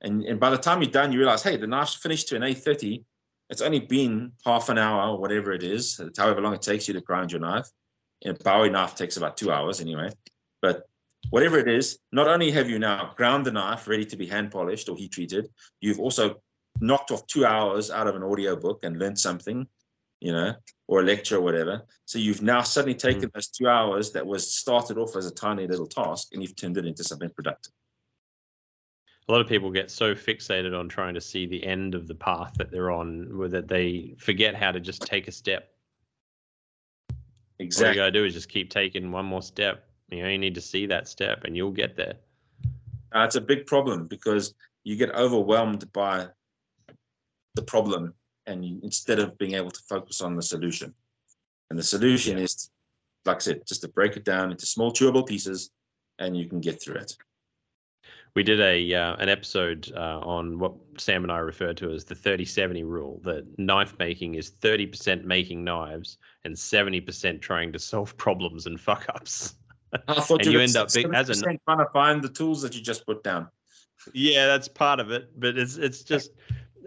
And, 0.00 0.24
and 0.24 0.40
by 0.40 0.50
the 0.50 0.58
time 0.58 0.82
you're 0.82 0.90
done, 0.90 1.12
you 1.12 1.18
realize, 1.18 1.42
hey, 1.42 1.56
the 1.56 1.66
knife's 1.66 1.94
finished 1.94 2.28
to 2.28 2.36
an 2.36 2.42
A30. 2.42 3.04
It's 3.50 3.62
only 3.62 3.80
been 3.80 4.32
half 4.44 4.68
an 4.68 4.78
hour 4.78 5.10
or 5.10 5.18
whatever 5.18 5.52
it 5.52 5.62
is, 5.62 6.00
however 6.16 6.40
long 6.40 6.54
it 6.54 6.62
takes 6.62 6.88
you 6.88 6.94
to 6.94 7.00
grind 7.00 7.30
your 7.30 7.40
knife. 7.40 7.68
And 8.24 8.38
a 8.38 8.42
Bowie 8.42 8.70
knife 8.70 8.94
takes 8.94 9.16
about 9.16 9.36
two 9.36 9.52
hours 9.52 9.80
anyway. 9.80 10.10
But 10.62 10.86
whatever 11.30 11.58
it 11.58 11.68
is, 11.68 11.98
not 12.12 12.28
only 12.28 12.50
have 12.52 12.70
you 12.70 12.78
now 12.78 13.12
ground 13.16 13.44
the 13.44 13.52
knife 13.52 13.86
ready 13.86 14.06
to 14.06 14.16
be 14.16 14.26
hand 14.26 14.50
polished 14.50 14.88
or 14.88 14.96
heat 14.96 15.12
treated, 15.12 15.48
you've 15.80 16.00
also 16.00 16.40
knocked 16.80 17.10
off 17.10 17.26
two 17.26 17.44
hours 17.44 17.90
out 17.90 18.06
of 18.06 18.16
an 18.16 18.22
audio 18.22 18.56
book 18.56 18.80
and 18.84 18.98
learned 18.98 19.18
something, 19.18 19.66
you 20.20 20.32
know, 20.32 20.54
or 20.88 21.00
a 21.00 21.02
lecture 21.02 21.36
or 21.36 21.40
whatever. 21.40 21.82
So 22.06 22.18
you've 22.18 22.42
now 22.42 22.62
suddenly 22.62 22.94
hmm. 22.94 22.98
taken 22.98 23.30
those 23.34 23.48
two 23.48 23.68
hours 23.68 24.12
that 24.12 24.26
was 24.26 24.56
started 24.56 24.96
off 24.96 25.16
as 25.16 25.26
a 25.26 25.34
tiny 25.34 25.66
little 25.66 25.86
task 25.86 26.28
and 26.32 26.42
you've 26.42 26.56
turned 26.56 26.78
it 26.78 26.86
into 26.86 27.04
something 27.04 27.30
productive. 27.30 27.72
A 29.28 29.32
lot 29.32 29.40
of 29.40 29.46
people 29.46 29.70
get 29.70 29.90
so 29.90 30.14
fixated 30.14 30.78
on 30.78 30.88
trying 30.88 31.14
to 31.14 31.20
see 31.20 31.46
the 31.46 31.64
end 31.64 31.94
of 31.94 32.08
the 32.08 32.14
path 32.14 32.54
that 32.58 32.72
they're 32.72 32.90
on 32.90 33.48
that 33.50 33.68
they 33.68 34.16
forget 34.18 34.54
how 34.54 34.72
to 34.72 34.80
just 34.80 35.02
take 35.02 35.28
a 35.28 35.32
step. 35.32 35.68
Exactly. 37.60 37.86
All 37.86 37.94
you 37.94 38.00
gotta 38.00 38.10
do 38.10 38.24
is 38.24 38.34
just 38.34 38.48
keep 38.48 38.68
taking 38.68 39.12
one 39.12 39.24
more 39.24 39.40
step 39.40 39.91
you 40.18 40.24
only 40.24 40.38
need 40.38 40.54
to 40.54 40.60
see 40.60 40.86
that 40.86 41.08
step 41.08 41.44
and 41.44 41.56
you'll 41.56 41.70
get 41.70 41.96
there. 41.96 42.14
Uh, 43.14 43.24
it's 43.24 43.36
a 43.36 43.40
big 43.40 43.66
problem 43.66 44.06
because 44.06 44.54
you 44.84 44.96
get 44.96 45.14
overwhelmed 45.14 45.90
by 45.92 46.26
the 47.54 47.62
problem 47.62 48.14
and 48.46 48.64
you, 48.64 48.80
instead 48.82 49.18
of 49.18 49.36
being 49.38 49.54
able 49.54 49.70
to 49.70 49.80
focus 49.88 50.20
on 50.20 50.34
the 50.34 50.42
solution. 50.42 50.94
And 51.70 51.78
the 51.78 51.82
solution 51.82 52.38
yeah. 52.38 52.44
is, 52.44 52.70
like 53.24 53.36
I 53.36 53.40
said, 53.40 53.62
just 53.66 53.82
to 53.82 53.88
break 53.88 54.16
it 54.16 54.24
down 54.24 54.50
into 54.50 54.66
small 54.66 54.92
chewable 54.92 55.26
pieces 55.26 55.70
and 56.18 56.36
you 56.36 56.48
can 56.48 56.60
get 56.60 56.82
through 56.82 56.96
it. 56.96 57.16
We 58.34 58.42
did 58.42 58.60
a 58.60 58.94
uh, 58.94 59.16
an 59.16 59.28
episode 59.28 59.92
uh, 59.94 60.20
on 60.20 60.58
what 60.58 60.72
Sam 60.96 61.22
and 61.22 61.30
I 61.30 61.38
refer 61.38 61.74
to 61.74 61.92
as 61.92 62.04
the 62.04 62.14
30-70 62.14 62.82
rule. 62.84 63.20
That 63.24 63.46
knife 63.58 63.94
making 63.98 64.36
is 64.36 64.50
30% 64.50 65.24
making 65.24 65.62
knives 65.62 66.16
and 66.44 66.54
70% 66.54 67.42
trying 67.42 67.72
to 67.72 67.78
solve 67.78 68.16
problems 68.16 68.66
and 68.66 68.80
fuck 68.80 69.06
ups. 69.14 69.56
I 70.08 70.20
thought 70.20 70.40
and 70.44 70.52
you, 70.52 70.60
end 70.60 70.76
up 70.76 70.92
big, 70.92 71.12
as 71.14 71.28
a 71.28 71.34
trying 71.42 71.58
to 71.78 71.88
find 71.92 72.22
the 72.22 72.28
tools 72.28 72.62
that 72.62 72.74
you 72.74 72.80
just 72.80 73.06
put 73.06 73.22
down. 73.22 73.48
Yeah, 74.12 74.46
that's 74.46 74.68
part 74.68 75.00
of 75.00 75.10
it, 75.10 75.38
but 75.38 75.56
it's 75.56 75.76
it's 75.76 76.02
just 76.02 76.32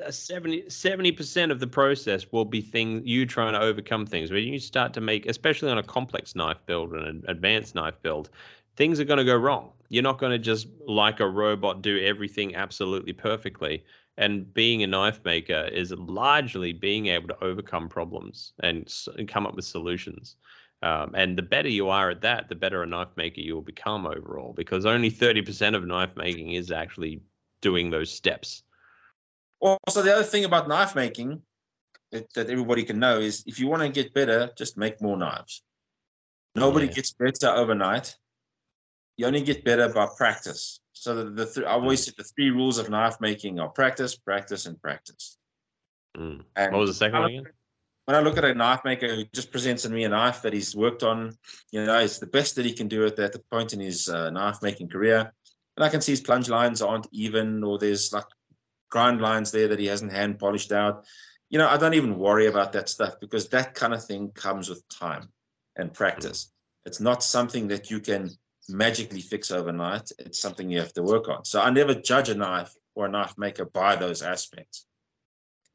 uh, 0.05 0.11
70 0.11 1.11
percent 1.11 1.51
of 1.51 1.59
the 1.59 1.67
process 1.67 2.31
will 2.31 2.45
be 2.45 2.61
things 2.61 3.03
you 3.05 3.25
trying 3.25 3.53
to 3.53 3.59
overcome 3.59 4.05
things. 4.05 4.31
When 4.31 4.43
you 4.43 4.59
start 4.59 4.93
to 4.93 5.01
make, 5.01 5.25
especially 5.25 5.71
on 5.71 5.77
a 5.77 5.83
complex 5.83 6.35
knife 6.35 6.57
build 6.65 6.93
and 6.93 7.07
an 7.07 7.23
advanced 7.27 7.75
knife 7.75 7.95
build, 8.01 8.29
things 8.75 8.99
are 8.99 9.05
going 9.05 9.17
to 9.17 9.23
go 9.23 9.35
wrong. 9.35 9.71
You're 9.89 10.03
not 10.03 10.17
going 10.17 10.31
to 10.31 10.39
just 10.39 10.67
like 10.87 11.19
a 11.19 11.27
robot 11.27 11.81
do 11.81 11.99
everything 12.03 12.55
absolutely 12.55 13.13
perfectly. 13.13 13.83
And 14.17 14.51
being 14.53 14.81
a 14.81 14.87
knife 14.87 15.19
maker 15.25 15.69
is 15.71 15.91
largely 15.91 16.73
being 16.73 17.07
able 17.07 17.27
to 17.27 17.43
overcome 17.43 17.89
problems 17.89 18.53
and, 18.61 18.91
and 19.17 19.27
come 19.27 19.45
up 19.45 19.55
with 19.55 19.65
solutions. 19.65 20.37
Um, 20.85 21.15
and 21.15 21.35
the 21.35 21.41
better 21.41 21.67
you 21.67 21.89
are 21.89 22.11
at 22.11 22.21
that, 22.21 22.47
the 22.47 22.53
better 22.53 22.83
a 22.83 22.85
knife 22.85 23.07
maker 23.17 23.41
you 23.41 23.55
will 23.55 23.63
become 23.63 24.05
overall, 24.05 24.53
because 24.53 24.85
only 24.85 25.09
30% 25.09 25.75
of 25.75 25.83
knife 25.83 26.11
making 26.15 26.51
is 26.51 26.71
actually 26.71 27.21
doing 27.63 27.89
those 27.89 28.11
steps. 28.11 28.61
Also, 29.59 30.03
the 30.03 30.13
other 30.13 30.23
thing 30.23 30.45
about 30.45 30.67
knife 30.67 30.93
making 30.93 31.41
that, 32.11 32.31
that 32.35 32.51
everybody 32.51 32.83
can 32.83 32.99
know 32.99 33.19
is 33.19 33.43
if 33.47 33.59
you 33.59 33.65
want 33.65 33.81
to 33.81 33.89
get 33.89 34.13
better, 34.13 34.51
just 34.55 34.77
make 34.77 35.01
more 35.01 35.17
knives. 35.17 35.63
Nobody 36.53 36.85
yeah. 36.85 36.93
gets 36.93 37.13
better 37.13 37.49
overnight. 37.49 38.15
You 39.17 39.25
only 39.25 39.41
get 39.41 39.65
better 39.65 39.89
by 39.89 40.07
practice. 40.15 40.81
So 40.93 41.15
the, 41.15 41.31
the 41.31 41.45
th- 41.47 41.65
I 41.65 41.71
always 41.71 42.01
mm. 42.01 42.05
say 42.05 42.11
the 42.15 42.23
three 42.25 42.51
rules 42.51 42.77
of 42.77 42.91
knife 42.91 43.19
making 43.19 43.59
are 43.59 43.69
practice, 43.69 44.15
practice, 44.15 44.67
and 44.67 44.79
practice. 44.79 45.39
Mm. 46.15 46.43
And 46.55 46.73
what 46.73 46.81
was 46.81 46.91
the 46.91 46.93
second 46.93 47.19
one 47.21 47.29
again? 47.31 47.45
When 48.05 48.15
I 48.15 48.19
look 48.19 48.37
at 48.37 48.45
a 48.45 48.53
knife 48.53 48.81
maker 48.85 49.13
who 49.13 49.25
just 49.33 49.51
presents 49.51 49.87
me 49.87 50.03
a 50.03 50.09
knife 50.09 50.43
that 50.43 50.53
he's 50.53 50.75
worked 50.75 51.03
on, 51.03 51.35
you 51.71 51.85
know, 51.85 51.99
it's 51.99 52.19
the 52.19 52.27
best 52.27 52.55
that 52.55 52.65
he 52.65 52.73
can 52.73 52.87
do 52.87 53.05
at 53.05 53.15
that 53.15 53.35
point 53.49 53.73
in 53.73 53.79
his 53.79 54.07
uh, 54.07 54.29
knife 54.29 54.59
making 54.61 54.89
career. 54.89 55.33
And 55.75 55.83
I 55.83 55.89
can 55.89 56.01
see 56.01 56.11
his 56.11 56.21
plunge 56.21 56.47
lines 56.47 56.81
aren't 56.81 57.07
even, 57.11 57.63
or 57.63 57.79
there's 57.79 58.13
like 58.13 58.25
grind 58.89 59.21
lines 59.21 59.51
there 59.51 59.67
that 59.67 59.79
he 59.79 59.87
hasn't 59.87 60.11
hand 60.11 60.39
polished 60.39 60.71
out. 60.71 61.05
You 61.49 61.57
know, 61.57 61.67
I 61.67 61.77
don't 61.77 61.95
even 61.95 62.17
worry 62.17 62.45
about 62.45 62.73
that 62.73 62.89
stuff 62.89 63.15
because 63.19 63.49
that 63.49 63.73
kind 63.73 63.93
of 63.93 64.05
thing 64.05 64.29
comes 64.31 64.69
with 64.69 64.87
time 64.87 65.29
and 65.75 65.93
practice. 65.93 66.51
It's 66.85 67.01
not 67.01 67.23
something 67.23 67.67
that 67.69 67.89
you 67.89 67.99
can 67.99 68.29
magically 68.69 69.21
fix 69.21 69.51
overnight. 69.51 70.11
It's 70.19 70.39
something 70.39 70.69
you 70.69 70.79
have 70.79 70.93
to 70.93 71.03
work 71.03 71.27
on. 71.27 71.43
So 71.43 71.59
I 71.59 71.71
never 71.71 71.95
judge 71.95 72.29
a 72.29 72.35
knife 72.35 72.73
or 72.93 73.07
a 73.07 73.09
knife 73.09 73.37
maker 73.37 73.65
by 73.65 73.95
those 73.95 74.21
aspects. 74.21 74.85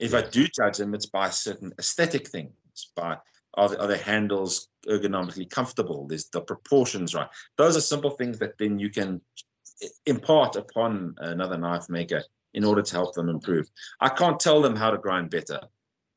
If 0.00 0.14
I 0.14 0.22
do 0.22 0.48
judge 0.48 0.78
them, 0.78 0.94
it's 0.94 1.06
by 1.06 1.28
certain 1.28 1.72
aesthetic 1.78 2.26
things, 2.26 2.52
by 2.96 3.18
are 3.54 3.68
the, 3.68 3.80
are 3.80 3.86
the 3.86 3.98
handles 3.98 4.68
ergonomically 4.88 5.48
comfortable? 5.50 6.06
There's 6.06 6.30
the 6.30 6.40
proportions 6.40 7.14
right. 7.14 7.28
Those 7.58 7.76
are 7.76 7.82
simple 7.82 8.10
things 8.10 8.38
that 8.38 8.56
then 8.58 8.78
you 8.78 8.88
can 8.88 9.20
impart 10.06 10.56
upon 10.56 11.14
another 11.18 11.58
knife 11.58 11.88
maker 11.90 12.22
in 12.54 12.64
order 12.64 12.80
to 12.80 12.92
help 12.92 13.14
them 13.14 13.28
improve. 13.28 13.68
I 14.00 14.08
can't 14.08 14.40
tell 14.40 14.62
them 14.62 14.74
how 14.74 14.90
to 14.90 14.98
grind 14.98 15.30
better. 15.30 15.60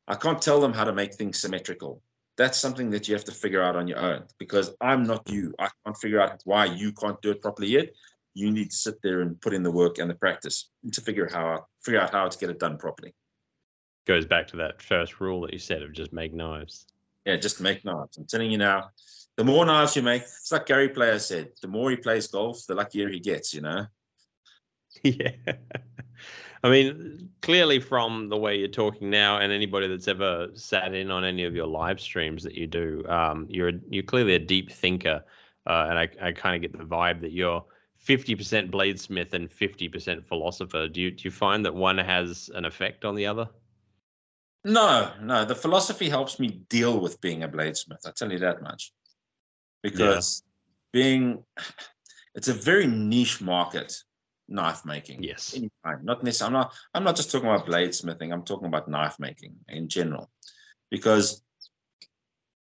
I 0.07 0.15
can't 0.15 0.41
tell 0.41 0.61
them 0.61 0.73
how 0.73 0.85
to 0.85 0.93
make 0.93 1.15
things 1.15 1.39
symmetrical. 1.39 2.01
That's 2.37 2.57
something 2.57 2.89
that 2.91 3.07
you 3.07 3.15
have 3.15 3.25
to 3.25 3.31
figure 3.31 3.61
out 3.61 3.75
on 3.75 3.87
your 3.87 3.99
own 3.99 4.23
because 4.39 4.75
I'm 4.79 5.03
not 5.03 5.29
you. 5.29 5.53
I 5.59 5.69
can't 5.83 5.97
figure 5.97 6.21
out 6.21 6.41
why 6.45 6.65
you 6.65 6.93
can't 6.93 7.21
do 7.21 7.31
it 7.31 7.41
properly 7.41 7.67
yet. 7.67 7.89
You 8.33 8.49
need 8.49 8.71
to 8.71 8.75
sit 8.75 9.01
there 9.03 9.21
and 9.21 9.39
put 9.41 9.53
in 9.53 9.61
the 9.61 9.71
work 9.71 9.97
and 9.97 10.09
the 10.09 10.15
practice 10.15 10.69
to 10.91 11.01
figure 11.01 11.25
out 11.25 11.31
how 11.31 11.65
figure 11.83 11.99
out 11.99 12.11
how 12.11 12.27
to 12.27 12.37
get 12.37 12.49
it 12.49 12.59
done 12.59 12.77
properly 12.77 13.13
goes 14.05 14.25
back 14.25 14.47
to 14.47 14.57
that 14.57 14.81
first 14.81 15.19
rule 15.19 15.41
that 15.41 15.53
you 15.53 15.59
said 15.59 15.81
of 15.81 15.93
just 15.93 16.13
make 16.13 16.33
knives. 16.33 16.87
Yeah, 17.25 17.37
just 17.37 17.61
make 17.61 17.85
knives. 17.85 18.17
I'm 18.17 18.25
telling 18.25 18.51
you 18.51 18.57
now, 18.57 18.89
the 19.37 19.43
more 19.43 19.65
knives 19.65 19.95
you 19.95 20.01
make, 20.01 20.23
it's 20.23 20.51
like 20.51 20.65
Gary 20.65 20.89
Player 20.89 21.19
said, 21.19 21.49
the 21.61 21.67
more 21.67 21.89
he 21.89 21.95
plays 21.95 22.27
golf, 22.27 22.65
the 22.67 22.75
luckier 22.75 23.09
he 23.09 23.19
gets, 23.19 23.53
you 23.53 23.61
know? 23.61 23.85
Yeah. 25.03 25.31
I 26.63 26.69
mean, 26.69 27.29
clearly 27.41 27.79
from 27.79 28.29
the 28.29 28.37
way 28.37 28.55
you're 28.57 28.69
talking 28.69 29.09
now, 29.09 29.39
and 29.39 29.51
anybody 29.51 29.87
that's 29.87 30.07
ever 30.07 30.47
sat 30.53 30.93
in 30.93 31.11
on 31.11 31.25
any 31.25 31.43
of 31.43 31.53
your 31.53 31.67
live 31.67 31.99
streams 31.99 32.41
that 32.43 32.53
you 32.53 32.67
do, 32.67 33.03
um, 33.09 33.45
you're 33.49 33.73
you're 33.89 34.03
clearly 34.03 34.35
a 34.35 34.39
deep 34.39 34.71
thinker, 34.71 35.21
uh, 35.67 35.87
and 35.89 35.99
I, 35.99 36.07
I 36.21 36.31
kind 36.31 36.55
of 36.55 36.61
get 36.61 36.77
the 36.77 36.85
vibe 36.85 37.19
that 37.21 37.33
you're 37.33 37.65
50% 38.05 38.71
bladesmith 38.71 39.33
and 39.33 39.49
50% 39.49 40.25
philosopher. 40.25 40.87
Do 40.87 41.01
you 41.01 41.11
do 41.11 41.23
you 41.25 41.31
find 41.31 41.65
that 41.65 41.75
one 41.75 41.97
has 41.97 42.49
an 42.53 42.63
effect 42.63 43.03
on 43.03 43.15
the 43.15 43.25
other? 43.25 43.49
No, 44.63 45.11
no. 45.21 45.45
The 45.45 45.55
philosophy 45.55 46.09
helps 46.09 46.39
me 46.39 46.61
deal 46.69 46.99
with 46.99 47.19
being 47.19 47.43
a 47.43 47.49
bladesmith. 47.49 48.07
I 48.07 48.11
tell 48.11 48.31
you 48.31 48.39
that 48.39 48.61
much, 48.61 48.93
because 49.81 50.43
yeah. 50.45 51.01
being 51.01 51.43
it's 52.35 52.47
a 52.47 52.53
very 52.53 52.87
niche 52.87 53.41
market 53.41 53.93
knife 54.47 54.85
making. 54.85 55.23
Yes. 55.23 55.53
Anytime. 55.53 56.05
Not 56.05 56.23
necessarily. 56.23 56.55
I'm 56.55 56.61
not. 56.61 56.73
I'm 56.93 57.03
not 57.03 57.15
just 57.15 57.31
talking 57.31 57.49
about 57.49 57.67
bladesmithing. 57.67 58.31
I'm 58.31 58.43
talking 58.43 58.67
about 58.67 58.87
knife 58.87 59.19
making 59.19 59.55
in 59.67 59.89
general, 59.89 60.29
because 60.89 61.41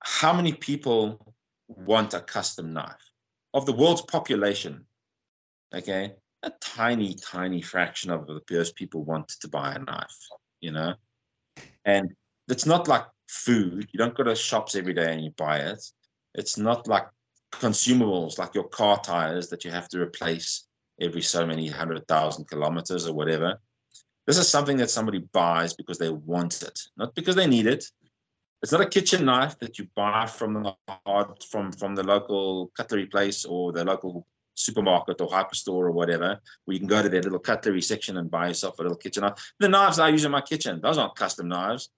how 0.01 0.32
many 0.32 0.53
people 0.53 1.34
want 1.68 2.14
a 2.14 2.20
custom 2.20 2.72
knife 2.72 3.12
of 3.55 3.66
the 3.66 3.72
world's 3.72 4.03
population? 4.03 4.86
Okay, 5.74 6.14
a 6.43 6.51
tiny, 6.61 7.14
tiny 7.14 7.62
fraction 7.62 8.11
of 8.11 8.28
those 8.49 8.72
people 8.72 9.05
want 9.05 9.28
to 9.28 9.49
buy 9.49 9.74
a 9.74 9.78
knife. 9.78 10.18
You 10.61 10.72
know, 10.72 10.95
and 11.85 12.12
it's 12.49 12.66
not 12.66 12.89
like 12.89 13.05
food. 13.28 13.89
You 13.93 13.99
don't 13.99 14.14
go 14.14 14.24
to 14.24 14.35
shops 14.35 14.74
every 14.74 14.95
day 14.95 15.12
and 15.12 15.24
you 15.24 15.30
buy 15.37 15.59
it. 15.59 15.83
It's 16.35 16.59
not 16.59 16.87
like 16.87 17.07
consumables 17.53 18.39
like 18.39 18.55
your 18.55 18.68
car 18.68 19.01
tires 19.01 19.49
that 19.49 19.64
you 19.64 19.70
have 19.70 19.89
to 19.89 20.01
replace 20.01 20.66
every 21.01 21.22
so 21.22 21.47
many 21.47 21.68
hundred 21.68 22.07
thousand 22.09 22.49
kilometers 22.49 23.07
or 23.07 23.14
whatever. 23.14 23.61
This 24.26 24.39
is 24.39 24.49
something 24.49 24.76
that 24.76 24.91
somebody 24.91 25.18
buys 25.33 25.74
because 25.74 25.99
they 25.99 26.11
want 26.11 26.62
it, 26.62 26.78
not 26.97 27.14
because 27.14 27.35
they 27.35 27.47
need 27.47 27.66
it. 27.66 27.85
It's 28.62 28.70
not 28.70 28.80
a 28.80 28.89
kitchen 28.89 29.24
knife 29.24 29.59
that 29.59 29.78
you 29.78 29.89
buy 29.97 30.26
from 30.26 30.62
the 30.62 30.74
hard 31.05 31.43
from 31.51 31.72
from 31.72 31.97
the 31.97 32.05
local 32.05 32.70
cutlery 32.76 33.07
place 33.07 33.45
or 33.45 33.72
the 33.72 33.85
local 33.85 34.26
supermarket 34.55 35.20
or 35.20 35.28
hyperstore 35.28 35.74
or 35.74 35.90
whatever, 35.90 36.40
where 36.64 36.72
you 36.72 36.78
can 36.78 36.88
go 36.88 37.03
to 37.03 37.09
their 37.09 37.22
little 37.22 37.38
cutlery 37.38 37.82
section 37.82 38.16
and 38.18 38.30
buy 38.30 38.48
yourself 38.48 38.78
a 38.78 38.82
little 38.82 38.96
kitchen 38.96 39.22
knife. 39.22 39.53
The 39.59 39.68
knives 39.68 39.98
I 39.98 40.09
use 40.09 40.24
in 40.24 40.30
my 40.30 40.40
kitchen, 40.40 40.80
those 40.82 40.98
aren't 40.98 41.14
custom 41.14 41.48
knives. 41.48 41.90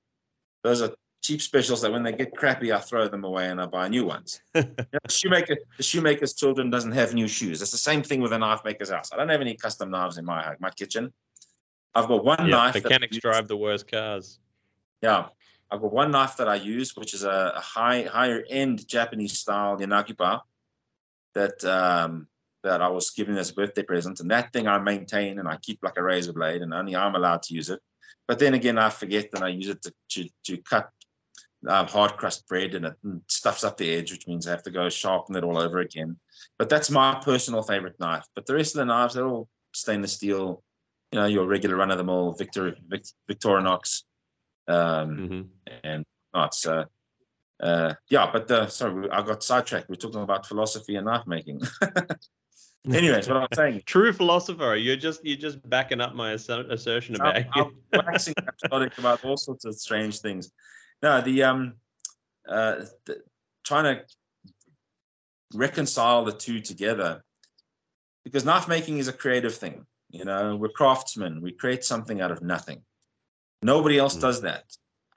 Those 0.62 0.82
are 0.82 0.94
cheap 1.22 1.40
specials 1.40 1.80
that 1.82 1.90
when 1.92 2.02
they 2.02 2.12
get 2.12 2.36
crappy, 2.36 2.72
I 2.72 2.78
throw 2.78 3.08
them 3.08 3.24
away 3.24 3.48
and 3.48 3.60
I 3.60 3.66
buy 3.66 3.88
new 3.88 4.04
ones. 4.04 4.40
you 4.54 4.62
know, 4.62 4.98
shoemaker, 5.08 5.56
the 5.76 5.82
shoemaker's 5.82 6.34
children 6.34 6.70
doesn't 6.70 6.92
have 6.92 7.14
new 7.14 7.28
shoes. 7.28 7.62
It's 7.62 7.70
the 7.70 7.78
same 7.78 8.02
thing 8.02 8.20
with 8.20 8.32
a 8.32 8.38
knife 8.38 8.60
maker's 8.64 8.90
house. 8.90 9.10
I 9.12 9.16
don't 9.16 9.28
have 9.30 9.40
any 9.40 9.56
custom 9.56 9.90
knives 9.90 10.18
in 10.18 10.24
my 10.24 10.54
my 10.60 10.70
kitchen. 10.70 11.12
I've 11.94 12.08
got 12.08 12.24
one 12.24 12.40
yeah, 12.40 12.56
knife. 12.56 12.74
Mechanics 12.74 13.16
drive 13.18 13.48
the 13.48 13.56
worst 13.56 13.90
cars. 13.90 14.38
Yeah. 15.00 15.26
I've 15.70 15.80
got 15.80 15.92
one 15.92 16.10
knife 16.10 16.36
that 16.36 16.48
I 16.48 16.56
use, 16.56 16.96
which 16.96 17.14
is 17.14 17.24
a, 17.24 17.52
a 17.56 17.60
high 17.60 18.02
higher 18.02 18.44
end 18.48 18.86
Japanese 18.86 19.38
style 19.38 19.78
Yanagiba 19.78 20.40
that 21.34 21.64
um, 21.64 22.28
that 22.64 22.82
I 22.82 22.88
was 22.88 23.10
given 23.10 23.36
as 23.36 23.50
a 23.50 23.54
birthday 23.54 23.82
present. 23.82 24.20
And 24.20 24.30
that 24.30 24.52
thing 24.52 24.66
I 24.66 24.78
maintain 24.78 25.38
and 25.38 25.46
I 25.46 25.56
keep 25.58 25.78
like 25.82 25.96
a 25.96 26.02
razor 26.02 26.32
blade, 26.32 26.62
and 26.62 26.74
only 26.74 26.96
I'm 26.96 27.14
allowed 27.14 27.42
to 27.44 27.54
use 27.54 27.70
it. 27.70 27.80
But 28.26 28.38
then 28.38 28.54
again, 28.54 28.78
I 28.78 28.90
forget 28.90 29.28
and 29.34 29.44
I 29.44 29.48
use 29.48 29.68
it 29.68 29.82
to, 29.82 29.92
to, 30.10 30.28
to 30.46 30.56
cut 30.58 30.88
uh, 31.66 31.86
hard 31.86 32.16
crust 32.16 32.46
bread 32.48 32.74
and 32.74 32.86
it 32.86 32.94
stuffs 33.28 33.64
up 33.64 33.76
the 33.76 33.94
edge, 33.94 34.12
which 34.12 34.26
means 34.26 34.46
I 34.46 34.50
have 34.50 34.62
to 34.64 34.70
go 34.70 34.88
sharpen 34.88 35.36
it 35.36 35.44
all 35.44 35.58
over 35.58 35.78
again. 35.78 36.16
But 36.58 36.68
that's 36.68 36.90
my 36.90 37.20
personal 37.22 37.62
favorite 37.62 37.98
knife. 38.00 38.26
But 38.34 38.46
the 38.46 38.54
rest 38.54 38.74
of 38.74 38.80
the 38.80 38.86
knives, 38.86 39.14
they're 39.14 39.26
all 39.26 39.48
stainless 39.72 40.14
steel, 40.14 40.62
you 41.12 41.20
know, 41.20 41.26
your 41.26 41.46
regular 41.46 41.76
run 41.76 41.90
of 41.90 41.98
the 41.98 42.04
mill 42.04 42.32
Victor, 42.32 42.76
Vic, 42.88 43.04
Victorinox. 43.30 44.02
Um, 44.68 45.16
mm-hmm. 45.16 45.42
And 45.82 46.04
not 46.32 46.54
so. 46.54 46.86
Uh, 47.62 47.94
yeah, 48.08 48.30
but 48.32 48.50
uh, 48.50 48.66
sorry, 48.66 49.08
I 49.10 49.22
got 49.22 49.42
sidetracked. 49.42 49.88
We're 49.88 49.94
talking 49.96 50.22
about 50.22 50.46
philosophy 50.46 50.96
and 50.96 51.06
knife 51.06 51.26
making. 51.26 51.62
Anyways, 52.92 53.28
what 53.28 53.38
I'm 53.38 53.48
saying. 53.54 53.82
True 53.86 54.12
philosopher. 54.12 54.76
You're 54.76 54.96
just 54.96 55.24
you're 55.24 55.38
just 55.38 55.66
backing 55.68 56.00
up 56.00 56.14
my 56.14 56.32
assertion 56.32 57.14
about 57.14 57.36
I'm, 57.36 57.46
I'm 57.92 58.06
waxing 58.06 58.34
about 58.98 59.24
all 59.24 59.36
sorts 59.36 59.64
of 59.64 59.74
strange 59.74 60.20
things. 60.20 60.52
No, 61.02 61.20
the 61.20 61.44
um, 61.44 61.74
uh, 62.46 62.84
the, 63.06 63.22
trying 63.64 63.84
to 63.84 64.04
reconcile 65.54 66.24
the 66.24 66.32
two 66.32 66.60
together 66.60 67.24
because 68.24 68.44
knife 68.44 68.68
making 68.68 68.98
is 68.98 69.08
a 69.08 69.12
creative 69.12 69.54
thing. 69.54 69.86
You 70.10 70.24
know, 70.24 70.56
we're 70.56 70.68
craftsmen. 70.68 71.40
We 71.40 71.52
create 71.52 71.84
something 71.84 72.20
out 72.20 72.30
of 72.30 72.42
nothing. 72.42 72.82
Nobody 73.62 73.98
else 73.98 74.16
mm. 74.16 74.20
does 74.20 74.42
that 74.42 74.64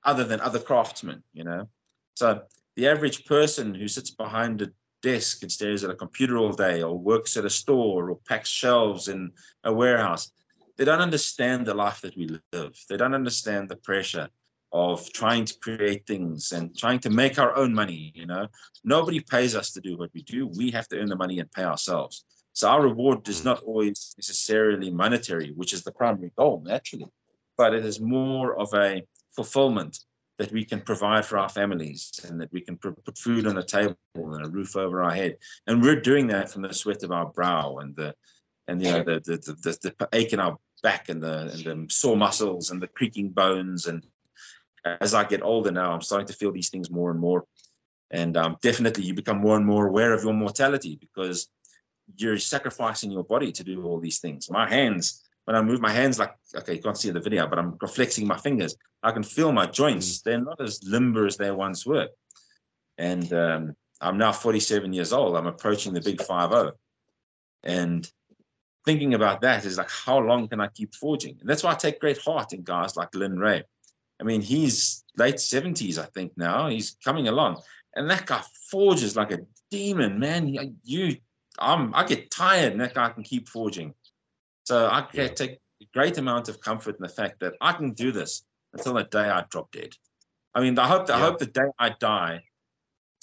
other 0.05 0.23
than 0.23 0.39
other 0.39 0.59
craftsmen. 0.59 1.21
You 1.33 1.43
know, 1.43 1.69
so 2.15 2.43
the 2.77 2.87
average 2.87 3.25
person 3.25 3.75
who 3.75 3.89
sits 3.89 4.11
behind 4.11 4.61
a 4.61 4.71
desk 5.01 5.43
and 5.43 5.51
stares 5.51 5.83
at 5.83 5.89
a 5.89 5.95
computer 5.95 6.37
all 6.37 6.51
day 6.51 6.81
or 6.81 6.97
works 6.97 7.37
at 7.37 7.45
a 7.45 7.49
store 7.49 8.09
or 8.09 8.19
packs 8.27 8.49
shelves 8.49 9.07
in 9.07 9.31
a 9.63 9.73
warehouse. 9.73 10.31
They 10.77 10.85
don't 10.85 11.01
understand 11.01 11.65
the 11.65 11.73
life 11.73 12.01
that 12.01 12.15
we 12.15 12.27
live. 12.53 12.73
They 12.89 12.97
don't 12.97 13.15
understand 13.15 13.69
the 13.69 13.77
pressure 13.77 14.29
of 14.73 15.11
trying 15.13 15.45
to 15.45 15.57
create 15.59 16.05
things 16.05 16.51
and 16.51 16.77
trying 16.77 16.99
to 16.99 17.09
make 17.09 17.39
our 17.39 17.55
own 17.55 17.73
money 17.73 18.11
you 18.13 18.25
know? 18.25 18.47
Nobody 18.83 19.19
pays 19.19 19.55
us 19.55 19.71
to 19.71 19.81
do 19.81 19.97
what 19.97 20.11
we 20.13 20.23
do. 20.23 20.47
We 20.47 20.71
have 20.71 20.87
to 20.89 20.99
earn 20.99 21.07
the 21.07 21.15
money 21.15 21.39
and 21.39 21.51
pay 21.51 21.63
ourselves. 21.63 22.25
So 22.53 22.67
our 22.69 22.81
reward 22.81 23.27
is 23.27 23.39
hmm. 23.41 23.49
not 23.49 23.63
always 23.63 24.13
necessarily 24.17 24.91
monetary 24.91 25.51
which 25.55 25.73
is 25.73 25.83
the 25.83 25.91
primary 25.91 26.31
goal 26.37 26.61
naturally 26.65 27.11
but 27.57 27.73
it 27.73 27.83
is 27.83 27.99
more 27.99 28.57
of 28.57 28.73
a 28.73 29.03
fulfillment 29.35 29.99
that 30.37 30.51
we 30.51 30.63
can 30.63 30.81
provide 30.81 31.25
for 31.25 31.37
our 31.37 31.49
families 31.49 32.11
and 32.27 32.39
that 32.39 32.51
we 32.53 32.61
can 32.61 32.77
put 32.77 32.95
food 33.17 33.47
on 33.47 33.55
the 33.55 33.63
table 33.63 33.95
and 34.15 34.45
a 34.45 34.49
roof 34.49 34.75
over 34.75 35.03
our 35.03 35.13
head 35.13 35.37
and 35.65 35.81
we're 35.81 35.99
doing 35.99 36.27
that 36.27 36.49
from 36.49 36.61
the 36.61 36.73
sweat 36.73 37.03
of 37.03 37.11
our 37.11 37.27
brow 37.27 37.77
and 37.77 37.95
the 37.95 38.13
and 38.67 38.83
you 38.83 38.91
know 38.91 39.03
the 39.03 39.19
the, 39.25 39.37
the, 39.37 39.77
the, 39.81 39.95
the 39.97 40.09
ache 40.13 40.33
in 40.33 40.39
our 40.39 40.57
back 40.83 41.09
and 41.09 41.23
the 41.23 41.41
and 41.53 41.63
the 41.63 41.85
sore 41.89 42.17
muscles 42.17 42.69
and 42.69 42.81
the 42.81 42.87
creaking 42.87 43.29
bones 43.29 43.87
and 43.87 44.05
as 45.01 45.13
I 45.13 45.23
get 45.23 45.43
older 45.43 45.71
now, 45.71 45.91
I'm 45.91 46.01
starting 46.01 46.27
to 46.27 46.33
feel 46.33 46.51
these 46.51 46.69
things 46.69 46.89
more 46.89 47.11
and 47.11 47.19
more. 47.19 47.45
And 48.11 48.37
um, 48.37 48.57
definitely, 48.61 49.03
you 49.03 49.13
become 49.13 49.39
more 49.39 49.57
and 49.57 49.65
more 49.65 49.87
aware 49.87 50.13
of 50.13 50.23
your 50.23 50.33
mortality 50.33 50.97
because 50.99 51.49
you're 52.15 52.37
sacrificing 52.37 53.11
your 53.11 53.23
body 53.23 53.51
to 53.51 53.63
do 53.63 53.83
all 53.83 53.99
these 53.99 54.19
things. 54.19 54.49
My 54.49 54.69
hands, 54.69 55.26
when 55.47 55.55
I 55.55 55.61
move 55.61 55.79
my 55.79 55.91
hands, 55.91 56.19
like, 56.19 56.35
okay, 56.53 56.75
you 56.75 56.81
can't 56.81 56.97
see 56.97 57.09
the 57.09 57.21
video, 57.21 57.47
but 57.47 57.57
I'm 57.57 57.77
flexing 57.77 58.27
my 58.27 58.37
fingers. 58.37 58.75
I 59.01 59.13
can 59.13 59.23
feel 59.23 59.53
my 59.53 59.65
joints. 59.65 60.17
Mm. 60.19 60.23
They're 60.23 60.41
not 60.41 60.59
as 60.59 60.83
limber 60.83 61.25
as 61.25 61.37
they 61.37 61.51
once 61.51 61.85
were. 61.85 62.09
And 62.97 63.31
um, 63.31 63.75
I'm 64.01 64.17
now 64.17 64.33
47 64.33 64.91
years 64.91 65.13
old. 65.13 65.37
I'm 65.37 65.47
approaching 65.47 65.93
the 65.93 66.01
big 66.01 66.21
5 66.21 66.49
0. 66.49 66.71
And 67.63 68.11
thinking 68.85 69.13
about 69.13 69.39
that 69.41 69.63
is 69.63 69.77
like, 69.77 69.89
how 69.89 70.17
long 70.19 70.49
can 70.49 70.59
I 70.59 70.67
keep 70.67 70.93
forging? 70.93 71.37
And 71.39 71.49
that's 71.49 71.63
why 71.63 71.71
I 71.71 71.75
take 71.75 72.01
great 72.01 72.17
heart 72.17 72.51
in 72.51 72.63
guys 72.63 72.97
like 72.97 73.15
Lin 73.15 73.39
Rhea 73.39 73.63
I 74.19 74.23
mean, 74.23 74.41
he's 74.41 75.05
late 75.15 75.35
70s, 75.35 75.97
I 75.97 76.07
think 76.07 76.33
now. 76.35 76.67
He's 76.67 76.97
coming 77.05 77.29
along. 77.29 77.61
And 77.95 78.09
that 78.09 78.25
guy 78.25 78.41
forges 78.69 79.15
like 79.15 79.31
a 79.31 79.39
demon, 79.71 80.19
man. 80.19 80.73
You, 80.83 81.15
I'm, 81.57 81.95
I 81.95 82.03
get 82.03 82.31
tired 82.31 82.73
and 82.73 82.81
that 82.81 82.95
guy 82.95 83.09
can 83.09 83.23
keep 83.23 83.47
forging. 83.47 83.93
So 84.67 84.87
I 84.87 85.07
yeah. 85.13 85.29
take 85.29 85.59
a 85.81 85.87
great 85.93 86.17
amount 86.17 86.49
of 86.49 86.59
comfort 86.59 86.97
in 86.97 87.01
the 87.01 87.07
fact 87.07 87.39
that 87.39 87.53
I 87.61 87.71
can 87.71 87.93
do 87.93 88.11
this 88.11 88.43
until 88.73 88.95
the 88.95 89.05
day 89.05 89.29
I 89.29 89.45
drop 89.49 89.71
dead. 89.71 89.93
I 90.53 90.59
mean, 90.59 90.77
I 90.77 90.85
hope, 90.89 91.07
yeah. 91.07 91.15
I 91.15 91.19
hope 91.19 91.39
the 91.39 91.45
day 91.45 91.69
I 91.79 91.95
die, 91.97 92.41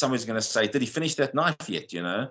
somebody's 0.01 0.25
going 0.25 0.39
to 0.39 0.43
say, 0.43 0.67
did 0.69 0.81
he 0.81 0.87
finish 0.87 1.17
that 1.17 1.35
knife 1.35 1.69
yet? 1.69 1.93
You 1.93 2.01
know, 2.01 2.31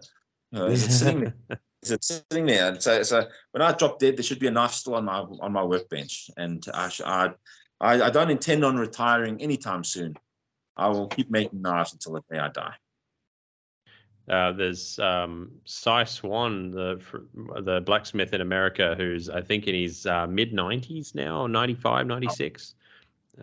uh, 0.55 0.65
is 0.65 0.83
it 0.87 0.91
sitting 0.91 1.19
there? 1.19 1.59
Is 1.83 1.91
it 1.91 2.03
sitting 2.03 2.45
there? 2.45 2.69
And 2.69 2.81
so, 2.81 3.03
so 3.03 3.25
when 3.51 3.61
I 3.61 3.73
drop 3.73 3.99
dead, 3.99 4.15
there 4.15 4.23
should 4.23 4.39
be 4.39 4.47
a 4.47 4.51
knife 4.51 4.71
still 4.71 4.95
on 4.95 5.03
my 5.03 5.19
on 5.41 5.51
my 5.51 5.63
workbench, 5.63 6.29
and 6.37 6.65
I, 6.73 6.89
I 7.05 7.29
I, 7.81 8.03
I 8.03 8.09
don't 8.09 8.31
intend 8.31 8.63
on 8.63 8.77
retiring 8.77 9.41
anytime 9.41 9.83
soon. 9.83 10.15
I 10.77 10.87
will 10.87 11.07
keep 11.07 11.29
making 11.29 11.61
knives 11.61 11.91
until 11.91 12.13
the 12.13 12.21
day 12.31 12.39
I 12.39 12.47
die. 12.47 12.75
Uh, 14.29 14.53
there's 14.53 14.99
um, 14.99 15.51
Cy 15.65 16.05
Swan, 16.05 16.71
the 16.71 17.01
the 17.61 17.81
blacksmith 17.81 18.33
in 18.33 18.39
America, 18.39 18.95
who's 18.97 19.29
I 19.29 19.41
think 19.41 19.67
in 19.67 19.75
his 19.75 20.05
uh, 20.05 20.27
mid 20.27 20.53
90s 20.53 21.13
now, 21.13 21.45
95, 21.45 22.07
96, 22.07 22.75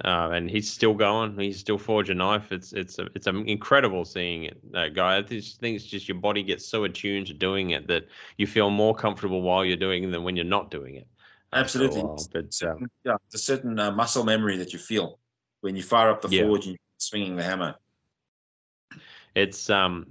uh, 0.04 0.30
and 0.32 0.50
he's 0.50 0.70
still 0.70 0.94
going. 0.94 1.38
He's 1.38 1.58
still 1.58 1.76
forging 1.76 2.16
a 2.16 2.18
knife. 2.18 2.50
It's 2.50 2.72
it's 2.72 2.98
a, 2.98 3.08
it's 3.14 3.26
incredible 3.26 4.06
seeing 4.06 4.44
it, 4.44 4.72
that 4.72 4.94
guy. 4.94 5.18
I 5.18 5.22
think 5.22 5.44
it's 5.62 5.84
just 5.84 6.08
your 6.08 6.16
body 6.16 6.42
gets 6.42 6.64
so 6.64 6.84
attuned 6.84 7.26
to 7.26 7.34
doing 7.34 7.70
it 7.70 7.86
that 7.88 8.06
you 8.38 8.46
feel 8.46 8.70
more 8.70 8.94
comfortable 8.94 9.42
while 9.42 9.64
you're 9.64 9.76
doing 9.76 10.04
it 10.04 10.10
than 10.10 10.22
when 10.22 10.34
you're 10.34 10.44
not 10.46 10.70
doing 10.70 10.94
it. 10.94 11.06
Absolutely. 11.52 12.02
While, 12.02 12.26
but 12.32 12.58
um, 12.62 12.88
yeah, 13.04 13.16
a 13.34 13.38
certain 13.38 13.78
uh, 13.78 13.90
muscle 13.90 14.24
memory 14.24 14.56
that 14.56 14.72
you 14.72 14.78
feel 14.78 15.18
when 15.60 15.76
you 15.76 15.82
fire 15.82 16.10
up 16.10 16.22
the 16.22 16.28
yeah. 16.28 16.44
forge 16.44 16.68
and 16.68 16.78
swinging 16.96 17.36
the 17.36 17.42
hammer. 17.42 17.74
It's 19.34 19.68
um, 19.68 20.06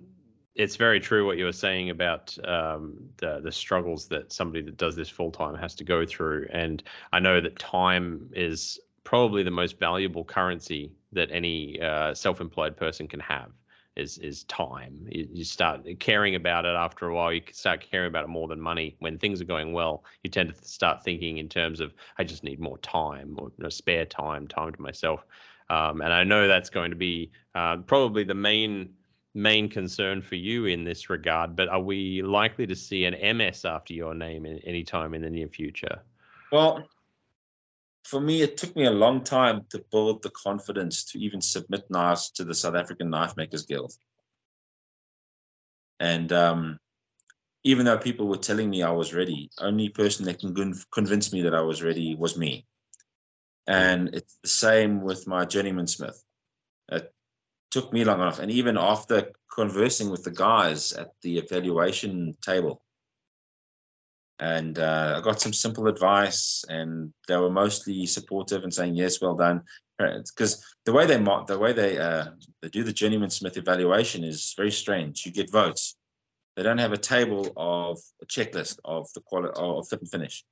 it's 0.60 0.76
very 0.76 1.00
true 1.00 1.26
what 1.26 1.38
you 1.38 1.46
were 1.46 1.54
saying 1.54 1.90
about 1.90 2.38
um, 2.46 2.98
the 3.18 3.40
the 3.40 3.52
struggles 3.52 4.08
that 4.10 4.34
somebody 4.34 4.62
that 4.62 4.76
does 4.76 4.94
this 4.94 5.08
full 5.08 5.32
time 5.32 5.56
has 5.56 5.74
to 5.76 5.86
go 5.86 6.06
through, 6.06 6.48
and 6.52 6.84
I 7.14 7.20
know 7.20 7.40
that 7.40 7.58
time 7.58 8.30
is 8.34 8.78
probably 9.06 9.42
the 9.42 9.52
most 9.52 9.80
valuable 9.80 10.26
currency 10.26 10.92
that 11.14 11.30
any 11.32 11.82
uh, 11.82 12.14
self-employed 12.14 12.76
person 12.76 13.08
can 13.08 13.22
have 13.22 13.52
is 13.96 14.18
is 14.18 14.44
time. 14.44 15.08
You, 15.10 15.30
you, 15.32 15.46
start 15.46 15.88
caring 16.00 16.36
about 16.36 16.66
it 16.66 16.76
after 16.76 17.08
a 17.08 17.16
while. 17.16 17.32
You 17.32 17.42
start 17.54 17.80
caring 17.80 18.10
about 18.10 18.26
it 18.26 18.30
more 18.30 18.50
than 18.50 18.60
money. 18.60 18.98
When 19.00 19.18
things 19.18 19.40
are 19.40 19.46
going 19.46 19.72
well, 19.72 20.04
you 20.24 20.30
tend 20.30 20.54
to 20.54 20.68
start 20.68 21.06
thinking 21.06 21.38
in 21.38 21.48
terms 21.48 21.80
of 21.80 21.94
I 22.18 22.26
just 22.26 22.44
need 22.44 22.60
more 22.60 22.78
time 22.80 23.38
or 23.40 23.48
you 23.58 23.64
know, 23.64 23.70
spare 23.70 24.06
time, 24.06 24.46
time 24.46 24.74
to 24.74 24.82
myself. 24.82 25.26
Um, 25.70 26.02
and 26.02 26.12
I 26.12 26.24
know 26.24 26.48
that's 26.48 26.70
going 26.70 26.90
to 26.90 26.98
be 26.98 27.32
uh, 27.56 27.78
probably 27.78 28.24
the 28.24 28.34
main 28.34 28.90
main 29.42 29.70
concern 29.70 30.22
for 30.22 30.36
you 30.36 30.66
in 30.66 30.84
this 30.84 31.10
regard. 31.10 31.56
But 31.56 31.70
are 31.70 31.82
we 31.82 32.22
likely 32.22 32.68
to 32.68 32.76
see 32.76 33.06
an 33.06 33.38
MS 33.38 33.66
after 33.66 33.94
your 33.94 34.14
name 34.14 34.46
in, 34.46 34.60
any 34.60 34.84
time 34.84 35.14
in 35.14 35.22
the 35.22 35.30
near 35.30 35.48
future? 35.48 36.00
Well, 36.52 36.88
for 38.04 38.20
me, 38.20 38.42
it 38.42 38.58
took 38.58 38.76
me 38.76 38.86
a 38.86 38.92
long 38.92 39.24
time 39.24 39.66
to 39.70 39.84
build 39.92 40.24
the 40.24 40.32
confidence 40.32 41.04
to 41.06 41.20
even 41.20 41.42
submit 41.42 41.90
knives 41.90 42.32
to 42.32 42.44
the 42.44 42.54
South 42.54 42.76
African 42.76 43.10
Knife 43.10 43.38
Makers 43.38 43.66
Guild. 43.66 43.94
And 46.00 46.32
um, 46.32 46.80
even 47.64 47.86
though 47.86 47.98
people 47.98 48.28
were 48.28 48.38
telling 48.38 48.70
me 48.70 48.84
I 48.84 48.92
was 48.92 49.14
ready, 49.14 49.50
only 49.60 49.90
person 49.90 50.26
that 50.26 50.40
can 50.40 50.74
convince 50.92 51.32
me 51.34 51.42
that 51.44 51.54
I 51.54 51.62
was 51.62 51.84
ready 51.84 52.16
was 52.16 52.38
me. 52.38 52.66
And 53.68 54.10
it's 54.16 54.38
the 54.42 54.50
same 54.50 55.02
with 55.02 55.28
my 55.28 55.46
journeyman 55.46 55.88
smith. 55.88 56.24
It 56.92 57.14
took 57.72 57.94
me 57.94 58.04
long 58.04 58.22
enough. 58.22 58.40
And 58.40 58.52
even 58.52 58.78
after 58.78 59.32
conversing 59.54 60.10
with 60.10 60.24
the 60.24 60.32
guys 60.32 60.94
at 60.94 61.10
the 61.22 61.38
evaluation 61.38 62.36
table, 62.42 62.82
and 64.40 64.80
uh, 64.80 65.16
I 65.18 65.22
got 65.22 65.42
some 65.42 65.52
simple 65.52 65.88
advice, 65.88 66.64
and 66.70 67.14
they 67.28 67.36
were 67.36 67.50
mostly 67.50 68.06
supportive 68.06 68.64
and 68.64 68.74
saying 68.74 68.96
yes, 68.96 69.22
well 69.22 69.36
done. 69.36 69.64
Because 69.98 70.64
the 70.86 70.94
way 70.94 71.06
they 71.06 71.18
the 71.18 71.60
way 71.60 71.74
they 71.74 71.98
uh, 71.98 72.28
they 72.62 72.70
do 72.70 72.84
the 72.84 72.94
journeyman 72.94 73.30
smith 73.30 73.58
evaluation 73.58 74.24
is 74.24 74.54
very 74.56 74.72
strange. 74.72 75.26
You 75.26 75.34
get 75.34 75.52
votes. 75.52 75.98
They 76.56 76.64
don't 76.64 76.78
have 76.78 76.94
a 76.94 76.98
table 76.98 77.52
of 77.58 78.00
a 78.22 78.26
checklist 78.26 78.80
of 78.86 79.08
the 79.14 79.22
quality 79.22 79.60
of 79.60 79.88
fit 79.90 80.00
and 80.00 80.10
finish. 80.10 80.46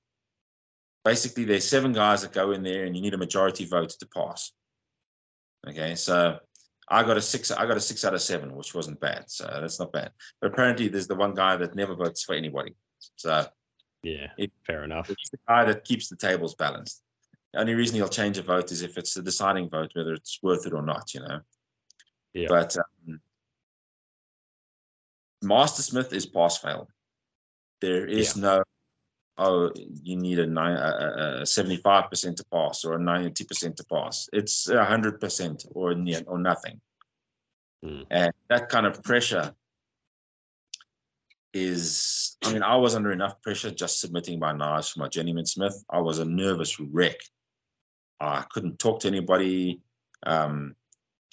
Basically, 1.06 1.46
there's 1.46 1.68
seven 1.68 1.94
guys 1.94 2.24
that 2.24 2.34
go 2.34 2.52
in 2.52 2.64
there, 2.64 2.84
and 2.84 2.94
you 2.94 3.02
need 3.02 3.14
a 3.14 3.18
majority 3.18 3.64
vote 3.64 3.92
to 3.92 4.08
pass. 4.14 4.52
Okay, 5.66 5.96
so 5.96 6.40
I 6.90 7.04
got 7.04 7.18
a 7.18 7.22
six. 7.22 7.52
I 7.52 7.66
got 7.66 7.78
a 7.78 7.82
six 7.82 8.06
out 8.06 8.14
of 8.14 8.22
seven, 8.22 8.56
which 8.56 8.74
wasn't 8.74 9.00
bad. 9.00 9.30
So 9.30 9.46
that's 9.46 9.80
not 9.80 9.92
bad. 9.92 10.12
But 10.40 10.54
apparently, 10.54 10.88
there's 10.88 11.08
the 11.08 11.16
one 11.16 11.34
guy 11.34 11.58
that 11.58 11.76
never 11.76 11.96
votes 11.96 12.24
for 12.24 12.34
anybody. 12.34 12.76
So 13.16 13.46
yeah, 14.04 14.28
it, 14.38 14.52
fair 14.66 14.84
enough. 14.84 15.10
It's 15.10 15.30
the 15.30 15.40
guy 15.48 15.66
that 15.66 15.84
keeps 15.84 16.08
the 16.08 16.16
tables 16.16 16.56
balanced. 16.56 17.04
The 17.54 17.60
only 17.60 17.76
reason 17.76 17.96
he'll 17.96 18.08
change 18.08 18.38
a 18.38 18.44
vote 18.44 18.72
is 18.72 18.82
if 18.82 18.98
it's 18.98 19.14
the 19.14 19.22
deciding 19.22 19.70
vote, 19.70 19.92
whether 19.94 20.14
it's 20.14 20.40
worth 20.42 20.66
it 20.66 20.74
or 20.74 20.82
not, 20.82 21.14
you 21.14 21.22
know. 21.22 21.40
Yeah. 22.34 22.48
But 22.50 22.76
um, 22.78 23.20
Master 25.42 25.82
Smith 25.82 26.14
is 26.14 26.26
pass 26.26 26.58
fail. 26.58 26.88
There 27.82 28.06
is 28.06 28.36
yeah. 28.36 28.42
no, 28.42 28.64
oh, 29.38 29.72
you 29.76 30.16
need 30.16 30.40
a, 30.40 30.44
a, 30.44 31.42
a 31.42 31.44
75% 31.44 32.36
to 32.36 32.46
pass 32.52 32.84
or 32.84 32.94
a 32.94 33.00
90% 33.00 33.76
to 33.76 33.84
pass. 33.86 34.30
It's 34.34 34.68
100% 34.68 35.68
or, 35.74 35.96
or 36.28 36.40
nothing. 36.40 36.82
Mm. 37.86 38.06
And 38.10 38.32
that 38.50 38.70
kind 38.70 38.86
of 38.86 39.04
pressure 39.04 39.54
is 41.54 42.38
I 42.44 42.54
mean, 42.54 42.64
I 42.64 42.76
was 42.76 42.96
under 42.96 43.12
enough 43.12 43.42
pressure 43.42 43.72
just 43.72 44.00
submitting 44.00 44.40
my 44.40 44.52
knives 44.52 44.90
for 44.90 45.00
my 45.00 45.08
journeyman 45.08 45.46
smith. 45.46 45.84
I 45.90 46.00
was 46.00 46.20
a 46.20 46.26
nervous 46.26 46.80
wreck. 46.80 47.18
I 48.20 48.44
couldn't 48.52 48.80
talk 48.80 49.02
to 49.02 49.08
anybody. 49.08 49.82
Um, 50.26 50.76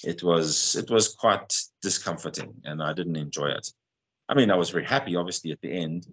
it 0.03 0.23
was 0.23 0.77
it 0.77 0.91
was 0.91 1.15
quite 1.15 1.55
discomforting, 1.83 2.55
and 2.65 2.83
I 2.83 2.93
didn't 2.93 3.17
enjoy 3.17 3.49
it. 3.49 3.69
I 4.29 4.35
mean, 4.35 4.51
I 4.51 4.57
was 4.57 4.71
very 4.71 4.85
happy, 4.85 5.17
obviously, 5.17 5.53
at 5.53 5.61
the 5.61 5.73
end. 5.73 6.07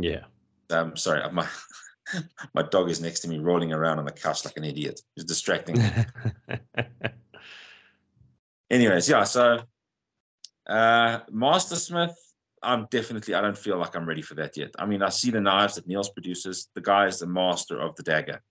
Yeah. 0.00 0.24
Um, 0.70 0.96
sorry, 0.96 1.22
my 1.32 1.46
my 2.54 2.62
dog 2.62 2.90
is 2.90 3.00
next 3.00 3.20
to 3.20 3.28
me, 3.28 3.38
rolling 3.38 3.72
around 3.72 3.98
on 3.98 4.04
the 4.04 4.12
couch 4.12 4.44
like 4.44 4.56
an 4.56 4.64
idiot. 4.64 5.00
He's 5.14 5.24
distracting. 5.24 5.76
Anyways, 8.70 9.08
yeah. 9.08 9.24
So, 9.24 9.60
uh, 10.68 11.20
Master 11.30 11.76
Smith 11.76 12.16
I'm 12.62 12.86
definitely, 12.90 13.34
I 13.34 13.40
don't 13.40 13.56
feel 13.56 13.78
like 13.78 13.94
I'm 13.94 14.06
ready 14.08 14.22
for 14.22 14.34
that 14.34 14.56
yet. 14.56 14.70
I 14.78 14.86
mean, 14.86 15.02
I 15.02 15.08
see 15.08 15.30
the 15.30 15.40
knives 15.40 15.76
that 15.76 15.86
Niels 15.86 16.10
produces. 16.10 16.68
The 16.74 16.80
guy 16.80 17.06
is 17.06 17.20
the 17.20 17.26
master 17.26 17.80
of 17.80 17.94
the 17.96 18.02
dagger. 18.02 18.42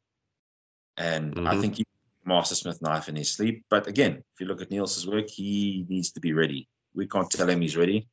And 0.98 1.36
mm-hmm. 1.36 1.48
I 1.48 1.60
think 1.60 1.76
he 1.76 1.86
Master 2.24 2.56
Smith 2.56 2.82
knife 2.82 3.08
in 3.08 3.16
his 3.16 3.32
sleep. 3.32 3.66
But 3.70 3.88
again, 3.88 4.14
if 4.14 4.40
you 4.40 4.48
look 4.48 4.62
at 4.62 4.70
Niels's 4.72 5.06
work, 5.06 5.30
he 5.30 5.86
needs 5.90 6.12
to 6.14 6.20
be 6.20 6.34
ready. 6.34 6.68
We 6.96 7.08
can't 7.08 7.30
tell 7.30 7.48
him 7.48 7.62
he's 7.62 7.78
ready. 7.78 8.08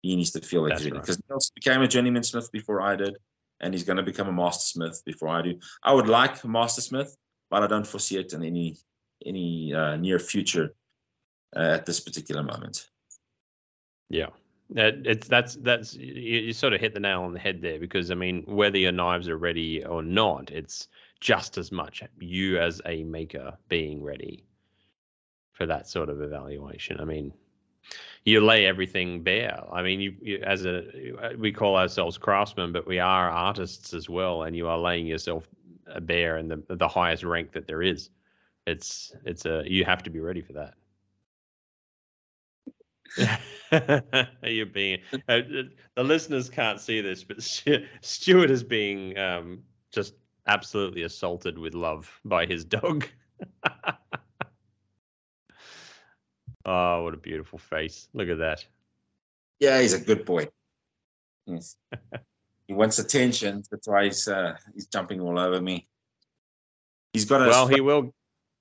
He 0.00 0.16
needs 0.16 0.30
to 0.30 0.40
feel 0.40 0.62
like 0.62 0.70
That's 0.70 0.84
he's 0.84 0.92
ready. 0.92 1.00
Because 1.00 1.16
right. 1.16 1.30
Niels 1.30 1.52
became 1.54 1.82
a 1.82 1.88
journeyman 1.88 2.22
smith 2.22 2.50
before 2.52 2.80
I 2.80 2.96
did, 2.96 3.16
and 3.60 3.74
he's 3.74 3.84
going 3.84 3.96
to 3.96 4.02
become 4.02 4.28
a 4.28 4.32
master 4.32 4.64
smith 4.64 5.02
before 5.04 5.28
I 5.28 5.42
do. 5.42 5.58
I 5.82 5.92
would 5.92 6.08
like 6.08 6.42
a 6.42 6.48
master 6.48 6.80
smith, 6.80 7.16
but 7.50 7.62
I 7.62 7.66
don't 7.66 7.86
foresee 7.86 8.18
it 8.18 8.32
in 8.32 8.42
any 8.42 8.76
any 9.26 9.74
uh, 9.74 9.96
near 9.96 10.18
future 10.18 10.74
uh, 11.54 11.60
at 11.60 11.86
this 11.86 12.00
particular 12.00 12.42
moment. 12.42 12.88
Yeah. 14.08 14.28
It, 14.74 15.02
it's 15.04 15.28
that's 15.28 15.56
that's 15.56 15.94
you, 15.94 16.40
you, 16.40 16.52
sort 16.52 16.72
of 16.72 16.80
hit 16.80 16.94
the 16.94 17.00
nail 17.00 17.22
on 17.22 17.32
the 17.32 17.40
head 17.40 17.60
there 17.60 17.80
because 17.80 18.10
I 18.10 18.14
mean 18.14 18.44
whether 18.46 18.78
your 18.78 18.92
knives 18.92 19.28
are 19.28 19.36
ready 19.36 19.84
or 19.84 20.02
not, 20.02 20.50
it's 20.50 20.88
just 21.20 21.58
as 21.58 21.72
much 21.72 22.02
you 22.20 22.58
as 22.58 22.80
a 22.86 23.02
maker 23.04 23.56
being 23.68 24.02
ready 24.02 24.44
for 25.52 25.66
that 25.66 25.88
sort 25.88 26.08
of 26.08 26.22
evaluation. 26.22 27.00
I 27.00 27.04
mean, 27.04 27.32
you 28.24 28.40
lay 28.40 28.66
everything 28.66 29.22
bare. 29.22 29.62
I 29.72 29.82
mean, 29.82 30.00
you, 30.00 30.14
you 30.20 30.38
as 30.44 30.64
a 30.66 30.84
we 31.38 31.52
call 31.52 31.76
ourselves 31.76 32.18
craftsmen, 32.18 32.72
but 32.72 32.86
we 32.86 32.98
are 32.98 33.30
artists 33.30 33.94
as 33.94 34.08
well, 34.08 34.42
and 34.42 34.54
you 34.56 34.68
are 34.68 34.78
laying 34.78 35.06
yourself 35.06 35.48
bare 36.02 36.38
in 36.38 36.48
the 36.48 36.62
the 36.68 36.88
highest 36.88 37.24
rank 37.24 37.52
that 37.52 37.66
there 37.66 37.82
is. 37.82 38.10
It's 38.66 39.12
it's 39.24 39.46
a 39.46 39.64
you 39.66 39.84
have 39.84 40.02
to 40.04 40.10
be 40.10 40.20
ready 40.20 40.42
for 40.42 40.52
that. 40.54 40.74
You're 44.42 44.66
being 44.66 45.00
uh, 45.28 45.32
uh, 45.32 45.62
the 45.96 46.04
listeners 46.04 46.48
can't 46.48 46.80
see 46.80 47.00
this, 47.00 47.24
but 47.24 47.42
Stuart 47.42 48.50
is 48.50 48.62
being 48.62 49.18
um, 49.18 49.62
just 49.92 50.14
absolutely 50.46 51.02
assaulted 51.02 51.58
with 51.58 51.74
love 51.74 52.20
by 52.24 52.46
his 52.46 52.64
dog. 52.64 53.06
oh, 56.64 57.02
what 57.04 57.14
a 57.14 57.18
beautiful 57.18 57.58
face! 57.58 58.08
Look 58.12 58.28
at 58.28 58.38
that. 58.38 58.64
Yeah, 59.58 59.80
he's 59.80 59.92
a 59.92 60.00
good 60.00 60.24
boy. 60.24 60.48
Yes. 61.46 61.76
he 62.66 62.74
wants 62.74 62.98
attention. 62.98 63.62
That's 63.70 63.88
why 63.88 64.04
he's 64.04 64.28
uh, 64.28 64.56
he's 64.74 64.86
jumping 64.86 65.20
all 65.20 65.38
over 65.38 65.60
me. 65.60 65.88
He's 67.12 67.24
got 67.24 67.42
a 67.42 67.48
well. 67.48 67.66
He 67.66 67.80
will. 67.80 68.14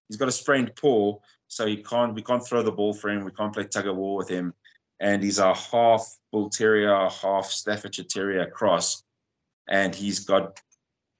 He's 0.07 0.17
got 0.17 0.27
a 0.27 0.31
sprained 0.31 0.75
paw, 0.75 1.17
so 1.47 1.67
he 1.67 1.77
can't. 1.77 2.13
We 2.13 2.21
can't 2.21 2.45
throw 2.45 2.63
the 2.63 2.71
ball 2.71 2.93
for 2.93 3.09
him. 3.09 3.23
We 3.23 3.31
can't 3.31 3.53
play 3.53 3.65
tug 3.65 3.87
of 3.87 3.95
war 3.95 4.17
with 4.17 4.29
him 4.29 4.53
and 4.99 5.23
he's 5.23 5.39
a 5.39 5.53
half 5.53 6.17
bull 6.31 6.49
terrier, 6.49 6.93
half 7.09 7.45
Staffordshire 7.45 8.05
terrier 8.05 8.49
cross, 8.49 9.03
and 9.67 9.95
he's 9.95 10.19
got 10.19 10.59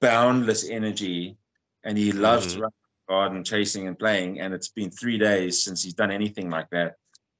boundless 0.00 0.68
energy, 0.68 1.36
and 1.84 1.96
he 1.96 2.12
loves 2.12 2.48
mm-hmm. 2.48 2.56
to 2.56 2.62
run 2.62 2.70
the 2.70 2.79
garden, 3.10 3.42
chasing 3.42 3.88
and 3.88 3.98
playing. 3.98 4.40
And 4.40 4.54
it's 4.54 4.68
been 4.68 4.90
three 4.90 5.18
days 5.18 5.62
since 5.62 5.82
he's 5.82 5.94
done 5.94 6.12
anything 6.12 6.48
like 6.48 6.70
that, 6.70 6.94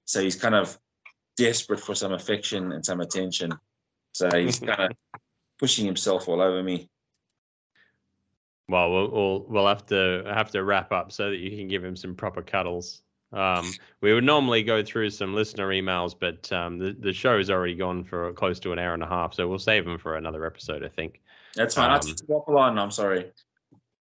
so 0.04 0.20
he's 0.20 0.36
kind 0.36 0.54
of 0.54 0.76
desperate 1.36 1.80
for 1.80 1.94
some 1.94 2.12
affection 2.12 2.72
and 2.72 2.84
some 2.84 3.00
attention. 3.00 3.52
So 4.12 4.28
he's 4.34 4.58
kind 4.70 4.90
of 4.90 5.20
pushing 5.58 5.86
himself 5.86 6.28
all 6.28 6.42
over 6.42 6.62
me. 6.62 6.90
Well, 8.68 8.90
we'll 8.90 9.10
we'll 9.10 9.46
we'll 9.48 9.66
have 9.66 9.86
to 9.86 10.24
have 10.26 10.50
to 10.50 10.64
wrap 10.64 10.92
up 10.92 11.12
so 11.12 11.30
that 11.30 11.38
you 11.38 11.56
can 11.56 11.68
give 11.68 11.84
him 11.84 11.96
some 11.96 12.14
proper 12.14 12.42
cuddles. 12.42 13.02
Um, 13.32 13.72
we 14.00 14.12
would 14.12 14.24
normally 14.24 14.64
go 14.64 14.82
through 14.82 15.10
some 15.10 15.34
listener 15.34 15.68
emails, 15.68 16.14
but 16.18 16.50
um, 16.52 16.78
the 16.78 16.96
the 16.98 17.12
show 17.12 17.38
has 17.38 17.48
already 17.48 17.76
gone 17.76 18.04
for 18.04 18.32
close 18.32 18.58
to 18.60 18.72
an 18.72 18.78
hour 18.78 18.94
and 18.94 19.02
a 19.02 19.08
half, 19.08 19.34
so 19.34 19.46
we'll 19.48 19.58
save 19.58 19.84
them 19.84 19.98
for 19.98 20.16
another 20.16 20.44
episode. 20.46 20.84
I 20.84 20.88
think. 20.88 21.20
That's 21.54 21.74
fine. 21.74 21.90
Um, 21.90 21.96
I 21.96 22.00
swap 22.00 22.48
on. 22.48 22.78
I'm 22.78 22.90
sorry. 22.90 23.32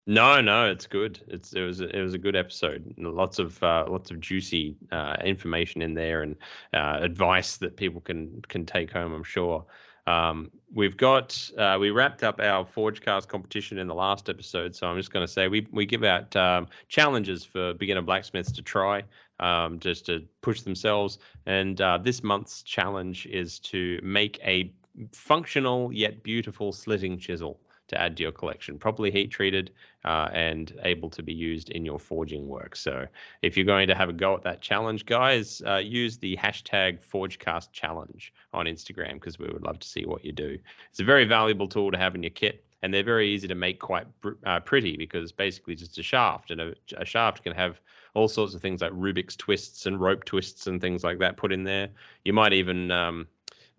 No, 0.06 0.40
no, 0.40 0.66
it's 0.68 0.86
good. 0.86 1.20
It's 1.28 1.52
it 1.52 1.60
was 1.62 1.80
it 1.80 2.00
was 2.00 2.14
a 2.14 2.18
good 2.18 2.34
episode. 2.34 2.94
Lots 2.98 3.38
of 3.38 3.62
uh, 3.62 3.84
lots 3.88 4.10
of 4.10 4.18
juicy 4.20 4.76
uh, 4.90 5.16
information 5.24 5.82
in 5.82 5.94
there 5.94 6.22
and 6.22 6.36
uh, 6.74 6.98
advice 7.00 7.58
that 7.58 7.76
people 7.76 8.00
can 8.00 8.42
can 8.48 8.66
take 8.66 8.90
home. 8.90 9.12
I'm 9.12 9.22
sure. 9.22 9.64
Um, 10.06 10.50
we've 10.74 10.96
got 10.96 11.50
uh, 11.58 11.76
we 11.78 11.90
wrapped 11.90 12.24
up 12.24 12.40
our 12.40 12.64
Forgecast 12.64 13.28
competition 13.28 13.78
in 13.78 13.86
the 13.86 13.94
last 13.94 14.28
episode, 14.28 14.74
so 14.74 14.86
I'm 14.88 14.96
just 14.96 15.12
going 15.12 15.24
to 15.24 15.32
say 15.32 15.48
we 15.48 15.66
we 15.70 15.86
give 15.86 16.02
out 16.02 16.34
um, 16.34 16.66
challenges 16.88 17.44
for 17.44 17.74
beginner 17.74 18.02
blacksmiths 18.02 18.50
to 18.52 18.62
try, 18.62 19.04
um, 19.38 19.78
just 19.78 20.06
to 20.06 20.24
push 20.40 20.62
themselves. 20.62 21.18
And 21.46 21.80
uh, 21.80 21.98
this 21.98 22.24
month's 22.24 22.62
challenge 22.62 23.26
is 23.26 23.60
to 23.60 24.00
make 24.02 24.40
a 24.42 24.72
functional 25.12 25.92
yet 25.92 26.22
beautiful 26.22 26.72
slitting 26.72 27.18
chisel 27.18 27.60
to 27.90 28.00
add 28.00 28.16
to 28.16 28.22
your 28.22 28.32
collection, 28.32 28.78
properly 28.78 29.10
heat 29.10 29.30
treated 29.30 29.70
uh, 30.04 30.28
and 30.32 30.72
able 30.82 31.10
to 31.10 31.22
be 31.22 31.32
used 31.32 31.70
in 31.70 31.84
your 31.84 31.98
forging 31.98 32.48
work. 32.48 32.74
So 32.74 33.06
if 33.42 33.56
you're 33.56 33.66
going 33.66 33.88
to 33.88 33.94
have 33.94 34.08
a 34.08 34.12
go 34.12 34.34
at 34.34 34.42
that 34.42 34.60
challenge, 34.60 35.04
guys, 35.04 35.62
uh, 35.66 35.76
use 35.76 36.16
the 36.16 36.36
hashtag 36.36 36.98
ForgeCastChallenge 37.12 38.30
on 38.52 38.66
Instagram 38.66 39.14
because 39.14 39.38
we 39.38 39.48
would 39.48 39.62
love 39.62 39.78
to 39.80 39.88
see 39.88 40.06
what 40.06 40.24
you 40.24 40.32
do. 40.32 40.58
It's 40.90 41.00
a 41.00 41.04
very 41.04 41.24
valuable 41.24 41.68
tool 41.68 41.90
to 41.90 41.98
have 41.98 42.14
in 42.14 42.22
your 42.22 42.30
kit. 42.30 42.64
And 42.82 42.94
they're 42.94 43.02
very 43.02 43.28
easy 43.28 43.46
to 43.46 43.54
make 43.54 43.78
quite 43.78 44.06
uh, 44.46 44.60
pretty 44.60 44.96
because 44.96 45.32
basically 45.32 45.74
just 45.74 45.98
a 45.98 46.02
shaft, 46.02 46.50
and 46.50 46.62
a, 46.62 46.74
a 46.96 47.04
shaft 47.04 47.42
can 47.42 47.52
have 47.52 47.78
all 48.14 48.26
sorts 48.26 48.54
of 48.54 48.62
things 48.62 48.80
like 48.80 48.92
Rubik's 48.92 49.36
twists 49.36 49.84
and 49.84 50.00
rope 50.00 50.24
twists 50.24 50.66
and 50.66 50.80
things 50.80 51.04
like 51.04 51.18
that 51.18 51.36
put 51.36 51.52
in 51.52 51.62
there. 51.64 51.90
You 52.24 52.32
might 52.32 52.54
even 52.54 52.90
um, 52.90 53.26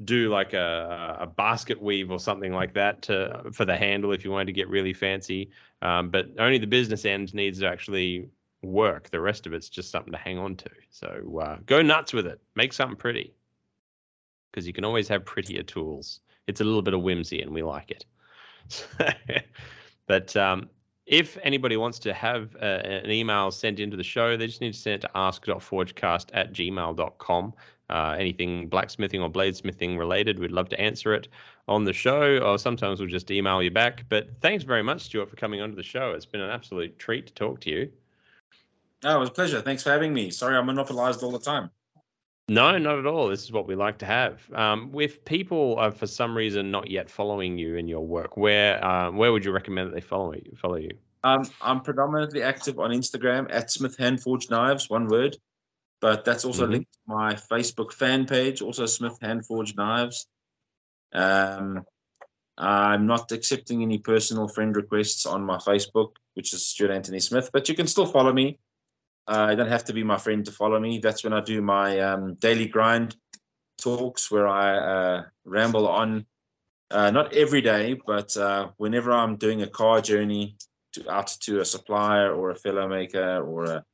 do 0.05 0.29
like 0.29 0.53
a, 0.53 1.17
a 1.21 1.27
basket 1.27 1.81
weave 1.81 2.11
or 2.11 2.19
something 2.19 2.53
like 2.53 2.73
that 2.73 3.01
to 3.03 3.43
for 3.51 3.65
the 3.65 3.75
handle 3.75 4.11
if 4.11 4.23
you 4.23 4.31
wanted 4.31 4.45
to 4.45 4.53
get 4.53 4.69
really 4.69 4.93
fancy. 4.93 5.49
Um, 5.81 6.09
but 6.09 6.27
only 6.39 6.57
the 6.57 6.67
business 6.67 7.05
end 7.05 7.33
needs 7.33 7.59
to 7.59 7.67
actually 7.67 8.29
work. 8.61 9.09
The 9.09 9.19
rest 9.19 9.47
of 9.47 9.53
it's 9.53 9.69
just 9.69 9.91
something 9.91 10.11
to 10.13 10.19
hang 10.19 10.37
on 10.37 10.55
to. 10.57 10.69
So 10.89 11.41
uh, 11.43 11.57
go 11.65 11.81
nuts 11.81 12.13
with 12.13 12.27
it. 12.27 12.39
Make 12.55 12.73
something 12.73 12.97
pretty 12.97 13.33
because 14.51 14.67
you 14.67 14.73
can 14.73 14.85
always 14.85 15.07
have 15.07 15.25
prettier 15.25 15.63
tools. 15.63 16.19
It's 16.47 16.61
a 16.61 16.63
little 16.63 16.81
bit 16.81 16.93
of 16.93 17.01
whimsy 17.01 17.41
and 17.41 17.51
we 17.51 17.63
like 17.63 17.91
it. 17.91 18.05
but 20.07 20.35
um, 20.35 20.69
if 21.05 21.37
anybody 21.43 21.77
wants 21.77 21.99
to 21.99 22.13
have 22.13 22.55
uh, 22.61 22.65
an 22.65 23.09
email 23.09 23.51
sent 23.51 23.79
into 23.79 23.97
the 23.97 24.03
show, 24.03 24.37
they 24.37 24.47
just 24.47 24.61
need 24.61 24.73
to 24.73 24.79
send 24.79 24.95
it 24.95 25.01
to 25.01 25.09
ask.forgecast 25.15 26.27
at 26.33 26.53
gmail.com 26.53 27.53
uh, 27.91 28.15
anything 28.17 28.67
blacksmithing 28.67 29.21
or 29.21 29.29
bladesmithing 29.29 29.97
related, 29.97 30.39
we'd 30.39 30.51
love 30.51 30.69
to 30.69 30.79
answer 30.79 31.13
it 31.13 31.27
on 31.67 31.83
the 31.83 31.93
show, 31.93 32.37
or 32.39 32.57
sometimes 32.57 32.99
we'll 32.99 33.09
just 33.09 33.29
email 33.31 33.61
you 33.61 33.71
back. 33.71 34.05
But 34.09 34.29
thanks 34.41 34.63
very 34.63 34.83
much, 34.83 35.01
Stuart, 35.01 35.29
for 35.29 35.35
coming 35.35 35.61
onto 35.61 35.75
the 35.75 35.83
show. 35.83 36.11
It's 36.11 36.25
been 36.25 36.41
an 36.41 36.49
absolute 36.49 36.97
treat 36.99 37.27
to 37.27 37.33
talk 37.33 37.59
to 37.61 37.69
you. 37.69 37.91
Oh, 39.03 39.17
it 39.17 39.19
was 39.19 39.29
a 39.29 39.33
pleasure. 39.33 39.61
Thanks 39.61 39.83
for 39.83 39.91
having 39.91 40.13
me. 40.13 40.29
Sorry, 40.29 40.55
I'm 40.55 40.67
monopolized 40.67 41.23
all 41.23 41.31
the 41.31 41.39
time. 41.39 41.69
No, 42.49 42.77
not 42.77 42.99
at 42.99 43.05
all. 43.05 43.29
This 43.29 43.43
is 43.43 43.51
what 43.51 43.67
we 43.67 43.75
like 43.75 43.97
to 43.99 44.05
have. 44.05 44.41
Um, 44.53 44.91
if 44.99 45.23
people 45.25 45.75
are 45.77 45.91
for 45.91 46.07
some 46.07 46.35
reason 46.35 46.69
not 46.69 46.89
yet 46.89 47.09
following 47.09 47.57
you 47.57 47.75
in 47.75 47.87
your 47.87 48.05
work, 48.05 48.35
where 48.35 48.83
um, 48.85 49.15
where 49.15 49.31
would 49.31 49.45
you 49.45 49.51
recommend 49.51 49.87
that 49.87 49.93
they 49.93 50.01
follow 50.01 50.33
you? 50.33 50.51
Follow 50.57 50.75
you? 50.75 50.91
Um, 51.23 51.47
I'm 51.61 51.81
predominantly 51.81 52.43
active 52.43 52.79
on 52.79 52.89
Instagram 52.91 53.47
at 53.51 53.71
Smith 53.71 53.97
Handforged 53.97 54.49
Knives, 54.49 54.89
one 54.89 55.07
word 55.07 55.37
but 56.01 56.25
that's 56.25 56.43
also 56.43 56.63
mm-hmm. 56.63 56.71
linked 56.71 56.93
to 56.93 56.99
my 57.05 57.35
Facebook 57.35 57.93
fan 57.93 58.25
page, 58.25 58.61
also 58.61 58.85
Smith 58.85 59.17
Handforged 59.21 59.77
Knives. 59.77 60.27
Um, 61.13 61.83
I'm 62.57 63.07
not 63.07 63.31
accepting 63.31 63.81
any 63.81 63.99
personal 63.99 64.47
friend 64.47 64.75
requests 64.75 65.25
on 65.25 65.43
my 65.43 65.57
Facebook, 65.57 66.11
which 66.33 66.53
is 66.53 66.65
Stuart 66.65 66.91
Anthony 66.91 67.19
Smith, 67.19 67.49
but 67.53 67.69
you 67.69 67.75
can 67.75 67.87
still 67.87 68.05
follow 68.05 68.33
me. 68.33 68.59
Uh, 69.27 69.49
you 69.51 69.55
don't 69.55 69.69
have 69.69 69.85
to 69.85 69.93
be 69.93 70.03
my 70.03 70.17
friend 70.17 70.43
to 70.45 70.51
follow 70.51 70.79
me. 70.79 70.97
That's 70.97 71.23
when 71.23 71.33
I 71.33 71.41
do 71.41 71.61
my 71.61 71.99
um, 71.99 72.33
daily 72.35 72.67
grind 72.67 73.15
talks 73.79 74.31
where 74.31 74.47
I 74.47 74.77
uh, 74.77 75.23
ramble 75.45 75.87
on, 75.87 76.25
uh, 76.89 77.11
not 77.11 77.33
every 77.33 77.61
day, 77.61 77.99
but 78.05 78.35
uh, 78.35 78.69
whenever 78.77 79.11
I'm 79.11 79.37
doing 79.37 79.61
a 79.61 79.67
car 79.67 80.01
journey 80.01 80.57
to, 80.93 81.09
out 81.09 81.27
to 81.41 81.61
a 81.61 81.65
supplier 81.65 82.33
or 82.33 82.49
a 82.49 82.55
fellow 82.55 82.87
maker 82.87 83.41
or 83.41 83.65
a 83.65 83.85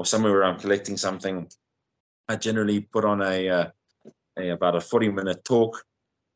or 0.00 0.06
somewhere 0.06 0.32
where 0.32 0.44
I'm 0.44 0.58
collecting 0.58 0.96
something, 0.96 1.46
I 2.26 2.36
generally 2.36 2.80
put 2.80 3.04
on 3.04 3.20
a, 3.20 3.48
uh, 3.50 3.66
a 4.38 4.48
about 4.48 4.74
a 4.74 4.80
40 4.80 5.10
minute 5.10 5.44
talk 5.44 5.84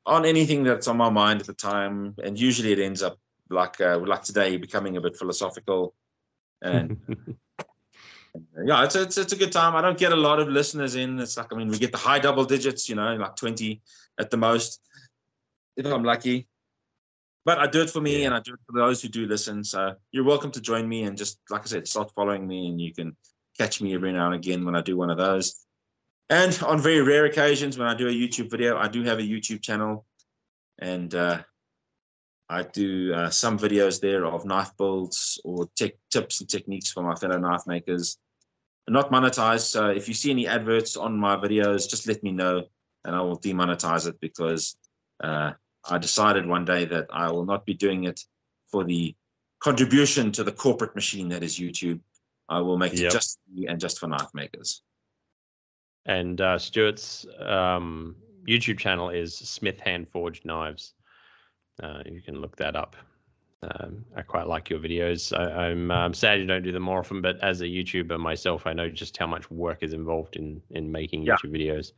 on 0.05 0.27
anything 0.27 0.65
that's 0.65 0.86
on 0.86 0.99
my 0.99 1.09
mind 1.09 1.41
at 1.41 1.47
the 1.47 1.55
time, 1.55 2.15
and 2.23 2.39
usually 2.39 2.73
it 2.73 2.78
ends 2.78 3.03
up 3.03 3.19
like 3.49 3.81
uh, 3.81 3.99
like 4.01 4.23
today, 4.23 4.59
becoming 4.59 4.99
a 4.99 5.01
bit 5.01 5.16
philosophical. 5.16 5.95
And 6.61 6.99
yeah, 8.66 8.85
it's 8.85 8.97
a, 8.97 9.03
it's 9.03 9.16
it's 9.16 9.32
a 9.32 9.36
good 9.36 9.51
time. 9.51 9.74
I 9.74 9.81
don't 9.81 9.97
get 9.97 10.12
a 10.12 10.16
lot 10.28 10.41
of 10.41 10.49
listeners 10.49 10.95
in. 10.95 11.19
It's 11.19 11.39
like 11.39 11.51
I 11.51 11.57
mean, 11.57 11.69
we 11.69 11.78
get 11.78 11.93
the 11.93 11.97
high 11.97 12.19
double 12.19 12.45
digits, 12.45 12.86
you 12.91 12.97
know, 12.97 13.16
like 13.16 13.35
20 13.35 13.81
at 14.20 14.31
the 14.31 14.36
most, 14.36 14.82
if 15.78 15.86
I'm 15.86 16.05
lucky. 16.05 16.49
But 17.47 17.61
I 17.61 17.66
do 17.66 17.81
it 17.81 17.89
for 17.89 18.03
me, 18.03 18.20
yeah. 18.20 18.27
and 18.27 18.35
I 18.35 18.41
do 18.41 18.53
it 18.53 18.61
for 18.66 18.78
those 18.78 19.01
who 19.01 19.09
do 19.09 19.24
listen. 19.27 19.65
So 19.65 19.95
you're 20.12 20.24
welcome 20.24 20.51
to 20.51 20.61
join 20.61 20.86
me, 20.86 21.05
and 21.05 21.16
just 21.16 21.41
like 21.49 21.62
I 21.62 21.65
said, 21.65 21.89
start 21.89 22.12
following 22.15 22.47
me, 22.47 22.69
and 22.69 22.78
you 22.78 22.93
can 22.93 23.16
catch 23.59 23.81
me 23.81 23.95
every 23.95 24.13
now 24.13 24.27
and 24.27 24.35
again 24.35 24.65
when 24.65 24.77
I 24.77 24.83
do 24.83 24.97
one 24.97 25.11
of 25.11 25.19
those. 25.19 25.65
And 26.31 26.59
on 26.63 26.81
very 26.81 27.03
rare 27.03 27.27
occasions, 27.27 27.79
when 27.79 27.89
I 27.89 27.95
do 27.95 28.09
a 28.09 28.13
YouTube 28.13 28.51
video, 28.51 28.77
I 28.77 28.89
do 28.89 29.03
have 29.03 29.19
a 29.19 29.23
YouTube 29.23 29.63
channel, 29.63 30.07
and 30.79 31.15
uh, 31.15 31.43
I 32.49 32.63
do 32.63 33.13
uh, 33.13 33.31
some 33.31 33.59
videos 33.59 34.01
there 34.01 34.25
of 34.25 34.45
knife 34.45 34.71
builds 34.79 35.41
or 35.45 35.69
tech 35.77 35.93
tips 36.11 36.41
and 36.41 36.49
techniques 36.49 36.91
for 36.91 37.03
my 37.03 37.15
fellow 37.15 37.39
knife 37.39 37.67
makers. 37.67 38.19
not 38.89 39.11
monetized, 39.11 39.67
so 39.67 39.89
if 39.89 40.09
you 40.09 40.15
see 40.15 40.31
any 40.31 40.47
adverts 40.47 40.97
on 40.97 41.19
my 41.19 41.37
videos, 41.37 41.89
just 41.89 42.07
let 42.07 42.23
me 42.23 42.33
know, 42.33 42.65
and 43.05 43.15
I 43.15 43.21
will 43.21 43.39
demonetize 43.39 44.09
it 44.09 44.19
because 44.21 44.77
uh, 45.23 45.53
I 45.89 45.99
decided 45.99 46.47
one 46.47 46.65
day 46.65 46.87
that 46.87 47.07
I 47.13 47.31
will 47.31 47.45
not 47.45 47.67
be 47.67 47.75
doing 47.75 48.05
it 48.05 48.21
for 48.71 48.85
the 48.85 49.15
contribution 49.61 50.33
to 50.33 50.45
the 50.45 50.53
corporate 50.53 50.95
machine 50.95 51.29
that 51.29 51.43
is 51.43 51.59
YouTube. 51.59 52.01
I 52.49 52.61
will 52.61 52.79
make 52.79 52.93
yep. 52.93 53.07
it 53.07 53.12
just 53.12 53.39
and 53.69 53.81
just 53.81 53.99
for 53.99 54.07
knife 54.07 54.31
makers. 54.35 54.83
And 56.07 56.41
uh, 56.41 56.59
Stuart's 56.59 57.27
um, 57.39 58.16
YouTube 58.47 58.79
channel 58.79 59.09
is 59.09 59.35
Smith 59.35 59.81
Hand 59.81 60.09
Forged 60.09 60.45
Knives. 60.45 60.95
Uh, 61.83 62.03
you 62.05 62.21
can 62.21 62.41
look 62.41 62.57
that 62.57 62.77
up. 62.77 62.97
Um, 63.62 64.05
I 64.15 64.23
quite 64.23 64.47
like 64.47 64.69
your 64.69 64.79
videos. 64.79 65.37
I, 65.37 65.71
am 65.71 65.91
um, 65.91 66.12
sad 66.12 66.39
you 66.39 66.47
don't 66.47 66.62
do 66.62 66.73
them 66.73 66.83
more 66.83 66.99
often, 66.99 67.23
but 67.23 67.43
as 67.43 67.62
a 67.62 67.65
YouTuber 67.65 68.19
myself, 68.19 68.66
I 68.66 68.75
know 68.75 68.91
just 68.91 69.16
how 69.16 69.27
much 69.27 69.51
work 69.51 69.83
is 69.83 69.95
involved 69.95 70.37
in 70.37 70.61
in 70.71 70.91
making 70.93 71.23
yeah. 71.23 71.37
YouTube 71.37 71.57
videos. 71.57 71.93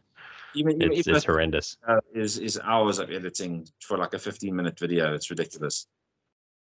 Even, 0.55 0.81
even 0.81 0.93
it's, 0.93 1.09
it's 1.09 1.25
horrendous. 1.25 1.77
Uh, 1.87 2.01
is 2.15 2.39
is 2.39 2.59
hours 2.63 2.99
of 2.99 3.11
editing 3.11 3.67
for 3.81 3.99
like 3.99 4.15
a 4.15 4.19
15 4.19 4.55
minute 4.55 4.79
video? 4.79 5.13
It's 5.13 5.29
ridiculous. 5.29 5.89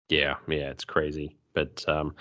Yeah, 0.10 0.35
yeah, 0.47 0.69
it's 0.69 0.85
crazy. 0.85 1.38
But 1.53 1.84
um, 1.88 2.15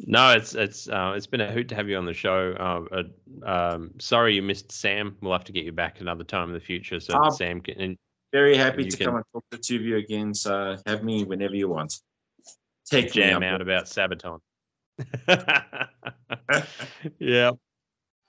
no, 0.00 0.32
it's 0.32 0.54
it's 0.54 0.88
uh, 0.88 1.14
it's 1.16 1.26
been 1.26 1.40
a 1.40 1.50
hoot 1.50 1.68
to 1.68 1.74
have 1.74 1.88
you 1.88 1.96
on 1.96 2.06
the 2.06 2.14
show. 2.14 2.54
Uh, 2.58 3.02
uh, 3.44 3.72
um, 3.74 3.90
sorry 3.98 4.34
you 4.34 4.42
missed 4.42 4.70
Sam. 4.70 5.16
We'll 5.20 5.32
have 5.32 5.44
to 5.44 5.52
get 5.52 5.64
you 5.64 5.72
back 5.72 6.00
another 6.00 6.24
time 6.24 6.48
in 6.48 6.54
the 6.54 6.60
future 6.60 7.00
so 7.00 7.14
that 7.14 7.32
Sam 7.32 7.60
can. 7.60 7.80
And, 7.80 7.98
very 8.32 8.56
happy 8.56 8.84
to 8.84 8.96
can, 8.96 9.06
come 9.06 9.16
and 9.16 9.24
talk 9.32 9.42
to 9.50 9.56
the 9.56 9.62
two 9.62 9.76
of 9.76 9.82
you 9.82 9.96
again. 9.96 10.34
So 10.34 10.76
have 10.86 11.02
me 11.02 11.24
whenever 11.24 11.54
you 11.54 11.68
want. 11.68 11.94
Take 12.88 13.12
jam 13.12 13.42
out 13.42 13.60
about 13.60 13.84
Sabaton. 13.84 14.38
yeah. 17.18 17.52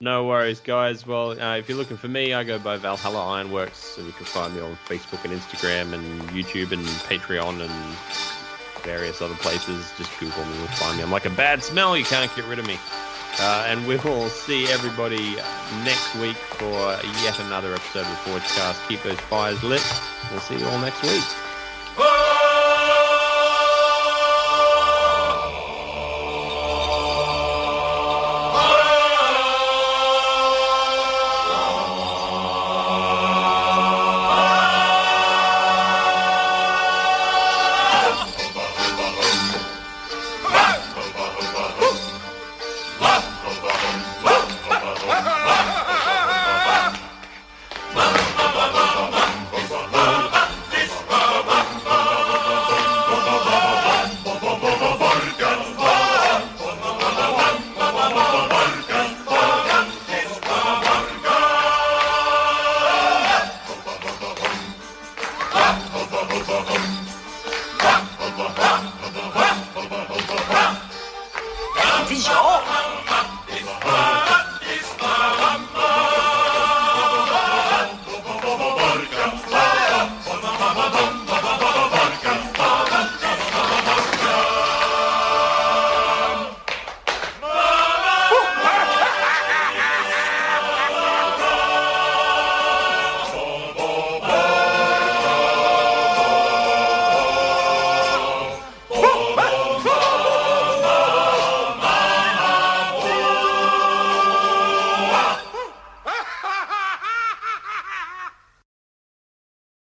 No 0.02 0.24
worries, 0.24 0.60
guys. 0.60 1.06
Well, 1.06 1.38
uh, 1.40 1.58
if 1.58 1.68
you're 1.68 1.76
looking 1.76 1.98
for 1.98 2.08
me, 2.08 2.32
I 2.32 2.42
go 2.42 2.58
by 2.58 2.78
Valhalla 2.78 3.34
Ironworks, 3.36 3.98
and 3.98 4.06
you 4.06 4.12
can 4.14 4.24
find 4.24 4.54
me 4.54 4.62
on 4.62 4.74
Facebook 4.86 5.22
and 5.24 5.38
Instagram 5.38 5.92
and 5.92 6.22
YouTube 6.30 6.72
and 6.72 6.82
Patreon 6.82 7.60
and 7.60 8.39
various 8.82 9.20
other 9.22 9.34
places. 9.34 9.92
Just 9.96 10.10
Google 10.18 10.44
me, 10.44 10.58
you'll 10.58 10.66
find 10.68 10.96
me. 10.96 11.02
I'm 11.02 11.10
like 11.10 11.26
a 11.26 11.30
bad 11.30 11.62
smell. 11.62 11.96
You 11.96 12.04
can't 12.04 12.34
get 12.34 12.44
rid 12.46 12.58
of 12.58 12.66
me. 12.66 12.78
Uh, 13.38 13.64
and 13.68 13.86
we 13.86 13.96
will 13.98 14.28
see 14.28 14.66
everybody 14.68 15.36
next 15.84 16.14
week 16.16 16.36
for 16.36 16.98
yet 17.22 17.38
another 17.40 17.74
episode 17.74 18.00
of 18.00 18.08
the 18.08 18.30
Forgecast. 18.30 18.88
Keep 18.88 19.02
those 19.02 19.20
fires 19.20 19.62
lit. 19.62 19.82
We'll 20.30 20.40
see 20.40 20.58
you 20.58 20.66
all 20.66 20.78
next 20.80 21.02
week. 21.02 21.49